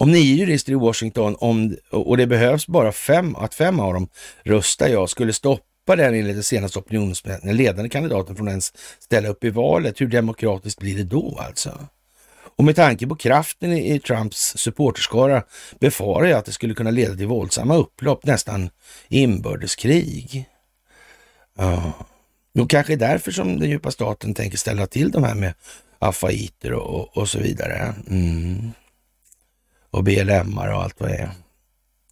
Om 0.00 0.10
nio 0.10 0.34
jurister 0.34 0.72
i 0.72 0.74
Washington, 0.74 1.36
om, 1.38 1.76
och 1.90 2.16
det 2.16 2.26
behövs 2.26 2.66
bara 2.66 2.92
fem, 2.92 3.36
att 3.36 3.54
fem 3.54 3.80
av 3.80 3.94
dem 3.94 4.08
röstar 4.42 4.88
ja, 4.88 5.06
skulle 5.06 5.32
stoppa 5.32 5.96
den 5.96 6.14
enligt 6.14 6.36
den 6.36 6.42
senaste 6.42 6.78
opinionsmätningen, 6.78 7.56
ledande 7.56 7.88
kandidaten 7.88 8.36
från 8.36 8.48
ens 8.48 8.72
ställa 8.98 9.28
upp 9.28 9.44
i 9.44 9.50
valet, 9.50 10.00
hur 10.00 10.06
demokratiskt 10.06 10.80
blir 10.80 10.96
det 10.96 11.04
då 11.04 11.38
alltså? 11.46 11.78
Och 12.56 12.64
med 12.64 12.76
tanke 12.76 13.06
på 13.06 13.16
kraften 13.16 13.72
i 13.72 14.00
Trumps 14.00 14.54
supporterskara 14.56 15.42
befarar 15.80 16.26
jag 16.26 16.38
att 16.38 16.44
det 16.44 16.52
skulle 16.52 16.74
kunna 16.74 16.90
leda 16.90 17.16
till 17.16 17.26
våldsamma 17.26 17.76
upplopp, 17.76 18.26
nästan 18.26 18.70
inbördeskrig. 19.08 20.44
Ja, 21.58 21.92
och 22.58 22.70
kanske 22.70 22.92
är 22.92 22.96
därför 22.96 23.30
som 23.30 23.60
den 23.60 23.70
djupa 23.70 23.90
staten 23.90 24.34
tänker 24.34 24.58
ställa 24.58 24.86
till 24.86 25.10
de 25.10 25.24
här 25.24 25.34
med 25.34 25.54
afaiter 25.98 26.72
och, 26.72 27.16
och 27.16 27.28
så 27.28 27.38
vidare. 27.38 27.94
Mm 28.10 28.72
och 29.90 30.04
blm 30.04 30.58
och 30.58 30.64
allt 30.64 31.00
vad 31.00 31.08
det 31.08 31.16
är. 31.16 31.30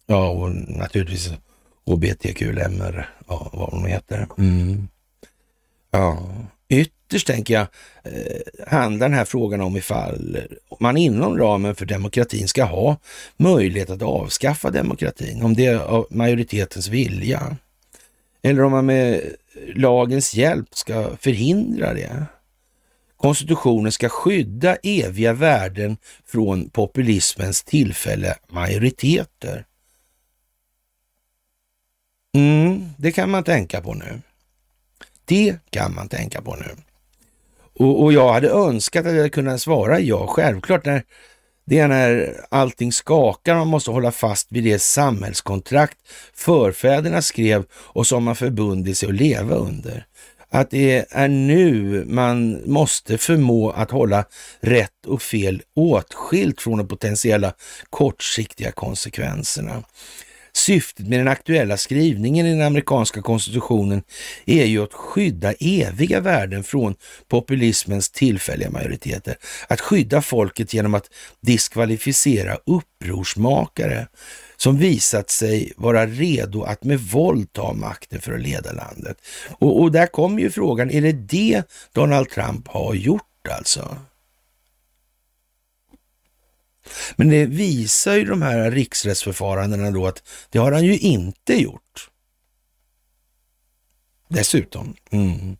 Ja, 0.05 0.29
och 0.29 0.51
naturligtvis 0.51 1.31
HBTQLMR, 1.85 3.09
ja, 3.27 3.49
vad 3.53 3.71
de 3.71 3.85
heter. 3.85 4.27
Mm. 4.37 4.87
Ja, 5.91 6.29
ytterst 6.69 7.27
tänker 7.27 7.53
jag 7.53 7.67
eh, 8.03 8.67
handlar 8.67 9.09
den 9.09 9.17
här 9.17 9.25
frågan 9.25 9.61
om 9.61 9.77
ifall 9.77 10.37
man 10.79 10.97
inom 10.97 11.37
ramen 11.37 11.75
för 11.75 11.85
demokratin 11.85 12.47
ska 12.47 12.63
ha 12.63 12.97
möjlighet 13.37 13.89
att 13.89 14.01
avskaffa 14.01 14.69
demokratin, 14.71 15.43
om 15.43 15.53
det 15.53 15.65
är 15.65 15.77
av 15.77 16.07
majoritetens 16.09 16.87
vilja. 16.87 17.57
Eller 18.41 18.63
om 18.63 18.71
man 18.71 18.85
med 18.85 19.21
lagens 19.75 20.35
hjälp 20.35 20.67
ska 20.71 21.17
förhindra 21.19 21.93
det. 21.93 22.25
Konstitutionen 23.17 23.91
ska 23.91 24.09
skydda 24.09 24.75
eviga 24.75 25.33
värden 25.33 25.97
från 26.25 26.69
populismens 26.69 27.63
tillfälliga 27.63 28.35
majoriteter. 28.47 29.65
Mm, 32.35 32.89
det 32.97 33.11
kan 33.11 33.29
man 33.29 33.43
tänka 33.43 33.81
på 33.81 33.93
nu. 33.93 34.21
Det 35.25 35.55
kan 35.69 35.95
man 35.95 36.09
tänka 36.09 36.41
på 36.41 36.55
nu. 36.55 36.75
Och, 37.79 38.03
och 38.03 38.13
jag 38.13 38.33
hade 38.33 38.49
önskat 38.49 39.05
att 39.05 39.15
jag 39.15 39.31
kunde 39.31 39.59
svara 39.59 39.99
ja, 39.99 40.27
självklart. 40.27 40.85
När, 40.85 41.03
det 41.65 41.79
är 41.79 41.87
när 41.87 42.41
allting 42.49 42.91
skakar, 42.91 43.55
man 43.55 43.67
måste 43.67 43.91
hålla 43.91 44.11
fast 44.11 44.51
vid 44.51 44.63
det 44.63 44.79
samhällskontrakt 44.79 45.97
förfäderna 46.33 47.21
skrev 47.21 47.65
och 47.71 48.07
som 48.07 48.23
man 48.23 48.35
förbundit 48.35 48.97
sig 48.97 49.09
att 49.09 49.15
leva 49.15 49.55
under 49.55 50.05
att 50.49 50.69
det 50.69 51.05
är 51.09 51.27
nu 51.27 52.03
man 52.07 52.61
måste 52.71 53.17
förmå 53.17 53.71
att 53.71 53.91
hålla 53.91 54.25
rätt 54.59 55.05
och 55.07 55.21
fel 55.21 55.61
åtskilt 55.75 56.61
från 56.61 56.77
de 56.77 56.87
potentiella 56.87 57.53
kortsiktiga 57.89 58.71
konsekvenserna. 58.71 59.83
Syftet 60.53 61.07
med 61.07 61.19
den 61.19 61.27
aktuella 61.27 61.77
skrivningen 61.77 62.45
i 62.45 62.49
den 62.49 62.61
amerikanska 62.61 63.21
konstitutionen 63.21 64.03
är 64.45 64.65
ju 64.65 64.83
att 64.83 64.93
skydda 64.93 65.53
eviga 65.53 66.19
värden 66.19 66.63
från 66.63 66.95
populismens 67.27 68.09
tillfälliga 68.09 68.69
majoriteter. 68.69 69.37
Att 69.67 69.81
skydda 69.81 70.21
folket 70.21 70.73
genom 70.73 70.93
att 70.93 71.09
diskvalificera 71.41 72.57
upprorsmakare 72.65 74.07
som 74.57 74.77
visat 74.77 75.29
sig 75.29 75.73
vara 75.77 76.07
redo 76.07 76.63
att 76.63 76.83
med 76.83 76.99
våld 76.99 77.53
ta 77.53 77.73
makten 77.73 78.21
för 78.21 78.33
att 78.33 78.41
leda 78.41 78.71
landet. 78.71 79.17
Och, 79.59 79.81
och 79.81 79.91
där 79.91 80.07
kommer 80.07 80.41
ju 80.41 80.51
frågan, 80.51 80.91
är 80.91 81.01
det 81.01 81.11
det 81.11 81.63
Donald 81.93 82.29
Trump 82.29 82.67
har 82.67 82.93
gjort 82.93 83.47
alltså? 83.49 83.97
Men 87.15 87.29
det 87.29 87.45
visar 87.45 88.15
ju 88.15 88.25
de 88.25 88.41
här 88.41 88.71
riksrättsförfarandena 88.71 89.91
då 89.91 90.07
att 90.07 90.23
det 90.49 90.59
har 90.59 90.71
han 90.71 90.85
ju 90.85 90.97
inte 90.97 91.53
gjort. 91.53 92.09
Dessutom. 94.29 94.95
Mm. 95.11 95.57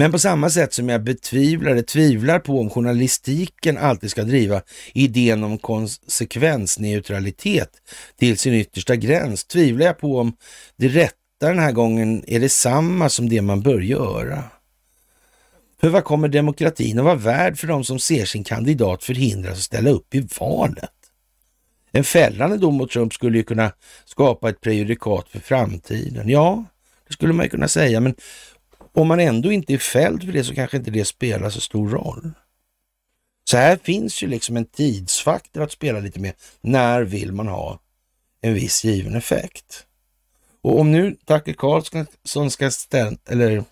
Men 0.00 0.12
på 0.12 0.18
samma 0.18 0.50
sätt 0.50 0.74
som 0.74 0.88
jag 0.88 1.04
betvivlar 1.04 1.74
det, 1.74 1.82
tvivlar 1.82 2.38
på 2.38 2.60
om 2.60 2.70
journalistiken 2.70 3.78
alltid 3.78 4.10
ska 4.10 4.24
driva 4.24 4.62
idén 4.94 5.44
om 5.44 5.58
konsekvensneutralitet 5.58 7.70
till 8.18 8.38
sin 8.38 8.54
yttersta 8.54 8.96
gräns, 8.96 9.44
tvivlar 9.44 9.86
jag 9.86 9.98
på 9.98 10.18
om 10.18 10.36
det 10.76 10.88
rätta 10.88 11.14
den 11.38 11.58
här 11.58 11.72
gången 11.72 12.24
är 12.26 12.40
detsamma 12.40 13.08
som 13.08 13.28
det 13.28 13.42
man 13.42 13.60
bör 13.60 13.80
göra. 13.80 14.44
För 15.80 15.88
vad 15.88 16.04
kommer 16.04 16.28
demokratin 16.28 16.98
att 16.98 17.04
vara 17.04 17.14
värd 17.14 17.58
för 17.58 17.66
de 17.66 17.84
som 17.84 17.98
ser 17.98 18.24
sin 18.24 18.44
kandidat 18.44 19.04
förhindras 19.04 19.52
att 19.52 19.58
ställa 19.58 19.90
upp 19.90 20.14
i 20.14 20.28
valet? 20.40 20.90
En 21.92 22.04
fällande 22.04 22.56
dom 22.56 22.74
mot 22.74 22.90
Trump 22.90 23.14
skulle 23.14 23.38
ju 23.38 23.44
kunna 23.44 23.72
skapa 24.04 24.48
ett 24.48 24.60
prejudikat 24.60 25.28
för 25.28 25.40
framtiden. 25.40 26.28
Ja, 26.28 26.64
det 27.08 27.14
skulle 27.14 27.32
man 27.32 27.46
ju 27.46 27.50
kunna 27.50 27.68
säga, 27.68 28.00
men 28.00 28.14
om 28.92 29.08
man 29.08 29.20
ändå 29.20 29.52
inte 29.52 29.74
är 29.74 29.78
fälld 29.78 30.24
för 30.24 30.32
det 30.32 30.44
så 30.44 30.54
kanske 30.54 30.76
inte 30.76 30.90
det 30.90 31.04
spelar 31.04 31.50
så 31.50 31.60
stor 31.60 31.88
roll. 31.88 32.32
Så 33.44 33.56
här 33.56 33.76
finns 33.76 34.22
ju 34.22 34.26
liksom 34.26 34.56
en 34.56 34.64
tidsfaktor 34.64 35.62
att 35.62 35.72
spela 35.72 36.00
lite 36.00 36.20
med. 36.20 36.32
När 36.60 37.02
vill 37.02 37.32
man 37.32 37.48
ha 37.48 37.80
en 38.40 38.54
viss 38.54 38.84
given 38.84 39.14
effekt? 39.14 39.86
Och 40.62 40.80
om 40.80 40.92
nu 40.92 41.16
Tucker 41.24 41.52
Carlson 41.52 42.50
ska 42.50 42.70
ställa, 42.70 43.16
eller 43.26 43.64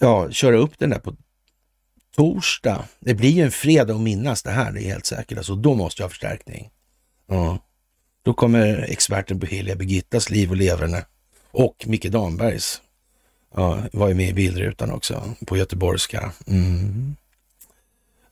ja, 0.00 0.30
köra 0.30 0.56
upp 0.56 0.78
den 0.78 0.90
där 0.90 0.98
på 0.98 1.16
torsdag. 2.16 2.84
Det 3.00 3.14
blir 3.14 3.30
ju 3.30 3.42
en 3.42 3.50
fredag 3.50 3.94
att 3.94 4.00
minnas 4.00 4.42
det 4.42 4.50
här, 4.50 4.72
det 4.72 4.80
är 4.80 4.84
helt 4.84 5.06
säkert. 5.06 5.38
Alltså, 5.38 5.54
då 5.54 5.74
måste 5.74 6.02
jag 6.02 6.04
ha 6.04 6.10
förstärkning. 6.10 6.70
Ja. 7.26 7.58
Då 8.22 8.34
kommer 8.34 8.86
experten 8.88 9.40
på 9.40 9.46
heliga 9.46 9.76
Birgittas 9.76 10.30
liv 10.30 10.50
och 10.50 10.56
leverne 10.56 11.04
och 11.50 11.84
Micke 11.86 12.10
Dambergs. 12.10 12.82
Ja, 13.54 13.82
var 13.92 14.08
ju 14.08 14.14
med 14.14 14.28
i 14.28 14.32
bildrutan 14.32 14.90
också 14.90 15.34
på 15.46 15.56
göteborgska. 15.56 16.32
Mm. 16.46 17.16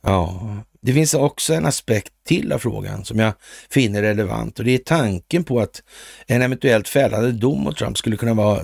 Ja, 0.01 0.41
det 0.81 0.93
finns 0.93 1.13
också 1.13 1.53
en 1.53 1.65
aspekt 1.65 2.13
till 2.25 2.51
av 2.51 2.59
frågan 2.59 3.05
som 3.05 3.19
jag 3.19 3.33
finner 3.69 4.01
relevant 4.01 4.59
och 4.59 4.65
det 4.65 4.71
är 4.71 4.77
tanken 4.77 5.43
på 5.43 5.59
att 5.59 5.83
en 6.27 6.41
eventuellt 6.41 6.87
fällande 6.87 7.31
dom 7.31 7.59
mot 7.59 7.77
Trump 7.77 7.97
skulle 7.97 8.17
kunna 8.17 8.33
vara, 8.33 8.61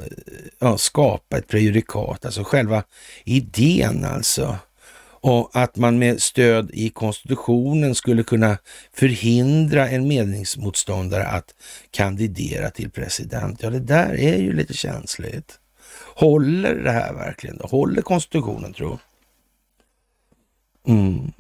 ja, 0.60 0.78
skapa 0.78 1.38
ett 1.38 1.48
prejudikat, 1.48 2.26
alltså 2.26 2.44
själva 2.44 2.84
idén 3.24 4.06
alltså. 4.06 4.58
Och 5.20 5.50
att 5.54 5.76
man 5.76 6.00
med 6.00 6.22
stöd 6.22 6.72
i 6.74 6.90
konstitutionen 6.90 7.96
skulle 7.96 8.24
kunna 8.24 8.58
förhindra 8.94 9.90
en 9.90 10.08
meningsmotståndare 10.08 11.28
att 11.28 11.56
kandidera 11.92 12.70
till 12.70 12.92
president. 12.92 13.64
Ja, 13.64 13.70
det 13.70 13.80
där 13.80 14.20
är 14.20 14.38
ju 14.38 14.54
lite 14.54 14.74
känsligt. 14.74 15.60
Håller 16.18 16.76
det 16.76 16.92
här 16.92 17.14
verkligen? 17.14 17.60
Håller 17.62 18.02
konstitutionen 18.02 18.74
tro? 18.74 19.00
Mm. 20.88 21.32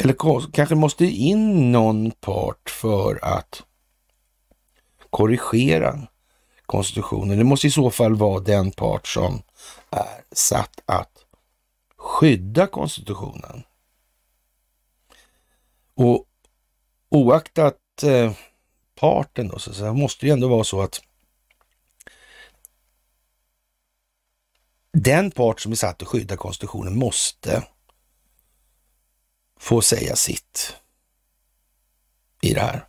Eller 0.00 0.50
kanske 0.52 0.74
måste 0.74 1.04
in 1.04 1.72
någon 1.72 2.10
part 2.10 2.70
för 2.70 3.24
att 3.24 3.62
korrigera 5.10 6.06
konstitutionen. 6.66 7.38
Det 7.38 7.44
måste 7.44 7.66
i 7.66 7.70
så 7.70 7.90
fall 7.90 8.14
vara 8.14 8.40
den 8.40 8.70
part 8.70 9.06
som 9.06 9.42
är 9.90 10.22
satt 10.32 10.80
att 10.86 11.24
skydda 11.96 12.66
konstitutionen. 12.66 13.62
Och 15.94 16.24
oaktat 17.08 18.02
eh, 18.02 18.32
parten 19.00 19.48
då, 19.48 19.58
så, 19.58 19.74
så 19.74 19.94
måste 19.94 20.26
det 20.26 20.32
ändå 20.32 20.48
vara 20.48 20.64
så 20.64 20.82
att 20.82 21.00
den 25.04 25.30
part 25.30 25.60
som 25.60 25.72
är 25.72 25.76
satt 25.76 26.02
att 26.02 26.08
skydda 26.08 26.36
konstitutionen 26.36 26.98
måste 26.98 27.66
få 29.60 29.82
säga 29.82 30.16
sitt 30.16 30.76
i 32.40 32.54
det 32.54 32.60
här. 32.60 32.88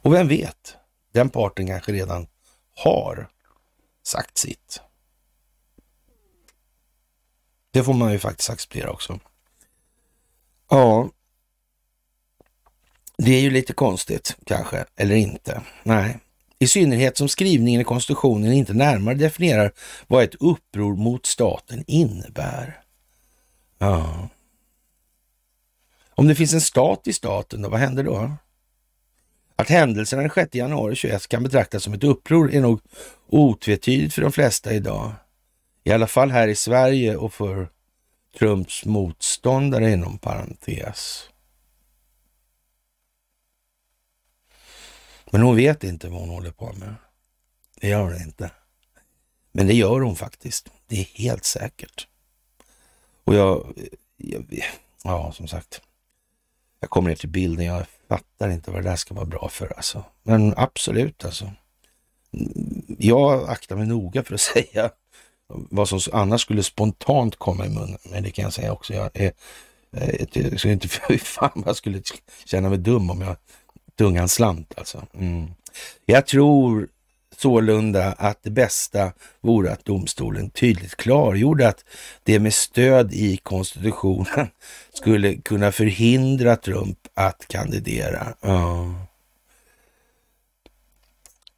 Och 0.00 0.14
vem 0.14 0.28
vet, 0.28 0.76
den 1.12 1.30
parten 1.30 1.66
kanske 1.66 1.92
redan 1.92 2.26
har 2.74 3.30
sagt 4.02 4.38
sitt. 4.38 4.80
Det 7.70 7.84
får 7.84 7.94
man 7.94 8.12
ju 8.12 8.18
faktiskt 8.18 8.50
acceptera 8.50 8.90
också. 8.90 9.20
Ja, 10.70 11.10
det 13.16 13.30
är 13.30 13.40
ju 13.40 13.50
lite 13.50 13.72
konstigt 13.72 14.36
kanske, 14.46 14.84
eller 14.96 15.14
inte. 15.14 15.62
Nej, 15.82 16.18
i 16.58 16.66
synnerhet 16.66 17.16
som 17.16 17.28
skrivningen 17.28 17.80
i 17.80 17.84
konstitutionen 17.84 18.52
inte 18.52 18.74
närmare 18.74 19.14
definierar 19.14 19.72
vad 20.06 20.24
ett 20.24 20.34
uppror 20.34 20.96
mot 20.96 21.26
staten 21.26 21.84
innebär. 21.86 22.80
Ja. 23.78 24.28
Om 26.10 26.28
det 26.28 26.34
finns 26.34 26.54
en 26.54 26.60
stat 26.60 27.06
i 27.06 27.12
staten, 27.12 27.62
då, 27.62 27.68
vad 27.68 27.80
händer 27.80 28.02
då? 28.02 28.32
Att 29.56 29.68
händelserna 29.68 30.22
den 30.22 30.30
6 30.30 30.54
januari 30.54 30.96
21 30.96 31.28
kan 31.28 31.42
betraktas 31.42 31.82
som 31.82 31.94
ett 31.94 32.04
uppror 32.04 32.54
är 32.54 32.60
nog 32.60 32.80
otvetydigt 33.28 34.14
för 34.14 34.22
de 34.22 34.32
flesta 34.32 34.72
idag. 34.72 35.12
I 35.84 35.92
alla 35.92 36.06
fall 36.06 36.30
här 36.30 36.48
i 36.48 36.54
Sverige 36.54 37.16
och 37.16 37.34
för 37.34 37.68
Trumps 38.38 38.84
motståndare 38.84 39.90
inom 39.90 40.18
parentes. 40.18 41.28
Men 45.30 45.42
hon 45.42 45.56
vet 45.56 45.84
inte 45.84 46.08
vad 46.08 46.20
hon 46.20 46.28
håller 46.28 46.50
på 46.50 46.72
med. 46.72 46.94
Det 47.80 47.88
gör 47.88 48.02
hon 48.02 48.22
inte. 48.22 48.50
Men 49.52 49.66
det 49.66 49.74
gör 49.74 50.00
hon 50.00 50.16
faktiskt. 50.16 50.68
Det 50.86 51.00
är 51.00 51.04
helt 51.04 51.44
säkert. 51.44 52.06
Och 53.24 53.34
jag, 53.34 53.74
jag 54.16 54.44
ja 55.04 55.32
som 55.32 55.48
sagt, 55.48 55.80
jag 56.80 56.90
kommer 56.90 57.08
ner 57.08 57.16
till 57.16 57.28
bilden. 57.28 57.64
Jag 57.64 57.86
fattar 58.08 58.50
inte 58.50 58.70
vad 58.70 58.82
det 58.82 58.90
där 58.90 58.96
ska 58.96 59.14
vara 59.14 59.24
bra 59.24 59.48
för 59.48 59.72
alltså. 59.76 60.04
Men 60.22 60.54
absolut 60.56 61.24
alltså. 61.24 61.52
Jag 62.98 63.48
aktar 63.48 63.76
mig 63.76 63.86
noga 63.86 64.24
för 64.24 64.34
att 64.34 64.40
säga 64.54 64.90
vad 65.48 65.88
som 65.88 66.00
annars 66.12 66.40
skulle 66.40 66.62
spontant 66.62 67.36
komma 67.36 67.66
i 67.66 67.68
munnen. 67.68 67.98
Men 68.10 68.22
det 68.22 68.30
kan 68.30 68.42
jag 68.42 68.52
säga 68.52 68.72
också. 68.72 68.94
Jag 68.94 69.10
är, 69.14 69.32
eh, 69.92 70.26
jag 70.32 70.58
skulle 70.58 70.72
inte, 70.72 70.88
fan 71.18 71.62
jag 71.66 71.76
skulle 71.76 72.02
känna 72.44 72.68
mig 72.68 72.78
dum 72.78 73.10
om 73.10 73.20
jag 73.20 73.36
tungan 73.98 74.28
slant 74.28 74.74
alltså. 74.76 75.06
Mm. 75.14 75.50
Jag 76.06 76.26
tror 76.26 76.88
sålunda 77.36 78.12
att 78.12 78.42
det 78.42 78.50
bästa 78.50 79.12
vore 79.40 79.72
att 79.72 79.84
domstolen 79.84 80.50
tydligt 80.50 80.96
klargjorde 80.96 81.68
att 81.68 81.84
det 82.22 82.38
med 82.38 82.54
stöd 82.54 83.12
i 83.12 83.36
konstitutionen 83.36 84.48
skulle 84.92 85.34
kunna 85.34 85.72
förhindra 85.72 86.56
Trump 86.56 86.98
att 87.14 87.48
kandidera. 87.48 88.34
Ja. 88.40 88.94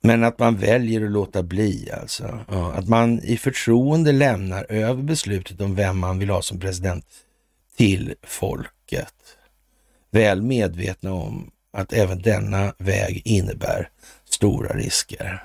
Men 0.03 0.25
att 0.25 0.39
man 0.39 0.57
väljer 0.57 1.05
att 1.05 1.11
låta 1.11 1.43
bli 1.43 1.91
alltså. 2.01 2.39
Ja. 2.49 2.73
Att 2.73 2.89
man 2.89 3.21
i 3.21 3.37
förtroende 3.37 4.13
lämnar 4.13 4.67
över 4.69 5.03
beslutet 5.03 5.61
om 5.61 5.75
vem 5.75 5.99
man 5.99 6.19
vill 6.19 6.31
ha 6.31 6.43
som 6.43 6.61
president 6.61 7.05
till 7.77 8.15
folket. 8.23 9.15
Väl 10.11 10.43
medvetna 10.43 11.13
om 11.13 11.51
att 11.71 11.93
även 11.93 12.23
denna 12.23 12.75
väg 12.79 13.23
innebär 13.25 13.91
stora 14.25 14.77
risker. 14.77 15.45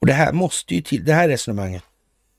Och 0.00 0.06
det 0.06 0.12
här 0.12 0.32
måste 0.32 0.74
ju 0.74 0.82
till, 0.82 1.04
det 1.04 1.14
här 1.14 1.28
resonemanget 1.28 1.82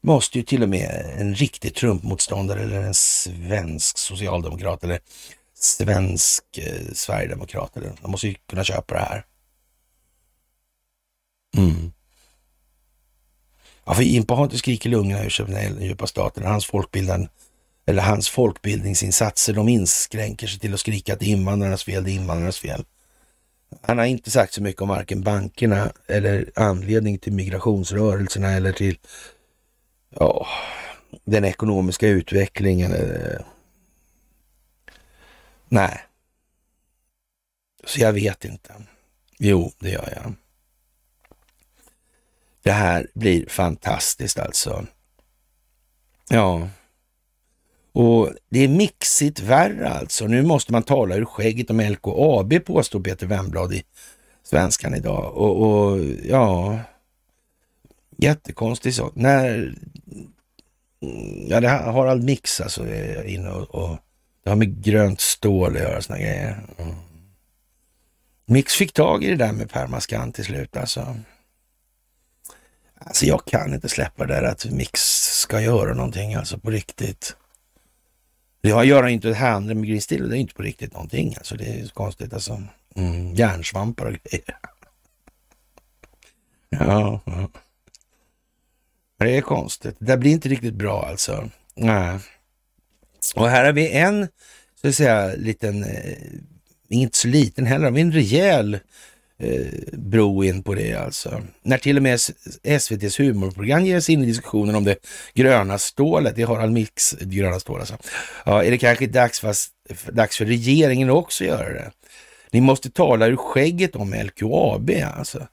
måste 0.01 0.37
ju 0.37 0.43
till 0.43 0.63
och 0.63 0.69
med 0.69 1.15
en 1.17 1.35
riktig 1.35 1.75
Trump-motståndare 1.75 2.61
eller 2.61 2.81
en 2.81 2.93
svensk 2.93 3.97
socialdemokrat 3.97 4.83
eller 4.83 4.99
svensk 5.53 6.57
eh, 6.57 6.93
sverigedemokrat, 6.93 7.77
eller, 7.77 7.91
de 8.01 8.11
måste 8.11 8.27
ju 8.27 8.35
kunna 8.47 8.63
köpa 8.63 8.93
det 8.95 9.01
här. 9.01 9.25
Mm. 11.57 11.91
Ja, 13.85 13.93
för 13.93 14.03
Impa 14.03 14.33
har 14.33 14.43
inte 14.43 14.57
skrikit 14.57 14.91
lungorna 14.91 15.23
ur 15.23 15.29
sig 15.29 15.45
den 15.45 15.83
djupa 15.83 16.07
staten. 16.07 16.43
Hans 16.43 16.65
folkbildande 16.65 17.27
eller 17.89 18.01
hans 18.01 18.29
folkbildningsinsatser, 18.29 19.53
de 19.53 19.69
inskränker 19.69 20.47
sig 20.47 20.59
till 20.59 20.73
att 20.73 20.79
skrika 20.79 21.13
att 21.13 21.19
det 21.19 21.25
är 21.25 21.29
invandrarnas 21.29 21.83
fel, 21.83 22.03
det 22.03 22.11
är 22.11 22.15
invandrarnas 22.15 22.59
fel. 22.59 22.85
Han 23.81 23.97
har 23.97 24.05
inte 24.05 24.31
sagt 24.31 24.53
så 24.53 24.63
mycket 24.63 24.81
om 24.81 24.89
varken 24.89 25.21
bankerna 25.21 25.91
eller 26.07 26.51
anledning 26.55 27.17
till 27.17 27.33
migrationsrörelserna 27.33 28.51
eller 28.51 28.71
till 28.71 28.97
ja, 30.09 30.47
den 31.23 31.45
ekonomiska 31.45 32.07
utvecklingen. 32.07 32.93
Eh. 32.93 33.41
Nej. 35.69 35.99
Så 37.85 38.01
jag 38.01 38.13
vet 38.13 38.45
inte. 38.45 38.73
Jo, 39.37 39.71
det 39.79 39.89
gör 39.89 40.13
jag. 40.15 40.33
Det 42.63 42.71
här 42.71 43.07
blir 43.13 43.49
fantastiskt 43.49 44.39
alltså. 44.39 44.85
Ja, 46.29 46.69
och 47.99 48.33
det 48.49 48.59
är 48.59 48.67
mixigt 48.67 49.39
värre 49.39 49.89
alltså. 49.89 50.27
Nu 50.27 50.41
måste 50.41 50.71
man 50.71 50.83
tala 50.83 51.15
ur 51.15 51.25
skägget 51.25 51.69
om 51.69 51.79
LKAB 51.79 52.65
påstår 52.65 52.99
Peter 52.99 53.27
Wemblad 53.27 53.73
i 53.73 53.83
Svenskan 54.43 54.95
idag. 54.95 55.37
Och, 55.37 55.61
och 55.61 55.99
ja, 56.23 56.79
jättekonstig 58.17 58.93
sak. 58.93 59.11
När, 59.15 59.73
ja 61.47 61.59
det 61.59 61.69
har 61.69 61.91
Harald 61.93 62.23
Mix 62.23 62.61
alltså 62.61 62.87
eh, 62.87 63.33
inne 63.33 63.49
och, 63.49 63.75
och 63.75 63.97
det 64.43 64.49
har 64.49 64.57
med 64.57 64.83
grönt 64.83 65.21
stål 65.21 65.75
att 65.75 65.81
göra 65.81 66.01
sådana 66.01 66.23
grejer. 66.23 66.63
Mm. 66.77 66.95
Mix 68.45 68.73
fick 68.73 68.93
tag 68.93 69.23
i 69.23 69.29
det 69.29 69.45
där 69.45 69.53
med 69.53 69.69
permaskan 69.69 70.31
till 70.31 70.45
slut 70.45 70.77
alltså. 70.77 71.15
Alltså 72.99 73.25
jag 73.25 73.45
kan 73.45 73.73
inte 73.73 73.89
släppa 73.89 74.25
det 74.25 74.33
där 74.33 74.43
att 74.43 74.65
Mix 74.65 75.01
ska 75.39 75.61
göra 75.61 75.93
någonting 75.93 76.33
alltså 76.33 76.59
på 76.59 76.69
riktigt. 76.69 77.35
Det 78.61 78.71
har 78.71 78.83
inte 79.07 79.27
det 79.27 79.33
här 79.33 79.51
andra 79.51 79.75
med 79.75 79.87
Green 79.87 80.01
det 80.29 80.37
är 80.37 80.39
inte 80.39 80.53
på 80.53 80.63
riktigt 80.63 80.93
någonting. 80.93 81.35
Alltså, 81.37 81.55
det 81.55 81.65
är 81.65 81.85
så 81.85 81.93
konstigt 81.93 82.33
alltså. 82.33 82.63
Mm, 82.95 83.33
järnsvampar 83.35 84.05
och 84.05 84.13
grejer. 84.13 84.57
Ja, 86.69 87.21
ja. 87.25 87.49
Det 89.19 89.37
är 89.37 89.41
konstigt. 89.41 89.95
Det 89.99 90.17
blir 90.17 90.31
inte 90.31 90.49
riktigt 90.49 90.73
bra 90.73 91.05
alltså. 91.05 91.49
Nej. 91.75 92.19
Och 93.35 93.49
här 93.49 93.65
har 93.65 93.73
vi 93.73 93.91
en, 93.91 94.27
så 94.81 94.87
att 94.87 94.95
säga, 94.95 95.35
liten, 95.35 95.83
eh, 95.83 96.17
inte 96.89 97.17
så 97.17 97.27
liten 97.27 97.65
heller, 97.65 97.91
men 97.91 98.01
en 98.01 98.11
rejäl 98.11 98.79
Eh, 99.41 99.67
bro 99.91 100.43
in 100.43 100.63
på 100.63 100.73
det 100.73 100.93
alltså. 100.93 101.41
När 101.61 101.77
till 101.77 101.97
och 101.97 102.03
med 102.03 102.19
SVTs 102.63 103.19
humorprogram 103.19 103.85
ger 103.85 103.99
sig 103.99 104.15
in 104.15 104.23
i 104.23 104.25
diskussionen 104.25 104.75
om 104.75 104.83
det 104.83 104.95
gröna 105.33 105.77
stålet, 105.77 106.35
det 106.35 106.43
har 106.43 106.55
Harald 106.55 106.73
Mix 106.73 107.11
gröna 107.11 107.59
stål 107.59 107.79
alltså. 107.79 107.97
Ja, 108.45 108.63
är 108.63 108.71
det 108.71 108.77
kanske 108.77 109.07
dags, 109.07 109.39
fast, 109.39 109.71
dags 110.11 110.37
för 110.37 110.45
regeringen 110.45 111.09
också 111.09 111.43
att 111.43 111.47
göra 111.47 111.73
det? 111.73 111.91
Ni 112.51 112.61
måste 112.61 112.89
tala 112.89 113.27
ur 113.27 113.35
skägget 113.35 113.95
om 113.95 114.13
LKAB 114.13 114.91
alltså. 115.17 115.47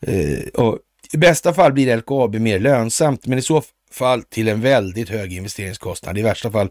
Eh, 0.00 0.38
och 0.54 0.78
I 1.12 1.16
bästa 1.16 1.54
fall 1.54 1.72
blir 1.72 1.96
LKAB 1.96 2.34
mer 2.34 2.58
lönsamt, 2.58 3.26
men 3.26 3.38
i 3.38 3.42
så 3.42 3.62
fall 3.90 4.22
till 4.22 4.48
en 4.48 4.60
väldigt 4.60 5.08
hög 5.08 5.32
investeringskostnad. 5.32 6.18
I 6.18 6.22
värsta 6.22 6.50
fall 6.50 6.70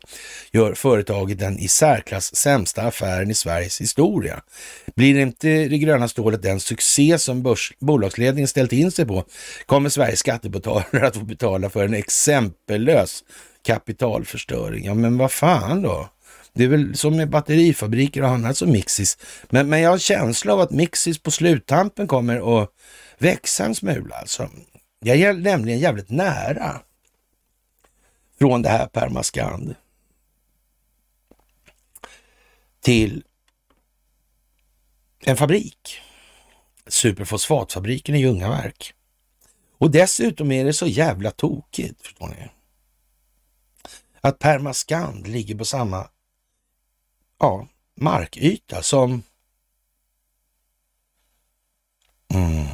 gör 0.52 0.74
företaget 0.74 1.40
den 1.40 1.60
i 1.60 1.68
särklass 1.68 2.36
sämsta 2.36 2.82
affären 2.82 3.32
i 3.32 3.34
Sveriges 3.34 3.82
historia. 3.82 4.42
Blir 4.96 5.20
inte 5.20 5.48
det 5.48 5.78
gröna 5.78 6.08
stålet 6.08 6.42
den 6.42 6.60
succé 6.60 7.18
som 7.18 7.44
börs, 7.44 7.74
bolagsledningen 7.80 8.48
ställt 8.48 8.74
in 8.74 8.92
sig 8.92 9.06
på 9.06 9.26
kommer 9.66 9.90
Sveriges 9.90 10.20
skattebetalare 10.20 11.08
att 11.08 11.16
få 11.16 11.26
betala 11.26 11.70
för 11.70 11.86
en 11.86 11.94
exempellös 11.94 13.24
kapitalförstöring. 13.66 14.86
Ja, 14.86 14.94
men 14.94 15.18
vad 15.18 15.32
fan 15.32 15.82
då? 15.82 16.10
Det 16.54 16.64
är 16.64 16.68
väl 16.68 16.96
som 16.96 17.18
med 17.18 17.30
batterifabriker 17.30 18.24
och 18.24 18.30
annat 18.30 18.58
som 18.58 18.72
Mixis. 18.72 19.18
Men, 19.50 19.70
men 19.70 19.82
jag 19.82 19.90
har 19.90 19.98
känsla 19.98 20.54
av 20.54 20.60
att 20.60 20.72
Mixis 20.72 21.20
på 21.20 21.32
sluttampen 21.32 22.08
kommer 22.08 22.62
att 22.62 22.70
växa 23.18 23.66
en 23.66 23.76
smula 23.76 24.16
alltså. 24.16 24.50
Jag 25.00 25.18
är 25.18 25.34
nämligen 25.34 25.80
jävligt 25.80 26.10
nära 26.10 26.82
från 28.40 28.62
det 28.62 28.70
här 28.70 28.88
Permascand 28.88 29.76
till 32.80 33.24
en 35.20 35.38
fabrik. 35.38 36.02
Superfosfatfabriken 36.88 38.16
i 38.16 38.20
Ljungaverk. 38.20 38.94
Och 39.78 39.92
dessutom 39.92 40.52
är 40.52 40.66
det 40.66 40.74
så 40.74 40.88
jävla 40.88 41.32
tokigt, 41.32 42.02
förstår 42.02 42.28
ni. 42.28 42.50
Att 44.22 44.40
Permascand 44.40 45.28
ligger 45.28 45.56
på 45.56 45.66
samma 45.66 46.10
ja, 47.40 47.68
markyta 47.96 48.84
som 48.84 49.24
mm, 52.34 52.68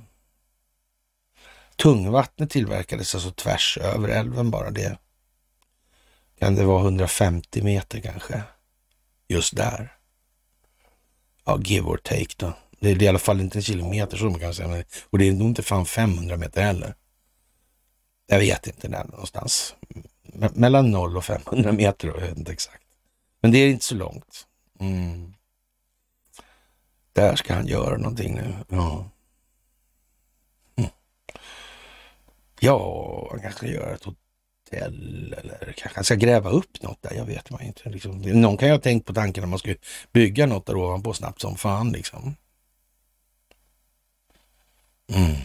Tungvattnet 1.76 2.49
tillverkades 2.49 3.15
alltså 3.15 3.32
tvärs 3.32 3.78
över 3.82 4.09
älven 4.09 4.51
bara 4.51 4.71
det. 4.71 4.97
Kan 6.39 6.55
det 6.55 6.65
vara 6.65 6.84
150 6.84 7.61
meter 7.61 7.99
kanske? 7.99 8.43
Just 9.28 9.55
där. 9.55 9.97
Ja, 11.45 11.59
give 11.61 11.88
or 11.88 11.97
take 11.97 12.34
då. 12.38 12.53
Det 12.84 12.91
är 12.91 13.03
i 13.03 13.07
alla 13.07 13.19
fall 13.19 13.41
inte 13.41 13.57
en 13.57 13.63
kilometer 13.63 14.17
så 14.17 14.25
man 14.25 14.39
kan 14.39 14.53
säga. 14.53 14.84
Och 15.09 15.17
det 15.17 15.27
är 15.27 15.31
nog 15.31 15.47
inte 15.47 15.63
fan 15.63 15.86
500 15.86 16.38
meter 16.38 16.61
heller. 16.61 16.95
Jag 18.27 18.39
vet 18.39 18.67
inte 18.67 18.88
när 18.88 19.03
någonstans. 19.03 19.75
mellan 20.53 20.91
0 20.91 21.17
och 21.17 21.25
500 21.25 21.71
meter 21.71 22.07
då, 22.07 22.13
jag 22.19 22.27
vet 22.27 22.38
inte 22.38 22.51
exakt. 22.51 22.84
Men 23.41 23.51
det 23.51 23.57
är 23.57 23.69
inte 23.69 23.86
så 23.86 23.95
långt. 23.95 24.47
Mm. 24.79 25.34
Där 27.13 27.36
ska 27.36 27.53
han 27.53 27.67
göra 27.67 27.97
någonting 27.97 28.36
nu. 28.36 28.55
Ja. 28.69 29.09
Mm. 30.75 30.91
Ja, 32.59 33.27
han 33.31 33.39
kanske 33.39 33.57
ska 33.57 33.67
göra 33.67 33.93
ett 33.93 34.03
hotell 34.03 35.36
eller 35.38 35.73
kanske 35.77 35.97
han 35.97 36.03
ska 36.03 36.15
gräva 36.15 36.49
upp 36.49 36.81
något 36.81 37.01
där. 37.01 37.13
Jag 37.15 37.25
vet 37.25 37.49
man 37.49 37.61
inte. 37.61 37.89
Liksom. 37.89 38.21
Någon 38.21 38.57
kan 38.57 38.67
ju 38.67 38.73
ha 38.73 38.81
tänkt 38.81 39.05
på 39.05 39.13
tanken 39.13 39.43
att 39.43 39.49
man 39.49 39.59
skulle 39.59 39.77
bygga 40.11 40.45
något 40.45 40.65
där 40.65 40.75
ovanpå 40.75 41.13
snabbt 41.13 41.41
som 41.41 41.55
fan 41.57 41.91
liksom. 41.91 42.36
Mm. 45.14 45.36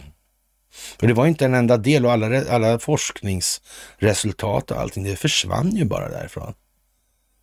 För 0.71 1.07
det 1.07 1.13
var 1.13 1.27
inte 1.27 1.45
en 1.45 1.53
enda 1.53 1.77
del 1.77 2.05
och 2.05 2.11
alla, 2.11 2.49
alla 2.49 2.79
forskningsresultat 2.79 4.71
och 4.71 4.79
allting, 4.79 5.03
det 5.03 5.15
försvann 5.15 5.75
ju 5.75 5.85
bara 5.85 6.09
därifrån. 6.09 6.53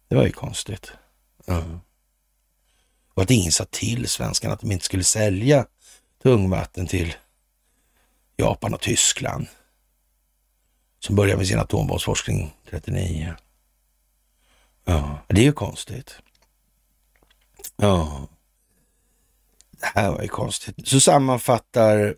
Det 0.08 0.16
var 0.16 0.24
ju 0.24 0.32
konstigt. 0.32 0.92
Mm. 1.46 1.80
Och 3.14 3.22
att 3.22 3.30
ingen 3.30 3.52
sa 3.52 3.64
till 3.64 4.08
svenskarna 4.08 4.54
att 4.54 4.60
de 4.60 4.72
inte 4.72 4.84
skulle 4.84 5.04
sälja 5.04 5.66
tungvatten 6.22 6.86
till 6.86 7.14
Japan 8.36 8.74
och 8.74 8.80
Tyskland. 8.80 9.46
Som 11.00 11.16
började 11.16 11.38
med 11.38 11.48
sin 11.48 11.58
atombombsforskning 11.58 12.54
39. 12.70 13.34
Ja, 14.84 15.18
det 15.26 15.40
är 15.40 15.44
ju 15.44 15.52
konstigt. 15.52 16.18
Ja. 17.76 18.28
Det 19.80 20.00
här 20.00 20.10
var 20.10 20.22
ju 20.22 20.28
konstigt. 20.28 20.74
Så 20.84 21.00
sammanfattar 21.00 22.08
i 22.08 22.14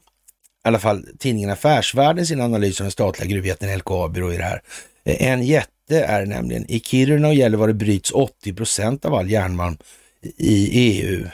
alla 0.65 0.79
fall 0.79 1.07
tidningen 1.19 1.51
Affärsvärlden 1.51 2.27
sin 2.27 2.41
analys 2.41 2.81
av 2.81 2.85
den 2.85 2.91
statliga 2.91 3.29
gruvjätten 3.29 3.79
LKAB 3.79 4.17
i 4.17 4.21
det 4.21 4.43
här. 4.43 4.63
En 5.05 5.43
jätte 5.43 6.05
är 6.05 6.27
nämligen 6.27 6.71
i 6.71 6.81
Kiruna 6.81 7.29
och 7.29 7.35
Gällivare 7.35 7.75
bryts 7.75 8.11
80 8.11 8.55
procent 8.55 9.05
av 9.05 9.15
all 9.15 9.31
järnmalm 9.31 9.77
i 10.37 10.69
EU. 10.73 11.27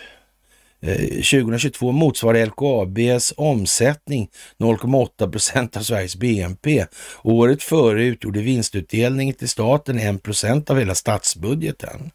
2022 0.85 1.89
eh, 1.89 1.93
motsvarar 1.93 2.47
LKABs 2.47 3.35
omsättning 3.37 4.29
0,8 4.59 5.31
procent 5.31 5.77
av 5.77 5.81
Sveriges 5.81 6.17
BNP. 6.17 6.87
Året 7.23 7.63
före 7.63 8.05
utgjorde 8.05 8.41
vinstutdelningen 8.41 9.35
till 9.35 9.49
staten 9.49 9.99
1 9.99 10.23
procent 10.23 10.71
av 10.71 10.79
hela 10.79 10.95
statsbudgeten. 10.95 12.11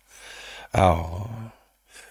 Ja, 0.71 1.29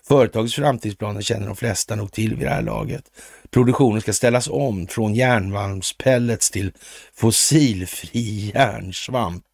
Företagets 0.08 0.54
framtidsplaner 0.54 1.22
känner 1.22 1.46
de 1.46 1.56
flesta 1.56 1.96
nog 1.96 2.12
till 2.12 2.36
vid 2.36 2.46
det 2.46 2.50
här 2.50 2.62
laget. 2.62 3.04
Produktionen 3.50 4.00
ska 4.00 4.12
ställas 4.12 4.48
om 4.48 4.86
från 4.86 5.14
järnmalmspellets 5.14 6.50
till 6.50 6.72
fossilfri 7.14 8.52
järnsvamp 8.54 9.44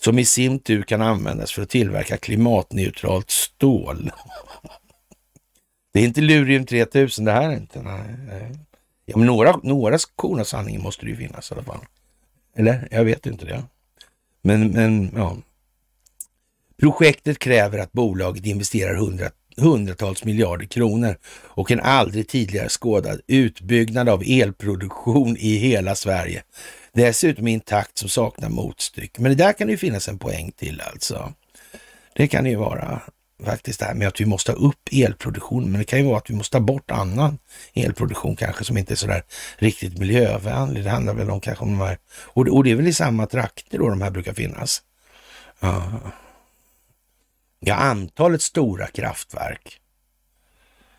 som 0.00 0.18
i 0.18 0.24
sin 0.24 0.58
tur 0.58 0.82
kan 0.82 1.02
användas 1.02 1.52
för 1.52 1.62
att 1.62 1.70
tillverka 1.70 2.16
klimatneutralt 2.16 3.30
stål. 3.30 4.10
Det 5.94 6.00
är 6.00 6.04
inte 6.04 6.20
Lurium 6.20 6.66
3000 6.66 7.24
det 7.24 7.32
här 7.32 7.50
är 7.50 7.56
inte. 7.56 7.82
Nej, 7.82 8.52
Ja, 9.04 9.16
men 9.16 9.26
några, 9.26 9.60
några 9.62 9.98
korn 10.16 10.40
av 10.40 10.44
sanningen 10.44 10.82
måste 10.82 11.04
det 11.04 11.10
ju 11.10 11.16
finnas 11.16 11.50
i 11.50 11.54
alla 11.54 11.62
fall. 11.62 11.80
Eller? 12.56 12.88
Jag 12.90 13.04
vet 13.04 13.26
inte 13.26 13.44
det. 13.44 13.64
Men, 14.42 14.68
men 14.68 15.10
ja. 15.16 15.36
Projektet 16.80 17.38
kräver 17.38 17.78
att 17.78 17.92
bolaget 17.92 18.46
investerar 18.46 18.94
100 18.94 19.30
hundratals 19.56 20.24
miljarder 20.24 20.66
kronor 20.66 21.16
och 21.44 21.70
en 21.70 21.80
aldrig 21.80 22.28
tidigare 22.28 22.68
skådad 22.68 23.20
utbyggnad 23.26 24.08
av 24.08 24.22
elproduktion 24.26 25.36
i 25.36 25.56
hela 25.56 25.94
Sverige. 25.94 26.42
Dessutom 26.92 27.48
i 27.48 27.54
en 27.54 27.60
takt 27.60 27.98
som 27.98 28.08
saknar 28.08 28.48
motstycke. 28.48 29.22
Men 29.22 29.30
det 29.30 29.44
där 29.44 29.52
kan 29.52 29.66
det 29.66 29.70
ju 29.70 29.78
finnas 29.78 30.08
en 30.08 30.18
poäng 30.18 30.52
till 30.56 30.80
alltså. 30.80 31.32
Det 32.14 32.28
kan 32.28 32.44
det 32.44 32.50
ju 32.50 32.56
vara 32.56 33.02
faktiskt 33.44 33.80
det 33.80 33.86
här 33.86 33.94
med 33.94 34.08
att 34.08 34.20
vi 34.20 34.26
måste 34.26 34.52
ha 34.52 34.58
upp 34.58 34.88
elproduktion. 34.92 35.70
Men 35.70 35.78
det 35.78 35.84
kan 35.84 35.98
ju 35.98 36.04
vara 36.04 36.18
att 36.18 36.30
vi 36.30 36.34
måste 36.34 36.56
ta 36.56 36.60
bort 36.60 36.90
annan 36.90 37.38
elproduktion 37.74 38.36
kanske 38.36 38.64
som 38.64 38.78
inte 38.78 38.94
är 38.94 38.96
sådär 38.96 39.22
riktigt 39.58 39.98
miljövänlig. 39.98 40.84
Det 40.84 40.90
handlar 40.90 41.14
väl 41.14 41.30
om 41.30 41.40
kanske 41.40 41.64
om 41.64 41.78
de 41.78 41.84
här, 41.84 41.98
och 42.26 42.44
det, 42.44 42.50
och 42.50 42.64
det 42.64 42.70
är 42.70 42.76
väl 42.76 42.88
i 42.88 42.92
samma 42.92 43.26
trakter 43.26 43.78
då 43.78 43.88
de 43.88 44.02
här 44.02 44.10
brukar 44.10 44.34
finnas. 44.34 44.82
Ja. 45.60 45.92
Ja, 47.64 47.74
antalet 47.74 48.42
stora 48.42 48.86
kraftverk 48.86 49.80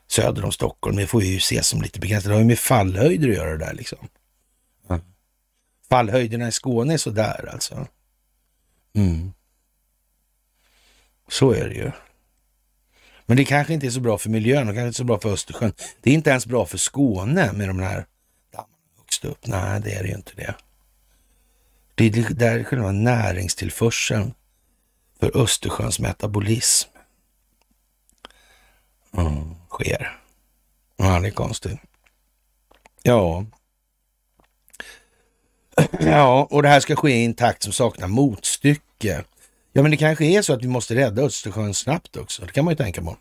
söder 0.07 0.45
om 0.45 0.51
Stockholm, 0.51 0.95
det 0.95 1.07
får 1.07 1.23
ju 1.23 1.39
se 1.39 1.63
som 1.63 1.81
lite 1.81 1.99
begränsat. 1.99 2.27
Det 2.29 2.33
har 2.33 2.39
ju 2.39 2.47
med 2.47 2.59
fallhöjder 2.59 3.29
att 3.29 3.35
göra 3.35 3.57
där 3.57 3.73
liksom. 3.73 4.07
Ja. 4.87 4.99
Fallhöjderna 5.89 6.47
i 6.47 6.51
Skåne 6.51 6.93
är 6.93 6.97
sådär 6.97 7.49
alltså. 7.53 7.87
Mm. 8.95 9.33
Så 11.27 11.51
är 11.51 11.69
det 11.69 11.75
ju. 11.75 11.91
Men 13.25 13.37
det 13.37 13.45
kanske 13.45 13.73
inte 13.73 13.85
är 13.85 13.91
så 13.91 13.99
bra 13.99 14.17
för 14.17 14.29
miljön 14.29 14.69
och 14.69 14.75
kanske 14.75 14.87
inte 14.87 14.97
så 14.97 15.03
bra 15.03 15.19
för 15.19 15.33
Östersjön. 15.33 15.73
Det 16.01 16.09
är 16.09 16.13
inte 16.13 16.29
ens 16.29 16.45
bra 16.45 16.65
för 16.65 16.77
Skåne 16.77 17.53
med 17.53 17.67
de 17.67 17.79
här 17.79 18.05
dammarna 18.51 18.73
högst 18.97 19.25
upp. 19.25 19.47
Nej, 19.47 19.81
det 19.81 19.93
är 19.93 20.03
det 20.03 20.09
ju 20.09 20.15
inte 20.15 20.31
det. 20.35 20.55
Det 21.95 22.05
är 22.05 22.33
där 22.33 22.63
själva 22.63 22.91
näringstillförseln 22.91 24.33
för 25.23 25.41
Östersjöns 25.41 25.99
metabolism 25.99 26.89
mm, 29.17 29.55
sker. 29.69 30.19
Ja, 30.97 31.19
det 31.19 31.27
är 31.27 31.31
konstigt. 31.31 31.79
Ja. 33.03 33.45
Ja, 35.99 36.47
och 36.51 36.63
det 36.63 36.69
här 36.69 36.79
ska 36.79 36.95
ske 36.95 37.11
i 37.11 37.25
en 37.25 37.33
takt 37.33 37.63
som 37.63 37.73
saknar 37.73 38.07
motstycke. 38.07 39.23
Ja, 39.73 39.81
men 39.81 39.91
det 39.91 39.97
kanske 39.97 40.25
är 40.25 40.41
så 40.41 40.53
att 40.53 40.63
vi 40.63 40.67
måste 40.67 40.95
rädda 40.95 41.21
Östersjön 41.21 41.73
snabbt 41.73 42.17
också. 42.17 42.45
Det 42.45 42.51
kan 42.51 42.65
man 42.65 42.71
ju 42.71 42.77
tänka 42.77 43.01
på. 43.01 43.17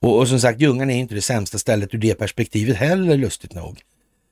Och, 0.00 0.18
och 0.18 0.28
som 0.28 0.40
sagt, 0.40 0.60
Ljungan 0.60 0.90
är 0.90 0.98
inte 0.98 1.14
det 1.14 1.22
sämsta 1.22 1.58
stället 1.58 1.94
ur 1.94 1.98
det 1.98 2.14
perspektivet 2.14 2.76
heller, 2.76 3.16
lustigt 3.16 3.54
nog. 3.54 3.80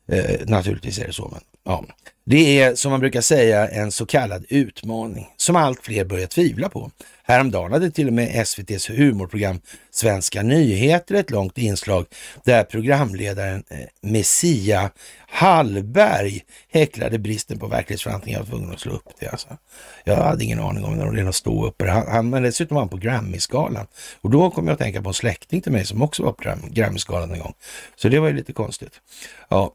Eh, 0.08 0.40
naturligtvis 0.46 0.98
är 0.98 1.06
det 1.06 1.12
så, 1.12 1.28
men 1.32 1.40
ja. 1.64 1.84
Det 2.24 2.60
är 2.60 2.74
som 2.74 2.90
man 2.90 3.00
brukar 3.00 3.20
säga 3.20 3.68
en 3.68 3.92
så 3.92 4.06
kallad 4.06 4.44
utmaning 4.48 5.28
som 5.36 5.56
allt 5.56 5.80
fler 5.82 6.04
börjar 6.04 6.26
tvivla 6.26 6.68
på. 6.68 6.90
Häromdagen 7.22 7.72
hade 7.72 7.90
till 7.90 8.06
och 8.06 8.12
med 8.12 8.30
SVTs 8.34 8.90
humorprogram 8.90 9.60
Svenska 9.90 10.42
nyheter 10.42 11.14
ett 11.14 11.30
långt 11.30 11.58
inslag 11.58 12.06
där 12.44 12.64
programledaren 12.64 13.64
eh, 13.68 13.78
Messia 14.00 14.90
Hallberg 15.28 16.40
häcklade 16.68 17.18
bristen 17.18 17.58
på 17.58 17.66
verklighetsförankring. 17.66 18.34
Jag 18.34 18.40
var 18.40 18.46
tvungen 18.46 18.72
att 18.72 18.80
slå 18.80 18.92
upp 18.92 19.08
det. 19.20 19.28
Alltså. 19.28 19.48
Jag 20.04 20.16
hade 20.16 20.44
ingen 20.44 20.60
aning 20.60 20.84
om 20.84 20.96
när 20.96 21.24
de 21.24 21.32
stå 21.32 21.66
upp. 21.66 21.82
Han, 21.82 22.08
han, 22.08 22.30
men 22.30 22.42
dessutom 22.42 22.74
var 22.74 22.82
han 22.82 22.88
på 22.88 22.96
Grammy-skalan. 22.96 23.86
Och 24.20 24.30
då 24.30 24.50
kom 24.50 24.66
jag 24.66 24.72
att 24.72 24.80
tänka 24.80 25.02
på 25.02 25.08
en 25.08 25.14
släkting 25.14 25.60
till 25.60 25.72
mig 25.72 25.86
som 25.86 26.02
också 26.02 26.22
var 26.22 26.32
på 26.32 26.58
Grammy-skalan 26.70 27.32
en 27.32 27.38
gång. 27.38 27.54
Så 27.96 28.08
det 28.08 28.18
var 28.18 28.28
ju 28.28 28.34
lite 28.34 28.52
konstigt. 28.52 29.00
Ja, 29.48 29.74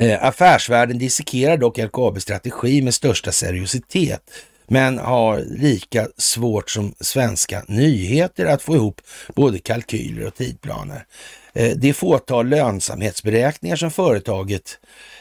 Eh, 0.00 0.24
affärsvärlden 0.24 0.98
dissekerar 0.98 1.56
dock 1.56 1.78
LKABs 1.78 2.22
strategi 2.22 2.82
med 2.82 2.94
största 2.94 3.32
seriositet, 3.32 4.20
men 4.66 4.98
har 4.98 5.38
lika 5.38 6.08
svårt 6.16 6.70
som 6.70 6.94
svenska 7.00 7.62
nyheter 7.68 8.46
att 8.46 8.62
få 8.62 8.74
ihop 8.74 9.00
både 9.34 9.58
kalkyler 9.58 10.26
och 10.26 10.34
tidplaner. 10.34 11.04
Eh, 11.52 11.72
det 11.76 11.92
fåtal 11.92 12.48
lönsamhetsberäkningar 12.48 13.76
som 13.76 13.90
företaget 13.90 14.78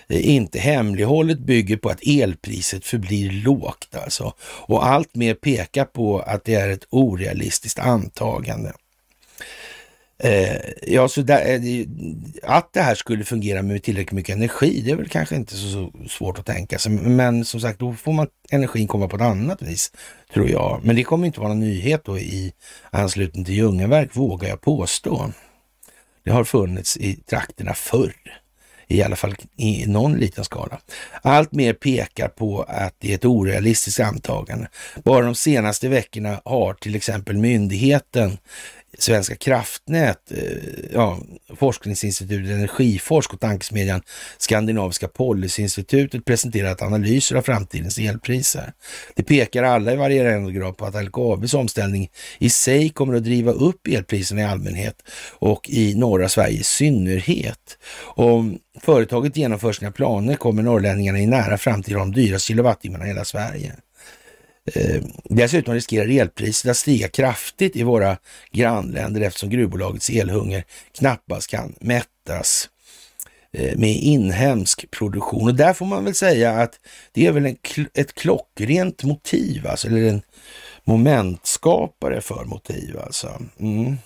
eh, 0.10 0.30
inte 0.30 0.60
hemlighållet 0.60 1.40
bygger 1.40 1.78
på 1.78 1.90
att 1.90 2.08
elpriset 2.08 2.86
förblir 2.86 3.32
lågt 3.32 3.96
alltså. 3.96 4.34
Och 4.42 4.88
allt 4.88 5.16
mer 5.16 5.34
pekar 5.34 5.86
på 5.86 6.20
att 6.20 6.44
det 6.44 6.56
är 6.56 6.70
ett 6.70 6.88
orealistiskt 6.90 7.80
antagande. 7.80 8.72
Eh, 10.20 10.58
ja, 10.82 11.08
så 11.08 11.22
där, 11.22 11.46
eh, 11.46 11.86
att 12.44 12.74
det 12.74 12.82
här 12.82 12.96
skulle 12.96 13.24
fungera 13.24 13.62
med 13.62 13.84
tillräckligt 13.84 14.12
mycket 14.12 14.36
energi, 14.36 14.82
det 14.82 14.92
är 14.92 14.96
väl 14.96 15.10
kanske 15.10 15.36
inte 15.36 15.56
så, 15.56 15.70
så, 15.70 15.92
svårt 16.10 16.40
att 16.40 16.46
tänka 16.46 16.80
sig. 16.80 16.92
Men 16.92 17.46
som 17.46 17.62
sagt, 17.62 17.80
då 17.80 17.94
får 17.94 18.14
man 18.14 18.28
energin 18.50 18.88
komma 18.88 19.08
på 19.08 19.16
ett 19.16 19.22
annat 19.22 19.62
vis, 19.62 19.92
tror 20.34 20.50
jag. 20.50 20.82
Men 20.84 20.96
det 20.96 21.04
kommer 21.04 21.28
inte 21.28 21.40
vara 21.40 21.50
någon 21.50 21.60
nyhet 21.60 22.06
då 22.06 22.20
i 22.20 22.54
anslutning 22.90 23.46
till 23.46 23.56
Ljungaverk, 23.56 24.16
vågar 24.16 24.50
jag 24.50 24.62
påstå. 24.62 25.32
Det 26.24 26.32
har 26.32 26.44
funnits 26.44 26.98
i 26.98 27.16
trakterna 27.16 27.74
förr, 27.74 28.14
i 28.88 29.04
alla 29.04 29.16
fall 29.16 29.36
i 29.58 29.86
någon 29.86 30.18
liten 30.18 30.44
skala. 30.44 30.80
Allt 31.22 31.52
mer 31.52 31.74
pekar 31.74 32.28
på 32.28 32.66
att 32.68 32.96
det 33.00 33.12
är 33.12 33.16
ett 33.16 33.26
orealistiskt 33.26 34.00
antagande. 34.00 34.68
Bara 35.04 35.26
de 35.26 35.36
senaste 35.36 35.90
veckorna 35.90 36.42
har 36.46 36.74
till 36.74 36.96
exempel 36.96 37.38
myndigheten 37.38 38.38
Svenska 39.00 39.36
kraftnät, 39.36 40.32
eh, 40.32 40.40
ja, 40.94 41.20
Forskningsinstitutet 41.56 42.52
Energiforsk 42.52 43.34
och 43.34 43.40
tankesmedjan 43.40 44.02
Skandinaviska 44.38 45.08
policyinstitutet 45.08 46.26
presenterat 46.26 46.82
analyser 46.82 47.36
av 47.36 47.42
framtidens 47.42 47.98
elpriser. 47.98 48.74
Det 49.16 49.24
pekar 49.24 49.64
alla 49.64 49.94
i 49.94 49.96
varierande 49.96 50.52
grad 50.52 50.78
på 50.78 50.86
att 50.86 51.06
LKABs 51.06 51.54
omställning 51.54 52.10
i 52.38 52.50
sig 52.50 52.90
kommer 52.90 53.14
att 53.14 53.24
driva 53.24 53.52
upp 53.52 53.88
elpriserna 53.88 54.42
i 54.42 54.44
allmänhet 54.44 54.96
och 55.40 55.70
i 55.70 55.96
norra 55.96 56.30
Sverige 56.30 56.60
i 56.60 56.64
synnerhet. 56.64 57.78
Om 58.04 58.60
företaget 58.82 59.38
genomför 59.38 59.72
sina 59.72 59.92
planer 59.92 60.36
kommer 60.36 60.64
norrlänningarna 60.64 61.20
i 61.20 61.26
nära 61.26 61.58
framtid 61.58 61.96
ha 61.96 62.00
de 62.00 62.14
dyraste 62.14 62.48
kilowattimmarna 62.48 63.06
i 63.06 63.08
hela 63.08 63.26
Sverige. 63.26 63.76
Eh, 64.74 65.02
dessutom 65.24 65.74
riskerar 65.74 66.10
elpriset 66.10 66.72
att 66.72 66.78
stiga 66.78 67.08
kraftigt 67.08 67.76
i 67.76 67.84
våra 67.84 68.18
grannländer 68.52 69.22
eftersom 69.22 69.50
gruvbolagets 69.50 70.10
elhunger 70.10 70.64
knappast 70.92 71.50
kan 71.50 71.76
mättas 71.80 72.70
eh, 73.52 73.78
med 73.78 73.96
inhemsk 73.96 74.92
produktion. 74.92 75.48
Och 75.48 75.56
där 75.56 75.74
får 75.74 75.86
man 75.86 76.04
väl 76.04 76.16
säga 76.16 76.52
att 76.52 76.80
det 77.12 77.28
är 77.28 77.32
väl 77.32 77.46
en, 77.46 77.58
ett 77.94 78.14
klockrent 78.14 79.04
motiv, 79.04 79.68
alltså, 79.68 79.88
eller 79.88 80.10
en 80.10 80.22
momentskapare 80.84 82.22
för 82.22 82.46
motiv 82.46 83.00
alltså. 83.00 83.42
Mm. 83.60 83.98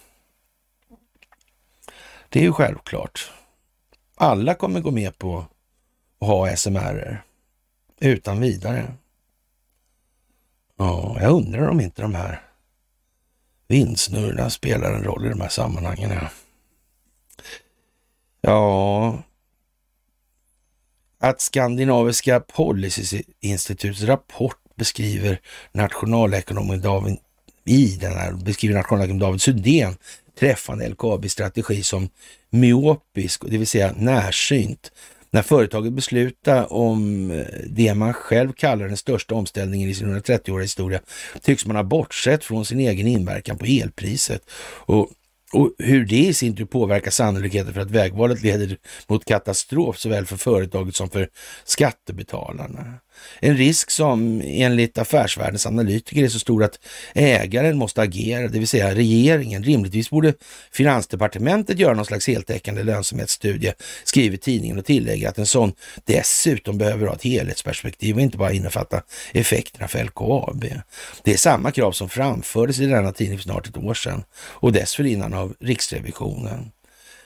Det 2.29 2.39
är 2.39 2.43
ju 2.43 2.53
självklart. 2.53 3.31
Alla 4.15 4.53
kommer 4.53 4.79
gå 4.79 4.91
med 4.91 5.17
på 5.17 5.45
att 6.19 6.27
ha 6.27 6.55
SMR 6.55 7.23
utan 7.99 8.41
vidare. 8.41 8.93
Ja, 10.81 11.17
jag 11.21 11.31
undrar 11.31 11.67
om 11.67 11.81
inte 11.81 12.01
de 12.01 12.15
här 12.15 12.41
vindsnurrorna 13.67 14.49
spelar 14.49 14.91
en 14.91 15.03
roll 15.03 15.25
i 15.25 15.29
de 15.29 15.41
här 15.41 15.49
sammanhangen. 15.49 16.11
Ja. 16.11 16.29
ja, 18.41 19.23
att 21.19 21.41
Skandinaviska 21.41 22.39
policyinstituts 22.39 24.01
rapport 24.01 24.57
beskriver 24.75 25.41
nationalekonomen 25.71 26.81
David 26.81 27.17
i 27.65 27.97
den 28.01 28.13
här 28.13 28.31
beskriver 28.31 28.75
nationalekonomen 28.75 29.19
David 29.19 29.41
Sundén 29.41 29.97
träffande 30.39 30.89
LKAB-strategi 30.89 31.83
som 31.83 32.09
myopisk, 32.49 33.41
det 33.47 33.57
vill 33.57 33.67
säga 33.67 33.93
närsynt, 33.97 34.91
när 35.33 35.41
företaget 35.41 35.93
beslutar 35.93 36.73
om 36.73 37.31
eh, 37.31 37.45
det 37.69 37.95
man 37.95 38.13
själv 38.13 38.53
kallar 38.53 38.87
den 38.87 38.97
största 38.97 39.35
omställningen 39.35 39.89
i 39.89 39.93
sin 39.93 40.15
130-åriga 40.15 40.63
historia 40.63 40.99
tycks 41.41 41.65
man 41.65 41.75
ha 41.75 41.83
bortsett 41.83 42.43
från 42.43 42.65
sin 42.65 42.79
egen 42.79 43.07
inverkan 43.07 43.57
på 43.57 43.65
elpriset. 43.65 44.49
Och 44.85 45.11
och 45.53 45.71
hur 45.77 46.05
det 46.05 46.15
i 46.15 46.33
sin 46.33 46.55
tur 46.55 46.65
påverkar 46.65 47.11
sannolikheten 47.11 47.73
för 47.73 47.81
att 47.81 47.91
vägvalet 47.91 48.41
leder 48.43 48.77
mot 49.07 49.25
katastrof 49.25 49.97
såväl 49.97 50.25
för 50.25 50.37
företaget 50.37 50.95
som 50.95 51.09
för 51.09 51.29
skattebetalarna. 51.63 52.93
En 53.39 53.57
risk 53.57 53.91
som 53.91 54.41
enligt 54.45 54.97
affärsvärldens 54.97 55.65
analytiker 55.65 56.23
är 56.23 56.27
så 56.27 56.39
stor 56.39 56.63
att 56.63 56.79
ägaren 57.15 57.77
måste 57.77 58.01
agera, 58.01 58.47
det 58.47 58.59
vill 58.59 58.67
säga 58.67 58.95
regeringen. 58.95 59.63
Rimligtvis 59.63 60.09
borde 60.09 60.33
Finansdepartementet 60.71 61.79
göra 61.79 61.93
någon 61.93 62.05
slags 62.05 62.27
heltäckande 62.27 62.83
lönsamhetsstudie, 62.83 63.73
skriver 64.03 64.37
tidningen 64.37 64.79
och 64.79 64.85
tillägger 64.85 65.29
att 65.29 65.37
en 65.37 65.45
sån 65.45 65.73
dessutom 66.05 66.77
behöver 66.77 67.07
ha 67.07 67.15
ett 67.15 67.23
helhetsperspektiv 67.23 68.15
och 68.15 68.21
inte 68.21 68.37
bara 68.37 68.51
innefatta 68.51 69.01
effekterna 69.31 69.87
för 69.87 70.03
LKAB. 70.03 70.65
Det 71.23 71.33
är 71.33 71.37
samma 71.37 71.71
krav 71.71 71.91
som 71.91 72.09
framfördes 72.09 72.79
i 72.79 72.85
denna 72.85 73.11
tidning 73.11 73.37
för 73.37 73.43
snart 73.43 73.67
ett 73.67 73.77
år 73.77 73.93
sedan 73.93 74.23
och 74.33 74.71
dessförinnan 74.71 75.33
av 75.33 75.55
Riksrevisionen. 75.59 76.71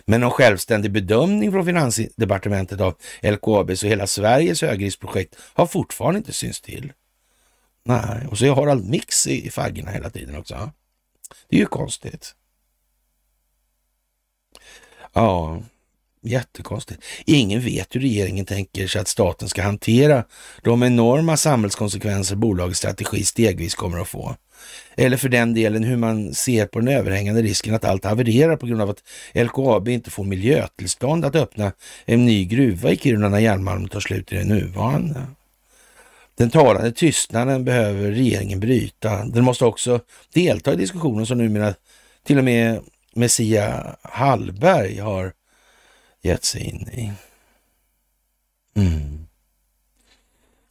Men 0.05 0.21
någon 0.21 0.31
självständig 0.31 0.91
bedömning 0.91 1.51
från 1.51 1.65
Finansdepartementet 1.65 2.81
av 2.81 2.95
LKABs 3.21 3.83
och 3.83 3.89
hela 3.89 4.07
Sveriges 4.07 4.61
högriskprojekt 4.61 5.35
har 5.53 5.67
fortfarande 5.67 6.17
inte 6.17 6.33
synts 6.33 6.61
till. 6.61 6.93
Nej, 7.83 8.27
och 8.27 8.37
så 8.37 8.45
är 8.45 8.51
Harald 8.51 8.89
Mix 8.89 9.27
i 9.27 9.49
faggorna 9.49 9.91
hela 9.91 10.09
tiden 10.09 10.35
också. 10.35 10.71
Det 11.49 11.55
är 11.55 11.59
ju 11.59 11.65
konstigt. 11.65 12.35
Ja, 15.13 15.61
jättekonstigt. 16.25 17.03
Ingen 17.25 17.61
vet 17.61 17.95
hur 17.95 17.99
regeringen 17.99 18.45
tänker 18.45 18.87
sig 18.87 19.01
att 19.01 19.07
staten 19.07 19.49
ska 19.49 19.61
hantera 19.61 20.23
de 20.61 20.83
enorma 20.83 21.37
samhällskonsekvenser 21.37 22.35
bolagets 22.35 22.79
strategi 22.79 23.23
stegvis 23.23 23.75
kommer 23.75 23.99
att 23.99 24.07
få. 24.07 24.35
Eller 24.97 25.17
för 25.17 25.29
den 25.29 25.53
delen 25.53 25.83
hur 25.83 25.97
man 25.97 26.33
ser 26.33 26.65
på 26.65 26.79
den 26.79 26.87
överhängande 26.87 27.41
risken 27.41 27.75
att 27.75 27.85
allt 27.85 28.05
havererar 28.05 28.55
på 28.55 28.65
grund 28.65 28.81
av 28.81 28.89
att 28.89 29.03
LKAB 29.33 29.87
inte 29.87 30.11
får 30.11 30.23
miljötillstånd 30.23 31.25
att 31.25 31.35
öppna 31.35 31.71
en 32.05 32.25
ny 32.25 32.45
gruva 32.45 32.91
i 32.91 32.97
Kiruna 32.97 33.29
när 33.29 33.39
järnmalmen 33.39 33.89
tar 33.89 33.99
slut 33.99 34.31
i 34.31 34.35
den 34.35 34.47
nuvarande. 34.47 35.21
Den 36.37 36.49
talande 36.49 36.91
tystnaden 36.91 37.65
behöver 37.65 38.11
regeringen 38.11 38.59
bryta. 38.59 39.25
Den 39.25 39.43
måste 39.43 39.65
också 39.65 39.99
delta 40.33 40.73
i 40.73 40.75
diskussionen 40.75 41.25
som 41.25 41.37
numera 41.37 41.73
till 42.23 42.37
och 42.37 42.43
med 42.43 42.79
Messia 43.13 43.95
Hallberg 44.01 44.99
har 44.99 45.33
gett 46.25 46.43
sig 46.43 46.61
in 46.61 46.89
i. 46.89 47.13
Mm. 48.75 49.27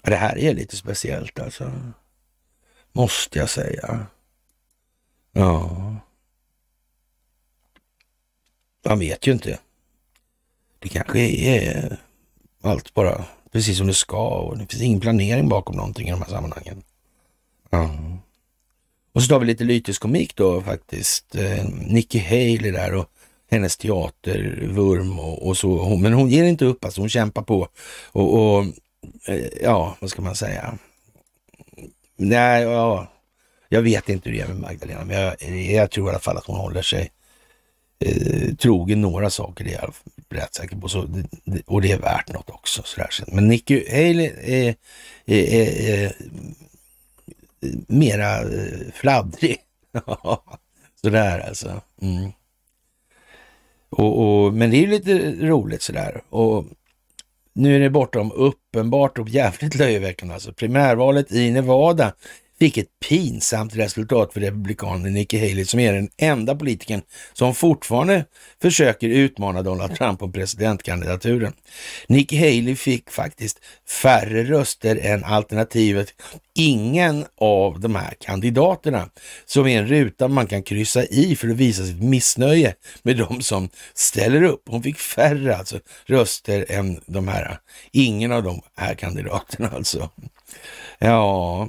Det 0.03 0.17
här 0.17 0.39
är 0.39 0.55
lite 0.55 0.77
speciellt 0.77 1.39
alltså. 1.39 1.73
Måste 2.93 3.39
jag 3.39 3.51
säga. 3.51 4.07
Ja. 5.33 5.97
Man 8.85 8.99
vet 8.99 9.27
ju 9.27 9.33
inte. 9.33 9.59
Det 10.79 10.89
kanske 10.89 11.21
är 11.21 11.97
allt 12.63 12.95
bara 12.95 13.25
precis 13.53 13.79
som 13.79 13.87
det 13.87 13.95
ska 13.95 14.29
och 14.29 14.59
det 14.59 14.67
finns 14.67 14.83
ingen 14.83 15.01
planering 15.01 15.49
bakom 15.49 15.77
någonting 15.77 16.09
i 16.09 16.11
de 16.11 16.23
här 16.23 16.31
sammanhangen. 16.31 16.83
Ja. 17.71 17.91
Och 19.13 19.23
så 19.23 19.29
tar 19.29 19.39
vi 19.39 19.47
lite 19.47 19.65
lyteskomik 19.65 20.37
då 20.37 20.63
faktiskt. 20.63 21.35
Eh, 21.35 21.65
Nikki 21.69 22.19
Haley 22.19 22.71
där 22.71 22.95
och 22.95 23.11
hennes 23.55 23.77
teatervurm 23.77 25.19
och, 25.19 25.47
och 25.47 25.57
så. 25.57 25.97
Men 25.97 26.13
hon 26.13 26.29
ger 26.29 26.45
inte 26.45 26.65
upp, 26.65 26.85
alltså 26.85 27.01
hon 27.01 27.09
kämpar 27.09 27.43
på. 27.43 27.69
Och, 28.13 28.35
och 28.35 28.65
eh, 29.27 29.47
ja, 29.63 29.97
vad 30.01 30.11
ska 30.11 30.23
man 30.23 30.37
säga? 30.37 30.79
Nej, 32.17 32.63
ja, 32.63 33.07
jag 33.69 33.83
vet 33.83 34.09
inte 34.09 34.31
hur 34.31 34.37
det 34.37 34.43
är 34.43 34.49
med 34.49 34.61
Magdalena, 34.61 35.05
men 35.05 35.17
jag, 35.17 35.61
jag 35.71 35.91
tror 35.91 36.07
i 36.07 36.11
alla 36.11 36.19
fall 36.19 36.37
att 36.37 36.47
hon 36.47 36.57
håller 36.57 36.83
sig 36.83 37.11
eh, 37.99 38.55
trogen 38.55 39.01
några 39.01 39.31
saker, 39.31 39.65
det 39.65 39.75
är 39.75 39.81
jag 39.83 39.95
rätt 40.29 40.55
säker 40.55 40.77
på. 40.77 40.89
Så, 40.89 41.09
och 41.67 41.83
det 41.83 41.93
är 41.93 41.99
värt 41.99 42.33
något 42.33 42.51
också. 42.51 42.83
Sådär. 42.85 43.09
Men 43.27 43.49
Nicky 43.49 43.85
Haley 43.91 44.33
är, 44.43 44.75
är, 45.25 45.55
är, 45.55 45.89
är 45.89 46.05
eh, 46.05 46.11
mera 47.89 48.41
eh, 48.41 48.93
fladdrig. 48.95 49.59
sådär 51.03 51.39
alltså. 51.49 51.81
Mm. 52.03 52.33
Och, 53.97 54.45
och, 54.45 54.55
men 54.55 54.71
det 54.71 54.77
är 54.77 54.81
ju 54.81 54.87
lite 54.87 55.33
roligt 55.47 55.83
sådär. 55.83 56.23
Och 56.31 56.65
nu 57.55 57.77
är 57.77 57.81
det 57.81 57.91
bortom 57.91 58.33
uppenbart 58.35 59.19
och 59.19 59.29
jävligt 59.29 59.75
löjeväckande. 59.79 60.35
Alltså 60.35 60.53
primärvalet 60.53 61.33
i 61.33 61.51
Nevada 61.51 62.12
vilket 62.65 63.01
pinsamt 63.09 63.77
resultat 63.77 64.32
för 64.32 64.41
republikanen 64.41 65.15
Nikki 65.15 65.39
Haley 65.39 65.65
som 65.65 65.81
är 65.81 65.93
den 65.93 66.09
enda 66.16 66.55
politikern 66.55 67.03
som 67.32 67.55
fortfarande 67.55 68.24
försöker 68.62 69.09
utmana 69.09 69.62
Donald 69.62 69.97
Trump 69.97 70.23
om 70.23 70.32
presidentkandidaturen. 70.32 71.53
Nikki 72.09 72.36
Haley 72.36 72.77
fick 72.77 73.11
faktiskt 73.11 73.61
färre 74.03 74.45
röster 74.45 74.99
än 75.03 75.24
alternativet 75.24 76.15
ingen 76.55 77.24
av 77.41 77.81
de 77.81 77.95
här 77.95 78.15
kandidaterna, 78.20 79.09
som 79.47 79.66
är 79.66 79.78
en 79.78 79.89
ruta 79.89 80.28
man 80.28 80.47
kan 80.47 80.62
kryssa 80.62 81.05
i 81.05 81.36
för 81.36 81.49
att 81.49 81.57
visa 81.57 81.85
sitt 81.85 82.03
missnöje 82.03 82.74
med 83.03 83.16
de 83.16 83.43
som 83.43 83.69
ställer 83.95 84.43
upp. 84.43 84.62
Hon 84.69 84.82
fick 84.82 84.99
färre 84.99 85.57
alltså 85.57 85.81
röster 86.07 86.66
än 86.69 87.01
de 87.07 87.28
här, 87.28 87.59
ingen 87.93 88.32
av 88.32 88.43
de 88.43 88.61
här 88.77 88.95
kandidaterna 88.95 89.69
alltså. 89.69 90.11
Ja, 90.99 91.69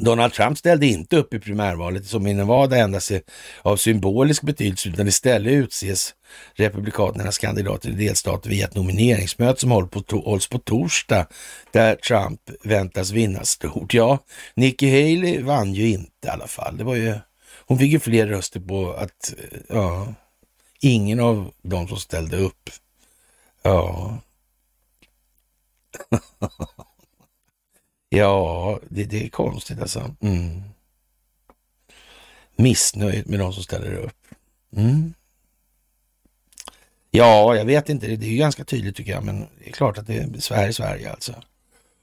Donald 0.00 0.32
Trump 0.32 0.58
ställde 0.58 0.86
inte 0.86 1.16
upp 1.16 1.34
i 1.34 1.40
primärvalet 1.40 2.06
som 2.06 2.26
i 2.26 2.34
Nevada 2.34 2.76
endast 2.76 3.12
av 3.62 3.76
symbolisk 3.76 4.42
betydelse 4.42 4.88
utan 4.88 5.08
istället 5.08 5.52
utses 5.52 6.14
Republikanernas 6.54 7.38
kandidater 7.38 7.88
i 7.88 7.92
delstater 7.92 8.50
via 8.50 8.66
ett 8.66 8.74
nomineringsmöte 8.74 9.60
som 9.60 9.70
hålls 9.70 9.90
på, 9.90 10.02
hålls 10.24 10.48
på 10.48 10.58
torsdag 10.58 11.26
där 11.72 11.94
Trump 11.94 12.40
väntas 12.62 13.10
vinna 13.10 13.44
stort. 13.44 13.94
Ja, 13.94 14.18
Nikki 14.54 14.90
Haley 14.90 15.42
vann 15.42 15.74
ju 15.74 15.88
inte 15.88 16.26
i 16.26 16.28
alla 16.28 16.46
fall. 16.46 16.76
Det 16.76 16.84
var 16.84 16.94
ju, 16.94 17.14
hon 17.66 17.78
fick 17.78 17.92
ju 17.92 18.00
fler 18.00 18.26
röster 18.26 18.60
på 18.60 18.92
att 18.92 19.34
ja, 19.68 20.14
ingen 20.80 21.20
av 21.20 21.52
de 21.62 21.88
som 21.88 21.96
ställde 21.96 22.36
upp. 22.36 22.70
Ja. 23.62 24.18
Ja, 28.08 28.80
det, 28.88 29.04
det 29.04 29.24
är 29.24 29.28
konstigt 29.28 29.80
alltså. 29.80 30.14
Mm. 30.20 30.62
Missnöjet 32.56 33.26
med 33.26 33.38
de 33.38 33.52
som 33.52 33.62
ställer 33.62 33.94
upp. 33.94 34.24
Mm. 34.76 35.14
Ja, 37.10 37.56
jag 37.56 37.64
vet 37.64 37.88
inte. 37.88 38.06
Det 38.06 38.26
är 38.26 38.30
ju 38.30 38.36
ganska 38.36 38.64
tydligt 38.64 38.96
tycker 38.96 39.12
jag, 39.12 39.24
men 39.24 39.46
det 39.58 39.68
är 39.68 39.72
klart 39.72 39.98
att 39.98 40.06
det 40.06 40.14
är 40.14 40.40
Sverige, 40.40 40.72
Sverige 40.72 41.10
alltså. 41.10 41.34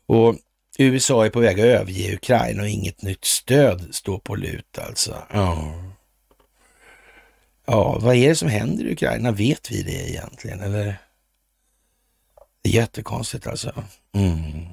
Och 0.06 0.36
USA 0.78 1.26
är 1.26 1.30
på 1.30 1.40
väg 1.40 1.60
att 1.60 1.66
överge 1.66 2.14
Ukraina 2.14 2.62
och 2.62 2.70
inget 2.70 3.02
nytt 3.02 3.26
stöd 3.26 3.96
står 3.96 4.20
på 4.20 4.36
lut 4.36 4.78
alltså. 4.78 5.24
Ja. 5.34 5.74
Ja, 7.66 8.00
vad 8.00 8.16
är 8.16 8.30
det 8.30 8.36
som 8.36 8.50
händer 8.50 8.86
i 8.86 8.94
Ukraina? 8.94 9.32
Vet 9.32 9.72
vi 9.72 9.84
det 9.84 10.10
egentligen? 10.10 10.60
Eller? 10.62 10.98
Det 12.62 12.70
är 12.70 12.74
jättekonstigt 12.74 13.48
alltså. 13.48 13.84
Mm. 14.14 14.66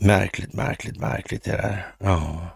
Märkligt, 0.00 0.52
märkligt, 0.52 0.96
märkligt 0.96 1.44
det 1.44 1.50
där. 1.50 1.94
Ja. 1.98 2.48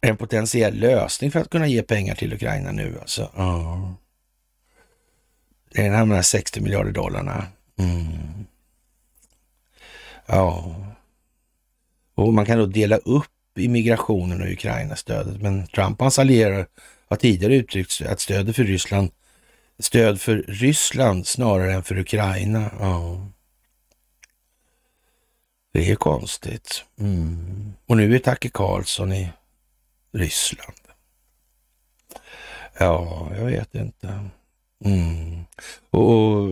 En 0.00 0.16
potentiell 0.16 0.74
lösning 0.74 1.30
för 1.30 1.40
att 1.40 1.50
kunna 1.50 1.66
ge 1.66 1.82
pengar 1.82 2.14
till 2.14 2.32
Ukraina 2.32 2.72
nu 2.72 2.98
alltså. 3.00 3.30
Ja. 3.36 3.94
Det 5.70 5.86
är 5.86 6.00
de 6.00 6.10
här 6.10 6.22
60 6.22 6.60
miljarder 6.60 6.92
dollarna. 6.92 7.46
Mm. 7.78 8.46
Ja. 10.26 10.74
Och 12.14 12.34
man 12.34 12.46
kan 12.46 12.58
då 12.58 12.66
dela 12.66 12.96
upp 12.96 13.58
immigrationen 13.58 14.42
och 14.42 14.48
Ukraina-stödet. 14.48 15.42
Men 15.42 15.66
Trump 15.66 15.98
och 15.98 16.04
hans 16.04 16.18
allierade 16.18 16.66
har 17.08 17.16
tidigare 17.16 17.54
uttryckt 17.54 18.02
att 18.06 18.20
stödet 18.20 18.56
för 18.56 18.64
Ryssland, 18.64 19.10
stöd 19.78 20.20
för 20.20 20.44
Ryssland 20.48 21.26
snarare 21.26 21.74
än 21.74 21.82
för 21.82 21.98
Ukraina. 21.98 22.70
Ja. 22.80 23.28
Det 25.72 25.90
är 25.90 25.96
konstigt. 25.96 26.84
Mm. 26.98 27.72
Och 27.86 27.96
nu 27.96 28.14
är 28.14 28.18
Tacke 28.18 28.48
Karlsson 28.48 29.12
i 29.12 29.32
Ryssland. 30.12 30.78
Ja, 32.78 33.28
jag 33.36 33.44
vet 33.44 33.74
inte. 33.74 34.28
Mm. 34.84 35.44
Och, 35.90 36.10
och, 36.10 36.48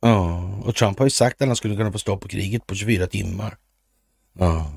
ja. 0.00 0.42
och 0.64 0.74
Trump 0.74 0.98
har 0.98 1.06
ju 1.06 1.10
sagt 1.10 1.42
att 1.42 1.48
han 1.48 1.56
skulle 1.56 1.76
kunna 1.76 1.92
få 1.92 1.98
stopp 1.98 2.20
på 2.20 2.28
kriget 2.28 2.66
på 2.66 2.74
24 2.74 3.06
timmar. 3.06 3.56
Ja. 4.32 4.72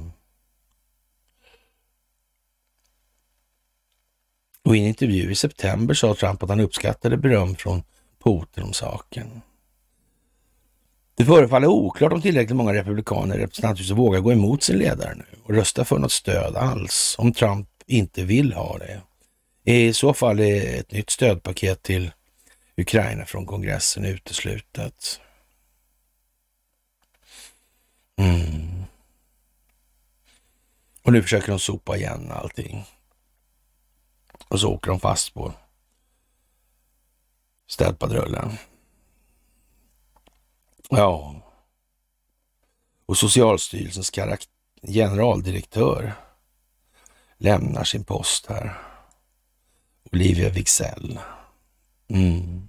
Och 4.64 4.76
i 4.76 4.80
en 4.80 4.86
intervju 4.86 5.32
i 5.32 5.36
september 5.36 5.94
sa 5.94 6.16
Trump 6.16 6.44
att 6.44 6.50
han 6.50 6.60
uppskattade 6.60 7.18
beröm 7.18 7.56
från 7.56 7.84
Putin 8.24 8.64
om 8.64 8.74
saken. 8.74 9.42
Det 11.20 11.26
förefaller 11.26 11.68
oklart 11.68 12.14
om 12.14 12.22
tillräckligt 12.22 12.56
många 12.56 12.74
republikaner 12.74 13.38
i 13.38 13.42
representanthuset 13.42 13.98
vågar 13.98 14.20
gå 14.20 14.32
emot 14.32 14.64
sin 14.64 14.78
ledare 14.78 15.16
nu 15.16 15.26
och 15.44 15.54
rösta 15.54 15.86
för 15.86 16.00
något 16.00 16.12
stöd 16.12 16.56
alls 16.56 17.16
om 17.18 17.34
Trump 17.34 17.68
inte 17.86 18.24
vill 18.24 18.54
ha 18.54 18.78
det. 18.78 19.02
I 19.64 19.94
så 19.94 20.14
fall 20.14 20.40
är 20.40 20.80
ett 20.80 20.92
nytt 20.92 21.10
stödpaket 21.10 21.84
till 21.84 22.12
Ukraina 22.78 23.26
från 23.26 23.46
kongressen 23.46 24.06
uteslutet. 24.06 25.20
Mm. 28.18 28.84
Och 31.04 31.14
nu 31.14 31.22
försöker 31.22 31.48
de 31.48 31.60
sopa 31.60 31.98
igen 31.98 32.32
allting. 32.32 32.86
Och 34.48 34.60
så 34.60 34.74
åker 34.74 34.92
de 34.92 35.00
fast 35.00 35.34
på 35.34 35.54
städpadrullen. 37.68 38.58
Ja. 40.90 41.36
Och 43.06 43.18
Socialstyrelsens 43.18 44.12
generaldirektör 44.82 46.14
lämnar 47.38 47.84
sin 47.84 48.04
post 48.04 48.46
här. 48.50 48.78
Olivia 50.12 50.50
Wicksell. 50.50 51.20
Mm. 52.08 52.68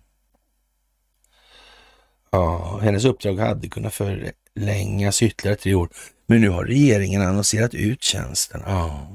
Ja, 2.30 2.78
hennes 2.82 3.04
uppdrag 3.04 3.38
hade 3.38 3.68
kunnat 3.68 3.94
förlängas 3.94 5.22
ytterligare 5.22 5.56
tre 5.56 5.74
år, 5.74 5.88
men 6.26 6.40
nu 6.40 6.48
har 6.48 6.64
regeringen 6.64 7.22
annonserat 7.22 7.74
ut 7.74 8.02
tjänsten. 8.02 8.62
Ja. 8.66 9.08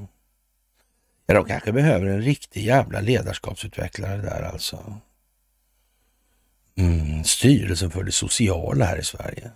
ja, 1.26 1.34
de 1.34 1.46
kanske 1.46 1.72
behöver 1.72 2.06
en 2.06 2.22
riktig 2.22 2.66
jävla 2.66 3.02
ledarskapsutvecklare 3.02 4.18
där 4.18 4.42
alltså. 4.42 5.02
Mm, 6.78 7.24
styrelsen 7.24 7.92
för 7.92 8.04
det 8.04 8.12
sociala 8.12 8.86
här 8.86 8.98
i 8.98 9.04
Sverige. 9.04 9.52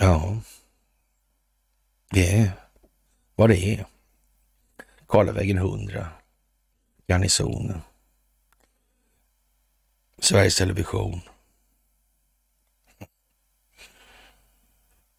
Ja, 0.00 0.40
det 2.10 2.36
är 2.36 2.50
vad 3.34 3.50
det 3.50 3.66
är. 3.66 3.86
Karlavägen 5.06 5.58
100, 5.58 6.08
Garnisonen, 7.06 7.80
Sveriges 10.18 10.56
Television. 10.56 11.20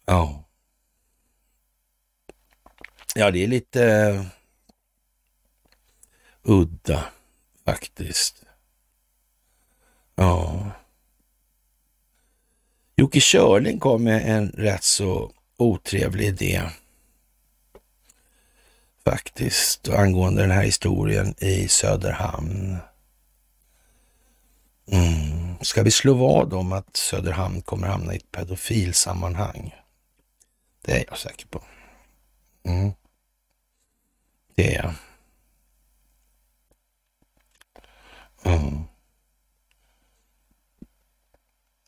Ja. 0.04 0.44
Ja, 3.14 3.30
det 3.30 3.44
är 3.44 3.46
lite 3.46 3.84
eh, 3.84 4.39
udda 6.42 7.04
faktiskt. 7.64 8.44
Ja. 10.14 10.70
Jocke 12.96 13.20
Körling 13.20 13.78
kom 13.78 14.04
med 14.04 14.36
en 14.36 14.48
rätt 14.48 14.84
så 14.84 15.32
otrevlig 15.56 16.26
idé 16.26 16.62
faktiskt 19.04 19.88
angående 19.88 20.42
den 20.42 20.50
här 20.50 20.62
historien 20.62 21.34
i 21.38 21.68
Söderhamn. 21.68 22.78
Mm. 24.92 25.56
Ska 25.60 25.82
vi 25.82 25.90
slå 25.90 26.14
vad 26.14 26.52
om 26.52 26.72
att 26.72 26.96
Söderhamn 26.96 27.62
kommer 27.62 27.86
hamna 27.86 28.14
i 28.14 28.16
ett 28.16 28.30
pedofilsammanhang? 28.30 29.74
Det 30.82 30.92
är 30.92 31.04
jag 31.08 31.18
säker 31.18 31.46
på. 31.46 31.62
Mm. 32.64 32.92
Det 34.54 34.74
är 34.74 34.82
jag. 34.82 34.94
Mm. 38.42 38.84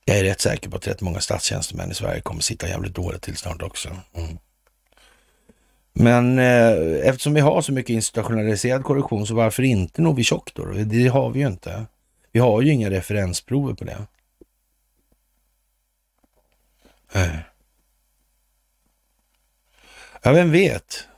Jag 0.04 0.18
är 0.18 0.24
rätt 0.24 0.40
säker 0.40 0.70
på 0.70 0.76
att 0.76 0.86
rätt 0.86 1.00
många 1.00 1.20
statstjänstemän 1.20 1.90
i 1.90 1.94
Sverige 1.94 2.20
kommer 2.20 2.40
sitta 2.40 2.68
jävligt 2.68 2.94
dåligt 2.94 3.22
till 3.22 3.36
snart 3.36 3.62
också. 3.62 3.88
Mm. 4.14 4.38
Men 5.92 6.38
eh, 6.38 7.08
eftersom 7.08 7.34
vi 7.34 7.40
har 7.40 7.62
så 7.62 7.72
mycket 7.72 7.94
institutionaliserad 7.94 8.84
korruption, 8.84 9.26
så 9.26 9.34
varför 9.34 9.62
inte 9.62 10.02
Novichok 10.02 10.54
då? 10.54 10.64
Det 10.64 11.08
har 11.08 11.30
vi 11.30 11.40
ju 11.40 11.46
inte. 11.46 11.86
Vi 12.32 12.40
har 12.40 12.62
ju 12.62 12.72
inga 12.72 12.90
referensprover 12.90 13.74
på 13.74 13.84
det. 13.84 14.06
Äh. 17.12 17.36
Ja, 20.22 20.32
vem 20.32 20.50
vet? 20.50 21.08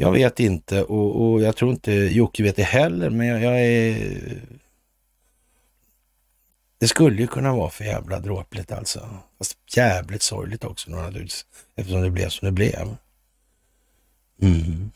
Jag 0.00 0.12
vet 0.12 0.40
inte 0.40 0.82
och, 0.82 1.22
och 1.22 1.42
jag 1.42 1.56
tror 1.56 1.70
inte 1.70 1.92
Jocke 1.92 2.42
vet 2.42 2.56
det 2.56 2.62
heller, 2.62 3.10
men 3.10 3.26
jag, 3.26 3.42
jag, 3.42 3.60
är... 3.60 4.42
Det 6.78 6.88
skulle 6.88 7.20
ju 7.20 7.26
kunna 7.26 7.54
vara 7.54 7.70
för 7.70 7.84
jävla 7.84 8.20
dråpligt 8.20 8.72
alltså. 8.72 9.18
Fast 9.38 9.76
jävligt 9.76 10.22
sorgligt 10.22 10.64
också 10.64 10.90
naturligtvis, 10.90 11.46
eftersom 11.76 12.02
det 12.02 12.10
blev 12.10 12.28
som 12.28 12.46
det 12.46 12.52
blev. 12.52 12.96
Mm. 14.42 14.90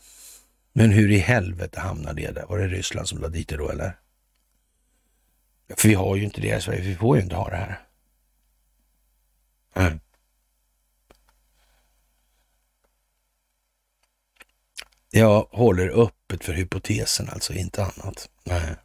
Men 0.73 0.91
hur 0.91 1.11
i 1.11 1.17
helvete 1.17 1.79
hamnade 1.79 2.21
det 2.21 2.31
där? 2.31 2.45
Var 2.45 2.57
det 2.57 2.67
Ryssland 2.67 3.07
som 3.07 3.21
lade 3.21 3.37
dit 3.37 3.49
det 3.49 3.57
då 3.57 3.69
eller? 3.69 3.97
För 5.77 5.87
vi 5.87 5.93
har 5.93 6.15
ju 6.15 6.23
inte 6.23 6.41
det 6.41 6.57
i 6.57 6.61
Sverige, 6.61 6.81
vi 6.81 6.95
får 6.95 7.17
ju 7.17 7.23
inte 7.23 7.35
ha 7.35 7.49
det 7.49 7.55
här. 7.55 7.81
Mm. 9.73 9.99
Jag 15.15 15.47
håller 15.51 16.01
öppet 16.03 16.43
för 16.43 16.53
hypotesen, 16.53 17.29
alltså 17.33 17.53
inte 17.53 17.83
annat. 17.83 18.29
Nej. 18.43 18.75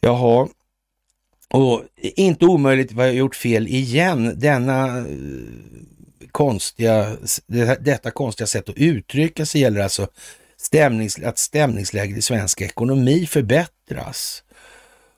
Jaha, 0.00 0.48
och 1.48 1.82
inte 1.98 2.44
omöjligt 2.44 2.92
vad 2.92 3.06
jag 3.06 3.14
gjort 3.14 3.36
fel 3.36 3.66
igen. 3.66 4.34
Denna 4.36 4.98
eh, 4.98 5.04
konstiga, 6.32 7.16
detta 7.80 8.10
konstiga 8.10 8.46
sätt 8.46 8.68
att 8.68 8.76
uttrycka 8.76 9.46
sig 9.46 9.60
gäller 9.60 9.80
alltså 9.80 10.08
stämnings, 10.56 11.18
att 11.18 11.38
stämningsläget 11.38 12.18
i 12.18 12.22
svensk 12.22 12.60
ekonomi 12.60 13.26
förbättras. 13.26 14.42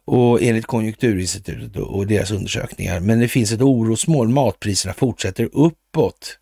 Och 0.05 0.43
enligt 0.43 0.67
Konjunkturinstitutet 0.67 1.77
och 1.77 2.07
deras 2.07 2.31
undersökningar. 2.31 3.01
Men 3.01 3.21
det 3.21 3.29
finns 3.29 3.53
ett 3.53 3.61
orosmål. 3.61 4.29
Matpriserna 4.29 4.95
fortsätter 4.95 5.49
uppåt 5.53 6.39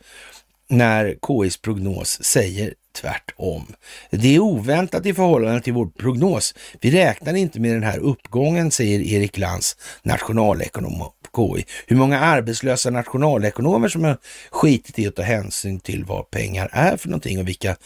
när 0.69 1.17
KIs 1.27 1.57
prognos 1.57 2.25
säger 2.25 2.75
tvärtom. 3.01 3.67
Det 4.11 4.35
är 4.35 4.39
oväntat 4.39 5.07
i 5.07 5.15
förhållande 5.15 5.61
till 5.61 5.73
vår 5.73 5.87
prognos. 5.87 6.55
Vi 6.81 6.91
räknar 6.91 7.35
inte 7.35 7.61
med 7.61 7.75
den 7.75 7.83
här 7.83 7.99
uppgången, 7.99 8.71
säger 8.71 9.01
Erik 9.01 9.39
Lantz, 9.39 9.77
nationalekonom 10.03 10.99
på 11.33 11.57
KI. 11.57 11.65
Hur 11.87 11.97
många 11.97 12.21
arbetslösa 12.21 12.91
nationalekonomer 12.91 13.89
som 13.89 14.05
har 14.05 14.19
skitit 14.51 14.99
i 14.99 15.07
att 15.07 15.17
ta 15.17 15.23
hänsyn 15.23 15.81
till 15.81 16.05
vad 16.05 16.31
pengar 16.31 16.69
är 16.73 16.97
för 16.97 17.09
någonting 17.09 17.39
och 17.39 17.49
vilka 17.49 17.77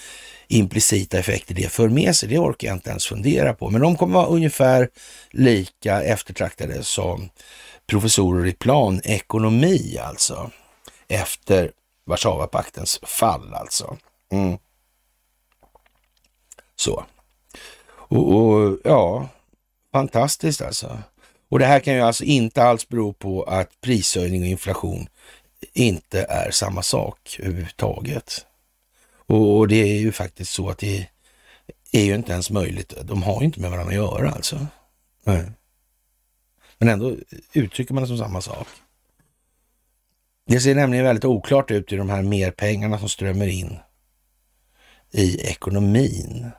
implicita 0.49 1.19
effekter 1.19 1.55
det 1.55 1.73
för 1.73 1.89
med 1.89 2.17
sig, 2.17 2.29
det 2.29 2.39
orkar 2.39 2.69
jag 2.69 2.77
inte 2.77 2.91
ens 2.91 3.07
fundera 3.07 3.55
på. 3.55 3.71
Men 3.71 3.81
de 3.81 3.97
kommer 3.97 4.15
vara 4.15 4.27
ungefär 4.27 4.89
lika 5.31 6.03
eftertraktade 6.03 6.83
som 6.83 7.29
professorer 7.87 8.47
i 8.47 8.53
planekonomi 8.53 9.99
alltså, 9.99 10.51
efter 11.09 11.71
Warszawapaktens 12.07 13.01
fall 13.03 13.55
alltså. 13.55 13.97
Mm. 14.33 14.59
Så. 16.77 17.05
Och, 17.89 18.37
och, 18.37 18.79
ja, 18.85 19.29
fantastiskt 19.93 20.63
alltså. 20.63 20.99
Och 21.49 21.59
det 21.59 21.67
här 21.67 21.81
kan 21.81 21.95
ju 21.95 22.01
alltså 22.01 22.25
inte 22.25 22.63
alls 22.63 22.89
bero 22.89 23.13
på 23.13 23.43
att 23.43 23.81
prishöjning 23.81 24.43
och 24.43 24.49
inflation 24.49 25.07
inte 25.73 26.23
är 26.23 26.51
samma 26.51 26.83
sak 26.83 27.37
överhuvudtaget. 27.43 28.47
Och, 29.27 29.59
och 29.59 29.69
det 29.69 29.77
är 29.77 30.01
ju 30.01 30.13
faktiskt 30.13 30.53
så 30.53 30.69
att 30.69 30.79
det 30.79 31.09
är 31.93 32.05
ju 32.05 32.15
inte 32.15 32.33
ens 32.33 32.51
möjligt. 32.51 32.95
De 33.03 33.23
har 33.23 33.41
ju 33.41 33.47
inte 33.47 33.61
med 33.61 33.71
varandra 33.71 33.91
att 33.91 33.97
göra 33.97 34.31
alltså. 34.31 34.67
Nej. 35.25 35.51
Men 36.79 36.89
ändå 36.89 37.17
uttrycker 37.53 37.95
man 37.95 38.03
det 38.03 38.07
som 38.07 38.19
samma 38.19 38.41
sak. 38.41 38.67
Det 40.47 40.61
ser 40.61 40.75
nämligen 40.75 41.05
väldigt 41.05 41.25
oklart 41.25 41.71
ut 41.71 41.93
i 41.93 41.97
de 41.97 42.11
här 42.11 42.23
merpengarna 42.23 42.99
som 42.99 43.09
strömmar 43.09 43.47
in 43.47 43.79
i 45.11 45.41
ekonomin 45.41 46.51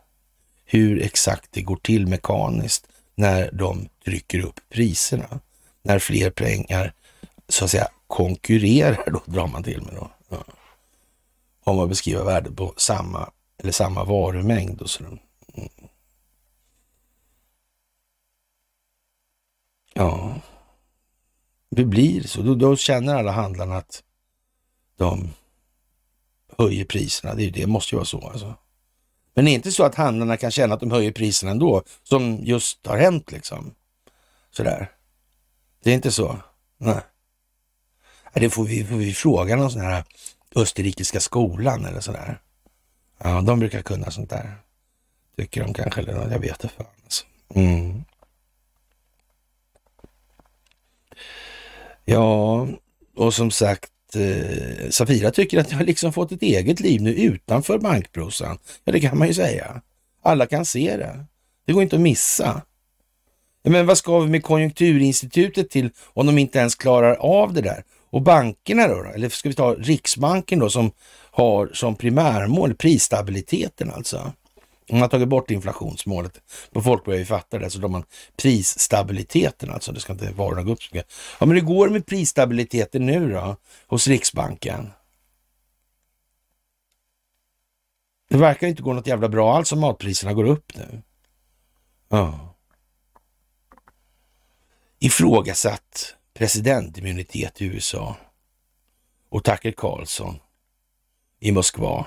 hur 0.73 1.01
exakt 1.01 1.51
det 1.51 1.61
går 1.61 1.75
till 1.75 2.07
mekaniskt 2.07 2.87
när 3.15 3.51
de 3.51 3.89
trycker 4.05 4.39
upp 4.39 4.59
priserna. 4.69 5.39
När 5.81 5.99
fler 5.99 6.29
pengar 6.29 6.93
så 7.47 7.65
att 7.65 7.71
säga 7.71 7.87
konkurrerar, 8.07 9.11
då 9.11 9.21
drar 9.25 9.47
man 9.47 9.63
till 9.63 9.81
med 9.81 9.93
då. 9.93 10.11
Ja. 10.29 10.43
Om 11.63 11.75
man 11.75 11.89
beskriver 11.89 12.23
värdet 12.23 12.55
på 12.55 12.73
samma 12.77 13.31
eller 13.57 13.71
samma 13.71 14.03
varumängd 14.03 14.81
och 14.81 14.89
så. 14.89 15.03
Mm. 15.03 15.19
Ja, 19.93 20.35
det 21.69 21.85
blir 21.85 22.23
så. 22.23 22.41
Då, 22.41 22.55
då, 22.55 22.75
känner 22.75 23.15
alla 23.15 23.31
handlarna 23.31 23.77
att 23.77 24.03
de 24.97 25.29
höjer 26.57 26.85
priserna. 26.85 27.33
Det, 27.33 27.49
det 27.49 27.67
måste 27.67 27.95
ju 27.95 27.97
vara 27.97 28.05
så 28.05 28.29
alltså. 28.29 28.55
Men 29.33 29.45
det 29.45 29.51
är 29.51 29.53
inte 29.53 29.71
så 29.71 29.83
att 29.83 29.95
handlarna 29.95 30.37
kan 30.37 30.51
känna 30.51 30.73
att 30.73 30.79
de 30.79 30.91
höjer 30.91 31.11
priserna 31.11 31.51
ändå, 31.51 31.83
som 32.03 32.39
just 32.43 32.87
har 32.87 32.97
hänt 32.97 33.31
liksom. 33.31 33.75
Sådär. 34.51 34.91
Det 35.83 35.89
är 35.89 35.93
inte 35.93 36.11
så. 36.11 36.37
Nej. 36.77 37.01
Det 38.33 38.49
får 38.49 38.63
vi, 38.63 38.85
får 38.85 38.95
vi 38.95 39.13
fråga 39.13 39.55
någon 39.55 39.71
sån 39.71 39.81
här 39.81 40.03
österrikiska 40.55 41.19
skolan 41.19 41.85
eller 41.85 41.99
sådär. 41.99 42.41
Ja, 43.17 43.41
de 43.41 43.59
brukar 43.59 43.81
kunna 43.81 44.11
sånt 44.11 44.29
där. 44.29 44.55
Tycker 45.37 45.63
de 45.63 45.73
kanske, 45.73 46.01
eller 46.01 46.13
något, 46.13 46.31
jag 46.31 46.39
vet 46.39 46.63
inte 46.63 46.75
fan. 46.75 46.85
Alltså. 47.03 47.25
Mm. 47.55 48.03
Ja, 52.05 52.67
och 53.15 53.33
som 53.33 53.51
sagt, 53.51 53.91
eh, 54.15 54.89
Safira 54.89 55.31
tycker 55.31 55.59
att 55.59 55.71
jag 55.71 55.77
har 55.77 55.85
liksom 55.85 56.13
fått 56.13 56.31
ett 56.31 56.41
eget 56.41 56.79
liv 56.79 57.01
nu 57.01 57.13
utanför 57.13 57.77
bankbrosan. 57.77 58.57
Ja, 58.83 58.91
det 58.91 58.99
kan 58.99 59.17
man 59.17 59.27
ju 59.27 59.33
säga. 59.33 59.81
Alla 60.23 60.45
kan 60.45 60.65
se 60.65 60.97
det. 60.97 61.25
Det 61.65 61.73
går 61.73 61.83
inte 61.83 61.95
att 61.95 62.01
missa. 62.01 62.61
Men 63.63 63.85
vad 63.85 63.97
ska 63.97 64.19
vi 64.19 64.29
med 64.29 64.43
Konjunkturinstitutet 64.43 65.69
till 65.69 65.89
om 66.05 66.25
de 66.25 66.37
inte 66.37 66.59
ens 66.59 66.75
klarar 66.75 67.15
av 67.15 67.53
det 67.53 67.61
där? 67.61 67.83
Och 68.09 68.21
bankerna 68.21 68.87
då? 68.87 69.03
Eller 69.15 69.29
ska 69.29 69.49
vi 69.49 69.55
ta 69.55 69.73
Riksbanken 69.73 70.59
då 70.59 70.69
som 70.69 70.91
har 71.31 71.69
som 71.73 71.95
primärmål 71.95 72.75
prisstabiliteten 72.75 73.91
alltså? 73.91 74.33
Man 74.91 75.01
har 75.01 75.07
tagit 75.07 75.27
bort 75.27 75.51
inflationsmålet. 75.51 76.41
Men 76.71 76.83
folk 76.83 77.05
börjar 77.05 77.19
ju 77.19 77.25
fatta 77.25 77.59
det, 77.59 77.69
så 77.69 77.79
då 77.79 77.87
har 77.87 77.91
man 77.91 78.05
prisstabiliteten 78.37 79.71
alltså. 79.71 79.91
Det 79.91 79.99
ska 79.99 80.13
inte 80.13 80.31
vara 80.31 80.63
gå 80.63 80.71
upp 80.71 80.83
så 80.83 80.95
mycket. 80.95 81.11
Ja, 81.39 81.45
men 81.45 81.55
det 81.55 81.61
går 81.61 81.89
med 81.89 82.05
prisstabiliteten 82.05 83.05
nu 83.05 83.31
då, 83.31 83.55
hos 83.87 84.07
Riksbanken? 84.07 84.91
Det 88.29 88.37
verkar 88.37 88.67
inte 88.67 88.81
gå 88.81 88.93
något 88.93 89.07
jävla 89.07 89.29
bra 89.29 89.55
alls 89.55 89.71
om 89.71 89.79
matpriserna 89.79 90.33
går 90.33 90.43
upp 90.43 90.75
nu. 90.75 91.01
Ja. 92.09 92.55
Ifrågasatt 94.99 96.15
presidentimmunitet 96.33 97.61
i 97.61 97.65
USA 97.65 98.15
och 99.29 99.43
Tucker 99.43 99.71
Carlson 99.71 100.39
i 101.39 101.51
Moskva 101.51 102.05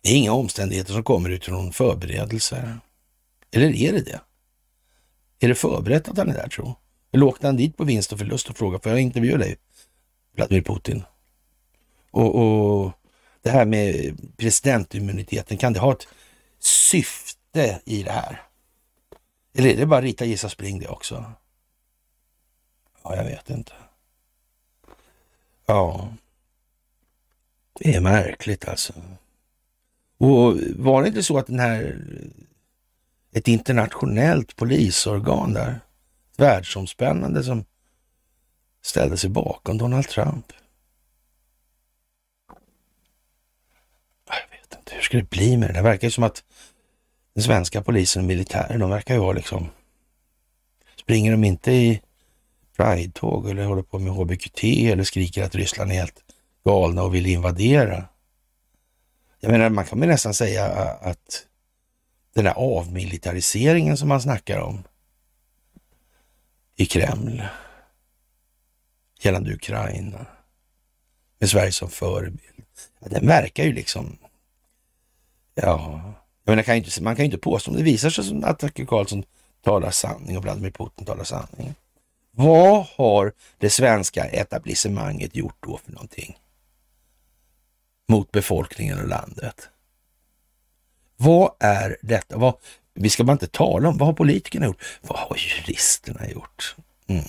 det 0.00 0.08
är 0.08 0.16
inga 0.16 0.32
omständigheter 0.32 0.92
som 0.92 1.04
kommer 1.04 1.30
utifrån 1.30 1.72
förberedelser. 1.72 2.80
Eller 3.50 3.74
är 3.74 3.92
det 3.92 4.00
det? 4.00 4.20
Är 5.38 5.48
det 5.48 5.54
förberett 5.54 6.08
att 6.08 6.18
han 6.18 6.28
är 6.28 6.34
där 6.34 6.48
tro? 6.48 6.74
Eller 7.12 7.26
åkte 7.26 7.46
han 7.46 7.56
dit 7.56 7.76
på 7.76 7.84
vinst 7.84 8.12
och 8.12 8.18
förlust 8.18 8.50
och 8.50 8.56
frågade, 8.56 8.82
får 8.82 8.92
jag 8.92 9.00
intervjua 9.00 9.38
dig, 9.38 9.56
Vladimir 10.34 10.62
Putin? 10.62 11.04
Och, 12.10 12.34
och 12.34 12.92
det 13.42 13.50
här 13.50 13.64
med 13.64 14.16
presidentimmuniteten, 14.36 15.58
kan 15.58 15.72
det 15.72 15.80
ha 15.80 15.92
ett 15.92 16.08
syfte 16.58 17.80
i 17.84 18.02
det 18.02 18.12
här? 18.12 18.42
Eller 19.54 19.68
är 19.68 19.76
det 19.76 19.86
bara 19.86 20.02
rita, 20.02 20.24
gissa, 20.24 20.48
spring 20.48 20.78
det 20.78 20.88
också? 20.88 21.32
Ja, 23.02 23.16
jag 23.16 23.24
vet 23.24 23.50
inte. 23.50 23.72
Ja, 25.66 26.08
det 27.74 27.94
är 27.94 28.00
märkligt 28.00 28.68
alltså. 28.68 28.92
Och 30.20 30.56
var 30.76 31.02
det 31.02 31.08
inte 31.08 31.22
så 31.22 31.38
att 31.38 31.46
den 31.46 31.58
här, 31.58 31.98
ett 33.32 33.48
internationellt 33.48 34.56
polisorgan 34.56 35.52
där, 35.52 35.80
världsomspännande 36.36 37.44
som 37.44 37.64
ställde 38.82 39.16
sig 39.16 39.30
bakom 39.30 39.78
Donald 39.78 40.08
Trump? 40.08 40.52
Jag 44.26 44.58
vet 44.58 44.78
inte, 44.78 44.94
hur 44.94 45.02
ska 45.02 45.16
det 45.16 45.30
bli 45.30 45.56
med 45.56 45.68
det? 45.68 45.72
Det 45.72 45.82
verkar 45.82 46.06
ju 46.06 46.12
som 46.12 46.24
att 46.24 46.44
den 47.34 47.42
svenska 47.42 47.82
polisen 47.82 48.22
och 48.22 48.28
militären, 48.28 48.80
de 48.80 48.90
verkar 48.90 49.14
ju 49.14 49.20
vara 49.20 49.32
liksom, 49.32 49.68
springer 51.00 51.32
de 51.32 51.44
inte 51.44 51.72
i 51.72 52.00
Pride-tåg 52.76 53.50
eller 53.50 53.64
håller 53.64 53.82
på 53.82 53.98
med 53.98 54.12
HBQT 54.12 54.64
eller 54.64 55.04
skriker 55.04 55.44
att 55.44 55.54
Ryssland 55.54 55.92
är 55.92 55.94
helt 55.94 56.24
galna 56.64 57.02
och 57.02 57.14
vill 57.14 57.26
invadera. 57.26 58.04
Jag 59.40 59.50
menar, 59.50 59.70
man 59.70 59.84
kan 59.84 60.00
väl 60.00 60.08
nästan 60.08 60.34
säga 60.34 60.64
att 61.00 61.46
den 62.34 62.46
här 62.46 62.54
avmilitariseringen 62.54 63.96
som 63.96 64.08
man 64.08 64.20
snackar 64.20 64.60
om 64.60 64.82
i 66.76 66.86
Kreml 66.86 67.42
gällande 69.20 69.54
Ukraina 69.54 70.26
med 71.38 71.50
Sverige 71.50 71.72
som 71.72 71.90
förebild. 71.90 72.66
Den 73.00 73.26
verkar 73.26 73.64
ju 73.64 73.72
liksom, 73.72 74.18
ja, 75.54 76.02
jag 76.44 76.52
menar, 76.52 76.62
kan 76.62 76.76
inte, 76.76 77.02
man 77.02 77.16
kan 77.16 77.24
ju 77.24 77.26
inte 77.26 77.38
påstå 77.38 77.70
om 77.70 77.76
det 77.76 77.82
visar 77.82 78.10
sig 78.10 78.40
att 78.44 78.58
Tucker 78.58 78.86
Carlson 78.86 79.24
talar 79.64 79.90
sanning 79.90 80.36
och 80.36 80.42
Vladimir 80.42 80.70
Putin 80.70 81.04
talar 81.04 81.24
sanning. 81.24 81.74
Vad 82.30 82.86
har 82.96 83.32
det 83.58 83.70
svenska 83.70 84.24
etablissemanget 84.24 85.36
gjort 85.36 85.56
då 85.60 85.78
för 85.78 85.92
någonting? 85.92 86.38
Mot 88.10 88.32
befolkningen 88.32 89.00
och 89.00 89.08
landet. 89.08 89.68
Vad 91.16 91.52
är 91.60 91.96
detta? 92.02 92.38
Vad, 92.38 92.54
vi 92.94 93.10
ska 93.10 93.24
bara 93.24 93.32
inte 93.32 93.46
tala 93.46 93.88
om 93.88 93.98
vad 93.98 94.08
har 94.08 94.12
politikerna 94.12 94.66
gjort? 94.66 94.82
Vad 95.00 95.18
har 95.18 95.36
juristerna 95.36 96.28
gjort? 96.28 96.76
Mm. 97.06 97.24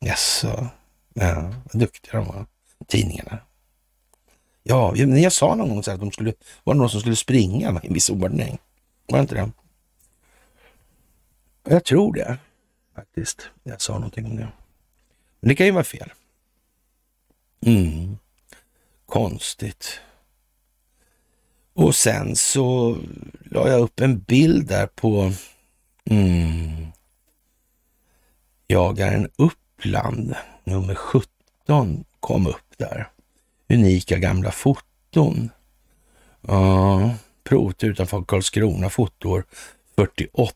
Jaså, 0.00 0.68
ja, 1.14 1.54
vad 1.72 1.80
duktiga 1.80 2.12
de 2.12 2.26
var. 2.26 2.46
Tidningarna. 2.86 3.38
Ja, 4.62 4.96
jag 4.96 5.32
sa 5.32 5.54
någon 5.54 5.68
gång 5.68 5.82
så 5.82 5.90
att 5.90 6.00
de 6.00 6.12
skulle, 6.12 6.34
var 6.64 6.74
det 6.74 6.80
någon 6.80 6.90
som 6.90 7.00
skulle 7.00 7.16
springa 7.16 7.80
i 7.82 7.86
en 7.86 7.94
viss 7.94 8.10
ordning. 8.10 8.58
Var 9.06 9.18
det 9.18 9.22
inte 9.22 9.34
det? 9.34 9.50
Jag 11.64 11.84
tror 11.84 12.14
det 12.14 12.38
faktiskt. 12.94 13.48
Jag 13.62 13.80
sa 13.80 13.92
någonting 13.92 14.26
om 14.26 14.36
det. 14.36 14.48
Men 15.40 15.48
det 15.48 15.54
kan 15.54 15.66
ju 15.66 15.72
vara 15.72 15.84
fel. 15.84 16.12
Mm. 17.66 18.18
Konstigt. 19.10 20.00
Och 21.72 21.94
sen 21.94 22.36
så 22.36 22.96
la 23.50 23.68
jag 23.68 23.80
upp 23.80 24.00
en 24.00 24.18
bild 24.18 24.66
där 24.68 24.86
på 24.86 25.32
mm, 26.04 26.86
Jagaren 28.68 29.28
Uppland, 29.36 30.34
nummer 30.64 30.94
17 30.94 32.04
kom 32.20 32.46
upp 32.46 32.74
där. 32.76 33.08
Unika 33.68 34.18
gamla 34.18 34.50
foton. 34.50 35.50
Ja, 36.40 37.14
provat 37.44 37.84
utanför 37.84 38.22
Karlskrona, 38.22 38.90
fotoår 38.90 39.44
48. 39.96 40.54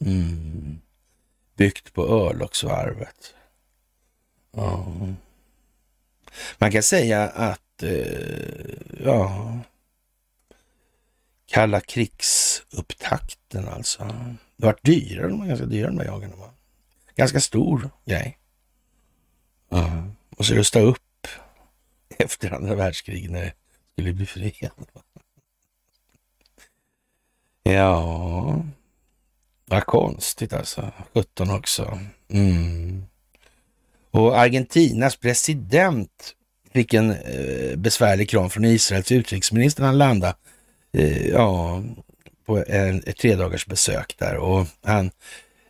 Mm. 0.00 0.80
Byggt 1.56 1.92
på 1.92 2.08
örlogsvarvet. 2.08 3.34
Ja. 4.52 4.86
Man 6.58 6.72
kan 6.72 6.82
säga 6.82 7.28
att, 7.28 7.82
eh, 7.82 8.74
ja, 9.04 9.58
kalla 11.46 11.80
krigsupptakten 11.80 13.68
alltså. 13.68 14.04
Det 14.56 14.66
var 14.66 14.78
dyrare, 14.82 15.28
de 15.28 15.38
var 15.40 15.46
ganska 15.46 15.66
dyra 15.66 15.86
de 15.86 15.96
där 15.96 16.04
jagarna. 16.04 16.36
Va? 16.36 16.50
Ganska 17.16 17.40
stor 17.40 17.90
grej. 18.04 18.38
Mm. 19.70 20.16
Och 20.36 20.46
så 20.46 20.54
rusta 20.54 20.80
upp 20.80 21.26
efter 22.18 22.50
andra 22.52 22.74
världskriget 22.74 23.30
när 23.30 23.44
det 23.44 23.52
skulle 23.92 24.12
bli 24.12 24.26
fred. 24.26 24.70
Ja, 27.62 28.64
vad 29.64 29.86
konstigt 29.86 30.52
alltså. 30.52 30.92
17 31.14 31.50
också. 31.50 32.00
Mm. 32.28 33.06
Och 34.10 34.38
Argentinas 34.38 35.16
president 35.16 36.34
fick 36.72 36.94
en 36.94 37.10
eh, 37.10 37.76
besvärlig 37.76 38.30
kram 38.30 38.50
från 38.50 38.64
Israels 38.64 39.12
utrikesminister 39.12 39.82
när 39.82 39.88
han 39.88 39.98
landade 39.98 40.34
eh, 40.92 41.28
ja, 41.28 41.82
på 42.46 42.64
en, 42.68 43.02
ett 43.06 43.16
tredagars 43.16 43.66
besök 43.66 44.14
där. 44.18 44.36
Och 44.36 44.66
han, 44.82 45.10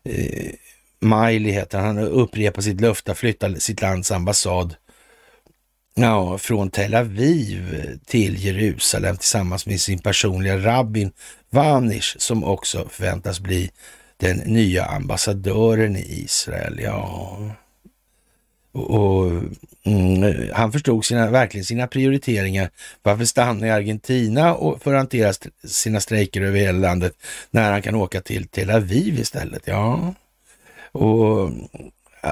eh, 0.04 0.52
Miley 1.00 1.52
heter 1.52 1.78
han, 1.78 1.96
han 1.96 2.08
upprepar 2.08 2.62
sitt 2.62 2.80
löfte 2.80 3.12
att 3.12 3.18
flytta 3.18 3.54
sitt 3.54 3.82
lands 3.82 4.10
ambassad 4.10 4.74
ja, 5.94 6.38
från 6.38 6.70
Tel 6.70 6.94
Aviv 6.94 7.84
till 8.06 8.44
Jerusalem 8.44 9.16
tillsammans 9.16 9.66
med 9.66 9.80
sin 9.80 9.98
personliga 9.98 10.58
rabbin 10.58 11.12
Vanish 11.50 12.16
som 12.18 12.44
också 12.44 12.88
förväntas 12.88 13.40
bli 13.40 13.70
den 14.16 14.36
nya 14.36 14.84
ambassadören 14.84 15.96
i 15.96 16.22
Israel. 16.24 16.80
Ja, 16.82 17.38
och, 18.72 19.30
mm, 19.84 20.50
han 20.52 20.72
förstod 20.72 21.04
sina, 21.04 21.30
verkligen 21.30 21.64
sina 21.64 21.86
prioriteringar. 21.86 22.70
Varför 23.02 23.24
stanna 23.24 23.66
i 23.66 23.70
Argentina 23.70 24.54
och 24.54 24.82
för 24.82 24.94
att 24.94 24.98
hantera 24.98 25.32
sina 25.64 26.00
strejker 26.00 26.42
över 26.42 26.58
hela 26.58 26.78
landet 26.78 27.12
när 27.50 27.72
han 27.72 27.82
kan 27.82 27.94
åka 27.94 28.20
till 28.20 28.48
Tel 28.48 28.70
Aviv 28.70 29.18
istället? 29.18 29.62
Ja, 29.64 30.14
och 30.92 31.50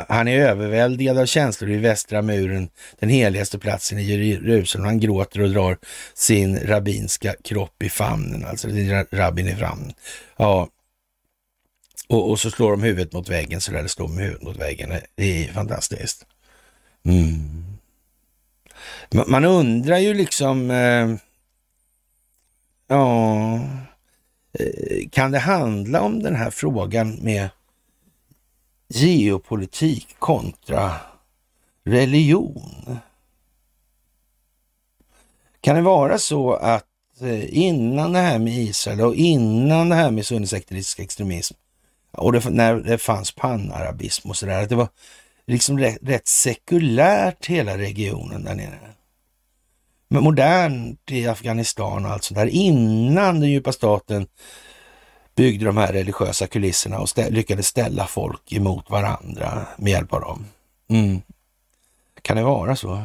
han 0.09 0.29
är 0.29 0.41
överväldigad 0.41 1.19
av 1.19 1.27
känslor 1.27 1.71
i 1.71 1.77
västra 1.77 2.23
muren, 2.23 2.69
den 2.99 3.09
heligaste 3.09 3.59
platsen 3.59 3.99
i 3.99 4.03
Jerusalem. 4.03 4.87
Han 4.87 5.01
gråter 5.01 5.41
och 5.41 5.51
drar 5.51 5.79
sin 6.15 6.59
rabbinska 6.59 7.35
kropp 7.45 7.83
i 7.83 7.89
famnen, 7.89 8.45
alltså 8.45 8.71
sin 8.71 9.05
rabbin 9.11 9.49
i 9.49 9.55
famnen. 9.55 9.93
Ja, 10.37 10.69
och, 12.09 12.31
och, 12.31 12.41
så 12.41 12.51
slår 12.51 12.71
de 12.71 12.83
huvudet 12.83 13.13
mot 13.13 13.29
väggen 13.29 13.61
så 13.61 13.73
där 13.73 13.83
det 13.83 13.89
slår 13.89 14.09
med 14.09 14.25
huvudet 14.25 14.43
mot 14.43 14.57
väggen. 14.57 14.93
Det 15.15 15.45
är 15.45 15.53
fantastiskt. 15.53 16.27
Mm. 17.05 17.65
Man 19.27 19.45
undrar 19.45 19.99
ju 19.99 20.15
liksom, 20.15 20.71
eh, 20.71 21.15
ja, 22.87 23.55
eh, 24.53 25.09
kan 25.11 25.31
det 25.31 25.39
handla 25.39 26.01
om 26.01 26.23
den 26.23 26.37
här 26.37 26.51
frågan 26.51 27.15
med 27.15 27.49
geopolitik 28.89 30.17
kontra 30.19 30.95
religion? 31.85 32.99
Kan 35.61 35.77
det 35.77 35.83
vara 35.83 36.19
så 36.19 36.53
att 36.53 36.85
eh, 37.21 37.59
innan 37.59 38.13
det 38.13 38.19
här 38.19 38.39
med 38.39 38.55
Israel 38.55 39.01
och 39.01 39.15
innan 39.15 39.89
det 39.89 39.95
här 39.95 40.11
med 40.11 40.27
sunnisekteristisk 40.27 40.99
extremism 40.99 41.55
och 42.19 42.33
det, 42.33 42.51
när 42.51 42.75
det 42.75 42.99
fanns 42.99 43.33
panarabism 43.33 44.31
och 44.31 44.37
sådär, 44.37 44.63
att 44.63 44.69
det 44.69 44.75
var 44.75 44.89
liksom 45.47 45.79
rätt, 45.79 45.99
rätt 46.03 46.29
sekulärt 46.29 47.47
hela 47.47 47.79
regionen 47.79 48.45
där 48.45 48.55
nere. 48.55 48.79
Men 50.09 50.23
modernt 50.23 51.11
i 51.11 51.27
Afghanistan 51.27 52.05
och 52.05 52.11
allt 52.11 52.25
sånt 52.25 52.39
där. 52.39 52.47
Innan 52.47 53.41
den 53.41 53.51
djupa 53.51 53.73
staten 53.73 54.27
byggde 55.35 55.65
de 55.65 55.77
här 55.77 55.93
religiösa 55.93 56.47
kulisserna 56.47 56.99
och 56.99 57.09
stä 57.09 57.31
lyckades 57.31 57.67
ställa 57.67 58.07
folk 58.07 58.53
emot 58.53 58.91
varandra 58.91 59.67
med 59.79 59.91
hjälp 59.91 60.13
av 60.13 60.21
dem. 60.21 60.47
Mm. 60.89 61.21
Kan 62.23 62.37
det 62.37 62.43
vara 62.43 62.77
så? 62.77 63.05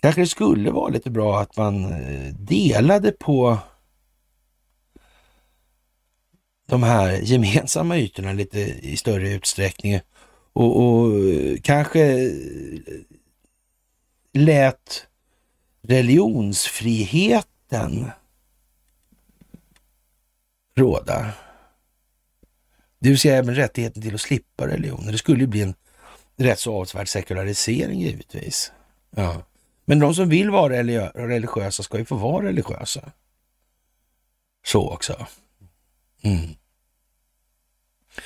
Kanske 0.00 0.20
det 0.20 0.26
skulle 0.26 0.70
vara 0.70 0.88
lite 0.88 1.10
bra 1.10 1.40
att 1.40 1.56
man 1.56 1.92
eh, 1.92 2.34
delade 2.34 3.12
på 3.12 3.58
de 6.72 6.82
här 6.82 7.20
gemensamma 7.22 7.98
ytorna 7.98 8.32
lite 8.32 8.60
i 8.60 8.96
större 8.96 9.30
utsträckning 9.30 10.00
och, 10.52 10.82
och 10.82 11.18
eh, 11.28 11.56
kanske 11.62 12.00
eh, 12.00 12.32
lät 14.32 15.06
religionsfriheten 15.82 18.10
råda. 20.76 21.32
Det 22.98 23.08
vill 23.08 23.18
säga 23.18 23.36
även 23.36 23.54
rättigheten 23.54 24.02
till 24.02 24.14
att 24.14 24.20
slippa 24.20 24.66
religioner. 24.66 25.12
Det 25.12 25.18
skulle 25.18 25.40
ju 25.40 25.46
bli 25.46 25.62
en 25.62 25.74
rätt 26.36 26.58
så 26.58 26.80
avsevärd 26.80 27.08
sekularisering 27.08 28.00
givetvis. 28.00 28.72
Ja. 29.10 29.42
Men 29.84 29.98
de 29.98 30.14
som 30.14 30.28
vill 30.28 30.50
vara 30.50 30.82
religiösa 31.14 31.82
ska 31.82 31.98
ju 31.98 32.04
få 32.04 32.16
vara 32.16 32.46
religiösa. 32.46 33.12
Så 34.66 34.90
också. 34.90 35.26
Mm. 36.22 36.54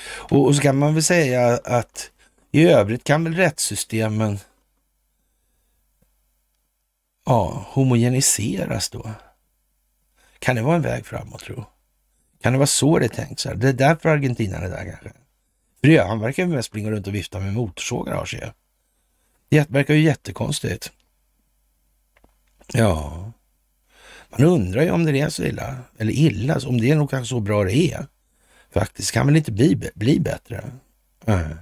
Och, 0.02 0.46
och 0.46 0.56
så 0.56 0.62
kan 0.62 0.78
man 0.78 0.94
väl 0.94 1.02
säga 1.02 1.60
att 1.64 2.10
i 2.52 2.66
övrigt 2.66 3.04
kan 3.04 3.24
väl 3.24 3.34
rättssystemen 3.34 4.38
ja, 7.26 7.66
homogeniseras 7.68 8.90
då? 8.90 9.10
Kan 10.38 10.56
det 10.56 10.62
vara 10.62 10.76
en 10.76 10.82
väg 10.82 11.06
framåt 11.06 11.40
tro? 11.40 11.64
Kan 12.42 12.52
det 12.52 12.58
vara 12.58 12.66
så 12.66 12.98
det 12.98 13.04
är 13.04 13.08
tänkt? 13.08 13.40
Så 13.40 13.48
här? 13.48 13.56
Det 13.56 13.68
är 13.68 13.72
därför 13.72 14.08
Argentina 14.08 14.56
är 14.56 14.68
där 14.68 14.84
kanske? 14.84 15.12
För 15.80 15.88
det, 15.88 15.98
han 15.98 16.20
verkar 16.20 16.42
ju 16.42 16.48
mest 16.48 16.68
springa 16.68 16.90
runt 16.90 17.06
och 17.06 17.14
vifta 17.14 17.40
med 17.40 17.52
motorsågar 17.52 18.14
har 18.14 18.24
sig. 18.26 18.52
Det 19.48 19.70
verkar 19.70 19.94
ju 19.94 20.00
jättekonstigt. 20.00 20.92
Ja, 22.72 23.32
man 24.28 24.44
undrar 24.44 24.82
ju 24.82 24.90
om 24.90 25.04
det 25.04 25.20
är 25.20 25.28
så 25.28 25.42
illa, 25.42 25.76
eller 25.98 26.12
illa, 26.12 26.60
om 26.66 26.80
det 26.80 26.90
är 26.90 26.96
nog 26.96 27.10
kanske 27.10 27.28
så 27.28 27.40
bra 27.40 27.64
det 27.64 27.76
är. 27.76 28.06
Faktiskt 28.70 29.12
kan 29.12 29.26
väl 29.26 29.36
inte 29.36 29.52
bli, 29.52 29.90
bli 29.94 30.20
bättre. 30.20 30.72
Nej. 31.24 31.56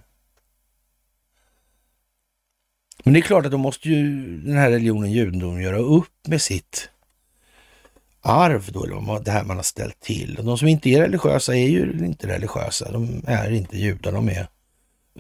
Men 3.04 3.12
det 3.12 3.20
är 3.20 3.22
klart 3.22 3.44
att 3.44 3.52
då 3.52 3.58
måste 3.58 3.88
ju 3.88 4.26
den 4.40 4.56
här 4.56 4.70
religionen 4.70 5.12
judendom 5.12 5.62
göra 5.62 5.78
upp 5.78 6.26
med 6.26 6.42
sitt 6.42 6.90
arv 8.20 8.72
då, 8.72 8.84
eller 8.84 9.24
det 9.24 9.30
här 9.30 9.44
man 9.44 9.56
har 9.56 9.64
ställt 9.64 10.00
till. 10.00 10.38
Och 10.38 10.44
de 10.44 10.58
som 10.58 10.68
inte 10.68 10.88
är 10.88 11.00
religiösa 11.00 11.56
är 11.56 11.68
ju 11.68 12.06
inte 12.06 12.28
religiösa. 12.28 12.92
De 12.92 13.22
är 13.26 13.50
inte 13.50 13.78
judar, 13.78 14.12
de 14.12 14.28
är 14.28 14.48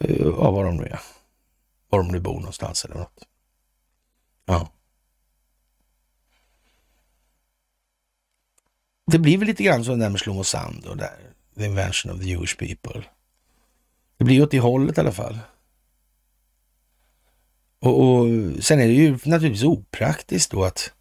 uh, 0.04 0.34
ja, 0.38 0.50
vad 0.50 0.64
de 0.64 0.76
nu 0.76 0.84
är. 0.84 1.00
Var 1.88 1.98
de 1.98 2.08
nu 2.08 2.20
bor 2.20 2.34
någonstans 2.34 2.84
eller 2.84 2.94
något. 2.94 3.24
Ja. 4.46 4.68
Det 9.06 9.18
blir 9.18 9.38
väl 9.38 9.46
lite 9.46 9.62
grann 9.62 9.84
som 9.84 9.98
det 9.98 10.04
där 10.04 10.10
med 10.10 10.20
Shlomo 10.20 10.44
Sand 10.44 10.86
och 10.86 10.96
där, 10.96 11.33
the 11.56 11.64
invention 11.64 12.12
of 12.12 12.20
the 12.20 12.28
Jewish 12.28 12.56
people. 12.56 13.02
Det 14.16 14.24
blir 14.24 14.42
åt 14.42 14.50
det 14.50 14.60
hållet 14.60 14.98
i 14.98 15.00
alla 15.00 15.12
fall. 15.12 15.38
Och, 17.78 18.00
och 18.00 18.26
sen 18.60 18.80
är 18.80 18.86
det 18.86 18.92
ju 18.92 19.10
naturligtvis 19.10 19.64
opraktiskt 19.64 20.50
då 20.50 20.64
att 20.64 20.92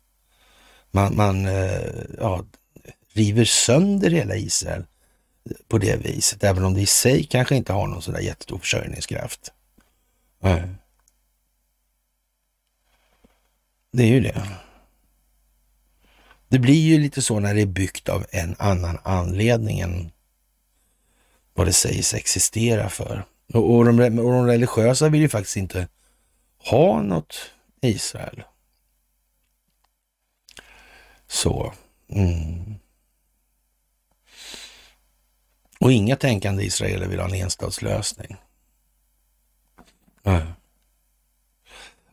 man, 0.92 1.16
man 1.16 1.46
eh, 1.46 1.82
ja, 2.20 2.46
river 3.14 3.46
sönder 3.46 4.10
hela 4.10 4.36
Israel 4.36 4.86
på 5.68 5.78
det 5.78 5.96
viset, 5.96 6.44
även 6.44 6.64
om 6.64 6.74
det 6.74 6.82
i 6.82 6.86
sig 6.86 7.24
kanske 7.24 7.56
inte 7.56 7.74
har 7.74 7.88
någon 7.88 8.02
sådär 8.02 8.20
jättestor 8.20 8.58
försörjningskraft. 8.58 9.52
Nej. 10.40 10.64
Det 13.92 14.04
är 14.04 14.08
ju 14.08 14.20
det. 14.20 14.48
Det 16.48 16.60
blir 16.60 16.82
ju 16.82 17.00
lite 17.00 17.22
så 17.22 17.40
när 17.40 17.54
det 17.54 17.62
är 17.62 17.66
byggt 17.66 18.10
av 18.10 18.26
en 18.32 18.56
annan 18.60 19.00
anledning 19.04 19.80
än 19.80 20.12
vad 21.54 21.68
det 21.68 21.74
sägs 21.74 22.14
existera 22.14 22.90
för. 22.90 23.26
Och, 23.54 23.76
och, 23.76 23.86
de, 23.86 24.20
och 24.20 24.32
de 24.32 24.48
religiösa 24.48 25.10
vill 25.10 25.22
ju 25.22 25.30
faktiskt 25.30 25.58
inte 25.58 25.88
ha 26.58 27.02
något 27.02 27.36
Israel. 27.82 28.44
Så. 31.28 31.74
Mm. 32.10 32.76
Och 35.80 35.92
inga 35.92 36.16
tänkande 36.16 36.64
israeler 36.64 37.08
vill 37.08 37.20
ha 37.20 37.28
en 37.28 37.34
enstadslösning. 37.34 38.36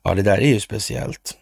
Ja, 0.03 0.15
det 0.15 0.23
där 0.23 0.39
är 0.39 0.49
ju 0.49 0.61
speciellt. 0.61 1.39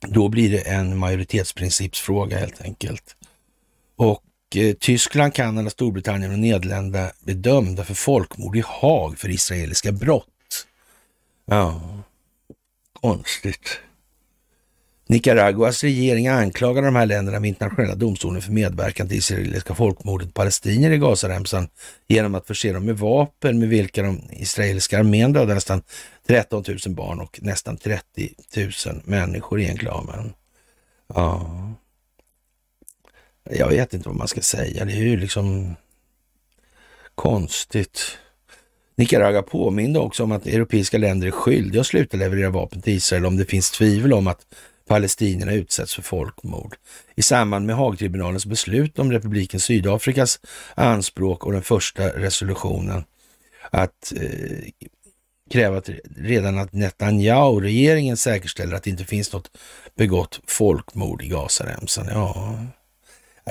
Då 0.00 0.28
blir 0.28 0.50
det 0.50 0.60
en 0.60 0.96
majoritetsprincipsfråga 0.96 2.38
helt 2.38 2.60
enkelt. 2.60 3.15
Och 3.96 4.22
eh, 4.54 4.74
Tyskland, 4.74 5.34
Kanada, 5.34 5.70
Storbritannien 5.70 6.32
och 6.32 6.38
Nederländerna 6.38 7.10
är 7.26 7.34
dömda 7.34 7.84
för 7.84 7.94
folkmord 7.94 8.56
i 8.56 8.62
Haag 8.66 9.18
för 9.18 9.28
israeliska 9.28 9.92
brott. 9.92 10.66
Ja, 11.44 11.80
konstigt. 13.00 13.80
Nicaraguas 15.08 15.84
regering 15.84 16.28
anklagar 16.28 16.82
de 16.82 16.96
här 16.96 17.06
länderna 17.06 17.40
med 17.40 17.48
internationella 17.48 17.94
domstolen 17.94 18.42
för 18.42 18.52
medverkan 18.52 19.08
till 19.08 19.16
israeliska 19.16 19.74
folkmordet 19.74 20.34
palestinier 20.34 20.90
i 20.90 20.98
Gazaremsan 20.98 21.68
genom 22.08 22.34
att 22.34 22.46
förse 22.46 22.72
dem 22.72 22.84
med 22.84 22.98
vapen 22.98 23.58
med 23.58 23.68
vilka 23.68 24.02
de 24.02 24.20
israeliska 24.30 24.98
armén 24.98 25.32
dödade 25.32 25.54
nästan 25.54 25.82
13 26.26 26.64
000 26.86 26.94
barn 26.94 27.20
och 27.20 27.38
nästan 27.42 27.76
30 27.76 28.34
000 28.86 29.02
människor 29.04 29.60
i 29.60 29.68
enklaven. 29.68 30.32
Ja. 31.14 31.50
Jag 33.50 33.68
vet 33.68 33.94
inte 33.94 34.08
vad 34.08 34.18
man 34.18 34.28
ska 34.28 34.40
säga. 34.40 34.84
Det 34.84 34.92
är 34.92 34.96
ju 34.96 35.16
liksom 35.16 35.76
konstigt. 37.14 38.18
Nicaragua 38.96 39.42
påminde 39.42 39.98
också 39.98 40.22
om 40.22 40.32
att 40.32 40.46
europeiska 40.46 40.98
länder 40.98 41.26
är 41.26 41.30
skyldiga 41.30 41.80
att 41.80 41.86
sluta 41.86 42.16
leverera 42.16 42.50
vapen 42.50 42.82
till 42.82 42.92
Israel 42.92 43.26
om 43.26 43.36
det 43.36 43.44
finns 43.44 43.70
tvivel 43.70 44.12
om 44.12 44.26
att 44.26 44.46
palestinierna 44.88 45.52
utsätts 45.52 45.94
för 45.94 46.02
folkmord. 46.02 46.76
I 47.14 47.22
samband 47.22 47.66
med 47.66 47.76
Haagtribunalens 47.76 48.46
beslut 48.46 48.98
om 48.98 49.12
republiken 49.12 49.60
Sydafrikas 49.60 50.40
anspråk 50.74 51.46
och 51.46 51.52
den 51.52 51.62
första 51.62 52.08
resolutionen 52.08 53.04
att 53.70 54.12
eh, 54.16 54.58
kräva 55.50 55.78
att 55.78 55.90
redan 56.16 56.58
att 56.58 56.72
Netanyahu-regeringen 56.72 58.16
säkerställer 58.16 58.76
att 58.76 58.82
det 58.82 58.90
inte 58.90 59.04
finns 59.04 59.32
något 59.32 59.50
begått 59.96 60.40
folkmord 60.46 61.22
i 61.22 61.28
Gazaremsan. 61.28 62.06
Ja, 62.10 62.58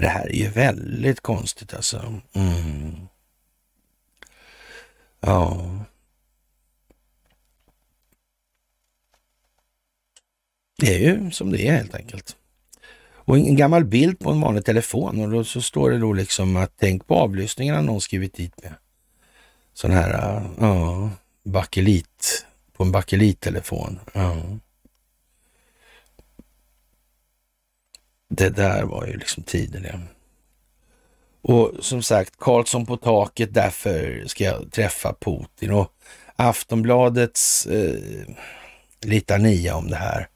det 0.02 0.08
här 0.08 0.30
är 0.30 0.36
ju 0.36 0.50
väldigt 0.50 1.22
konstigt 1.22 1.74
alltså. 1.74 2.14
Mm. 2.34 3.08
Ja. 5.20 5.70
Det 10.78 10.96
är 10.96 11.00
ju 11.00 11.32
som 11.32 11.52
det 11.52 11.68
är 11.68 11.78
helt 11.78 11.96
enkelt. 11.96 12.36
Och 13.26 13.38
en 13.38 13.56
gammal 13.56 13.86
bild 13.86 14.20
på 14.20 14.32
en 14.32 14.42
vanlig 14.42 14.66
telefon 14.66 15.22
och 15.22 15.30
då 15.30 15.44
så 15.44 15.62
står 15.62 15.92
det 15.92 16.00
då 16.00 16.14
liksom 16.14 16.56
att 16.56 16.74
tänk 16.78 17.08
på 17.08 17.16
avlyssningen 17.16 17.76
har 17.76 17.82
någon 17.82 18.02
skrivit 18.02 18.34
dit 18.34 18.64
med. 18.64 18.74
Sån 19.74 19.92
här, 19.92 20.42
ja, 20.60 21.10
bakelit, 21.44 22.46
på 22.74 22.84
en 22.84 22.92
bakelittelefon. 22.92 24.00
Ja. 24.14 24.36
Det 28.38 28.50
där 28.50 28.84
var 28.84 29.06
ju 29.06 29.18
liksom 29.18 29.44
tiden 29.44 29.84
det. 29.84 30.00
Och 31.42 31.72
som 31.80 32.04
sagt, 32.04 32.34
Karlsson 32.40 32.86
på 32.86 32.98
taket, 32.98 33.54
därför 33.54 34.24
ska 34.28 34.44
jag 34.44 34.72
träffa 34.72 35.16
Putin. 35.20 35.72
Och 35.72 35.92
Aftonbladets 36.36 37.66
eh, 37.66 38.00
litania 39.02 39.76
om 39.76 39.90
det 39.90 39.96
här 39.96 40.28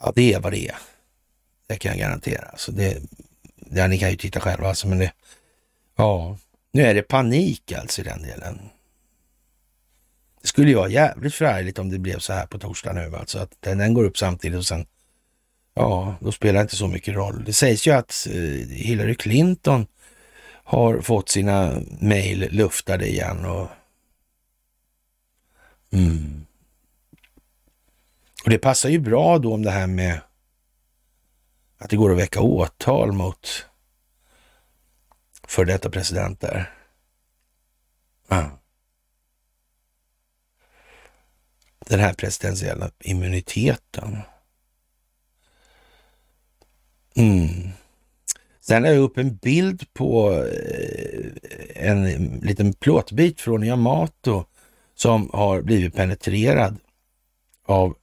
Ja, 0.00 0.12
det 0.14 0.32
är 0.32 0.40
vad 0.40 0.52
det 0.52 0.68
är. 0.68 0.76
Det 1.66 1.76
kan 1.76 1.90
jag 1.90 1.98
garantera. 1.98 2.44
Alltså 2.44 2.72
det, 2.72 3.02
det, 3.56 3.88
ni 3.88 3.98
kan 3.98 4.10
ju 4.10 4.16
titta 4.16 4.40
själva. 4.40 4.68
Alltså, 4.68 4.88
men 4.88 4.98
det, 4.98 5.12
ja, 5.96 6.38
nu 6.72 6.82
är 6.82 6.94
det 6.94 7.02
panik 7.02 7.72
alltså 7.72 8.00
i 8.00 8.04
den 8.04 8.22
delen. 8.22 8.58
Det 10.42 10.48
skulle 10.48 10.68
ju 10.68 10.74
vara 10.74 10.88
jävligt 10.88 11.34
förargligt 11.34 11.78
om 11.78 11.90
det 11.90 11.98
blev 11.98 12.18
så 12.18 12.32
här 12.32 12.46
på 12.46 12.58
torsdag 12.58 12.92
nu. 12.92 13.16
Alltså 13.16 13.38
att 13.38 13.52
den, 13.60 13.78
den 13.78 13.94
går 13.94 14.04
upp 14.04 14.18
samtidigt 14.18 14.58
och 14.58 14.66
sen, 14.66 14.86
ja, 15.76 16.14
då 16.20 16.32
spelar 16.32 16.54
det 16.54 16.62
inte 16.62 16.76
så 16.76 16.88
mycket 16.88 17.14
roll. 17.14 17.44
Det 17.44 17.52
sägs 17.52 17.86
ju 17.86 17.90
att 17.90 18.26
eh, 18.30 18.68
Hillary 18.68 19.14
Clinton 19.14 19.86
har 20.64 21.00
fått 21.00 21.28
sina 21.28 21.80
mejl 22.00 22.48
luftade 22.50 23.08
igen 23.08 23.44
och 23.44 23.68
mm. 25.92 26.46
Och 28.44 28.50
det 28.50 28.58
passar 28.58 28.88
ju 28.88 28.98
bra 28.98 29.38
då 29.38 29.54
om 29.54 29.62
det 29.62 29.70
här 29.70 29.86
med 29.86 30.20
att 31.78 31.90
det 31.90 31.96
går 31.96 32.12
att 32.12 32.18
väcka 32.18 32.40
åtal 32.40 33.12
mot 33.12 33.66
för 35.48 35.64
detta 35.64 35.90
presidenter. 35.90 36.72
Ja. 38.28 38.58
Den 41.78 42.00
här 42.00 42.12
presidentiella 42.12 42.90
immuniteten. 43.00 44.18
Mm. 47.16 47.68
Sen 48.60 48.82
la 48.82 48.88
jag 48.88 48.98
upp 48.98 49.18
en 49.18 49.36
bild 49.36 49.94
på 49.94 50.32
eh, 50.32 51.30
en 51.74 52.12
liten 52.42 52.72
plåtbit 52.72 53.40
från 53.40 53.64
Yamato 53.64 54.44
som 54.94 55.30
har 55.32 55.62
blivit 55.62 55.94
penetrerad 55.94 56.76
av 57.66 57.96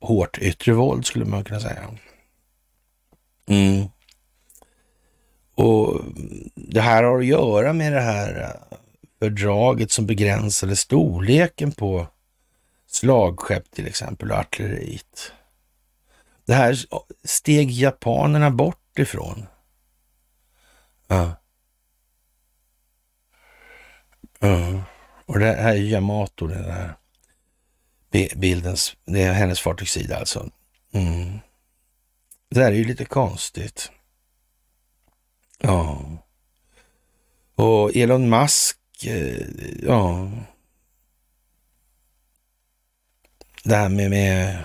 hårt 0.00 0.38
yttre 0.38 0.72
våld 0.72 1.06
skulle 1.06 1.24
man 1.24 1.44
kunna 1.44 1.60
säga. 1.60 1.90
Mm. 3.46 3.88
Och 5.54 6.00
det 6.54 6.80
här 6.80 7.02
har 7.02 7.18
att 7.18 7.26
göra 7.26 7.72
med 7.72 7.92
det 7.92 8.00
här 8.00 8.40
eh, 8.42 8.78
fördraget 9.18 9.90
som 9.90 10.06
begränsade 10.06 10.76
storleken 10.76 11.72
på 11.72 12.06
slagskepp 12.86 13.70
till 13.70 13.86
exempel 13.86 14.30
och 14.30 14.38
artilleriet. 14.38 15.32
Det 16.48 16.54
här 16.54 16.78
steg 17.24 17.70
japanerna 17.70 18.50
bort 18.50 18.98
ifrån. 18.98 19.46
Ja. 21.06 21.32
ja. 24.38 24.82
Och 25.26 25.38
det 25.38 25.46
här 25.46 25.74
är 25.74 25.76
Yamato, 25.76 26.46
det 26.46 26.94
där 28.10 28.36
bildens, 28.36 28.96
det 29.04 29.22
är 29.22 29.32
hennes 29.32 29.60
fartygssida 29.60 30.16
alltså. 30.16 30.50
Mm. 30.92 31.38
Det 32.48 32.60
där 32.60 32.72
är 32.72 32.76
ju 32.76 32.84
lite 32.84 33.04
konstigt. 33.04 33.90
Ja. 35.58 36.02
Och 37.54 37.96
Elon 37.96 38.30
Musk, 38.30 38.78
eh, 39.04 39.46
ja. 39.82 40.30
Det 43.64 43.76
här 43.76 43.88
med, 43.88 44.10
med 44.10 44.64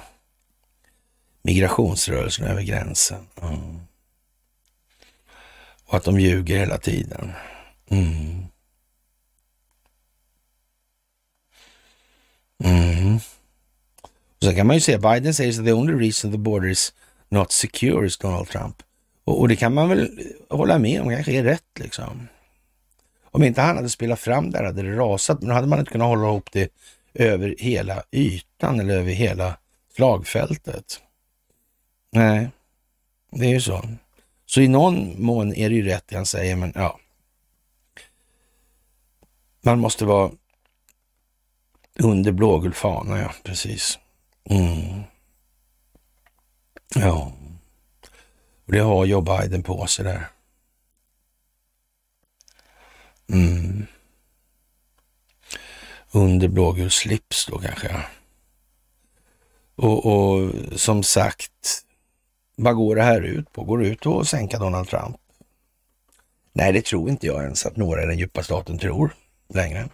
migrationsrörelsen 1.44 2.46
över 2.46 2.62
gränsen. 2.62 3.28
Mm. 3.42 3.80
Och 5.86 5.98
att 5.98 6.04
de 6.04 6.20
ljuger 6.20 6.58
hela 6.58 6.78
tiden. 6.78 7.32
Mm. 7.90 8.46
Mm. 12.64 13.20
sen 14.44 14.56
kan 14.56 14.68
man 14.68 14.76
ju 14.76 14.80
säga, 14.80 14.98
Biden 14.98 15.34
säger 15.34 15.60
att 15.60 15.66
the 15.66 15.74
only 15.74 15.94
reason 15.94 16.32
the 16.32 16.38
border 16.38 16.70
is 16.70 16.94
not 17.30 17.52
secure 17.52 18.08
is 18.08 18.18
Donald 18.18 18.48
Trump. 18.48 18.84
Och, 19.24 19.40
och 19.40 19.48
det 19.48 19.56
kan 19.56 19.74
man 19.74 19.90
väl 19.90 20.20
hålla 20.50 20.80
med 20.80 21.02
om, 21.02 21.10
kanske 21.10 21.32
är 21.32 21.44
rätt 21.44 21.80
liksom. 21.80 22.28
Om 23.26 23.44
inte 23.44 23.62
han 23.62 23.76
hade 23.76 23.90
spelat 23.90 24.20
fram 24.20 24.52
där 24.52 24.64
hade 24.64 24.82
det 24.82 24.98
rasat, 24.98 25.40
men 25.40 25.50
då 25.50 25.56
hade 25.56 25.68
man 25.68 25.80
inte 25.80 25.92
kunnat 25.92 26.08
hålla 26.08 26.28
ihop 26.28 26.50
det 26.52 26.70
över 27.14 27.56
hela 27.60 28.04
ytan 28.12 28.80
eller 28.80 28.98
över 28.98 29.12
hela 29.12 29.58
slagfältet. 29.96 31.00
Nej, 32.14 32.50
det 33.32 33.46
är 33.46 33.50
ju 33.50 33.62
så. 33.62 33.90
Så 34.46 34.62
i 34.62 34.68
någon 34.68 35.24
mån 35.26 35.54
är 35.54 35.70
det 35.70 35.76
ju 35.76 35.86
rätt 35.86 36.08
det 36.08 36.16
han 36.16 36.26
säger, 36.26 36.56
men 36.56 36.72
ja. 36.76 37.00
Man 39.62 39.80
måste 39.80 40.06
vara 40.06 40.32
under 42.00 42.32
blågul 42.32 42.74
fana, 42.74 43.20
ja, 43.20 43.34
precis. 43.44 44.00
Mm. 44.50 45.02
Ja, 46.96 47.34
och 48.66 48.72
det 48.72 48.80
har 48.80 49.06
Joe 49.06 49.22
Biden 49.22 49.64
på 49.64 49.88
sig 49.88 50.06
där. 50.06 50.28
Mm. 53.28 53.86
Under 56.12 56.48
blågul 56.48 56.92
slips 56.92 57.46
då 57.46 57.60
kanske. 57.60 58.06
Och, 59.76 60.06
och 60.06 60.52
som 60.76 61.04
sagt, 61.04 61.86
vad 62.56 62.76
går 62.76 62.96
det 62.96 63.04
här 63.04 63.22
ut 63.22 63.52
på? 63.52 63.64
Går 63.64 63.78
det 63.78 63.88
ut 63.88 64.02
på 64.02 64.20
att 64.20 64.28
sänka 64.28 64.60
Donald 64.60 64.88
Trump? 64.88 65.18
Nej, 66.54 66.74
det 66.74 66.86
tror 66.86 67.10
inte 67.10 67.28
jag 67.28 67.44
ens 67.44 67.66
att 67.66 67.78
några 67.78 68.04
i 68.04 68.06
den 68.06 68.18
djupa 68.18 68.44
staten 68.44 68.80
tror 68.80 69.16
längre. 69.54 69.90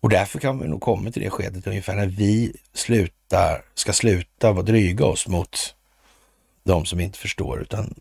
Och 0.00 0.08
därför 0.08 0.38
kan 0.38 0.58
vi 0.58 0.68
nog 0.68 0.80
komma 0.80 1.10
till 1.10 1.22
det 1.22 1.30
skedet 1.30 1.66
ungefär 1.66 1.94
när 1.96 2.06
vi 2.06 2.56
slutar, 2.72 3.64
ska 3.74 3.92
sluta 3.92 4.52
vara 4.52 4.62
dryga 4.62 5.04
oss 5.04 5.28
mot 5.28 5.74
de 6.62 6.84
som 6.86 7.00
inte 7.00 7.18
förstår, 7.18 7.60
utan 7.60 7.94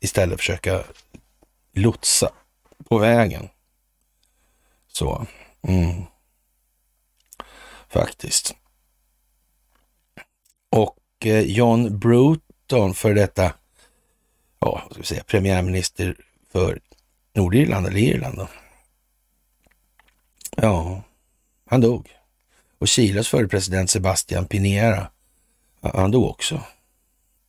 istället 0.00 0.38
försöka 0.38 0.84
lotsa 1.72 2.32
på 2.88 2.98
vägen. 2.98 3.48
Så, 4.86 5.26
mm. 5.62 6.02
faktiskt. 7.88 8.54
Och 10.70 10.98
eh, 11.24 11.40
John 11.40 11.98
Brut 11.98 12.45
Bruton, 12.68 12.94
för 12.94 13.14
detta, 13.14 13.54
ja, 14.58 14.82
vad 14.82 14.92
ska 14.92 15.00
vi 15.00 15.06
säga, 15.06 15.24
premiärminister 15.24 16.16
för 16.52 16.80
Nordirland 17.34 17.86
eller 17.86 17.98
Irland 17.98 18.36
då. 18.36 18.48
Ja, 20.56 21.02
han 21.66 21.80
dog. 21.80 22.08
Och 22.78 22.88
Chiles 22.88 23.28
förre 23.28 23.48
president 23.48 23.90
Sebastian 23.90 24.46
Pinera, 24.46 25.10
han 25.80 26.10
dog 26.10 26.24
också. 26.24 26.60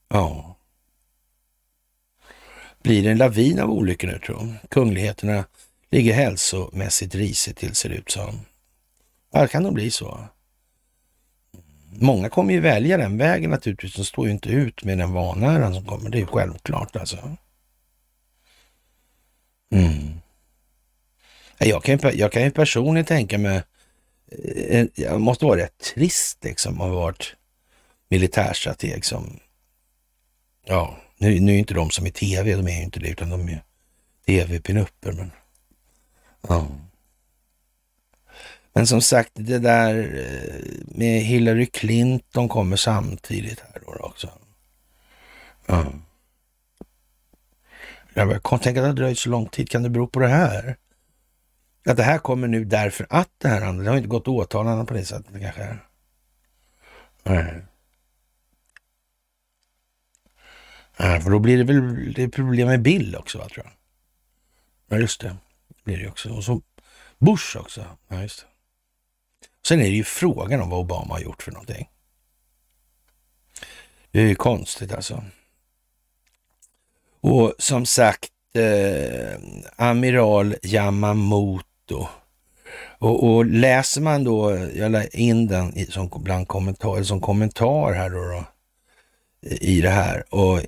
Ja. 0.09 0.55
Blir 2.83 3.03
det 3.03 3.11
en 3.11 3.17
lavin 3.17 3.59
av 3.59 3.71
olyckor 3.71 4.07
nu 4.07 4.19
tror 4.19 4.55
Kungligheterna 4.69 5.45
ligger 5.89 6.13
hälsomässigt 6.13 7.15
risigt 7.15 7.57
till 7.57 7.75
ser 7.75 7.89
det 7.89 7.95
ut 7.95 8.11
som. 8.11 8.39
Ja, 9.31 9.41
det 9.41 9.47
kan 9.47 9.63
nog 9.63 9.73
bli 9.73 9.91
så. 9.91 10.27
Många 11.89 12.29
kommer 12.29 12.53
ju 12.53 12.59
välja 12.59 12.97
den 12.97 13.17
vägen 13.17 13.51
naturligtvis. 13.51 13.95
De 13.95 14.05
står 14.05 14.25
ju 14.25 14.31
inte 14.31 14.49
ut 14.49 14.83
med 14.83 14.97
den 14.97 15.13
vanäran 15.13 15.73
som 15.73 15.85
kommer. 15.85 16.09
Det 16.09 16.17
är 16.17 16.19
ju 16.19 16.25
självklart 16.25 16.95
alltså. 16.95 17.17
Mm. 19.71 20.19
Jag 21.57 21.83
kan, 21.83 21.97
ju, 21.97 22.11
jag 22.11 22.31
kan 22.31 22.43
ju 22.43 22.51
personligen 22.51 23.05
tänka 23.05 23.37
mig, 23.37 23.63
eh, 24.69 24.85
jag 24.95 25.21
måste 25.21 25.45
vara 25.45 25.59
rätt 25.59 25.77
trist 25.77 26.43
liksom 26.43 26.81
att 26.81 26.87
ha 26.87 26.95
varit 26.95 27.35
militärstrateg 28.09 29.05
som, 29.05 29.39
ja, 30.65 30.97
nu, 31.17 31.39
nu 31.39 31.53
är 31.53 31.57
inte 31.57 31.73
de 31.73 31.89
som 31.89 32.05
är 32.05 32.09
tv, 32.09 32.55
de 32.55 32.67
är 32.67 32.77
ju 32.77 32.83
inte 32.83 32.99
det, 32.99 33.09
utan 33.09 33.29
de 33.29 33.49
är 33.49 33.63
tv-pinupper. 34.25 35.11
Men, 35.11 35.31
ja 36.47 36.67
men 38.77 38.87
som 38.87 39.01
sagt, 39.01 39.31
det 39.33 39.59
där 39.59 39.95
eh, 39.95 40.97
med 40.97 41.21
Hillary 41.21 41.65
Clinton 41.65 42.49
kommer 42.49 42.75
samtidigt 42.75 43.59
här 43.59 43.81
då 43.85 43.91
också. 43.91 44.29
Ja. 45.65 45.85
Jag 48.13 48.43
kan 48.43 48.59
tänka 48.59 48.79
att 48.79 48.83
det 48.83 48.89
har 48.89 48.95
dröjt 48.95 49.19
så 49.19 49.29
lång 49.29 49.47
tid. 49.47 49.69
Kan 49.69 49.83
det 49.83 49.89
bero 49.89 50.07
på 50.07 50.19
det 50.19 50.27
här? 50.27 50.77
Att 51.85 51.97
det 51.97 52.03
här 52.03 52.17
kommer 52.17 52.47
nu 52.47 52.65
därför 52.65 53.07
att 53.09 53.29
det 53.37 53.47
här 53.47 53.61
andra, 53.61 53.83
det 53.83 53.89
har 53.89 53.97
inte 53.97 54.09
gått 54.09 54.27
åtalande 54.27 54.85
på 54.85 54.93
det 54.93 55.05
sättet 55.05 55.41
kanske. 55.41 55.77
Nej. 57.23 57.61
Ja, 60.97 61.19
för 61.21 61.29
då 61.29 61.39
blir 61.39 61.57
det 61.57 61.63
väl 61.63 62.13
det 62.13 62.29
problem 62.29 62.67
med 62.67 62.81
Bill 62.81 63.15
också, 63.15 63.37
va, 63.37 63.49
tror 63.49 63.65
jag. 63.65 63.73
Ja, 64.97 65.01
just 65.01 65.21
det. 65.21 65.35
det 65.67 65.83
blir 65.83 65.97
det 65.97 66.07
också. 66.07 66.29
Och 66.29 66.43
så 66.43 66.61
Bush 67.17 67.57
också. 67.57 67.85
Ja, 68.07 68.21
just 68.21 68.39
det. 68.41 68.56
Sen 69.67 69.79
är 69.79 69.83
det 69.83 69.95
ju 69.95 70.03
frågan 70.03 70.61
om 70.61 70.69
vad 70.69 70.79
Obama 70.79 71.13
har 71.13 71.19
gjort 71.19 71.43
för 71.43 71.51
någonting. 71.51 71.89
Det 74.11 74.19
är 74.19 74.25
ju 74.25 74.35
konstigt 74.35 74.93
alltså. 74.93 75.23
Och 77.21 77.53
som 77.57 77.85
sagt, 77.85 78.31
eh, 78.53 79.39
amiral 79.75 80.55
Yamamoto. 80.63 82.07
Och, 82.99 83.29
och, 83.29 83.45
läser 83.45 84.01
man 84.01 84.23
då, 84.23 84.67
jag 84.75 84.91
la 84.91 85.03
in 85.03 85.47
den 85.47 85.77
i, 85.77 85.85
som, 85.85 86.09
bland 86.15 86.47
kommentar, 86.47 87.03
som 87.03 87.21
kommentar 87.21 87.93
här 87.93 88.09
då, 88.09 88.23
då 88.23 88.45
i 89.49 89.81
det 89.81 89.89
här. 89.89 90.33
Och 90.35 90.61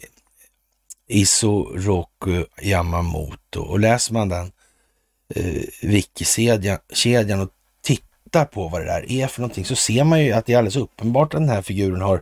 Isoroku 1.08 2.46
Yamamoto. 2.62 3.62
Och 3.62 3.80
läser 3.80 4.14
man 4.14 4.30
den 4.30 4.52
eh, 5.36 5.64
wiki-kedjan 5.82 7.40
och 7.42 7.54
tittar 8.30 8.46
på 8.46 8.68
vad 8.68 8.82
det 8.82 8.86
där 8.86 9.12
är 9.12 9.28
för 9.28 9.42
någonting 9.42 9.66
så 9.66 9.76
ser 9.76 10.04
man 10.04 10.24
ju 10.24 10.32
att 10.32 10.46
det 10.46 10.54
är 10.54 10.58
alldeles 10.58 10.76
uppenbart 10.76 11.34
att 11.34 11.40
den 11.40 11.50
här 11.50 11.62
figuren 11.62 12.02
har 12.02 12.22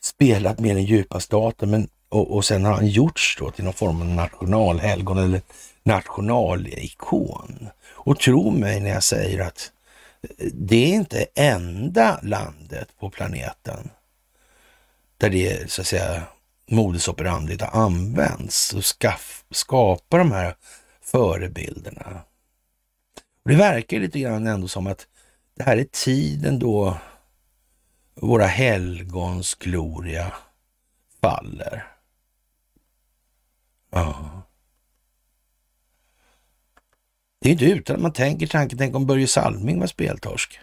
spelat 0.00 0.58
med 0.58 0.76
den 0.76 0.84
djupa 0.84 1.20
staten 1.20 1.70
men, 1.70 1.88
och, 2.08 2.34
och 2.34 2.44
sen 2.44 2.64
har 2.64 2.72
han 2.72 2.86
gjorts 2.86 3.36
då 3.38 3.50
till 3.50 3.64
någon 3.64 3.72
form 3.72 4.00
av 4.00 4.06
nationalhelgon 4.06 5.18
eller 5.18 5.42
nationalikon. 5.82 7.68
Och 7.90 8.18
tro 8.18 8.50
mig 8.50 8.80
när 8.80 8.90
jag 8.90 9.02
säger 9.02 9.40
att 9.40 9.72
eh, 10.22 10.46
det 10.52 10.84
är 10.84 10.94
inte 10.94 11.26
enda 11.34 12.20
landet 12.22 12.88
på 13.00 13.10
planeten 13.10 13.90
där 15.16 15.30
det 15.30 15.70
så 15.70 15.80
att 15.80 15.86
säga 15.86 16.22
modus 16.70 17.08
operandi 17.08 17.58
har 17.60 17.84
använts 17.84 18.74
och 18.74 18.84
skaff, 18.84 19.44
skapar 19.50 20.18
de 20.18 20.32
här 20.32 20.54
förebilderna. 21.02 22.20
Och 23.42 23.50
det 23.50 23.56
verkar 23.56 24.00
lite 24.00 24.20
grann 24.20 24.46
ändå 24.46 24.68
som 24.68 24.86
att 24.86 25.06
det 25.54 25.62
här 25.62 25.76
är 25.76 25.84
tiden 25.84 26.58
då 26.58 26.98
våra 28.14 28.46
helgons 28.46 29.54
gloria 29.54 30.32
faller. 31.20 31.86
Ja. 33.90 34.42
Det 37.40 37.48
är 37.48 37.52
inte 37.52 37.64
utan 37.64 37.96
att 37.96 38.02
man 38.02 38.12
tänker 38.12 38.46
tanken, 38.46 38.78
tänk 38.78 38.94
om 38.94 39.06
Börje 39.06 39.26
Salming 39.26 39.80
var 39.80 39.86
speltorsk. 39.86 40.60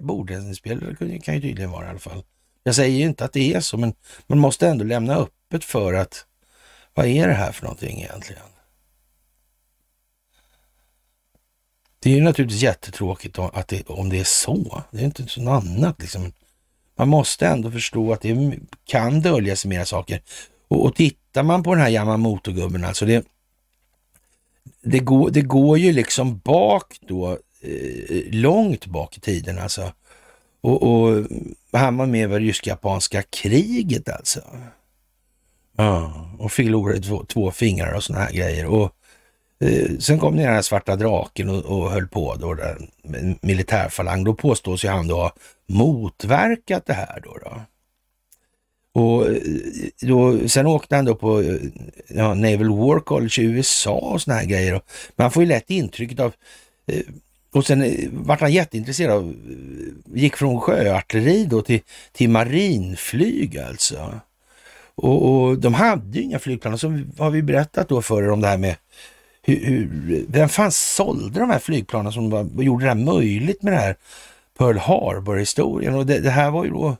Bordtennisspelare 0.00 1.18
kan 1.18 1.34
ju 1.34 1.40
tydligen 1.40 1.70
vara 1.70 1.86
i 1.86 1.88
alla 1.88 1.98
fall. 1.98 2.24
Jag 2.62 2.74
säger 2.74 2.98
ju 2.98 3.04
inte 3.04 3.24
att 3.24 3.32
det 3.32 3.54
är 3.54 3.60
så, 3.60 3.76
men 3.76 3.94
man 4.26 4.38
måste 4.38 4.68
ändå 4.68 4.84
lämna 4.84 5.16
öppet 5.16 5.64
för 5.64 5.94
att 5.94 6.26
vad 6.94 7.06
är 7.06 7.28
det 7.28 7.34
här 7.34 7.52
för 7.52 7.62
någonting 7.62 8.02
egentligen? 8.02 8.55
Det 11.98 12.10
är 12.10 12.14
ju 12.14 12.22
naturligtvis 12.22 12.62
jättetråkigt 12.62 13.38
att 13.38 13.68
det, 13.68 13.86
om 13.86 14.08
det 14.08 14.20
är 14.20 14.24
så. 14.24 14.82
Det 14.90 15.00
är 15.00 15.04
inte 15.04 15.26
så 15.26 15.50
annat. 15.50 16.00
Liksom. 16.00 16.32
Man 16.96 17.08
måste 17.08 17.46
ändå 17.46 17.70
förstå 17.70 18.12
att 18.12 18.20
det 18.20 18.58
kan 18.84 19.20
dölja 19.20 19.56
sig 19.56 19.68
mera 19.68 19.84
saker. 19.84 20.22
Och, 20.68 20.84
och 20.84 20.94
tittar 20.94 21.42
man 21.42 21.62
på 21.62 21.74
den 21.74 21.82
här 21.82 21.90
Yamamoto-gubben, 21.90 22.84
alltså 22.84 23.06
det, 23.06 23.24
det, 24.82 24.98
går, 24.98 25.30
det 25.30 25.42
går 25.42 25.78
ju 25.78 25.92
liksom 25.92 26.38
bak 26.38 26.96
då, 27.00 27.30
eh, 27.60 28.22
långt 28.30 28.86
bak 28.86 29.16
i 29.16 29.20
tiden 29.20 29.58
alltså. 29.58 29.92
Och, 30.60 30.82
och 30.82 31.26
han 31.72 31.96
var 31.96 32.06
med 32.06 32.32
i 32.32 32.34
rysk-japanska 32.34 33.22
kriget 33.22 34.08
alltså. 34.08 34.40
Ja, 35.76 36.26
och 36.38 36.52
förlorade 36.52 37.00
två, 37.00 37.24
två 37.24 37.50
fingrar 37.50 37.92
och 37.92 38.04
sådana 38.04 38.24
här 38.24 38.32
grejer. 38.32 38.66
Och 38.66 38.92
Eh, 39.58 39.98
sen 39.98 40.18
kom 40.18 40.36
den 40.36 40.46
här 40.46 40.62
svarta 40.62 40.96
draken 40.96 41.48
och, 41.48 41.64
och 41.64 41.90
höll 41.90 42.08
på 42.08 42.34
då, 42.34 42.54
där, 42.54 42.78
med 43.02 43.38
militärfalang. 43.40 44.24
Då 44.24 44.34
påstås 44.34 44.84
ju 44.84 44.88
han 44.88 45.08
då 45.08 45.16
ha 45.16 45.32
motverkat 45.66 46.86
det 46.86 46.92
här 46.92 47.20
då. 47.24 47.38
då. 47.44 47.60
Och 49.00 49.28
eh, 49.28 49.42
då, 50.00 50.48
sen 50.48 50.66
åkte 50.66 50.96
han 50.96 51.04
då 51.04 51.14
på 51.14 51.40
eh, 51.40 51.56
ja, 52.08 52.34
Naval 52.34 52.78
War 52.78 53.00
College 53.00 53.42
i 53.42 53.44
USA 53.44 53.98
och 53.98 54.22
såna 54.22 54.36
här 54.36 54.46
grejer. 54.46 54.74
Och 54.74 54.82
man 55.16 55.30
får 55.30 55.42
ju 55.42 55.48
lätt 55.48 55.70
intrycket 55.70 56.20
av 56.20 56.32
och 57.56 57.66
sen 57.66 58.08
vart 58.12 58.40
han 58.40 58.52
jätteintresserad 58.52 59.12
av, 59.12 59.34
gick 60.14 60.36
från 60.36 60.60
sjöartilleri 60.60 61.46
då 61.46 61.62
till, 61.62 61.80
till 62.12 62.30
marinflyg 62.30 63.58
alltså. 63.58 64.20
Och, 64.94 65.32
och 65.32 65.58
de 65.58 65.74
hade 65.74 66.18
ju 66.18 66.24
inga 66.24 66.38
flygplan, 66.38 66.74
och 66.74 66.80
så 66.80 67.00
har 67.18 67.30
vi 67.30 67.42
berättat 67.42 67.88
då 67.88 68.02
för 68.02 68.22
er 68.22 68.30
om 68.30 68.40
det 68.40 68.48
här 68.48 68.58
med 68.58 68.76
hur, 69.46 69.66
hur, 69.66 70.24
vem 70.28 70.48
fan 70.48 70.72
sålde 70.72 71.40
de 71.40 71.50
här 71.50 71.58
flygplanen 71.58 72.12
som 72.12 72.30
var, 72.30 72.62
gjorde 72.62 72.84
det 72.84 72.88
här 72.88 72.94
möjligt 72.94 73.62
med 73.62 73.72
det 73.72 73.78
här 73.78 73.96
Pearl 74.58 74.78
Harbor-historien? 74.78 75.94
Och 75.94 76.06
det, 76.06 76.20
det, 76.20 76.30
här 76.30 76.50
var 76.50 76.64
ju 76.64 76.70
då 76.70 76.96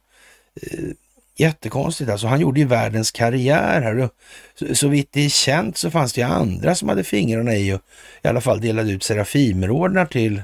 eh, 0.63 0.89
jättekonstigt 1.37 2.11
alltså. 2.11 2.27
Han 2.27 2.41
gjorde 2.41 2.61
ju 2.61 2.67
världens 2.67 3.11
karriär 3.11 3.83
här. 3.83 3.99
Och 3.99 4.11
så, 4.55 4.75
så 4.75 4.89
vitt 4.89 5.13
det 5.13 5.25
är 5.25 5.29
känt 5.29 5.77
så 5.77 5.91
fanns 5.91 6.13
det 6.13 6.21
ju 6.21 6.27
andra 6.27 6.75
som 6.75 6.89
hade 6.89 7.05
fingrarna 7.05 7.55
i 7.55 7.73
och 7.73 7.81
i 8.23 8.29
alla 8.29 8.41
fall 8.41 8.61
delade 8.61 8.91
ut 8.91 9.03
Serafimerordnar 9.03 10.07
till 10.07 10.43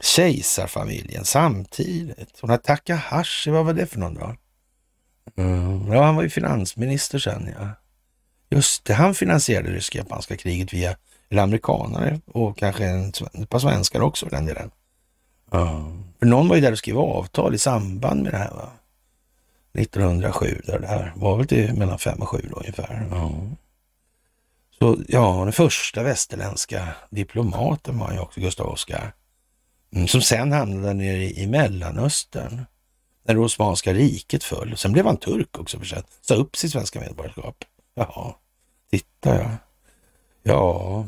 kejsarfamiljen 0.00 1.24
samtidigt. 1.24 2.40
Och 2.40 2.62
Takahashi, 2.62 3.50
vad 3.50 3.64
var 3.64 3.72
det 3.72 3.86
för 3.86 3.98
någon 3.98 4.14
då? 4.14 4.36
Mm. 5.36 5.92
Ja, 5.92 6.02
han 6.02 6.16
var 6.16 6.22
ju 6.22 6.30
finansminister 6.30 7.18
sen 7.18 7.54
ja. 7.58 7.68
Just 8.50 8.84
det, 8.84 8.94
han 8.94 9.14
finansierade 9.14 9.70
rysk-japanska 9.70 10.36
kriget 10.36 10.72
via, 10.72 10.96
eller 11.28 11.42
amerikanare 11.42 12.20
och 12.26 12.58
kanske 12.58 12.84
en, 12.84 13.08
ett 13.08 13.50
par 13.50 13.58
svenskar 13.58 14.00
också 14.00 14.26
för 14.26 14.36
den 14.36 14.46
delen. 14.46 14.70
Mm. 15.52 16.04
För 16.18 16.26
någon 16.26 16.48
var 16.48 16.56
ju 16.56 16.62
där 16.62 16.72
och 16.72 16.78
skrev 16.78 16.98
avtal 16.98 17.54
i 17.54 17.58
samband 17.58 18.22
med 18.22 18.32
det 18.32 18.38
här 18.38 18.50
va? 18.50 18.70
1907, 19.78 20.60
där 20.66 20.78
det 20.78 20.86
här 20.86 21.12
var 21.16 21.36
väl 21.36 21.46
till 21.46 21.74
mellan 21.74 21.98
fem 21.98 22.18
och 22.18 22.28
sju 22.28 22.48
då 22.50 22.56
ungefär. 22.56 22.94
Mm. 22.94 23.56
Så 24.78 24.98
ja, 25.08 25.40
den 25.44 25.52
första 25.52 26.02
västerländska 26.02 26.88
diplomaten 27.10 27.98
var 27.98 28.12
ju 28.12 28.18
också 28.18 28.40
Gustav 28.40 28.66
Oskar. 28.66 29.12
Mm, 29.92 30.08
som 30.08 30.22
sen 30.22 30.52
hamnade 30.52 30.94
nere 30.94 31.24
i, 31.24 31.42
i 31.42 31.46
Mellanöstern 31.46 32.66
när 33.24 33.34
det 33.34 33.40
Osmanska 33.40 33.92
riket 33.92 34.44
föll. 34.44 34.76
Sen 34.76 34.92
blev 34.92 35.06
han 35.06 35.16
turk 35.16 35.58
också 35.58 35.78
för 35.78 35.86
sig. 35.86 36.02
Sa 36.20 36.34
upp 36.34 36.56
sitt 36.56 36.72
svenska 36.72 37.00
medborgarskap. 37.00 37.64
Jaha, 37.98 38.34
titta 38.90 39.34
ja. 39.34 39.50
Ja. 40.42 41.06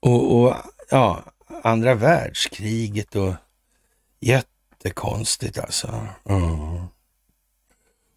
Och, 0.00 0.36
och 0.36 0.54
ja, 0.90 1.22
andra 1.62 1.94
världskriget 1.94 3.16
och 3.16 3.34
jättekonstigt 4.20 5.58
alltså. 5.58 6.06
Mm. 6.28 6.86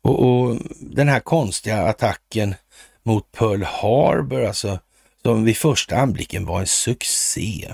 Och, 0.02 0.30
och, 0.30 0.58
den 0.80 1.08
här 1.08 1.20
konstiga 1.20 1.84
attacken 1.84 2.56
mot 3.04 3.32
Pearl 3.32 3.64
Harbor, 3.64 4.46
alltså 4.46 4.80
som 5.22 5.44
vid 5.44 5.58
första 5.58 5.98
anblicken 5.98 6.46
var 6.46 6.60
en 6.60 6.68
succé 6.68 7.74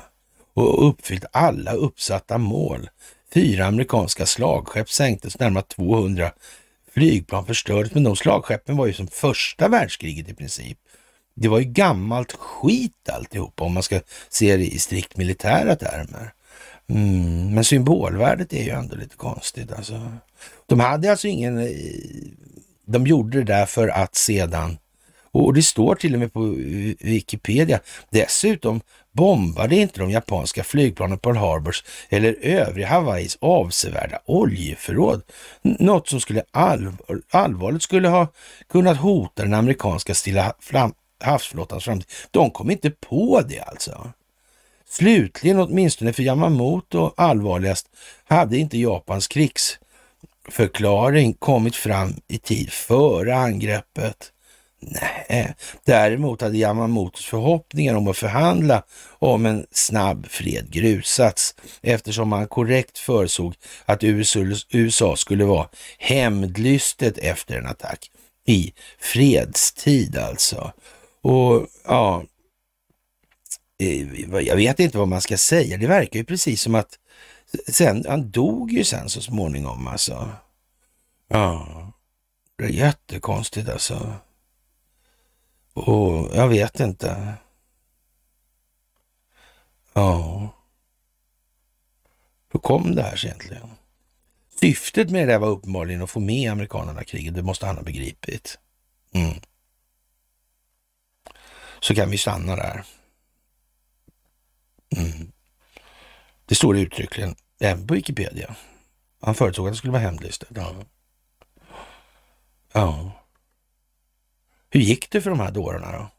och 0.54 0.88
uppfyllt 0.90 1.26
alla 1.32 1.74
uppsatta 1.74 2.38
mål. 2.38 2.90
Fyra 3.34 3.66
amerikanska 3.66 4.26
slagskepp 4.26 4.90
sänktes, 4.90 5.40
närmare 5.40 5.64
200 5.64 6.32
flygplan 6.94 7.46
förstördes, 7.46 7.94
men 7.94 8.04
de 8.04 8.16
slagskeppen 8.16 8.78
var 8.78 8.86
ju 8.86 8.94
som 8.94 9.08
första 9.08 9.68
världskriget 9.68 10.30
i 10.30 10.34
princip. 10.34 10.78
Det 11.36 11.48
var 11.48 11.60
ju 11.60 11.66
gammalt 11.66 12.32
skit 12.32 13.10
alltihopa 13.10 13.64
om 13.64 13.74
man 13.74 13.84
ska 13.84 14.00
se 14.30 14.58
det 14.58 14.66
i 14.66 14.80
strikt 14.80 15.18
militära 15.18 15.76
termer. 15.76 16.34
Mm, 16.90 17.54
men 17.54 17.64
symbolvärdet 17.64 18.54
är 18.54 18.64
ju 18.64 18.70
ändå 18.70 18.96
lite 18.96 19.16
konstigt. 19.16 19.72
Alltså. 19.72 20.12
De 20.66 20.80
hade 20.80 21.12
alltså 21.12 21.28
ingen... 21.28 21.58
Eh, 21.58 21.68
de 22.86 23.08
gjorde 23.08 23.38
det 23.38 23.44
där 23.44 23.66
för 23.66 23.88
att 23.88 24.16
sedan... 24.16 24.78
Och 25.32 25.54
det 25.54 25.64
står 25.64 25.96
till 25.96 26.14
och 26.14 26.20
med 26.20 26.34
på 26.34 26.44
eh, 26.44 26.94
Wikipedia. 27.00 27.80
Dessutom 28.10 28.82
bombade 29.14 29.76
inte 29.76 30.00
de 30.00 30.12
japanska 30.12 30.64
flygplanen 30.64 31.18
Pearl 31.18 31.36
Harbors 31.36 31.84
eller 32.10 32.38
övriga 32.42 32.88
Hawaiis 32.88 33.38
avsevärda 33.42 34.20
oljeförråd. 34.26 35.22
Något 35.62 36.08
som 36.08 36.20
skulle 36.20 36.44
allvar, 36.52 37.22
allvarligt 37.30 37.84
skulle 37.84 38.08
ha 38.08 38.28
kunnat 38.70 38.98
hota 38.98 39.44
den 39.44 39.54
amerikanska 39.54 40.14
stilla 40.14 40.54
havsflottans 41.24 41.84
framtid. 41.84 42.08
De 42.32 42.52
kom 42.52 42.72
inte 42.72 42.92
på 42.92 43.42
det 43.42 43.60
alltså. 43.60 44.12
Slutligen, 44.90 45.60
åtminstone 45.60 46.14
för 46.14 46.24
Yamamoto 46.24 47.14
allvarligast, 47.18 47.88
hade 48.24 48.58
inte 48.58 48.78
Japans 48.78 49.28
krigsförklaring 49.28 51.34
kommit 51.34 51.76
fram 51.76 52.14
i 52.28 52.38
tid 52.38 52.72
före 52.72 53.36
angreppet. 53.36 54.32
Nej, 54.92 55.54
däremot 55.84 56.42
hade 56.42 56.58
Yamamotos 56.58 57.26
förhoppningar 57.26 57.96
om 57.96 58.08
att 58.08 58.18
förhandla 58.18 58.84
om 59.10 59.46
en 59.46 59.66
snabb 59.72 60.28
fred 60.30 60.72
grusats 60.72 61.56
eftersom 61.82 62.32
han 62.32 62.48
korrekt 62.48 62.98
försåg 62.98 63.56
att 63.86 64.04
USA 64.70 65.16
skulle 65.16 65.46
vara 65.46 65.70
hämndlystet 65.98 67.18
efter 67.18 67.58
en 67.58 67.68
attack 67.68 68.12
i 68.46 68.74
fredstid 69.00 70.18
alltså. 70.18 70.74
Och 71.22 71.68
ja, 71.86 72.24
jag 74.42 74.56
vet 74.56 74.80
inte 74.80 74.98
vad 74.98 75.08
man 75.08 75.22
ska 75.22 75.38
säga. 75.38 75.78
Det 75.78 75.88
verkar 75.88 76.20
ju 76.20 76.26
precis 76.26 76.62
som 76.62 76.76
att 76.76 77.00
sen, 77.68 78.06
han 78.08 78.32
dog 78.32 78.72
ju 78.72 78.84
sen 78.84 79.10
så 79.10 79.22
småningom 79.22 79.88
alltså. 79.88 80.30
Ja, 81.28 81.68
det 82.58 82.64
är 82.64 82.70
jättekonstigt 82.70 83.70
alltså. 83.70 84.14
Och 85.74 86.36
jag 86.36 86.48
vet 86.48 86.80
inte. 86.80 87.34
Ja. 89.94 90.50
Hur 92.52 92.60
kom 92.60 92.96
det 92.96 93.04
här 93.04 93.16
sig 93.16 93.30
egentligen? 93.30 93.70
Syftet 94.60 95.10
med 95.10 95.28
det 95.28 95.38
var 95.38 95.48
uppenbarligen 95.48 96.02
att 96.02 96.10
få 96.10 96.20
med 96.20 96.52
amerikanerna 96.52 97.02
i 97.02 97.06
kriget. 97.06 97.36
Det 97.36 97.44
måste 97.44 97.66
han 97.66 97.76
ha 97.76 97.84
begripit. 97.84 98.60
Mm. 99.12 99.40
Så 101.80 101.96
kan 101.96 102.10
vi 102.10 102.18
stanna 102.18 102.56
där. 102.56 102.86
Mm. 104.98 105.32
Det 106.46 106.56
står 106.56 106.78
uttryckligen 106.78 107.36
även 107.60 107.88
på 107.88 107.94
Wikipedia. 107.94 108.56
Han 109.22 109.36
förutsåg 109.36 109.68
att 109.68 109.74
det 109.74 109.78
skulle 109.78 109.94
vara 109.94 110.02
hemlistat. 110.02 110.50
Ja. 110.56 110.76
ja. 112.74 113.12
Hur 114.74 114.80
gick 114.80 115.10
det 115.10 115.22
för 115.22 115.30
de 115.30 115.40
här 115.40 115.52
dårarna 115.52 115.92
då? 115.92 116.10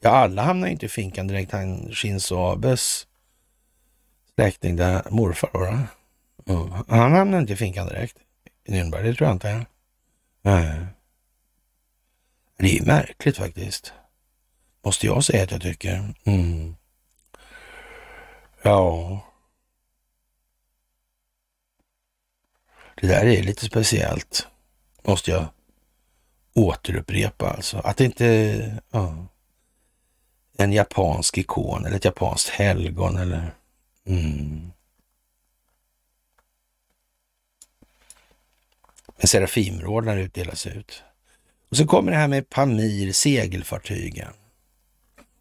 Ja, 0.00 0.10
alla 0.10 0.42
hamnade 0.42 0.72
inte 0.72 0.86
i 0.86 0.88
finkan 0.88 1.26
direkt. 1.26 1.52
Han 1.52 1.92
Shinzo 1.92 2.36
Abes 2.36 3.06
släkting, 4.34 4.76
där 4.76 5.10
morfar 5.10 5.50
då. 5.52 5.58
då. 6.44 6.54
Mm. 6.54 6.84
Han 6.88 7.12
hamnade 7.12 7.40
inte 7.40 7.52
i 7.52 7.56
finkan 7.56 7.86
direkt 7.86 8.16
i 8.64 8.72
Nürnberg, 8.72 9.02
det 9.02 9.14
tror 9.14 9.28
jag 9.28 9.36
inte. 9.36 9.66
Nej. 10.42 10.86
Det 12.56 12.66
är 12.66 12.80
ju 12.80 12.84
märkligt 12.84 13.36
faktiskt. 13.36 13.92
Måste 14.82 15.06
jag 15.06 15.24
säga 15.24 15.44
att 15.44 15.50
jag 15.50 15.62
tycker. 15.62 16.14
Mm. 16.24 16.76
Ja. 18.62 19.20
Det 23.00 23.06
där 23.06 23.24
är 23.24 23.42
lite 23.42 23.64
speciellt, 23.64 24.46
måste 25.02 25.30
jag 25.30 25.46
återupprepa 26.58 27.50
alltså. 27.50 27.78
Att 27.78 27.96
det 27.96 28.04
inte 28.04 28.82
ja, 28.90 29.26
en 30.56 30.72
japansk 30.72 31.38
ikon 31.38 31.84
eller 31.84 31.96
ett 31.96 32.04
japanskt 32.04 32.48
helgon 32.48 33.16
eller... 33.16 33.54
Mm. 34.06 34.70
Men 39.16 39.28
Serafimordnar 39.28 40.16
utdelas 40.16 40.66
ut. 40.66 41.02
Och 41.68 41.76
så 41.76 41.86
kommer 41.86 42.12
det 42.12 42.18
här 42.18 42.28
med 42.28 42.48
Pamir, 42.48 43.12
segelfartygen. 43.12 44.32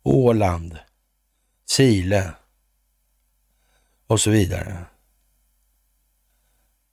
Åland, 0.04 0.78
Chile 1.70 2.32
och 4.08 4.22
så 4.22 4.30
vidare. 4.30 4.86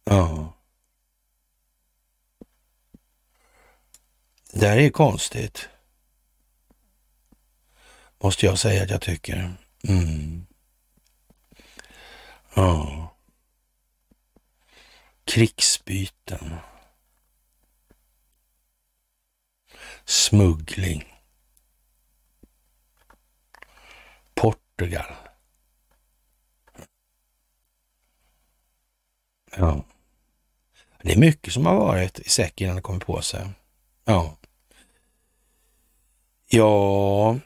Ja. 0.05 0.54
Det 4.57 4.69
här 4.69 4.79
är 4.79 4.91
konstigt. 4.91 5.69
Måste 8.19 8.47
jag 8.47 8.59
säga 8.59 8.83
att 8.83 8.91
jag 8.91 9.01
tycker. 9.01 9.55
Mm. 9.89 10.47
Ja. 12.55 13.17
Krigsbyten. 15.25 16.55
Smuggling. 20.05 21.05
Portugal. 24.35 25.15
Ja. 29.57 29.85
Det 31.03 31.13
är 31.13 31.19
mycket 31.19 31.55
som 31.55 31.67
har 31.67 31.77
varit 31.77 32.19
i 32.19 32.29
säcken 32.29 32.65
innan 32.65 32.77
det 32.77 32.83
kommer 32.83 33.01
på 33.01 33.23
sig. 33.23 33.49
Ja. 34.05 34.37
Ja. 36.49 37.39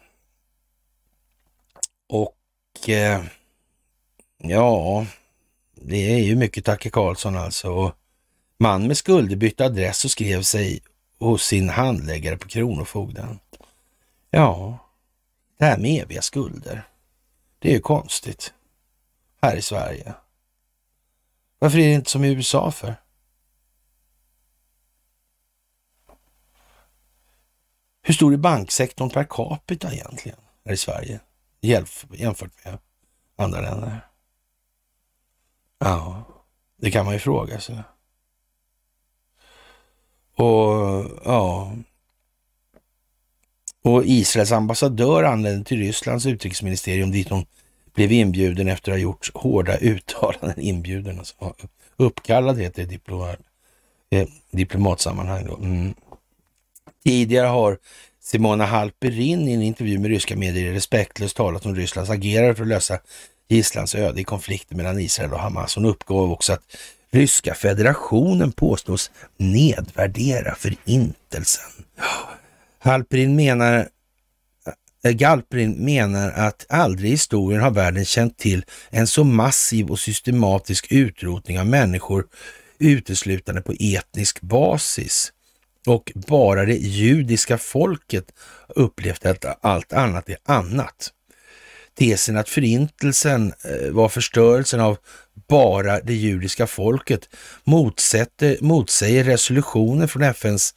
Och 2.09 2.89
eh, 2.89 3.23
ja, 4.39 5.07
det 5.75 6.15
är 6.15 6.19
ju 6.19 6.37
mycket 6.37 6.65
Tacke 6.65 6.91
Karlsson 6.91 7.37
alltså. 7.37 7.93
Man 8.59 8.87
med 8.87 8.97
skulder 8.97 9.37
bytte 9.37 9.65
adress 9.65 10.05
och 10.05 10.11
skrev 10.11 10.43
sig 10.43 10.83
hos 11.19 11.43
sin 11.43 11.69
handläggare 11.69 12.37
på 12.37 12.49
Kronofogden. 12.49 13.39
Ja, 14.31 14.79
det 15.59 15.65
här 15.65 15.79
med 15.79 16.03
eviga 16.03 16.23
skulder. 16.23 16.89
Det 17.59 17.69
är 17.69 17.73
ju 17.73 17.81
konstigt. 17.81 18.53
Här 19.43 19.57
i 19.57 19.63
Sverige. 19.63 20.15
Varför 21.59 21.79
är 21.79 21.89
det 21.89 21.95
inte 21.95 22.11
som 22.11 22.25
i 22.25 22.29
USA 22.29 22.71
för? 22.71 22.95
Hur 28.09 28.15
stor 28.15 28.33
är 28.33 28.37
banksektorn 28.37 29.11
per 29.11 29.25
capita 29.25 29.93
egentligen 29.93 30.39
här 30.65 30.73
i 30.73 30.77
Sverige 30.77 31.21
jämfört 32.11 32.65
med 32.65 32.79
andra 33.37 33.61
länder? 33.61 34.01
Ja, 35.79 36.25
det 36.81 36.91
kan 36.91 37.05
man 37.05 37.15
ju 37.15 37.21
fråga 37.21 37.61
sig. 37.61 37.83
Och 40.35 41.05
ja, 41.25 41.73
och 43.83 44.05
Israels 44.05 44.53
ambassadör 44.53 45.25
anlände 45.25 45.65
till 45.65 45.79
Rysslands 45.79 46.27
utrikesministerium 46.27 47.11
dit 47.11 47.29
hon 47.29 47.47
blev 47.95 48.13
inbjuden 48.13 48.69
efter 48.69 48.93
att 48.93 48.99
ha 48.99 49.03
gjort 49.03 49.31
hårda 49.35 49.77
uttalanden. 49.77 50.61
Inbjuden, 50.61 51.19
alltså. 51.19 51.55
Uppkallad 51.97 52.61
heter 52.61 52.83
det 52.83 52.89
diplomat, 52.89 53.39
eh, 54.11 54.29
diplomatsammanhang. 54.51 55.47
Då. 55.47 55.57
Mm. 55.57 55.95
Tidigare 57.09 57.47
har 57.47 57.79
Simona 58.23 58.65
Halperin 58.65 59.49
i 59.49 59.53
en 59.53 59.63
intervju 59.63 59.99
med 59.99 60.11
ryska 60.11 60.37
medier 60.37 60.73
respektlöst 60.73 61.37
talat 61.37 61.67
om 61.67 61.75
Rysslands 61.75 62.11
agerande 62.11 62.55
för 62.55 62.63
att 62.63 62.69
lösa 62.69 62.99
gisslans 63.49 63.95
öde 63.95 64.21
i 64.21 64.25
konflikten 64.25 64.77
mellan 64.77 64.99
Israel 64.99 65.33
och 65.33 65.41
Hamas. 65.41 65.75
Hon 65.75 65.85
uppgav 65.85 66.33
också 66.33 66.53
att 66.53 66.63
Ryska 67.11 67.55
federationen 67.55 68.53
påstås 68.53 69.11
nedvärdera 69.37 70.55
förintelsen. 70.55 71.71
Halperin 72.79 73.37
menar 73.37 73.89
Galprin 75.03 75.19
Galperin 75.19 75.85
menar 75.85 76.31
att 76.31 76.67
aldrig 76.69 77.09
i 77.09 77.13
historien 77.13 77.63
har 77.63 77.71
världen 77.71 78.05
känt 78.05 78.39
till 78.39 78.65
en 78.91 79.07
så 79.07 79.25
massiv 79.25 79.91
och 79.91 79.99
systematisk 79.99 80.93
utrotning 80.93 81.61
av 81.61 81.67
människor 81.67 82.27
uteslutande 82.79 83.61
på 83.61 83.73
etnisk 83.73 84.41
basis 84.41 85.33
och 85.89 86.13
bara 86.15 86.65
det 86.65 86.77
judiska 86.77 87.59
folket 87.59 88.25
upplevt 88.69 89.27
att 89.27 89.59
allt 89.65 89.93
annat 89.93 90.29
är 90.29 90.37
annat. 90.45 91.13
Tesen 91.99 92.37
att 92.37 92.49
förintelsen 92.49 93.53
eh, 93.65 93.91
var 93.91 94.09
förstörelsen 94.09 94.81
av 94.81 94.99
bara 95.49 96.01
det 96.01 96.15
judiska 96.15 96.67
folket 96.67 97.29
motsäger 98.61 99.25
resolutionen 99.25 100.09
från 100.09 100.23
FNs 100.23 100.75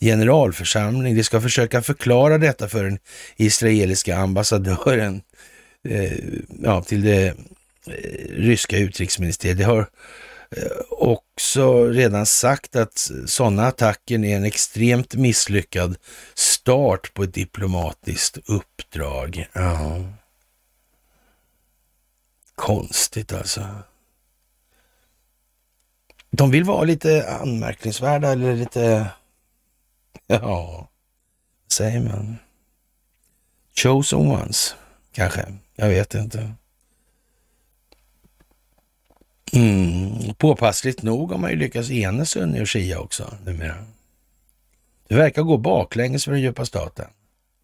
generalförsamling. 0.00 1.16
De 1.16 1.24
ska 1.24 1.40
försöka 1.40 1.82
förklara 1.82 2.38
detta 2.38 2.68
för 2.68 2.84
den 2.84 2.98
israeliska 3.36 4.16
ambassadören 4.16 5.22
eh, 5.88 6.12
ja, 6.62 6.82
till 6.82 7.02
det 7.02 7.26
eh, 7.26 7.34
ryska 8.36 8.78
utrikesministeriet. 8.78 9.58
Det 9.58 9.64
har 9.64 9.88
också 10.90 11.84
redan 11.84 12.26
sagt 12.26 12.76
att 12.76 13.10
sådana 13.26 13.66
attacker 13.66 14.24
är 14.24 14.36
en 14.36 14.44
extremt 14.44 15.14
misslyckad 15.14 15.96
start 16.34 17.14
på 17.14 17.22
ett 17.22 17.34
diplomatiskt 17.34 18.38
uppdrag. 18.46 19.46
Ja. 19.52 20.04
Konstigt 22.54 23.32
alltså. 23.32 23.68
De 26.30 26.50
vill 26.50 26.64
vara 26.64 26.84
lite 26.84 27.36
anmärkningsvärda 27.40 28.32
eller 28.32 28.56
lite, 28.56 29.06
ja, 30.26 30.88
säger 31.72 32.00
man? 32.00 32.36
Chosen 33.76 34.18
ones, 34.18 34.74
kanske. 35.12 35.46
Jag 35.74 35.88
vet 35.88 36.14
inte. 36.14 36.54
Mm. 39.54 40.34
Påpassligt 40.34 41.02
nog 41.02 41.30
har 41.30 41.38
man 41.38 41.50
ju 41.50 41.56
lyckats 41.56 41.90
ena 41.90 42.24
Sunni 42.24 42.62
och 42.62 42.68
Shia 42.68 43.00
också 43.00 43.34
numera. 43.44 43.86
Det 45.08 45.14
verkar 45.14 45.42
gå 45.42 45.56
baklänges 45.56 46.24
för 46.24 46.32
den 46.32 46.40
djupa 46.40 46.64
staten. 46.66 47.08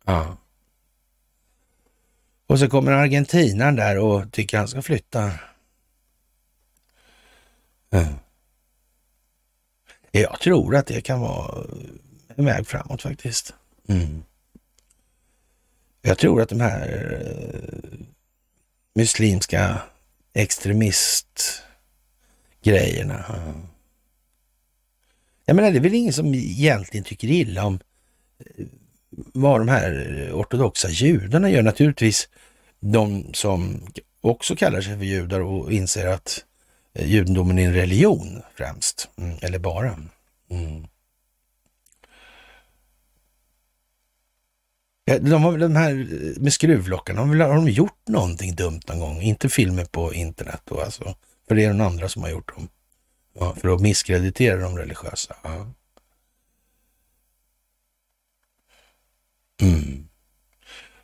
Ja. 0.05 0.37
Och 2.47 2.59
så 2.59 2.69
kommer 2.69 2.93
argentinaren 2.93 3.77
där 3.77 3.99
och 3.99 4.33
tycker 4.33 4.59
han 4.59 4.69
ska 4.69 4.83
flytta. 4.83 5.33
Mm. 7.91 8.15
Jag 10.11 10.41
tror 10.41 10.77
att 10.77 10.87
det 10.87 11.01
kan 11.01 11.21
vara 11.21 11.65
en 12.37 12.45
väg 12.45 12.67
framåt 12.67 13.03
faktiskt. 13.03 13.55
Mm. 13.89 14.23
Jag 16.03 16.19
tror 16.19 16.43
att 16.43 16.49
de 16.49 16.61
här 16.61 17.15
uh, 17.23 18.07
muslimska 18.95 19.83
extremistgrejerna 20.33 21.70
grejerna. 22.63 23.25
Jag 25.45 25.57
menar, 25.57 25.71
det 25.71 25.79
är 25.79 25.83
väl 25.83 25.95
ingen 25.95 26.13
som 26.13 26.35
egentligen 26.35 27.05
tycker 27.05 27.29
illa 27.29 27.67
om 27.67 27.81
eh, 28.39 28.67
vad 29.11 29.61
de 29.61 29.69
här 29.69 30.31
ortodoxa 30.33 30.89
judarna 30.89 31.51
gör. 31.51 31.63
Naturligtvis 31.63 32.29
de 32.81 33.35
som 33.35 33.81
också 34.21 34.57
kallar 34.57 34.81
sig 34.81 34.97
för 34.97 35.05
judar 35.05 35.41
och 35.41 35.73
inser 35.73 36.07
att 36.07 36.45
eh, 36.95 37.11
judendomen 37.11 37.59
är 37.59 37.67
en 37.67 37.75
religion 37.75 38.43
främst, 38.55 39.09
mm, 39.19 39.37
eller 39.43 39.59
bara. 39.59 39.99
Mm. 40.51 40.87
De, 45.21 45.43
har, 45.43 45.59
de 45.59 45.77
här 45.77 45.91
eh, 45.91 46.43
med 46.43 46.53
skruvlockarna, 46.53 47.21
har 47.21 47.55
de 47.55 47.69
gjort 47.69 48.09
någonting 48.09 48.55
dumt 48.55 48.81
någon 48.89 48.99
gång? 48.99 49.21
Inte 49.23 49.49
filmer 49.49 49.85
på 49.85 50.15
internet 50.15 50.61
då 50.65 50.81
alltså, 50.81 51.15
för 51.51 51.55
det 51.55 51.65
är 51.65 51.69
de 51.69 51.81
andra 51.81 52.09
som 52.09 52.23
har 52.23 52.31
gjort 52.31 52.57
dem. 52.57 52.69
Ja, 53.39 53.55
för 53.55 53.75
att 53.75 53.81
misskreditera 53.81 54.61
de 54.61 54.79
religiösa. 54.79 55.37
Ja. 55.43 55.67
Mm. 59.63 60.09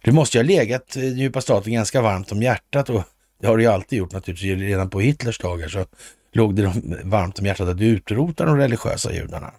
Det 0.04 0.12
måste 0.12 0.38
ju 0.38 0.44
ha 0.44 0.48
legat 0.48 0.88
den 0.88 1.18
djupa 1.18 1.40
staten 1.40 1.72
ganska 1.72 2.00
varmt 2.00 2.32
om 2.32 2.42
hjärtat 2.42 2.90
och 2.90 3.02
det 3.40 3.46
har 3.46 3.56
det 3.56 3.62
ju 3.62 3.68
alltid 3.68 3.98
gjort 3.98 4.12
naturligtvis. 4.12 4.58
Redan 4.58 4.90
på 4.90 5.00
Hitlers 5.00 5.38
dagar 5.38 5.68
så 5.68 5.86
låg 6.32 6.54
det 6.54 6.62
dem 6.62 6.96
varmt 7.04 7.38
om 7.38 7.46
hjärtat 7.46 7.68
att 7.68 7.80
utrota 7.80 8.44
de 8.44 8.56
religiösa 8.56 9.12
judarna. 9.12 9.52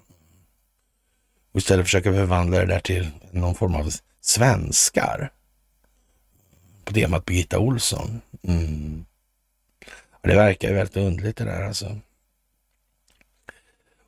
Och 1.51 1.57
istället 1.57 1.85
försöka 1.85 2.14
förvandla 2.14 2.59
det 2.59 2.65
där 2.65 2.80
till 2.80 3.09
någon 3.31 3.55
form 3.55 3.76
av 3.76 3.91
svenskar. 4.22 5.31
På 6.84 6.93
temat 6.93 7.26
Birgitta 7.26 7.59
Olsson. 7.59 8.22
Mm. 8.43 9.05
Det 10.28 10.36
verkar 10.36 10.68
ju 10.68 10.74
väldigt 10.74 10.98
underligt 10.98 11.38
det 11.38 11.44
där 11.44 11.62
alltså. 11.62 11.98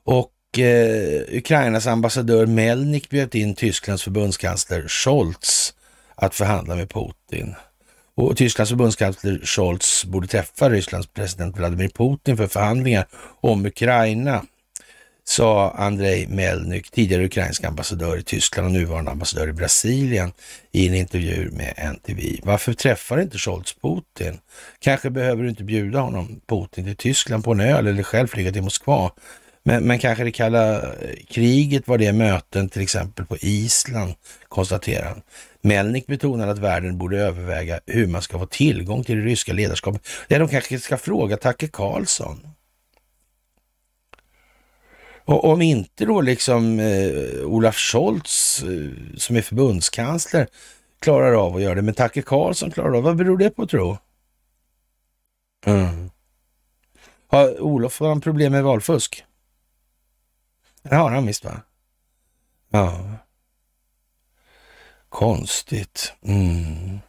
Och 0.03 0.59
eh, 0.59 1.21
Ukrainas 1.37 1.87
ambassadör 1.87 2.45
Melnik 2.45 3.09
bjöd 3.09 3.35
in 3.35 3.55
Tysklands 3.55 4.03
förbundskansler 4.03 4.87
Scholz 4.87 5.73
att 6.15 6.35
förhandla 6.35 6.75
med 6.75 6.89
Putin. 6.89 7.55
Och 8.15 8.37
Tysklands 8.37 8.69
förbundskansler 8.69 9.39
Scholz 9.43 10.05
borde 10.05 10.27
träffa 10.27 10.69
Rysslands 10.69 11.07
president 11.07 11.57
Vladimir 11.57 11.89
Putin 11.89 12.37
för 12.37 12.47
förhandlingar 12.47 13.07
om 13.41 13.65
Ukraina, 13.65 14.45
sa 15.29 15.71
Andrei 15.71 16.27
Melnyk, 16.27 16.91
tidigare 16.91 17.25
ukrainsk 17.25 17.63
ambassadör 17.63 18.17
i 18.17 18.23
Tyskland 18.23 18.67
och 18.67 18.73
nuvarande 18.73 19.11
ambassadör 19.11 19.47
i 19.47 19.53
Brasilien 19.53 20.31
i 20.71 20.87
en 20.87 20.95
intervju 20.95 21.51
med 21.51 21.73
NTV. 21.77 22.39
Varför 22.43 22.73
träffar 22.73 23.21
inte 23.21 23.37
Scholz 23.37 23.75
Putin? 23.81 24.39
Kanske 24.79 25.09
behöver 25.09 25.43
du 25.43 25.49
inte 25.49 25.63
bjuda 25.63 25.99
honom, 25.99 26.41
Putin, 26.47 26.85
till 26.85 26.95
Tyskland 26.95 27.43
på 27.43 27.51
en 27.51 27.59
öl 27.59 27.87
eller 27.87 28.03
själv 28.03 28.27
flyga 28.27 28.51
till 28.51 28.61
Moskva. 28.61 29.11
Men, 29.63 29.83
men 29.83 29.99
kanske 29.99 30.23
det 30.23 30.31
kalla 30.31 30.81
eh, 30.81 31.15
kriget 31.27 31.87
var 31.87 31.97
det 31.97 32.13
möten 32.13 32.69
till 32.69 32.81
exempel 32.81 33.25
på 33.25 33.37
Island, 33.37 34.13
konstaterar 34.47 35.05
han. 35.05 35.21
Melnik 35.61 36.07
betonar 36.07 36.47
att 36.47 36.59
världen 36.59 36.97
borde 36.97 37.19
överväga 37.19 37.79
hur 37.85 38.07
man 38.07 38.21
ska 38.21 38.39
få 38.39 38.45
tillgång 38.45 39.03
till 39.03 39.17
det 39.17 39.25
ryska 39.25 39.53
ledarskapet. 39.53 40.01
Ja, 40.27 40.39
de 40.39 40.47
kanske 40.47 40.79
ska 40.79 40.97
fråga 40.97 41.37
Tacke 41.37 41.67
Karlsson. 41.67 42.39
Och 45.29 45.45
om 45.45 45.61
inte 45.61 46.05
då 46.05 46.21
liksom 46.21 46.79
eh, 46.79 47.45
Olaf 47.45 47.77
Scholz 47.77 48.63
eh, 48.63 49.17
som 49.17 49.35
är 49.35 49.41
förbundskansler 49.41 50.47
klarar 50.99 51.33
av 51.33 51.55
att 51.55 51.61
göra 51.61 51.75
det, 51.75 51.81
men 51.81 51.93
Tacke 51.93 52.21
Karlsson 52.21 52.71
klarar 52.71 52.97
av 52.97 53.03
Vad 53.03 53.15
beror 53.15 53.37
det 53.37 53.49
på 53.49 53.67
tro? 53.67 53.97
Mm. 55.65 56.09
Har 57.27 57.61
Olof 57.61 57.97
problem 57.97 58.51
med 58.51 58.63
valfusk? 58.63 59.23
Det 60.81 60.95
har 60.95 61.11
han 61.11 61.25
visst 61.25 61.45
va? 61.45 61.61
Ja. 62.69 63.15
Konstigt. 65.09 66.13
Mm. 66.23 66.99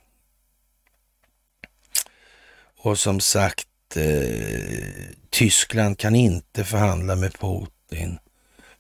Och 2.77 2.99
som 2.99 3.21
sagt, 3.21 3.97
eh, 3.97 5.15
Tyskland 5.31 5.99
kan 5.99 6.15
inte 6.15 6.65
förhandla 6.65 7.17
med 7.17 7.33
Putin. 7.39 7.80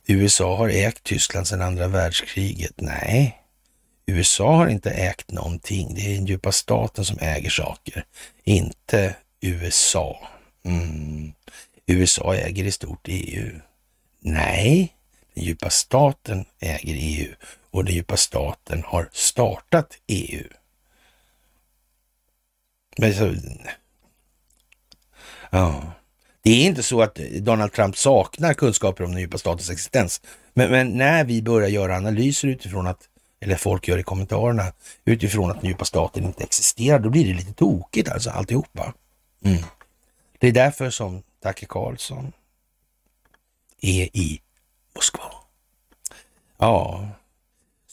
USA 0.06 0.56
har 0.56 0.68
ägt 0.68 1.02
Tyskland 1.02 1.46
sedan 1.46 1.62
andra 1.62 1.88
världskriget. 1.88 2.72
Nej, 2.76 3.40
USA 4.06 4.56
har 4.56 4.68
inte 4.68 4.90
ägt 4.90 5.30
någonting. 5.30 5.94
Det 5.94 6.00
är 6.00 6.14
den 6.14 6.26
djupa 6.26 6.52
staten 6.52 7.04
som 7.04 7.18
äger 7.20 7.50
saker, 7.50 8.04
inte 8.44 9.14
USA. 9.40 10.28
Mm. 10.64 11.32
USA 11.86 12.34
äger 12.34 12.64
i 12.64 12.72
stort 12.72 13.08
EU. 13.08 13.60
Nej, 14.20 14.94
den 15.34 15.44
djupa 15.44 15.70
staten 15.70 16.44
äger 16.60 16.94
EU 16.98 17.34
och 17.70 17.84
den 17.84 17.94
djupa 17.94 18.16
staten 18.16 18.82
har 18.86 19.08
startat 19.12 19.98
EU. 20.06 20.48
Men 22.98 23.14
så, 23.14 23.34
ja. 25.50 25.92
Det 26.42 26.50
är 26.50 26.66
inte 26.66 26.82
så 26.82 27.02
att 27.02 27.14
Donald 27.40 27.72
Trump 27.72 27.96
saknar 27.96 28.54
kunskaper 28.54 29.04
om 29.04 29.10
den 29.10 29.20
djupa 29.20 29.38
statens 29.38 29.70
existens. 29.70 30.20
Men, 30.54 30.70
men, 30.70 30.88
när 30.88 31.24
vi 31.24 31.42
börjar 31.42 31.68
göra 31.68 31.96
analyser 31.96 32.48
utifrån 32.48 32.86
att, 32.86 33.08
eller 33.40 33.56
folk 33.56 33.88
gör 33.88 33.98
i 33.98 34.02
kommentarerna, 34.02 34.72
utifrån 35.04 35.50
att 35.50 35.60
den 35.60 35.70
djupa 35.70 35.84
staten 35.84 36.24
inte 36.24 36.44
existerar, 36.44 36.98
då 36.98 37.10
blir 37.10 37.26
det 37.26 37.34
lite 37.34 37.52
tokigt 37.52 38.08
alltså 38.08 38.30
alltihopa. 38.30 38.94
Mm. 39.44 39.62
Det 40.38 40.48
är 40.48 40.52
därför 40.52 40.90
som 40.90 41.22
Tacke 41.42 41.66
Karlsson 41.66 42.32
är 43.80 44.16
i 44.16 44.40
Moskva. 44.94 45.32
Ja, 46.58 47.08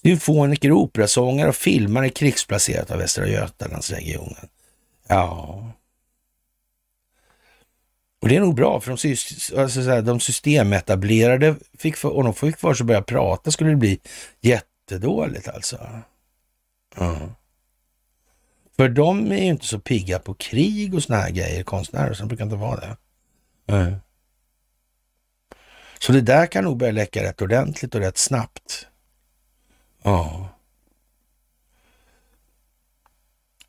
symfoniker, 0.02 0.72
operasångare 0.72 1.50
och 1.50 1.56
filmare 1.56 2.10
krigsplacerat 2.10 2.92
av 2.92 2.98
Västra 2.98 3.28
Götalandsregionen. 3.28 4.48
Ja, 5.08 5.64
och 8.22 8.30
det 8.30 8.36
är 8.36 8.40
nog 8.40 8.56
bra 8.56 8.82
för 8.82 8.92
de, 8.92 9.10
alltså 9.62 9.84
så 9.84 9.90
här, 9.90 10.02
de 10.02 10.20
systemetablerade 10.20 11.56
fick 11.78 11.98
för, 11.98 12.10
och 12.10 12.24
de 12.24 12.34
fick 12.34 12.58
för 12.58 12.74
sig 12.74 12.84
att 12.84 12.88
börja 12.88 13.02
prata 13.02 13.52
skulle 13.52 13.70
det 13.70 13.76
bli 13.76 14.00
jättedåligt 14.42 15.48
alltså. 15.48 15.90
Mm. 16.98 17.32
För 18.78 18.90
de 18.90 19.32
är 19.32 19.38
ju 19.38 19.46
inte 19.46 19.66
så 19.66 19.80
pigga 19.80 20.20
på 20.20 20.34
krig 20.34 20.94
och 20.94 21.04
såna 21.04 21.20
här 21.20 21.32
grejer, 21.32 21.64
konstnärer, 21.64 22.14
så 22.14 22.22
de 22.22 22.28
brukar 22.28 22.44
inte 22.44 22.56
vara 22.56 22.80
det. 22.80 22.98
Mm. 23.74 23.96
Så 26.00 26.12
det 26.12 26.22
där 26.22 26.46
kan 26.46 26.64
nog 26.64 26.78
börja 26.78 26.92
läcka 26.92 27.24
rätt 27.24 27.42
ordentligt 27.42 27.96
och 27.96 28.02
rätt 28.02 28.18
snabbt. 28.18 28.88
Ja. 30.04 30.50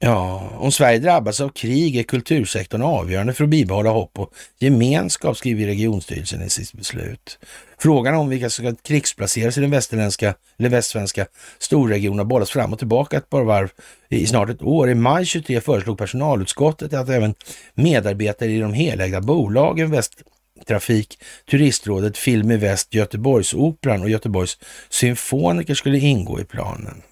Ja, 0.01 0.51
om 0.57 0.73
Sverige 0.73 0.99
drabbas 0.99 1.41
av 1.41 1.49
krig 1.49 1.97
är 1.97 2.03
kultursektorn 2.03 2.83
avgörande 2.83 3.33
för 3.35 3.45
att 3.45 3.51
bibehålla 3.51 3.91
hopp 3.91 4.19
och 4.19 4.35
gemenskap, 4.59 5.37
skriver 5.37 5.67
regionstyrelsen 5.67 6.43
i 6.43 6.51
sitt 6.51 6.73
beslut. 6.73 7.39
Frågan 7.79 8.15
om 8.15 8.29
vilka 8.29 8.51
som 8.51 8.65
ska 8.65 8.83
krigsplaceras 8.83 9.59
i 9.59 9.61
den 9.61 9.71
västerländska 9.71 10.35
eller 10.59 10.69
västsvenska 10.69 11.27
storregionen 11.59 12.19
har 12.19 12.25
bollats 12.25 12.51
fram 12.51 12.73
och 12.73 12.79
tillbaka 12.79 13.17
ett 13.17 13.31
par 13.31 13.43
varv 13.43 13.69
i 14.09 14.27
snart 14.27 14.51
ett 14.51 14.63
år. 14.63 14.91
I 14.91 14.95
maj 14.95 15.27
23 15.27 15.61
föreslog 15.61 15.99
personalutskottet 15.99 16.93
att 16.93 17.09
även 17.09 17.35
medarbetare 17.75 18.51
i 18.51 18.61
de 18.61 18.73
helägda 18.73 19.21
bolagen 19.21 19.91
Västtrafik, 19.91 21.19
Turistrådet, 21.51 22.19
Film 22.19 22.51
i 22.51 22.57
Väst, 22.57 22.95
Göteborgsoperan 22.95 24.03
och 24.03 24.11
Göteborgs 24.11 24.59
symfoniker 24.89 25.75
skulle 25.75 25.99
ingå 25.99 26.41
i 26.41 26.45
planen. 26.45 27.03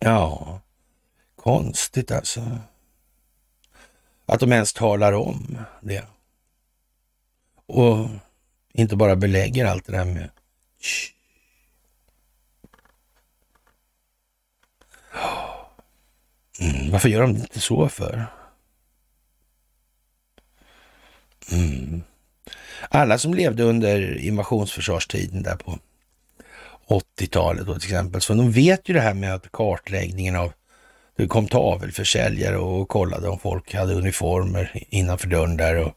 Ja, 0.00 0.60
Konstigt 1.46 2.10
alltså. 2.10 2.58
Att 4.26 4.40
de 4.40 4.52
ens 4.52 4.72
talar 4.72 5.12
om 5.12 5.58
det. 5.80 6.04
Och 7.66 8.08
inte 8.72 8.96
bara 8.96 9.16
belägger 9.16 9.64
allt 9.64 9.86
det 9.86 9.92
där 9.92 10.04
med 10.04 10.30
mm, 16.60 16.90
Varför 16.90 17.08
gör 17.08 17.20
de 17.20 17.30
inte 17.30 17.60
så 17.60 17.88
för? 17.88 18.26
Mm. 21.52 22.02
Alla 22.90 23.18
som 23.18 23.34
levde 23.34 23.62
under 23.62 24.18
invasionsförsvarstiden 24.18 25.42
där 25.42 25.56
på 25.56 25.78
80-talet 26.86 27.66
till 27.66 27.76
exempel, 27.76 28.20
så 28.20 28.34
de 28.34 28.52
vet 28.52 28.88
ju 28.88 28.94
det 28.94 29.00
här 29.00 29.14
med 29.14 29.34
att 29.34 29.52
kartläggningen 29.52 30.36
av 30.36 30.52
det 31.16 31.26
kom 31.26 31.48
tavelförsäljare 31.48 32.56
och 32.58 32.88
kollade 32.88 33.28
om 33.28 33.38
folk 33.38 33.74
hade 33.74 33.94
uniformer 33.94 34.84
innanför 34.88 35.28
dörren 35.28 35.56
där 35.56 35.76
och, 35.76 35.92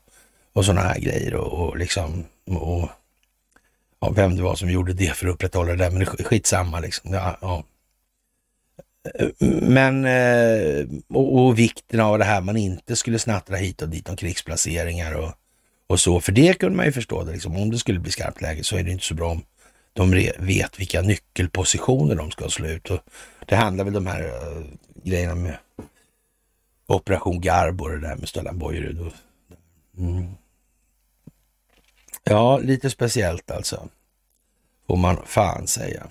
och 0.53 0.65
sådana 0.65 0.81
här 0.81 0.99
grejer 0.99 1.35
och, 1.35 1.67
och 1.67 1.77
liksom 1.77 2.25
och, 2.45 2.89
ja, 3.99 4.09
vem 4.09 4.35
det 4.35 4.43
var 4.43 4.55
som 4.55 4.69
gjorde 4.69 4.93
det 4.93 5.15
för 5.15 5.27
att 5.27 5.33
upprätthålla 5.33 5.71
det 5.71 5.77
där, 5.77 5.91
men 5.91 6.05
skitsamma 6.05 6.79
liksom. 6.79 7.13
Ja, 7.13 7.37
ja. 7.41 7.63
Men, 9.61 10.05
eh, 10.05 10.87
och, 11.07 11.45
och, 11.45 11.59
vikten 11.59 11.99
av 11.99 12.19
det 12.19 12.25
här, 12.25 12.41
man 12.41 12.57
inte 12.57 12.95
skulle 12.95 13.19
snattra 13.19 13.55
hit 13.55 13.81
och 13.81 13.89
dit 13.89 14.09
om 14.09 14.15
krigsplaceringar 14.15 15.13
och, 15.13 15.31
och 15.87 15.99
så, 15.99 16.21
för 16.21 16.31
det 16.31 16.59
kunde 16.59 16.77
man 16.77 16.85
ju 16.85 16.91
förstå. 16.91 17.23
Det, 17.23 17.31
liksom. 17.31 17.57
Om 17.57 17.71
det 17.71 17.77
skulle 17.77 17.99
bli 17.99 18.11
skarpt 18.11 18.41
läge 18.41 18.63
så 18.63 18.77
är 18.77 18.83
det 18.83 18.91
inte 18.91 19.05
så 19.05 19.13
bra 19.13 19.31
om 19.31 19.43
de 19.99 20.31
vet 20.39 20.79
vilka 20.79 21.01
nyckelpositioner 21.01 22.15
de 22.15 22.31
ska 22.31 22.49
slå 22.49 22.67
ut. 22.67 22.89
Och 22.89 22.99
det 23.45 23.55
handlar 23.55 23.83
väl 23.83 23.93
de 23.93 24.07
här 24.07 24.23
uh, 24.23 24.65
grejerna 25.03 25.35
med 25.35 25.57
Operation 26.87 27.41
Garbo 27.41 27.83
och 27.83 27.89
det 27.89 27.99
där 27.99 28.15
med 28.15 28.29
Stellan 28.29 28.57
Bojerud. 28.57 29.11
Mm. 29.97 30.27
Ja, 32.23 32.57
lite 32.57 32.89
speciellt 32.89 33.51
alltså. 33.51 33.89
Får 34.87 34.97
man 34.97 35.17
fan 35.25 35.67
säga. 35.67 36.07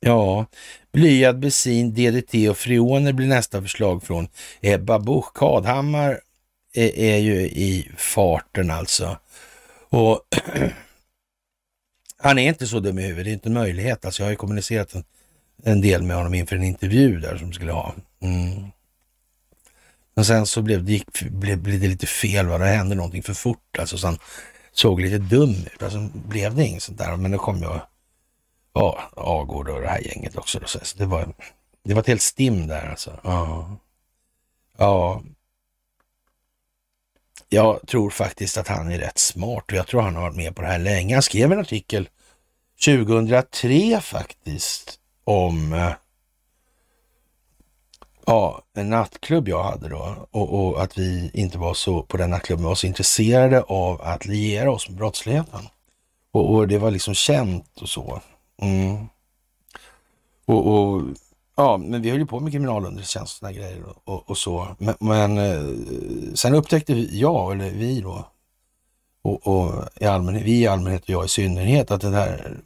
Ja, 0.00 0.46
blyad 0.92 1.38
bensin, 1.38 1.94
DDT 1.94 2.50
och 2.50 2.56
freoner 2.56 3.12
blir 3.12 3.26
nästa 3.26 3.62
förslag 3.62 4.02
från 4.02 4.28
Ebba 4.60 4.98
Busch. 4.98 5.34
Kadhammar 5.34 6.20
är, 6.74 6.98
är 6.98 7.16
ju 7.16 7.40
i 7.40 7.90
farten 7.96 8.70
alltså. 8.70 9.18
Och 9.88 10.20
han 12.22 12.38
är 12.38 12.48
inte 12.48 12.66
så 12.66 12.80
dum 12.80 12.98
i 12.98 13.02
huvudet, 13.02 13.24
det 13.24 13.30
är 13.30 13.32
inte 13.32 13.48
en 13.48 13.54
möjlighet. 13.54 14.04
Alltså 14.04 14.22
jag 14.22 14.26
har 14.26 14.30
ju 14.30 14.36
kommunicerat 14.36 14.94
en, 14.94 15.04
en 15.62 15.80
del 15.80 16.02
med 16.02 16.16
honom 16.16 16.34
inför 16.34 16.56
en 16.56 16.62
intervju 16.62 17.20
där 17.20 17.36
som 17.36 17.52
skulle 17.52 17.72
ha. 17.72 17.94
Mm. 18.22 18.70
Men 20.14 20.24
sen 20.24 20.46
så 20.46 20.62
blev 20.62 20.84
det, 20.84 20.92
gick, 20.92 21.22
blev, 21.22 21.58
blev 21.58 21.80
det 21.80 21.88
lite 21.88 22.06
fel, 22.06 22.46
va? 22.46 22.58
det 22.58 22.66
hände 22.66 22.94
någonting 22.94 23.22
för 23.22 23.34
fort. 23.34 23.78
Alltså, 23.78 23.98
så 23.98 24.06
han 24.06 24.18
såg 24.72 25.00
lite 25.00 25.18
dum 25.18 25.50
ut. 25.50 25.82
Alltså, 25.82 26.08
blev 26.12 26.54
det 26.54 26.64
inget 26.64 26.82
sånt 26.82 26.98
där. 26.98 27.16
Men 27.16 27.30
det 27.30 27.38
kom 27.38 27.58
ju 27.58 27.68
ja, 28.72 29.00
Agård 29.16 29.68
och 29.68 29.80
det 29.80 29.88
här 29.88 30.00
gänget 30.00 30.36
också. 30.36 30.58
Då, 30.60 30.66
så 30.66 30.78
det, 30.96 31.06
var, 31.06 31.34
det 31.84 31.94
var 31.94 32.00
ett 32.00 32.08
helt 32.08 32.22
stim 32.22 32.66
där 32.66 32.90
alltså. 32.90 33.20
Ja. 33.22 33.76
ja. 34.78 35.22
Jag 37.52 37.86
tror 37.86 38.10
faktiskt 38.10 38.56
att 38.56 38.68
han 38.68 38.92
är 38.92 38.98
rätt 38.98 39.18
smart 39.18 39.64
och 39.66 39.72
jag 39.72 39.86
tror 39.86 40.00
han 40.00 40.14
har 40.14 40.22
varit 40.22 40.36
med 40.36 40.56
på 40.56 40.62
det 40.62 40.68
här 40.68 40.78
länge. 40.78 41.14
Han 41.14 41.22
skrev 41.22 41.52
en 41.52 41.58
artikel 41.58 42.08
2003 42.84 44.00
faktiskt 44.00 44.98
om 45.24 45.72
eh, 45.72 45.92
ja, 48.26 48.62
en 48.74 48.90
nattklubb 48.90 49.48
jag 49.48 49.62
hade 49.62 49.88
då 49.88 50.28
och, 50.30 50.66
och, 50.66 50.82
att 50.82 50.98
vi 50.98 51.30
inte 51.34 51.58
var 51.58 51.74
så, 51.74 52.02
på 52.02 52.16
den 52.16 52.30
nattklubben 52.30 52.64
var 52.64 52.74
så 52.74 52.86
intresserade 52.86 53.62
av 53.62 54.02
att 54.02 54.26
liera 54.26 54.70
oss 54.70 54.88
med 54.88 54.98
brottsligheten. 54.98 55.68
Och, 56.32 56.54
och 56.54 56.68
det 56.68 56.78
var 56.78 56.90
liksom 56.90 57.14
känt 57.14 57.80
och 57.80 57.88
så. 57.88 58.20
Mm. 58.62 59.06
Och, 60.44 60.66
och, 60.66 61.02
ja, 61.60 61.76
men 61.76 62.02
vi 62.02 62.10
höll 62.10 62.18
ju 62.18 62.26
på 62.26 62.40
med 62.40 62.52
kriminalunderrättelsetjänst 62.52 63.42
och 63.42 63.52
grejer 63.52 63.84
och, 64.04 64.30
och, 64.30 64.38
så. 64.38 64.76
Men, 64.78 64.94
men 65.00 65.38
eh, 65.38 66.34
sen 66.34 66.54
upptäckte 66.54 66.94
vi, 66.94 67.20
jag, 67.20 67.52
eller 67.52 67.70
vi 67.70 68.00
då, 68.00 68.28
och, 69.22 69.46
och 69.46 69.88
i 70.00 70.04
allmänhet, 70.04 70.44
vi 70.44 70.60
i 70.60 70.66
allmänhet 70.66 71.02
och 71.02 71.10
jag 71.10 71.24
i 71.24 71.28
synnerhet, 71.28 71.90
att 71.90 72.00
den 72.00 72.14
här 72.14 72.58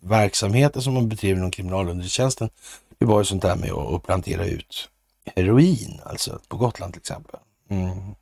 verksamheten 0.00 0.82
som 0.82 0.94
man 0.94 1.08
bedriver 1.08 1.38
inom 1.38 1.50
kriminalunderrättelsetjänsten, 1.50 2.50
det 2.98 3.04
var 3.04 3.18
ju 3.18 3.24
sånt 3.24 3.42
där 3.42 3.56
med 3.56 3.72
att 3.72 4.02
plantera 4.02 4.44
ut 4.44 4.88
heroin, 5.36 6.00
alltså 6.04 6.40
på 6.48 6.56
Gotland 6.56 6.92
till 6.92 7.00
exempel. 7.00 7.40
Mm. 7.68 8.14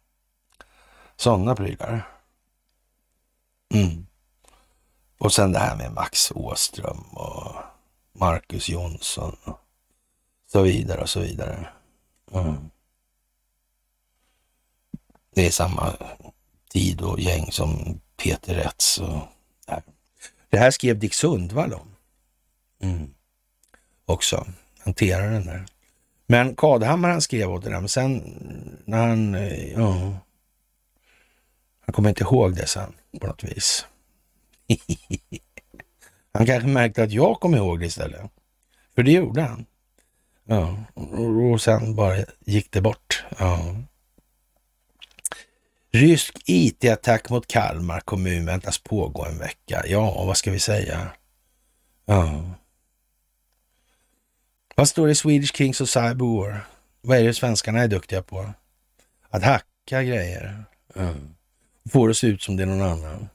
Sådana 1.17 1.57
prylar. 1.57 2.09
Mm. 3.75 4.07
Och 5.19 5.33
sen 5.33 5.53
det 5.53 5.59
här 5.59 5.77
med 5.77 5.93
Max 5.93 6.33
Åström 6.35 7.01
och 7.01 7.55
Marcus 8.13 8.69
Jonsson 8.69 9.37
och 9.45 9.59
så 10.53 10.63
vidare 10.63 11.01
och 11.01 11.09
så 11.09 11.21
vidare. 11.21 11.69
Mm. 12.33 12.71
Det 15.35 15.47
är 15.47 15.51
samma 15.51 15.97
tid 16.71 17.01
och 17.01 17.21
gäng 17.21 17.53
som 17.53 18.01
Peter 18.17 18.55
Rätz 18.55 18.99
och. 18.99 19.23
Det 20.51 20.59
här 20.59 20.71
skrev 20.71 20.99
Dick 20.99 21.15
Sundvall 21.15 21.73
om. 21.73 21.97
Mm. 22.83 23.15
Också, 24.05 24.47
hanterar 24.79 25.31
den 25.31 25.47
där. 25.47 25.67
Men 26.27 26.57
Kadhammar 26.57 27.11
han 27.11 27.23
skrev 27.23 27.51
åt 27.51 27.65
det 27.65 27.71
där, 27.71 27.81
men 27.81 27.89
sen 27.89 28.23
när 28.85 29.07
han, 29.07 29.35
eh, 29.35 29.73
ja, 29.73 30.19
han 31.81 31.93
kommer 31.93 32.09
inte 32.09 32.23
ihåg 32.23 32.57
det 32.57 32.67
sen 32.67 32.93
på 33.21 33.27
något 33.27 33.45
vis. 33.45 33.87
han 36.33 36.47
kanske 36.47 36.69
märkte 36.69 37.03
att 37.03 37.13
jag 37.13 37.41
kom 37.41 37.55
ihåg 37.55 37.81
det 37.81 37.87
istället. 37.87 38.31
För 38.95 39.03
det 39.03 39.13
gjorde 39.13 39.43
han. 39.43 39.67
Ja, 40.45 40.85
och 41.53 41.63
sen 41.63 41.95
bara 41.95 42.17
gick 42.41 42.73
det 42.73 42.81
bort. 42.81 43.25
Ja. 43.39 43.77
Rysk 45.93 46.39
IT-attack 46.45 47.31
mot 47.31 47.47
Kalmar 47.47 48.01
kommun 48.01 48.47
väntas 48.47 48.79
pågå 48.79 49.25
en 49.25 49.39
vecka. 49.39 49.83
Ja, 49.87 50.25
vad 50.25 50.37
ska 50.37 50.51
vi 50.51 50.59
säga? 50.59 51.11
Ja. 52.05 52.43
Vad 54.75 54.89
står 54.89 55.07
det 55.07 55.13
i 55.13 55.15
Swedish 55.15 55.55
Kings 55.57 55.81
of 55.81 55.89
Cyber 55.89 56.37
War? 56.37 56.67
Vad 57.01 57.19
är 57.19 57.25
det 57.25 57.35
svenskarna 57.35 57.81
är 57.81 57.89
duktiga 57.89 58.23
på? 58.23 58.53
Att 59.29 59.43
hacka 59.43 60.03
grejer. 60.03 60.65
Mm. 60.97 61.35
Får 61.91 62.09
det 62.09 62.11
att 62.11 62.17
se 62.17 62.27
ut 62.27 62.43
som 62.43 62.57
det 62.57 62.63
är 62.63 62.67
någon 62.67 62.83
annan. 62.83 63.29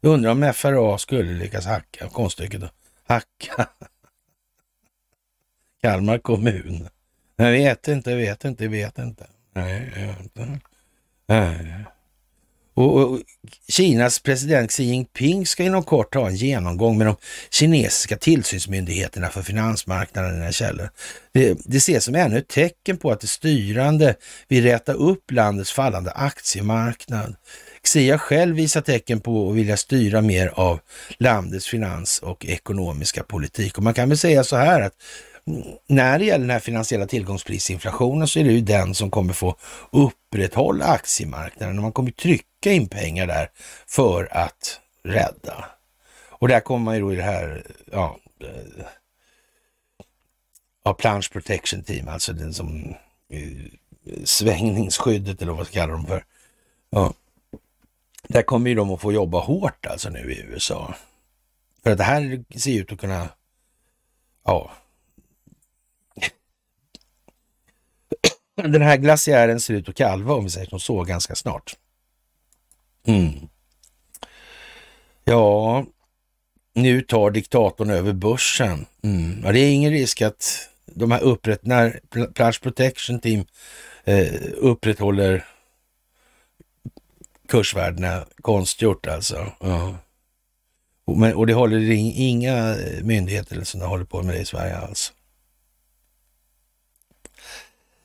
Jag 0.00 0.12
undrar 0.12 0.30
om 0.30 0.52
FRA 0.54 0.98
skulle 0.98 1.32
lyckas 1.32 1.66
hacka 1.66 2.08
konststycket 2.08 2.62
att 2.62 2.74
hacka 3.06 3.68
Kalmar 5.82 6.18
kommun. 6.18 6.88
Jag 7.36 7.52
vet 7.52 7.88
inte, 7.88 8.10
jag 8.10 8.16
vet 8.16 8.44
inte, 8.44 8.64
jag 8.64 8.70
vet 8.70 8.98
inte. 8.98 9.26
Nej, 9.54 9.92
jag 9.96 10.06
vet 10.06 10.20
inte. 10.20 10.60
Nej. 11.26 11.84
Och, 12.74 12.98
och, 12.98 13.20
Kinas 13.68 14.18
president 14.18 14.70
Xi 14.70 14.84
Jinping 14.84 15.46
ska 15.46 15.62
inom 15.62 15.82
kort 15.82 16.14
ha 16.14 16.28
en 16.28 16.36
genomgång 16.36 16.98
med 16.98 17.06
de 17.06 17.16
kinesiska 17.50 18.16
tillsynsmyndigheterna 18.16 19.28
för 19.28 19.42
finansmarknaden 19.42 20.48
i 20.48 20.52
källor. 20.52 20.90
Det, 21.32 21.58
det 21.64 21.76
ses 21.76 22.04
som 22.04 22.14
ännu 22.14 22.38
ett 22.38 22.48
tecken 22.48 22.96
på 22.96 23.10
att 23.10 23.20
det 23.20 23.26
styrande 23.26 24.14
vill 24.48 24.64
räta 24.64 24.92
upp 24.92 25.30
landets 25.30 25.72
fallande 25.72 26.10
aktiemarknad. 26.10 27.34
Xi 27.82 28.10
har 28.10 28.18
själv 28.18 28.56
visat 28.56 28.84
tecken 28.84 29.20
på 29.20 29.50
att 29.50 29.56
vilja 29.56 29.76
styra 29.76 30.20
mer 30.20 30.48
av 30.48 30.80
landets 31.18 31.66
finans 31.66 32.18
och 32.18 32.46
ekonomiska 32.46 33.22
politik. 33.22 33.78
Och 33.78 33.84
man 33.84 33.94
kan 33.94 34.08
väl 34.08 34.18
säga 34.18 34.44
så 34.44 34.56
här 34.56 34.80
att 34.80 34.94
när 35.86 36.18
det 36.18 36.24
gäller 36.24 36.44
den 36.44 36.50
här 36.50 36.60
finansiella 36.60 37.06
tillgångsprisinflationen 37.06 38.28
så 38.28 38.38
är 38.38 38.44
det 38.44 38.52
ju 38.52 38.60
den 38.60 38.94
som 38.94 39.10
kommer 39.10 39.32
få 39.32 39.56
upprätthålla 39.90 40.84
aktiemarknaden. 40.84 41.82
Man 41.82 41.92
kommer 41.92 42.10
trycka 42.10 42.72
in 42.72 42.88
pengar 42.88 43.26
där 43.26 43.50
för 43.86 44.36
att 44.36 44.80
rädda. 45.04 45.64
Och 46.28 46.48
där 46.48 46.60
kommer 46.60 46.84
man 46.84 46.94
ju 46.94 47.00
då 47.00 47.12
i 47.12 47.16
det 47.16 47.22
här, 47.22 47.66
ja, 47.92 48.18
eh, 48.40 48.84
ja 50.84 50.94
Plunge 50.94 51.28
Protection 51.32 51.82
Team, 51.82 52.08
alltså 52.08 52.32
den 52.32 52.54
som 52.54 52.94
eh, 53.28 53.48
svängningsskyddet 54.24 55.42
eller 55.42 55.52
vad 55.52 55.66
ska 55.66 55.74
kallar 55.74 55.92
dem 55.92 56.06
för. 56.06 56.24
Ja. 56.90 57.12
Där 58.28 58.42
kommer 58.42 58.70
ju 58.70 58.76
de 58.76 58.90
att 58.90 59.00
få 59.00 59.12
jobba 59.12 59.40
hårt 59.40 59.86
alltså 59.86 60.10
nu 60.10 60.32
i 60.32 60.42
USA. 60.42 60.94
För 61.82 61.90
att 61.90 61.98
det 61.98 62.04
här 62.04 62.44
ser 62.58 62.80
ut 62.80 62.92
att 62.92 62.98
kunna, 62.98 63.28
ja, 64.44 64.72
Den 68.54 68.82
här 68.82 68.96
glaciären 68.96 69.60
ser 69.60 69.74
ut 69.74 69.88
att 69.88 69.94
kalva 69.94 70.34
om 70.34 70.44
vi 70.44 70.50
säger 70.50 70.66
som 70.66 70.80
så 70.80 71.02
ganska 71.02 71.34
snart. 71.34 71.76
Mm. 73.06 73.48
Ja, 75.24 75.84
nu 76.74 77.00
tar 77.02 77.30
diktatorn 77.30 77.90
över 77.90 78.12
börsen. 78.12 78.86
Mm. 79.02 79.40
Ja, 79.44 79.52
det 79.52 79.58
är 79.58 79.72
ingen 79.72 79.92
risk 79.92 80.22
att 80.22 80.68
de 80.86 81.10
här 81.10 81.20
upprätt, 81.20 81.66
när 81.66 82.00
Plush 82.34 82.62
Protection 82.62 83.20
Team 83.20 83.44
eh, 84.04 84.32
upprätthåller 84.56 85.44
kursvärdena 87.48 88.26
konstgjort 88.42 89.06
alltså. 89.06 89.52
Ja. 89.60 89.96
Och, 91.04 91.18
men, 91.18 91.34
och 91.34 91.46
det 91.46 91.54
håller 91.54 91.90
inga 91.90 92.76
myndigheter 93.02 93.64
som 93.64 93.80
håller 93.80 94.04
på 94.04 94.22
med 94.22 94.34
det 94.34 94.40
i 94.40 94.44
Sverige 94.44 94.76
alls. 94.76 95.12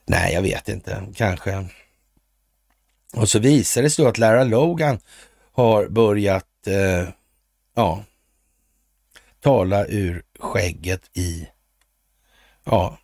Nej, 0.07 0.33
jag 0.33 0.41
vet 0.41 0.69
inte. 0.69 1.03
Kanske. 1.15 1.65
Och 3.13 3.29
så 3.29 3.39
visar 3.39 3.81
det 3.81 3.89
sig 3.89 4.03
då 4.03 4.09
att 4.09 4.17
Lara 4.17 4.43
Logan 4.43 4.99
har 5.51 5.87
börjat 5.87 6.67
eh, 6.67 7.09
ja, 7.75 8.03
tala 9.39 9.85
ur 9.85 10.23
skägget 10.39 11.17
i, 11.17 11.47
ja, 12.63 12.97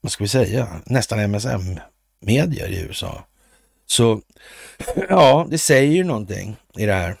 vad 0.00 0.12
ska 0.12 0.24
vi 0.24 0.28
säga, 0.28 0.80
nästan 0.86 1.18
MSM-medier 1.18 2.68
i 2.68 2.80
USA. 2.80 3.26
Så 3.86 4.20
ja, 5.08 5.46
det 5.50 5.58
säger 5.58 5.92
ju 5.92 6.04
någonting 6.04 6.56
i 6.76 6.86
det 6.86 6.92
här. 6.92 7.16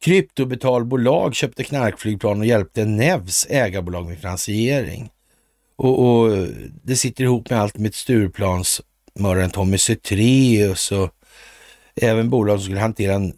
Kryptobetalbolag 0.00 1.34
köpte 1.34 1.64
knarkflygplan 1.64 2.40
och 2.40 2.46
hjälpte 2.46 2.84
Nevs 2.84 3.46
ägarbolag 3.50 4.06
med 4.06 4.18
finansiering. 4.18 5.10
Och, 5.82 6.06
och 6.06 6.46
det 6.82 6.96
sitter 6.96 7.24
ihop 7.24 7.50
med 7.50 7.60
allt 7.60 7.78
med 7.78 7.94
Stureplans 7.94 8.80
mördaren 9.14 9.50
Tommy 9.50 9.78
Cetreus 9.78 10.92
och 10.92 11.10
även 11.96 12.30
bolag 12.30 12.58
som 12.58 12.64
skulle 12.64 12.80
hantera 12.80 13.14
eh, 13.14 13.30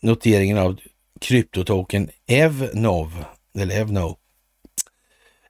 noteringen 0.00 0.58
av 0.58 0.80
kryptotoken 1.20 2.10
Evnov, 2.26 3.24
eller 3.58 3.80
Evno. 3.80 4.18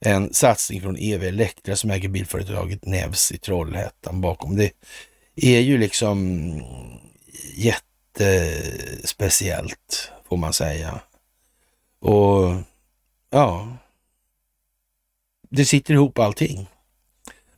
En 0.00 0.34
satsning 0.34 0.80
från 0.80 0.96
EV 0.98 1.24
Elektra 1.24 1.76
som 1.76 1.90
äger 1.90 2.08
bilföretaget 2.08 2.84
Nevs 2.84 3.32
i 3.32 3.38
Trollhättan 3.38 4.20
bakom. 4.20 4.56
Det 4.56 4.72
är 5.34 5.60
ju 5.60 5.78
liksom 5.78 6.52
jättespeciellt 7.54 10.12
får 10.28 10.36
man 10.36 10.52
säga. 10.52 11.00
Och 12.00 12.54
ja, 13.30 13.76
det 15.56 15.64
sitter 15.64 15.94
ihop 15.94 16.18
allting. 16.18 16.68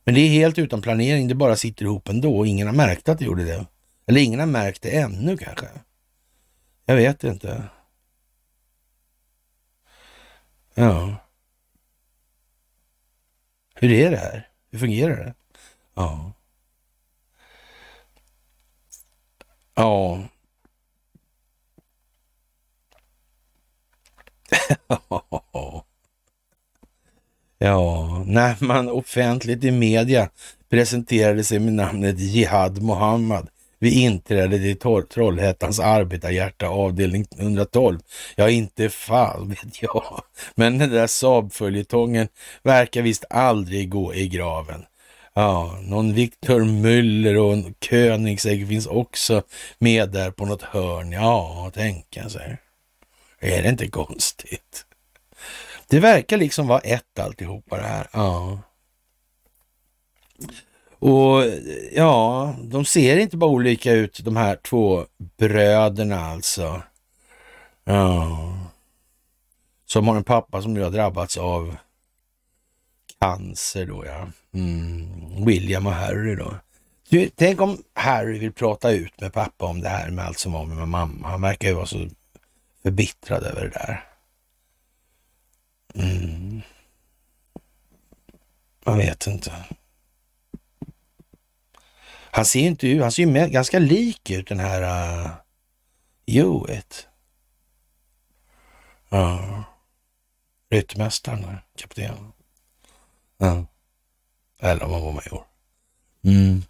Men 0.03 0.15
det 0.15 0.21
är 0.21 0.29
helt 0.29 0.59
utan 0.59 0.81
planering, 0.81 1.27
det 1.27 1.35
bara 1.35 1.55
sitter 1.55 1.85
ihop 1.85 2.09
ändå 2.09 2.37
och 2.37 2.47
ingen 2.47 2.67
har 2.67 2.73
märkt 2.73 3.09
att 3.09 3.19
det 3.19 3.25
gjorde 3.25 3.43
det. 3.43 3.65
Eller 4.05 4.21
ingen 4.21 4.39
har 4.39 4.47
märkt 4.47 4.81
det 4.81 4.89
ännu 4.89 5.37
kanske. 5.37 5.67
Jag 6.85 6.95
vet 6.95 7.23
inte. 7.23 7.63
Ja. 10.73 11.15
Hur 13.75 13.91
är 13.91 14.11
det 14.11 14.17
här? 14.17 14.49
Hur 14.71 14.79
fungerar 14.79 15.15
det? 15.15 15.33
Ja. 15.93 16.31
Ja. 19.75 20.23
Ja, 27.61 28.23
när 28.25 28.55
man 28.59 28.89
offentligt 28.89 29.63
i 29.63 29.71
media 29.71 30.29
presenterade 30.69 31.43
sig 31.43 31.59
med 31.59 31.73
namnet 31.73 32.19
Jihad 32.19 32.81
Mohammed 32.81 33.47
vid 33.79 33.93
inträdet 33.93 34.61
i 34.61 34.75
Trollhättans 35.13 35.79
arbetarhjärta 35.79 36.67
avdelning 36.67 37.25
112. 37.37 37.99
Ja, 38.35 38.49
inte 38.49 38.89
fan 38.89 39.49
vet 39.49 39.81
jag. 39.81 40.21
Men 40.55 40.77
den 40.77 40.89
där 40.89 41.07
Saab-följetongen 41.07 42.27
verkar 42.63 43.01
visst 43.01 43.25
aldrig 43.29 43.89
gå 43.89 44.13
i 44.13 44.27
graven. 44.27 44.85
Ja, 45.33 45.79
någon 45.81 46.13
Viktor 46.13 46.59
Müller 46.61 47.35
och 47.35 47.53
en 47.53 47.73
Königsegg 47.89 48.67
finns 48.67 48.87
också 48.87 49.43
med 49.79 50.09
där 50.09 50.31
på 50.31 50.45
något 50.45 50.61
hörn. 50.61 51.11
Ja, 51.11 51.71
tänka 51.73 52.29
sig. 52.29 52.57
Är 53.39 53.63
det 53.63 53.69
inte 53.69 53.87
konstigt? 53.87 54.85
Det 55.89 55.99
verkar 55.99 56.37
liksom 56.37 56.67
vara 56.67 56.79
ett 56.79 57.19
alltihopa 57.19 57.77
det 57.77 57.87
här. 57.87 58.07
Ja. 58.13 58.59
Och 60.99 61.43
ja, 61.91 62.55
de 62.63 62.85
ser 62.85 63.17
inte 63.17 63.37
bara 63.37 63.49
olika 63.49 63.91
ut 63.91 64.19
de 64.23 64.35
här 64.35 64.55
två 64.55 65.05
bröderna 65.37 66.19
alltså. 66.19 66.81
Ja. 67.83 68.37
Som 69.85 70.07
har 70.07 70.15
en 70.15 70.23
pappa 70.23 70.61
som 70.61 70.73
nu 70.73 70.81
har 70.81 70.91
drabbats 70.91 71.37
av 71.37 71.75
cancer 73.19 73.85
då 73.85 74.05
ja. 74.05 74.27
Mm. 74.53 75.45
William 75.45 75.87
och 75.87 75.93
Harry 75.93 76.35
då. 76.35 76.53
Du, 77.09 77.29
tänk 77.35 77.61
om 77.61 77.83
Harry 77.93 78.39
vill 78.39 78.53
prata 78.53 78.91
ut 78.91 79.21
med 79.21 79.33
pappa 79.33 79.65
om 79.65 79.81
det 79.81 79.89
här 79.89 80.09
med 80.09 80.25
allt 80.25 80.39
som 80.39 80.51
var 80.51 80.65
med 80.65 80.87
mamma. 80.87 81.27
Han 81.27 81.41
verkar 81.41 81.67
ju 81.67 81.73
vara 81.73 81.85
så 81.85 82.07
förbittrad 82.83 83.43
över 83.43 83.61
det 83.61 83.69
där. 83.69 84.08
Mm. 85.93 86.61
Jag 88.85 88.97
vet 88.97 89.27
inte. 89.27 89.65
Han 92.31 92.45
ser 92.45 92.59
inte 92.59 92.87
ut, 92.87 93.01
han 93.01 93.11
ser 93.11 93.25
ju 93.25 93.47
ganska 93.49 93.79
lik 93.79 94.29
ut 94.29 94.47
den 94.47 94.59
här 94.59 94.81
uh, 94.81 95.31
Hewitt. 96.27 97.07
Ja. 99.09 99.63
Ryttmästaren, 100.69 101.57
kapten. 101.75 102.33
Ja. 103.37 103.65
Eller 104.59 104.83
om 104.83 104.91
han 104.93 105.01
var 105.01 105.11
major. 105.11 105.45
Mm. 106.23 106.63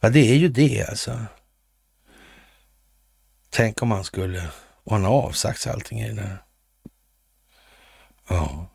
Ja, 0.00 0.08
det 0.10 0.30
är 0.30 0.34
ju 0.34 0.48
det 0.48 0.86
alltså. 0.88 1.26
Tänk 3.50 3.82
om 3.82 3.90
han 3.90 4.04
skulle... 4.04 4.50
Och 4.84 4.92
han 4.92 5.04
har 5.04 5.12
avsagt 5.12 5.60
sig 5.60 5.72
allting 5.72 6.00
i 6.00 6.08
det 6.08 6.14
där. 6.14 6.45
Ja. 8.28 8.66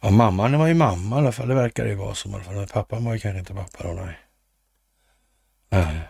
Ja, 0.00 0.10
mamman 0.10 0.58
var 0.58 0.66
ju 0.66 0.74
mamma 0.74 1.16
i 1.16 1.18
alla 1.18 1.32
fall. 1.32 1.48
Det 1.48 1.54
verkar 1.54 1.84
det 1.84 1.90
ju 1.90 1.96
vara 1.96 2.14
som 2.14 2.30
i 2.30 2.34
alla 2.34 2.44
fall. 2.44 2.54
Men 2.54 2.66
pappan 2.66 3.04
var 3.04 3.12
ju 3.12 3.18
kanske 3.18 3.38
inte 3.38 3.54
pappa 3.54 3.82
då, 3.82 3.92
nej. 3.92 4.18
Nej. 5.68 6.00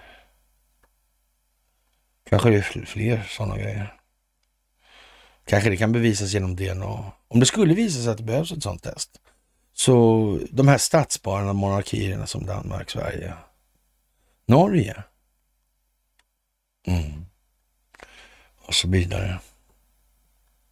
Kanske 2.30 2.50
det 2.50 2.56
är 2.56 2.84
fler 2.86 3.22
sådana 3.28 3.56
grejer. 3.56 4.00
Kanske 5.44 5.70
det 5.70 5.76
kan 5.76 5.92
bevisas 5.92 6.32
genom 6.32 6.56
DNA. 6.56 7.12
Om 7.28 7.40
det 7.40 7.46
skulle 7.46 7.74
visa 7.74 8.02
sig 8.02 8.12
att 8.12 8.18
det 8.18 8.24
behövs 8.24 8.52
ett 8.52 8.62
sådant 8.62 8.82
test. 8.82 9.20
Så 9.72 10.38
de 10.50 10.68
här 10.68 10.78
statsbarande 10.78 11.52
monarkierna 11.52 12.26
som 12.26 12.46
Danmark, 12.46 12.90
Sverige, 12.90 13.34
Norge. 14.46 15.04
Mm. 16.86 17.24
Och 18.70 18.74
så 18.74 18.88
vidare. 18.88 19.40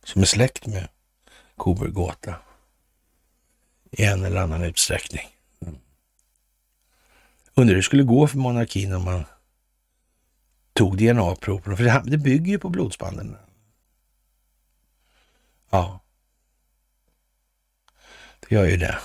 Som 0.04 0.22
är 0.22 0.26
släkt 0.26 0.66
med 0.66 0.88
Kobergåta 1.56 2.34
i 3.90 4.04
en 4.04 4.24
eller 4.24 4.40
annan 4.40 4.62
utsträckning. 4.62 5.26
Mm. 5.60 5.78
Undrar 7.54 7.74
hur 7.74 7.76
det 7.76 7.82
skulle 7.82 8.02
gå 8.02 8.26
för 8.26 8.38
monarkin 8.38 8.92
om 8.92 9.04
man 9.04 9.24
tog 10.72 10.96
DNA-proverna, 10.96 11.76
för 11.76 12.10
det 12.10 12.18
bygger 12.18 12.52
ju 12.52 12.58
på 12.58 12.68
blodsbanden. 12.68 13.36
Ja. 15.70 16.00
Det 18.40 18.54
gör 18.54 18.66
ju 18.66 18.76
det. 18.76 18.98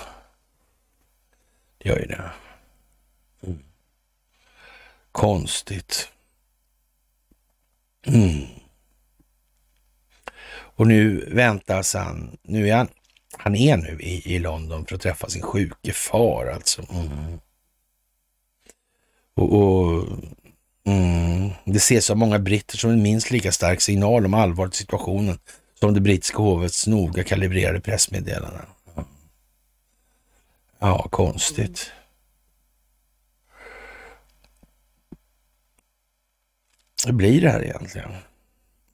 Det 1.78 1.90
gör 1.90 2.00
ju 2.00 2.06
det. 2.06 2.32
Mm. 3.42 3.64
Konstigt. 5.12 6.12
Mm. 8.04 8.63
Och 10.76 10.88
nu 10.88 11.30
väntas 11.32 11.94
han, 11.94 12.38
nu 12.44 12.70
är 12.70 12.76
han, 12.76 12.88
han 13.38 13.56
är 13.56 13.78
nu 13.78 14.00
i, 14.02 14.36
i 14.36 14.40
London 14.40 14.86
för 14.86 14.96
att 14.96 15.02
träffa 15.02 15.30
sin 15.30 15.42
sjuke 15.42 15.94
far 15.94 16.46
alltså. 16.46 16.82
Mm. 16.92 17.40
Och, 19.36 19.54
och 19.54 20.08
mm, 20.86 21.50
det 21.66 21.78
ses 21.78 22.10
av 22.10 22.18
många 22.18 22.40
britter 22.40 22.78
som 22.78 22.90
en 22.90 23.02
minst 23.02 23.32
lika 23.32 23.52
stark 23.52 23.82
signal 23.82 24.26
om 24.26 24.34
allvaret 24.34 24.74
i 24.74 24.78
situationen 24.78 25.40
som 25.80 25.94
det 25.94 26.02
brittiska 26.02 26.38
hovets 26.38 26.88
noga 26.88 27.24
kalibrerade 27.24 27.80
pressmeddelanden. 27.80 28.66
Ja, 30.80 31.08
konstigt. 31.12 31.92
Hur 37.06 37.14
blir 37.14 37.42
det 37.42 37.50
här 37.50 37.64
egentligen? 37.64 38.12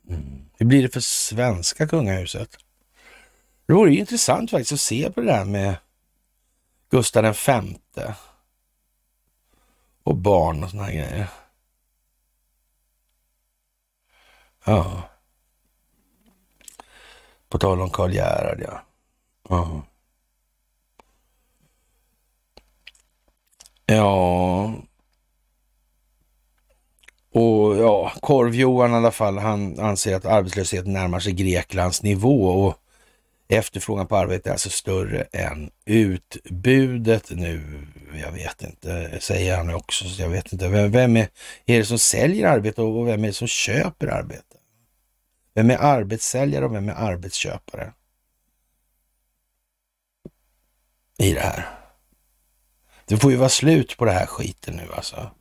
Mm. 0.09 0.45
Hur 0.57 0.65
blir 0.65 0.81
det 0.81 0.89
för 0.89 0.99
svenska 0.99 1.87
kungahuset? 1.87 2.57
Det 3.65 3.73
vore 3.73 3.91
ju 3.91 3.99
intressant 3.99 4.51
faktiskt 4.51 4.71
att 4.71 4.79
se 4.79 5.11
på 5.11 5.21
det 5.21 5.27
där 5.27 5.45
med 5.45 5.75
Gustav 6.89 7.23
den 7.23 7.33
femte 7.33 8.15
och 10.03 10.15
barn 10.15 10.63
och 10.63 10.69
såna 10.69 10.83
här 10.83 10.91
grejer. 10.91 11.27
Ja. 14.65 15.09
På 17.49 17.57
tal 17.57 17.81
om 17.81 17.89
Karl 17.89 18.13
Gerhard, 18.13 18.61
ja. 18.61 18.81
ja. 19.49 19.81
Ja. 23.85 24.88
Och 27.39 27.77
ja, 27.77 28.11
Korv-Johan 28.21 28.91
i 28.91 28.95
alla 28.95 29.11
fall, 29.11 29.37
han 29.37 29.79
anser 29.79 30.15
att 30.15 30.25
arbetslösheten 30.25 30.93
närmar 30.93 31.19
sig 31.19 31.33
Greklands 31.33 32.03
nivå 32.03 32.45
och 32.45 32.75
efterfrågan 33.47 34.07
på 34.07 34.17
arbete 34.17 34.49
är 34.49 34.51
alltså 34.51 34.69
större 34.69 35.21
än 35.21 35.71
utbudet 35.85 37.29
nu. 37.31 37.87
Jag 38.21 38.31
vet 38.31 38.63
inte, 38.63 39.17
säger 39.19 39.57
han 39.57 39.75
också. 39.75 40.05
så 40.05 40.21
Jag 40.21 40.29
vet 40.29 40.53
inte. 40.53 40.67
Vem, 40.67 40.91
vem 40.91 41.17
är, 41.17 41.27
är 41.65 41.77
det 41.77 41.85
som 41.85 41.99
säljer 41.99 42.47
arbete 42.47 42.81
och 42.81 43.07
vem 43.07 43.23
är 43.23 43.27
det 43.27 43.33
som 43.33 43.47
köper 43.47 44.07
arbete? 44.07 44.57
Vem 45.53 45.71
är 45.71 45.77
arbetssäljare 45.77 46.65
och 46.65 46.75
vem 46.75 46.89
är 46.89 46.93
arbetsköpare? 46.93 47.93
I 51.17 51.33
det 51.33 51.39
här. 51.39 51.65
Det 53.05 53.17
får 53.17 53.31
ju 53.31 53.37
vara 53.37 53.49
slut 53.49 53.97
på 53.97 54.05
det 54.05 54.11
här 54.11 54.25
skiten 54.25 54.75
nu 54.75 54.93
alltså. 54.93 55.31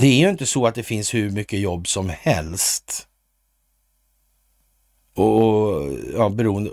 Det 0.00 0.06
är 0.06 0.18
ju 0.18 0.28
inte 0.28 0.46
så 0.46 0.66
att 0.66 0.74
det 0.74 0.82
finns 0.82 1.14
hur 1.14 1.30
mycket 1.30 1.60
jobb 1.60 1.88
som 1.88 2.08
helst. 2.08 3.08
Och 5.14 5.92
ja, 6.14 6.28
beroende 6.28 6.70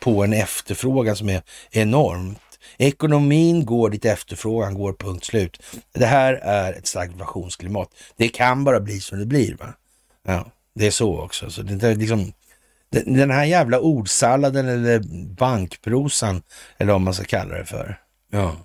på 0.00 0.24
en 0.24 0.32
efterfrågan 0.32 1.16
som 1.16 1.28
är 1.28 1.42
enormt. 1.70 2.38
Ekonomin 2.78 3.66
går 3.66 3.90
dit 3.90 4.04
efterfrågan 4.04 4.74
går, 4.74 4.92
punkt 4.92 5.24
slut. 5.24 5.62
Det 5.92 6.06
här 6.06 6.34
är 6.34 6.72
ett 6.72 6.86
stagflationsklimat. 6.86 7.90
Det 8.16 8.28
kan 8.28 8.64
bara 8.64 8.80
bli 8.80 9.00
som 9.00 9.18
det 9.18 9.26
blir. 9.26 9.56
Va? 9.56 9.74
Ja, 10.22 10.50
det 10.74 10.86
är 10.86 10.90
så 10.90 11.20
också. 11.20 11.50
Så 11.50 11.62
det 11.62 11.88
är 11.88 11.94
liksom, 11.94 12.32
den 12.90 13.30
här 13.30 13.44
jävla 13.44 13.80
ordsalladen 13.80 14.68
eller 14.68 15.00
bankprosan, 15.34 16.42
eller 16.78 16.92
vad 16.92 17.00
man 17.00 17.14
ska 17.14 17.24
kalla 17.24 17.54
det 17.54 17.64
för. 17.64 18.00
Ja. 18.30 18.56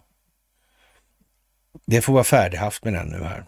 Det 1.86 2.02
får 2.02 2.14
vara 2.14 2.24
färdighaft 2.24 2.84
med 2.84 2.94
den 2.94 3.08
nu 3.08 3.24
här. 3.24 3.46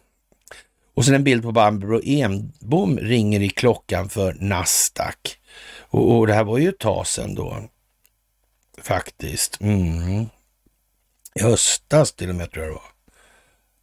Och 0.99 1.05
sen 1.05 1.15
en 1.15 1.23
bild 1.23 1.43
på 1.43 1.51
Barbro 1.51 2.01
Enbom 2.03 2.99
ringer 2.99 3.39
i 3.39 3.49
klockan 3.49 4.09
för 4.09 4.33
Nasdaq. 4.33 5.39
Och, 5.79 6.17
och 6.17 6.27
det 6.27 6.33
här 6.33 6.43
var 6.43 6.57
ju 6.57 6.69
ett 6.69 6.79
tag 6.79 7.07
sedan 7.07 7.35
då. 7.35 7.63
Faktiskt. 8.81 9.61
Mm. 9.61 10.25
I 11.35 11.41
höstas 11.41 12.13
till 12.13 12.29
och 12.29 12.35
med 12.35 12.51
tror 12.51 12.65
jag 12.65 12.73
det 12.73 12.75
var. 12.75 12.83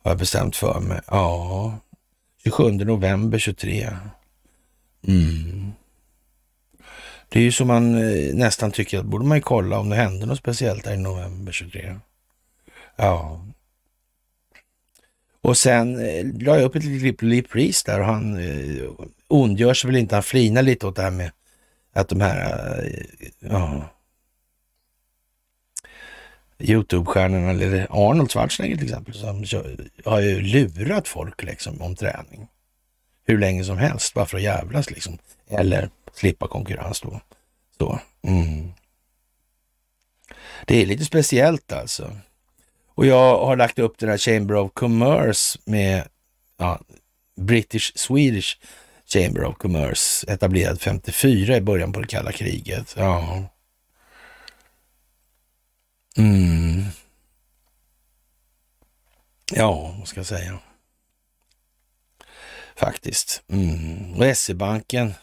Har 0.02 0.10
jag 0.10 0.18
bestämt 0.18 0.56
för 0.56 0.80
mig. 0.80 1.00
Ja. 1.06 1.78
27 2.44 2.70
november 2.70 3.38
23. 3.38 3.96
Mm. 5.08 5.72
Det 7.28 7.38
är 7.38 7.42
ju 7.42 7.52
som 7.52 7.66
man 7.66 7.94
eh, 7.94 8.34
nästan 8.34 8.70
tycker 8.70 8.98
att 8.98 9.06
borde 9.06 9.24
man 9.24 9.38
ju 9.38 9.42
kolla 9.42 9.78
om 9.78 9.88
det 9.88 9.96
hände 9.96 10.26
något 10.26 10.38
speciellt 10.38 10.84
där 10.84 10.94
i 10.94 10.96
november 10.96 11.52
23. 11.52 11.96
Ja. 12.96 13.40
Och 15.40 15.56
sen 15.56 15.98
eh, 15.98 16.26
la 16.40 16.56
jag 16.56 16.64
upp 16.64 16.76
ett 16.76 16.84
litet 16.84 17.00
klipp 17.00 17.18
på 17.18 17.24
Lee 17.24 17.42
Priest 17.42 17.86
där 17.86 18.00
och 18.00 18.06
han 18.06 18.36
eh, 18.36 18.90
ondgör 19.28 19.74
sig 19.74 19.88
väl 19.88 19.96
inte, 19.96 20.16
han 20.16 20.22
flinar 20.22 20.62
lite 20.62 20.86
åt 20.86 20.96
det 20.96 21.02
här 21.02 21.10
med 21.10 21.30
att 21.92 22.08
de 22.08 22.20
här, 22.20 22.78
eh, 22.84 23.28
ja, 23.38 23.90
Youtube-stjärnorna, 26.58 27.50
eller 27.50 27.86
Arnold 27.90 28.32
Schwarzenegger 28.32 28.76
till 28.76 28.86
exempel, 28.86 29.14
som 29.14 29.44
har 30.04 30.20
ju 30.20 30.40
lurat 30.40 31.08
folk 31.08 31.42
liksom 31.42 31.82
om 31.82 31.96
träning. 31.96 32.48
Hur 33.24 33.38
länge 33.38 33.64
som 33.64 33.78
helst, 33.78 34.14
bara 34.14 34.26
för 34.26 34.36
att 34.36 34.42
jävlas 34.42 34.90
liksom. 34.90 35.18
Eller 35.48 35.90
slippa 36.14 36.48
konkurrens 36.48 37.00
då. 37.00 37.20
Så. 37.78 38.00
Mm. 38.22 38.72
Det 40.66 40.82
är 40.82 40.86
lite 40.86 41.04
speciellt 41.04 41.72
alltså. 41.72 42.16
Och 42.96 43.06
jag 43.06 43.46
har 43.46 43.56
lagt 43.56 43.78
upp 43.78 43.98
den 43.98 44.08
här 44.08 44.18
Chamber 44.18 44.54
of 44.54 44.70
Commerce 44.74 45.58
med 45.64 46.08
ja, 46.56 46.80
British 47.36 47.92
Swedish 47.94 48.58
Chamber 49.06 49.44
of 49.44 49.56
Commerce 49.56 50.32
etablerad 50.32 50.80
54 50.80 51.56
i 51.56 51.60
början 51.60 51.92
på 51.92 52.00
det 52.00 52.06
kalla 52.06 52.32
kriget. 52.32 52.94
Ja. 52.96 53.44
Mm. 56.16 56.84
Ja, 59.54 59.94
vad 59.98 60.08
ska 60.08 60.18
jag 60.18 60.26
säga? 60.26 60.58
Faktiskt. 62.76 63.42
Mm. 63.48 64.14
Och 64.14 64.36
SE-banken 64.36 65.14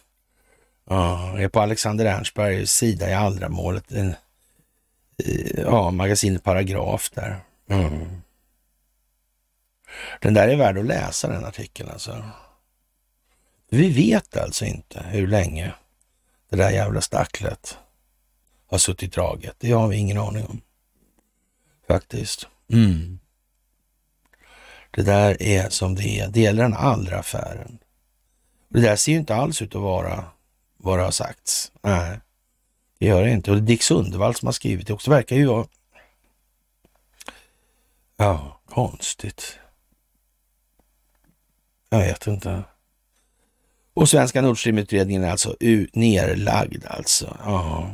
ja, 0.90 1.40
är 1.40 1.48
på 1.48 1.62
Alexander 1.62 2.06
Ernstbergs 2.06 2.72
sida 2.72 3.10
i 3.10 3.14
allra 3.14 3.50
målet. 3.50 3.92
En, 3.92 4.16
eh, 5.26 5.62
ja, 5.62 5.92
magasinet 5.92 6.44
Paragraf 6.44 7.10
där. 7.10 7.40
Mm. 7.74 8.22
Den 10.22 10.34
där 10.34 10.48
är 10.48 10.56
värd 10.56 10.78
att 10.78 10.86
läsa 10.86 11.28
den 11.28 11.46
artikeln 11.46 11.90
alltså. 11.90 12.24
Vi 13.70 13.90
vet 13.90 14.38
alltså 14.38 14.66
inte 14.66 15.06
hur 15.10 15.28
länge 15.28 15.74
det 16.50 16.56
där 16.56 16.72
jävla 16.72 17.02
stacklet 17.02 17.78
har 18.68 18.78
suttit 18.78 19.14
draget. 19.14 19.56
Det 19.60 19.72
har 19.72 19.88
vi 19.88 19.98
ingen 19.98 20.18
aning 20.18 20.46
om. 20.46 20.62
Faktiskt. 21.88 22.48
Mm. 22.72 23.20
Det 24.92 25.02
där 25.02 25.42
är 25.42 25.70
som 25.70 25.96
det 25.96 26.20
är. 26.20 26.28
Det 26.28 26.42
gäller 26.42 26.64
den 26.64 26.74
andra 26.74 27.20
affären. 27.20 27.80
Det 28.70 28.82
där 28.82 28.96
ser 28.96 29.12
ju 29.12 29.18
inte 29.18 29.36
alls 29.36 29.62
ut 29.62 29.76
att 29.76 29.82
vara 29.82 30.26
vad 30.78 31.00
det 31.00 31.04
har 31.04 31.12
sagts. 31.12 31.72
Nej, 31.82 32.20
det 33.00 33.06
gör 33.06 33.24
det 33.24 33.32
inte. 33.32 33.52
Och 33.52 33.58
det 33.58 33.64
är 33.64 33.66
Dick 33.66 33.84
Sundevall 33.84 34.36
som 34.36 34.48
har 34.48 34.54
skrivit 34.54 34.88
det 34.88 34.94
också. 34.94 35.12
Det 35.12 35.16
verkar 35.16 35.36
ju 35.36 35.46
vara... 35.46 35.68
Ja, 38.18 38.62
konstigt. 38.70 39.60
Jag 41.90 42.00
vet 42.00 42.28
inte. 42.28 42.64
Och 43.94 44.10
Svenska 44.10 44.42
Nord 44.42 44.60
Stream-utredningen 44.60 45.24
är 45.24 45.32
alltså 45.32 45.56
nerlagd 45.94 46.86
alltså. 46.86 47.38
Ja. 47.44 47.92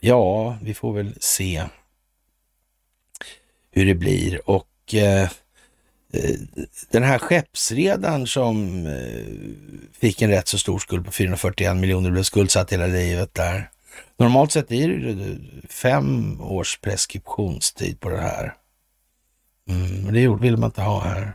ja, 0.00 0.58
vi 0.62 0.74
får 0.74 0.92
väl 0.92 1.14
se 1.20 1.64
hur 3.70 3.86
det 3.86 3.94
blir. 3.94 4.50
Och 4.50 4.94
eh, 4.94 5.30
Eh, 6.12 6.36
den 6.90 7.02
här 7.02 7.18
skeppsredaren 7.18 8.26
som 8.26 8.86
eh, 8.86 9.24
fick 10.00 10.22
en 10.22 10.30
rätt 10.30 10.48
så 10.48 10.58
stor 10.58 10.78
skuld 10.78 11.04
på 11.04 11.12
441 11.12 11.76
miljoner 11.76 12.10
blev 12.10 12.22
skuldsatt 12.22 12.72
hela 12.72 12.86
livet 12.86 13.34
där. 13.34 13.70
Normalt 14.20 14.52
sett 14.52 14.72
är 14.72 14.88
det 14.88 15.38
fem 15.68 16.40
års 16.40 16.80
preskriptionstid 16.80 18.00
på 18.00 18.10
det 18.10 18.20
här. 18.20 18.56
Mm, 19.68 20.02
men 20.02 20.14
det 20.14 20.28
vill 20.28 20.56
man 20.56 20.68
inte 20.68 20.82
ha 20.82 21.00
här. 21.00 21.32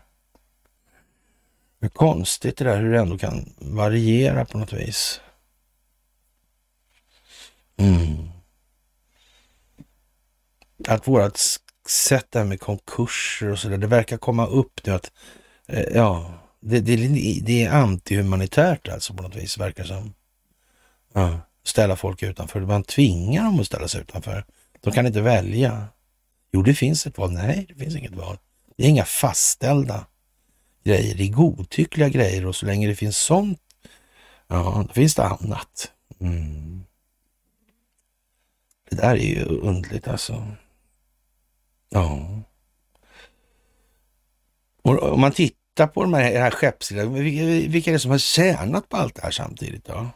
Det 1.80 1.86
är 1.86 1.90
konstigt 1.90 2.58
det 2.58 2.64
där 2.64 2.82
hur 2.82 2.92
det 2.92 3.00
ändå 3.00 3.18
kan 3.18 3.54
variera 3.58 4.46
på 4.46 4.58
något 4.58 4.74
vis. 4.74 5.22
Mm. 7.78 8.30
Att 10.88 11.08
vårat 11.08 11.40
sätt 11.88 12.28
där 12.30 12.44
med 12.44 12.60
konkurser 12.60 13.50
och 13.50 13.60
sådär. 13.60 13.78
Det 13.78 13.88
verkar 13.88 14.18
komma 14.18 14.48
upp 14.48 14.86
nu 14.86 14.94
att, 14.94 15.12
eh, 15.68 15.84
ja, 15.94 16.34
det, 16.60 16.80
det, 16.80 16.96
det 17.46 17.64
är 17.64 17.72
antihumanitärt 17.72 18.88
alltså 18.88 19.14
på 19.14 19.24
något 19.24 19.36
vis, 19.36 19.58
verkar 19.58 19.84
som. 19.84 20.14
Ja, 21.14 21.40
ställa 21.68 21.96
folk 21.96 22.24
utanför. 22.24 22.62
Man 22.62 22.84
tvingar 22.84 23.44
dem 23.44 23.60
att 23.60 23.66
ställa 23.66 23.88
sig 23.88 24.02
utanför. 24.02 24.46
De 24.82 24.94
kan 24.94 25.08
inte 25.08 25.22
välja. 25.22 25.88
Jo, 26.52 26.62
det 26.62 26.74
finns 26.74 27.08
ett 27.08 27.18
val. 27.18 27.32
Nej, 27.32 27.66
det 27.70 27.76
finns 27.76 27.96
inget 27.96 28.16
val. 28.16 28.38
Det 28.78 28.84
är 28.84 28.90
inga 28.90 29.06
fastställda 29.06 30.06
grejer. 30.84 31.16
Det 31.16 31.24
är 31.24 31.32
godtyckliga 31.32 32.10
grejer 32.10 32.46
och 32.46 32.56
så 32.56 32.66
länge 32.66 32.88
det 32.88 32.96
finns 32.96 33.18
sånt, 33.18 33.60
ja, 34.48 34.86
då 34.88 34.94
finns 34.94 35.16
det 35.16 35.24
annat. 35.24 35.92
Mm. 36.20 36.84
Det 38.90 38.96
där 38.96 39.16
är 39.16 39.36
ju 39.36 39.44
undligt 39.46 40.08
alltså. 40.08 40.48
Ja. 41.90 42.42
Och 44.82 45.04
om 45.04 45.22
man 45.22 45.32
tittar 45.32 45.88
på 45.88 46.02
de 46.02 46.14
här, 46.14 46.40
här 46.40 46.52
skeppsdelarna, 46.52 47.12
vilka, 47.12 47.70
vilka 47.72 47.92
är 47.92 47.94
det 47.94 48.00
som 48.00 48.12
har 48.12 48.18
tjänat 48.18 48.90
på 48.90 48.98
allt 48.98 49.16
det 49.16 49.22
här 49.22 49.32
samtidigt 49.32 49.86
då? 49.86 50.08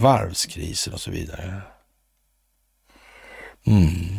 Varvskrisen 0.00 0.92
och 0.92 1.00
så 1.00 1.10
vidare. 1.10 1.62
Mm. 3.66 4.16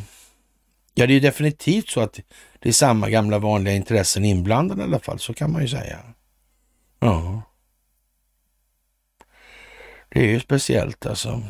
Ja, 0.94 1.08
det 1.08 1.12
är 1.12 1.16
ju 1.16 1.20
definitivt 1.20 1.90
så 1.90 2.02
att 2.02 2.20
det 2.60 2.70
är 2.70 2.74
samma 2.74 3.10
gamla 3.10 3.40
vanliga 3.40 3.76
intressen 3.76 4.26
inblandade 4.26 4.82
i 4.82 4.84
alla 4.84 5.00
fall, 5.00 5.20
så 5.20 5.34
kan 5.34 5.52
man 5.52 5.62
ju 5.62 5.68
säga. 5.68 6.00
Ja. 7.00 7.42
Det 10.10 10.20
är 10.20 10.28
ju 10.28 10.40
speciellt 10.40 11.06
alltså. 11.06 11.44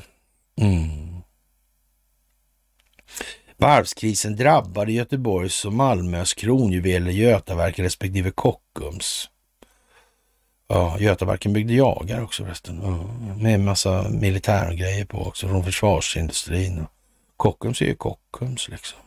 Mm. 0.56 1.22
Varvskrisen 3.58 4.36
drabbade 4.36 4.92
Göteborgs 4.92 5.66
och 5.66 5.74
Malmös 5.74 6.34
kronjuveler 6.34 7.12
Götaverken 7.12 7.86
respektive 7.86 8.32
Kockums. 8.32 9.30
Ja, 10.74 11.00
Götaverken 11.00 11.54
byggde 11.54 11.74
jagar 11.74 12.24
också 12.24 12.44
förresten. 12.44 12.80
Ja, 12.84 12.90
med 12.90 13.38
militär 13.38 13.58
massa 13.58 14.10
militärgrejer 14.10 15.06
på 15.06 15.28
också 15.28 15.48
från 15.48 15.64
försvarsindustrin. 15.64 16.86
Kockums 17.38 17.82
är 17.82 17.86
ju 17.86 17.96
Kockums 17.96 18.70
liksom. 18.70 19.00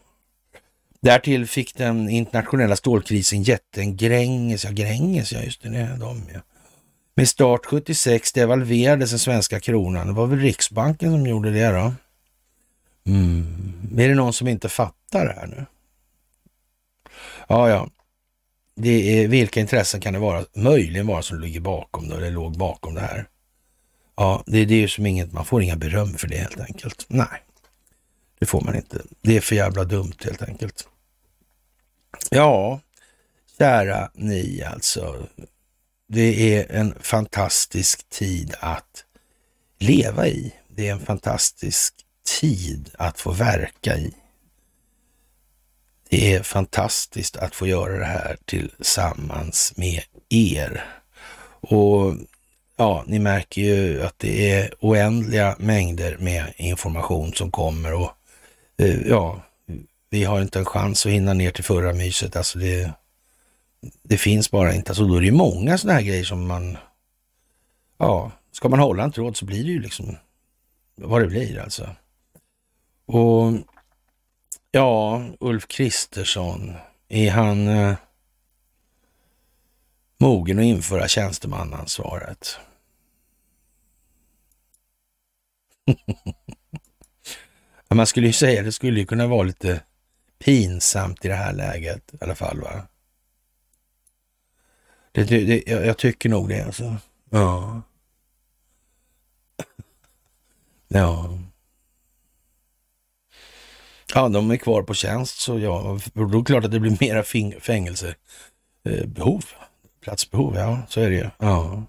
Därtill 1.01 1.47
fick 1.47 1.77
den 1.77 2.09
internationella 2.09 2.77
stålkrisen 2.77 3.43
jätten 3.43 3.97
Gränges, 3.97 4.65
ja 4.65 4.71
Gränges, 4.71 5.33
ja 5.33 5.41
just 5.41 5.63
det, 5.63 5.69
det 5.69 5.79
är 5.79 5.97
de 5.97 6.23
ja. 6.35 6.41
Med 7.15 7.29
start 7.29 7.67
76 7.67 8.33
devalverades 8.33 9.11
den 9.11 9.19
svenska 9.19 9.61
kronan. 9.61 10.07
Det 10.07 10.13
var 10.13 10.27
väl 10.27 10.39
Riksbanken 10.39 11.13
som 11.13 11.27
gjorde 11.27 11.51
det 11.51 11.71
då. 11.71 11.93
Mm. 13.07 13.99
Är 13.99 14.09
det 14.09 14.15
någon 14.15 14.33
som 14.33 14.49
inte 14.49 14.69
fattar 14.69 15.27
det 15.27 15.33
här 15.33 15.47
nu? 15.47 15.67
Ja, 17.49 17.69
ja. 17.69 17.89
Det 18.77 19.23
är, 19.23 19.29
vilka 19.29 19.61
intressen 19.61 20.01
kan 20.01 20.13
det 20.13 20.19
vara, 20.19 20.45
möjligen 20.55 21.07
vara 21.07 21.23
som 21.23 21.41
ligger 21.41 21.61
bakom 21.61 22.09
det, 22.09 22.17
eller 22.17 22.31
låg 22.31 22.57
bakom 22.57 22.95
det 22.95 23.01
här? 23.01 23.29
Ja, 24.17 24.43
det, 24.47 24.65
det 24.65 24.75
är 24.75 24.79
ju 24.79 24.89
som 24.89 25.07
inget, 25.07 25.33
man 25.33 25.45
får 25.45 25.63
inga 25.63 25.77
beröm 25.77 26.15
för 26.15 26.29
det 26.29 26.37
helt 26.37 26.61
enkelt. 26.61 27.07
Nej, 27.09 27.43
det 28.39 28.47
får 28.47 28.61
man 28.61 28.77
inte. 28.77 29.03
Det 29.23 29.37
är 29.37 29.41
för 29.41 29.55
jävla 29.57 29.85
dumt 29.85 30.17
helt 30.25 30.43
enkelt. 30.43 30.89
Ja, 32.31 32.81
kära 33.59 34.11
ni 34.15 34.63
alltså. 34.63 35.27
Det 36.09 36.57
är 36.57 36.73
en 36.73 36.95
fantastisk 37.01 38.09
tid 38.09 38.55
att 38.61 39.05
leva 39.79 40.27
i. 40.27 40.55
Det 40.69 40.89
är 40.89 40.93
en 40.93 41.01
fantastisk 41.01 41.95
tid 42.41 42.91
att 42.99 43.21
få 43.21 43.33
verka 43.33 43.97
i. 43.97 44.15
Det 46.15 46.35
är 46.35 46.43
fantastiskt 46.43 47.37
att 47.37 47.55
få 47.55 47.67
göra 47.67 47.99
det 47.99 48.05
här 48.05 48.37
tillsammans 48.45 49.73
med 49.77 50.03
er. 50.29 50.85
Och 51.61 52.15
ja, 52.77 53.05
ni 53.07 53.19
märker 53.19 53.63
ju 53.63 54.03
att 54.03 54.19
det 54.19 54.51
är 54.53 54.75
oändliga 54.81 55.57
mängder 55.59 56.17
med 56.21 56.53
information 56.57 57.33
som 57.33 57.51
kommer 57.51 57.95
och 57.95 58.11
eh, 58.79 59.09
ja, 59.09 59.43
vi 60.11 60.25
har 60.25 60.43
inte 60.43 60.59
en 60.59 60.65
chans 60.65 61.07
att 61.07 61.13
hinna 61.13 61.35
ner 61.35 61.51
till 61.51 61.65
förra 61.65 61.93
myset. 61.93 62.37
Alltså 62.37 62.59
det, 62.59 62.93
det 64.03 64.17
finns 64.17 64.51
bara 64.51 64.75
inte. 64.75 64.91
Alltså 64.91 65.05
då 65.05 65.17
är 65.17 65.21
det 65.21 65.33
många 65.33 65.79
sådana 65.79 65.99
här 65.99 66.07
grejer 66.07 66.25
som 66.25 66.47
man, 66.47 66.77
ja, 67.99 68.33
ska 68.53 68.69
man 68.69 68.81
hålla 68.81 69.05
en 69.05 69.13
tråd 69.13 69.37
så 69.37 69.45
blir 69.45 69.65
det 69.65 69.71
ju 69.71 69.81
liksom 69.81 70.17
vad 70.97 71.21
det 71.23 71.27
blir 71.27 71.59
alltså. 71.59 71.89
Och 73.07 73.53
ja, 74.75 75.23
Ulf 75.41 75.67
Kristersson, 75.69 76.75
är 77.09 77.31
han 77.31 77.69
eh, 77.69 77.95
mogen 80.19 80.59
att 80.59 80.65
införa 80.65 81.09
tjänstemannaansvaret? 81.09 82.59
Man 87.91 88.07
skulle 88.07 88.27
ju 88.27 88.33
säga 88.33 88.63
det 88.63 88.73
skulle 88.73 89.01
ju 89.01 89.07
kunna 89.07 89.27
vara 89.27 89.43
lite 89.43 89.83
pinsamt 90.39 91.25
i 91.25 91.29
det 91.29 91.35
här 91.35 91.53
läget 91.53 92.15
i 92.15 92.17
alla 92.21 92.35
fall. 92.35 92.61
va? 92.61 92.87
Det, 95.13 95.25
det, 95.25 95.63
jag, 95.67 95.87
jag 95.87 95.99
tycker 95.99 96.29
nog 96.29 96.49
det 96.49 96.63
alltså. 96.63 96.97
Ja. 97.31 97.83
Ja. 100.89 101.39
Ja, 104.15 104.29
de 104.29 104.51
är 104.51 104.57
kvar 104.57 104.83
på 104.83 104.95
tjänst 104.95 105.41
så 105.41 105.59
ja, 105.59 105.99
då 106.13 106.23
är 106.23 106.39
det 106.39 106.45
klart 106.45 106.65
att 106.65 106.71
det 106.71 106.81
blir 106.81 106.97
mera 107.01 107.23
fängelsebehov. 107.61 108.17
Eh, 108.85 109.67
platsbehov, 110.01 110.57
ja, 110.57 110.83
så 110.89 111.01
är 111.01 111.11
det 111.11 111.17
ju. 111.17 111.31
Ja. 111.39 111.83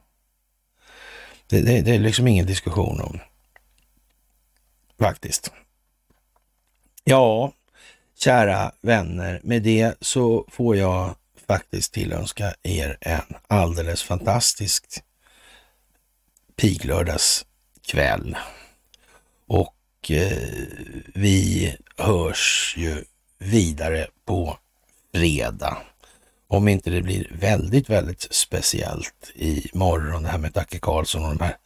Det, 1.48 1.62
det, 1.62 1.82
det 1.82 1.96
är 1.96 2.00
liksom 2.00 2.28
ingen 2.28 2.46
diskussion 2.46 3.02
om. 3.02 3.20
Faktiskt. 5.00 5.52
Ja, 7.04 7.54
kära 8.18 8.72
vänner, 8.82 9.40
med 9.44 9.62
det 9.62 9.96
så 10.02 10.46
får 10.52 10.76
jag 10.76 11.16
faktiskt 11.48 11.94
tillönska 11.94 12.54
er 12.64 12.98
en 13.02 13.36
alldeles 13.48 14.04
fantastisk 14.04 14.86
piglördagskväll. 16.56 18.38
Och 20.06 20.11
eh, 20.11 20.38
vi 21.14 21.76
hörs 21.98 22.73
ju 22.77 23.03
vidare 23.38 24.07
på 24.26 24.57
fredag. 25.14 25.77
Om 26.48 26.68
inte 26.68 26.90
det 26.90 27.02
blir 27.02 27.27
väldigt, 27.32 27.90
väldigt 27.90 28.27
speciellt 28.30 29.32
i 29.36 29.69
morgon 29.73 30.23
det 30.23 30.30
här 30.30 30.38
med 30.38 30.52
Dacke 30.52 30.80
Karlsson 30.80 31.26
och 31.26 31.36
de 31.36 31.44
här 31.44 31.57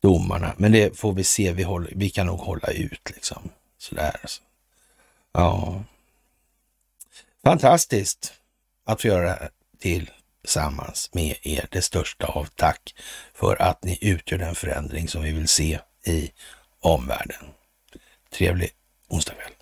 domarna. 0.00 0.54
Men 0.56 0.72
det 0.72 0.98
får 0.98 1.12
vi 1.12 1.24
se. 1.24 1.52
Vi, 1.52 1.62
håller, 1.62 1.92
vi 1.96 2.10
kan 2.10 2.26
nog 2.26 2.38
hålla 2.38 2.68
ut 2.68 3.10
liksom. 3.10 3.50
Sådär. 3.78 4.16
Alltså. 4.22 4.42
Ja. 5.32 5.82
Fantastiskt 7.44 8.32
att 8.84 9.02
få 9.02 9.08
göra 9.08 9.22
det 9.22 9.30
här 9.30 9.50
tillsammans 10.42 11.10
med 11.12 11.36
er. 11.42 11.68
Det 11.70 11.82
största 11.82 12.26
av 12.26 12.44
tack 12.44 12.94
för 13.34 13.62
att 13.62 13.84
ni 13.84 13.98
utgör 14.00 14.38
den 14.38 14.54
förändring 14.54 15.08
som 15.08 15.22
vi 15.22 15.32
vill 15.32 15.48
se 15.48 15.80
i 16.04 16.30
omvärlden. 16.80 17.44
triable, 18.38 18.76
un. 19.08 19.57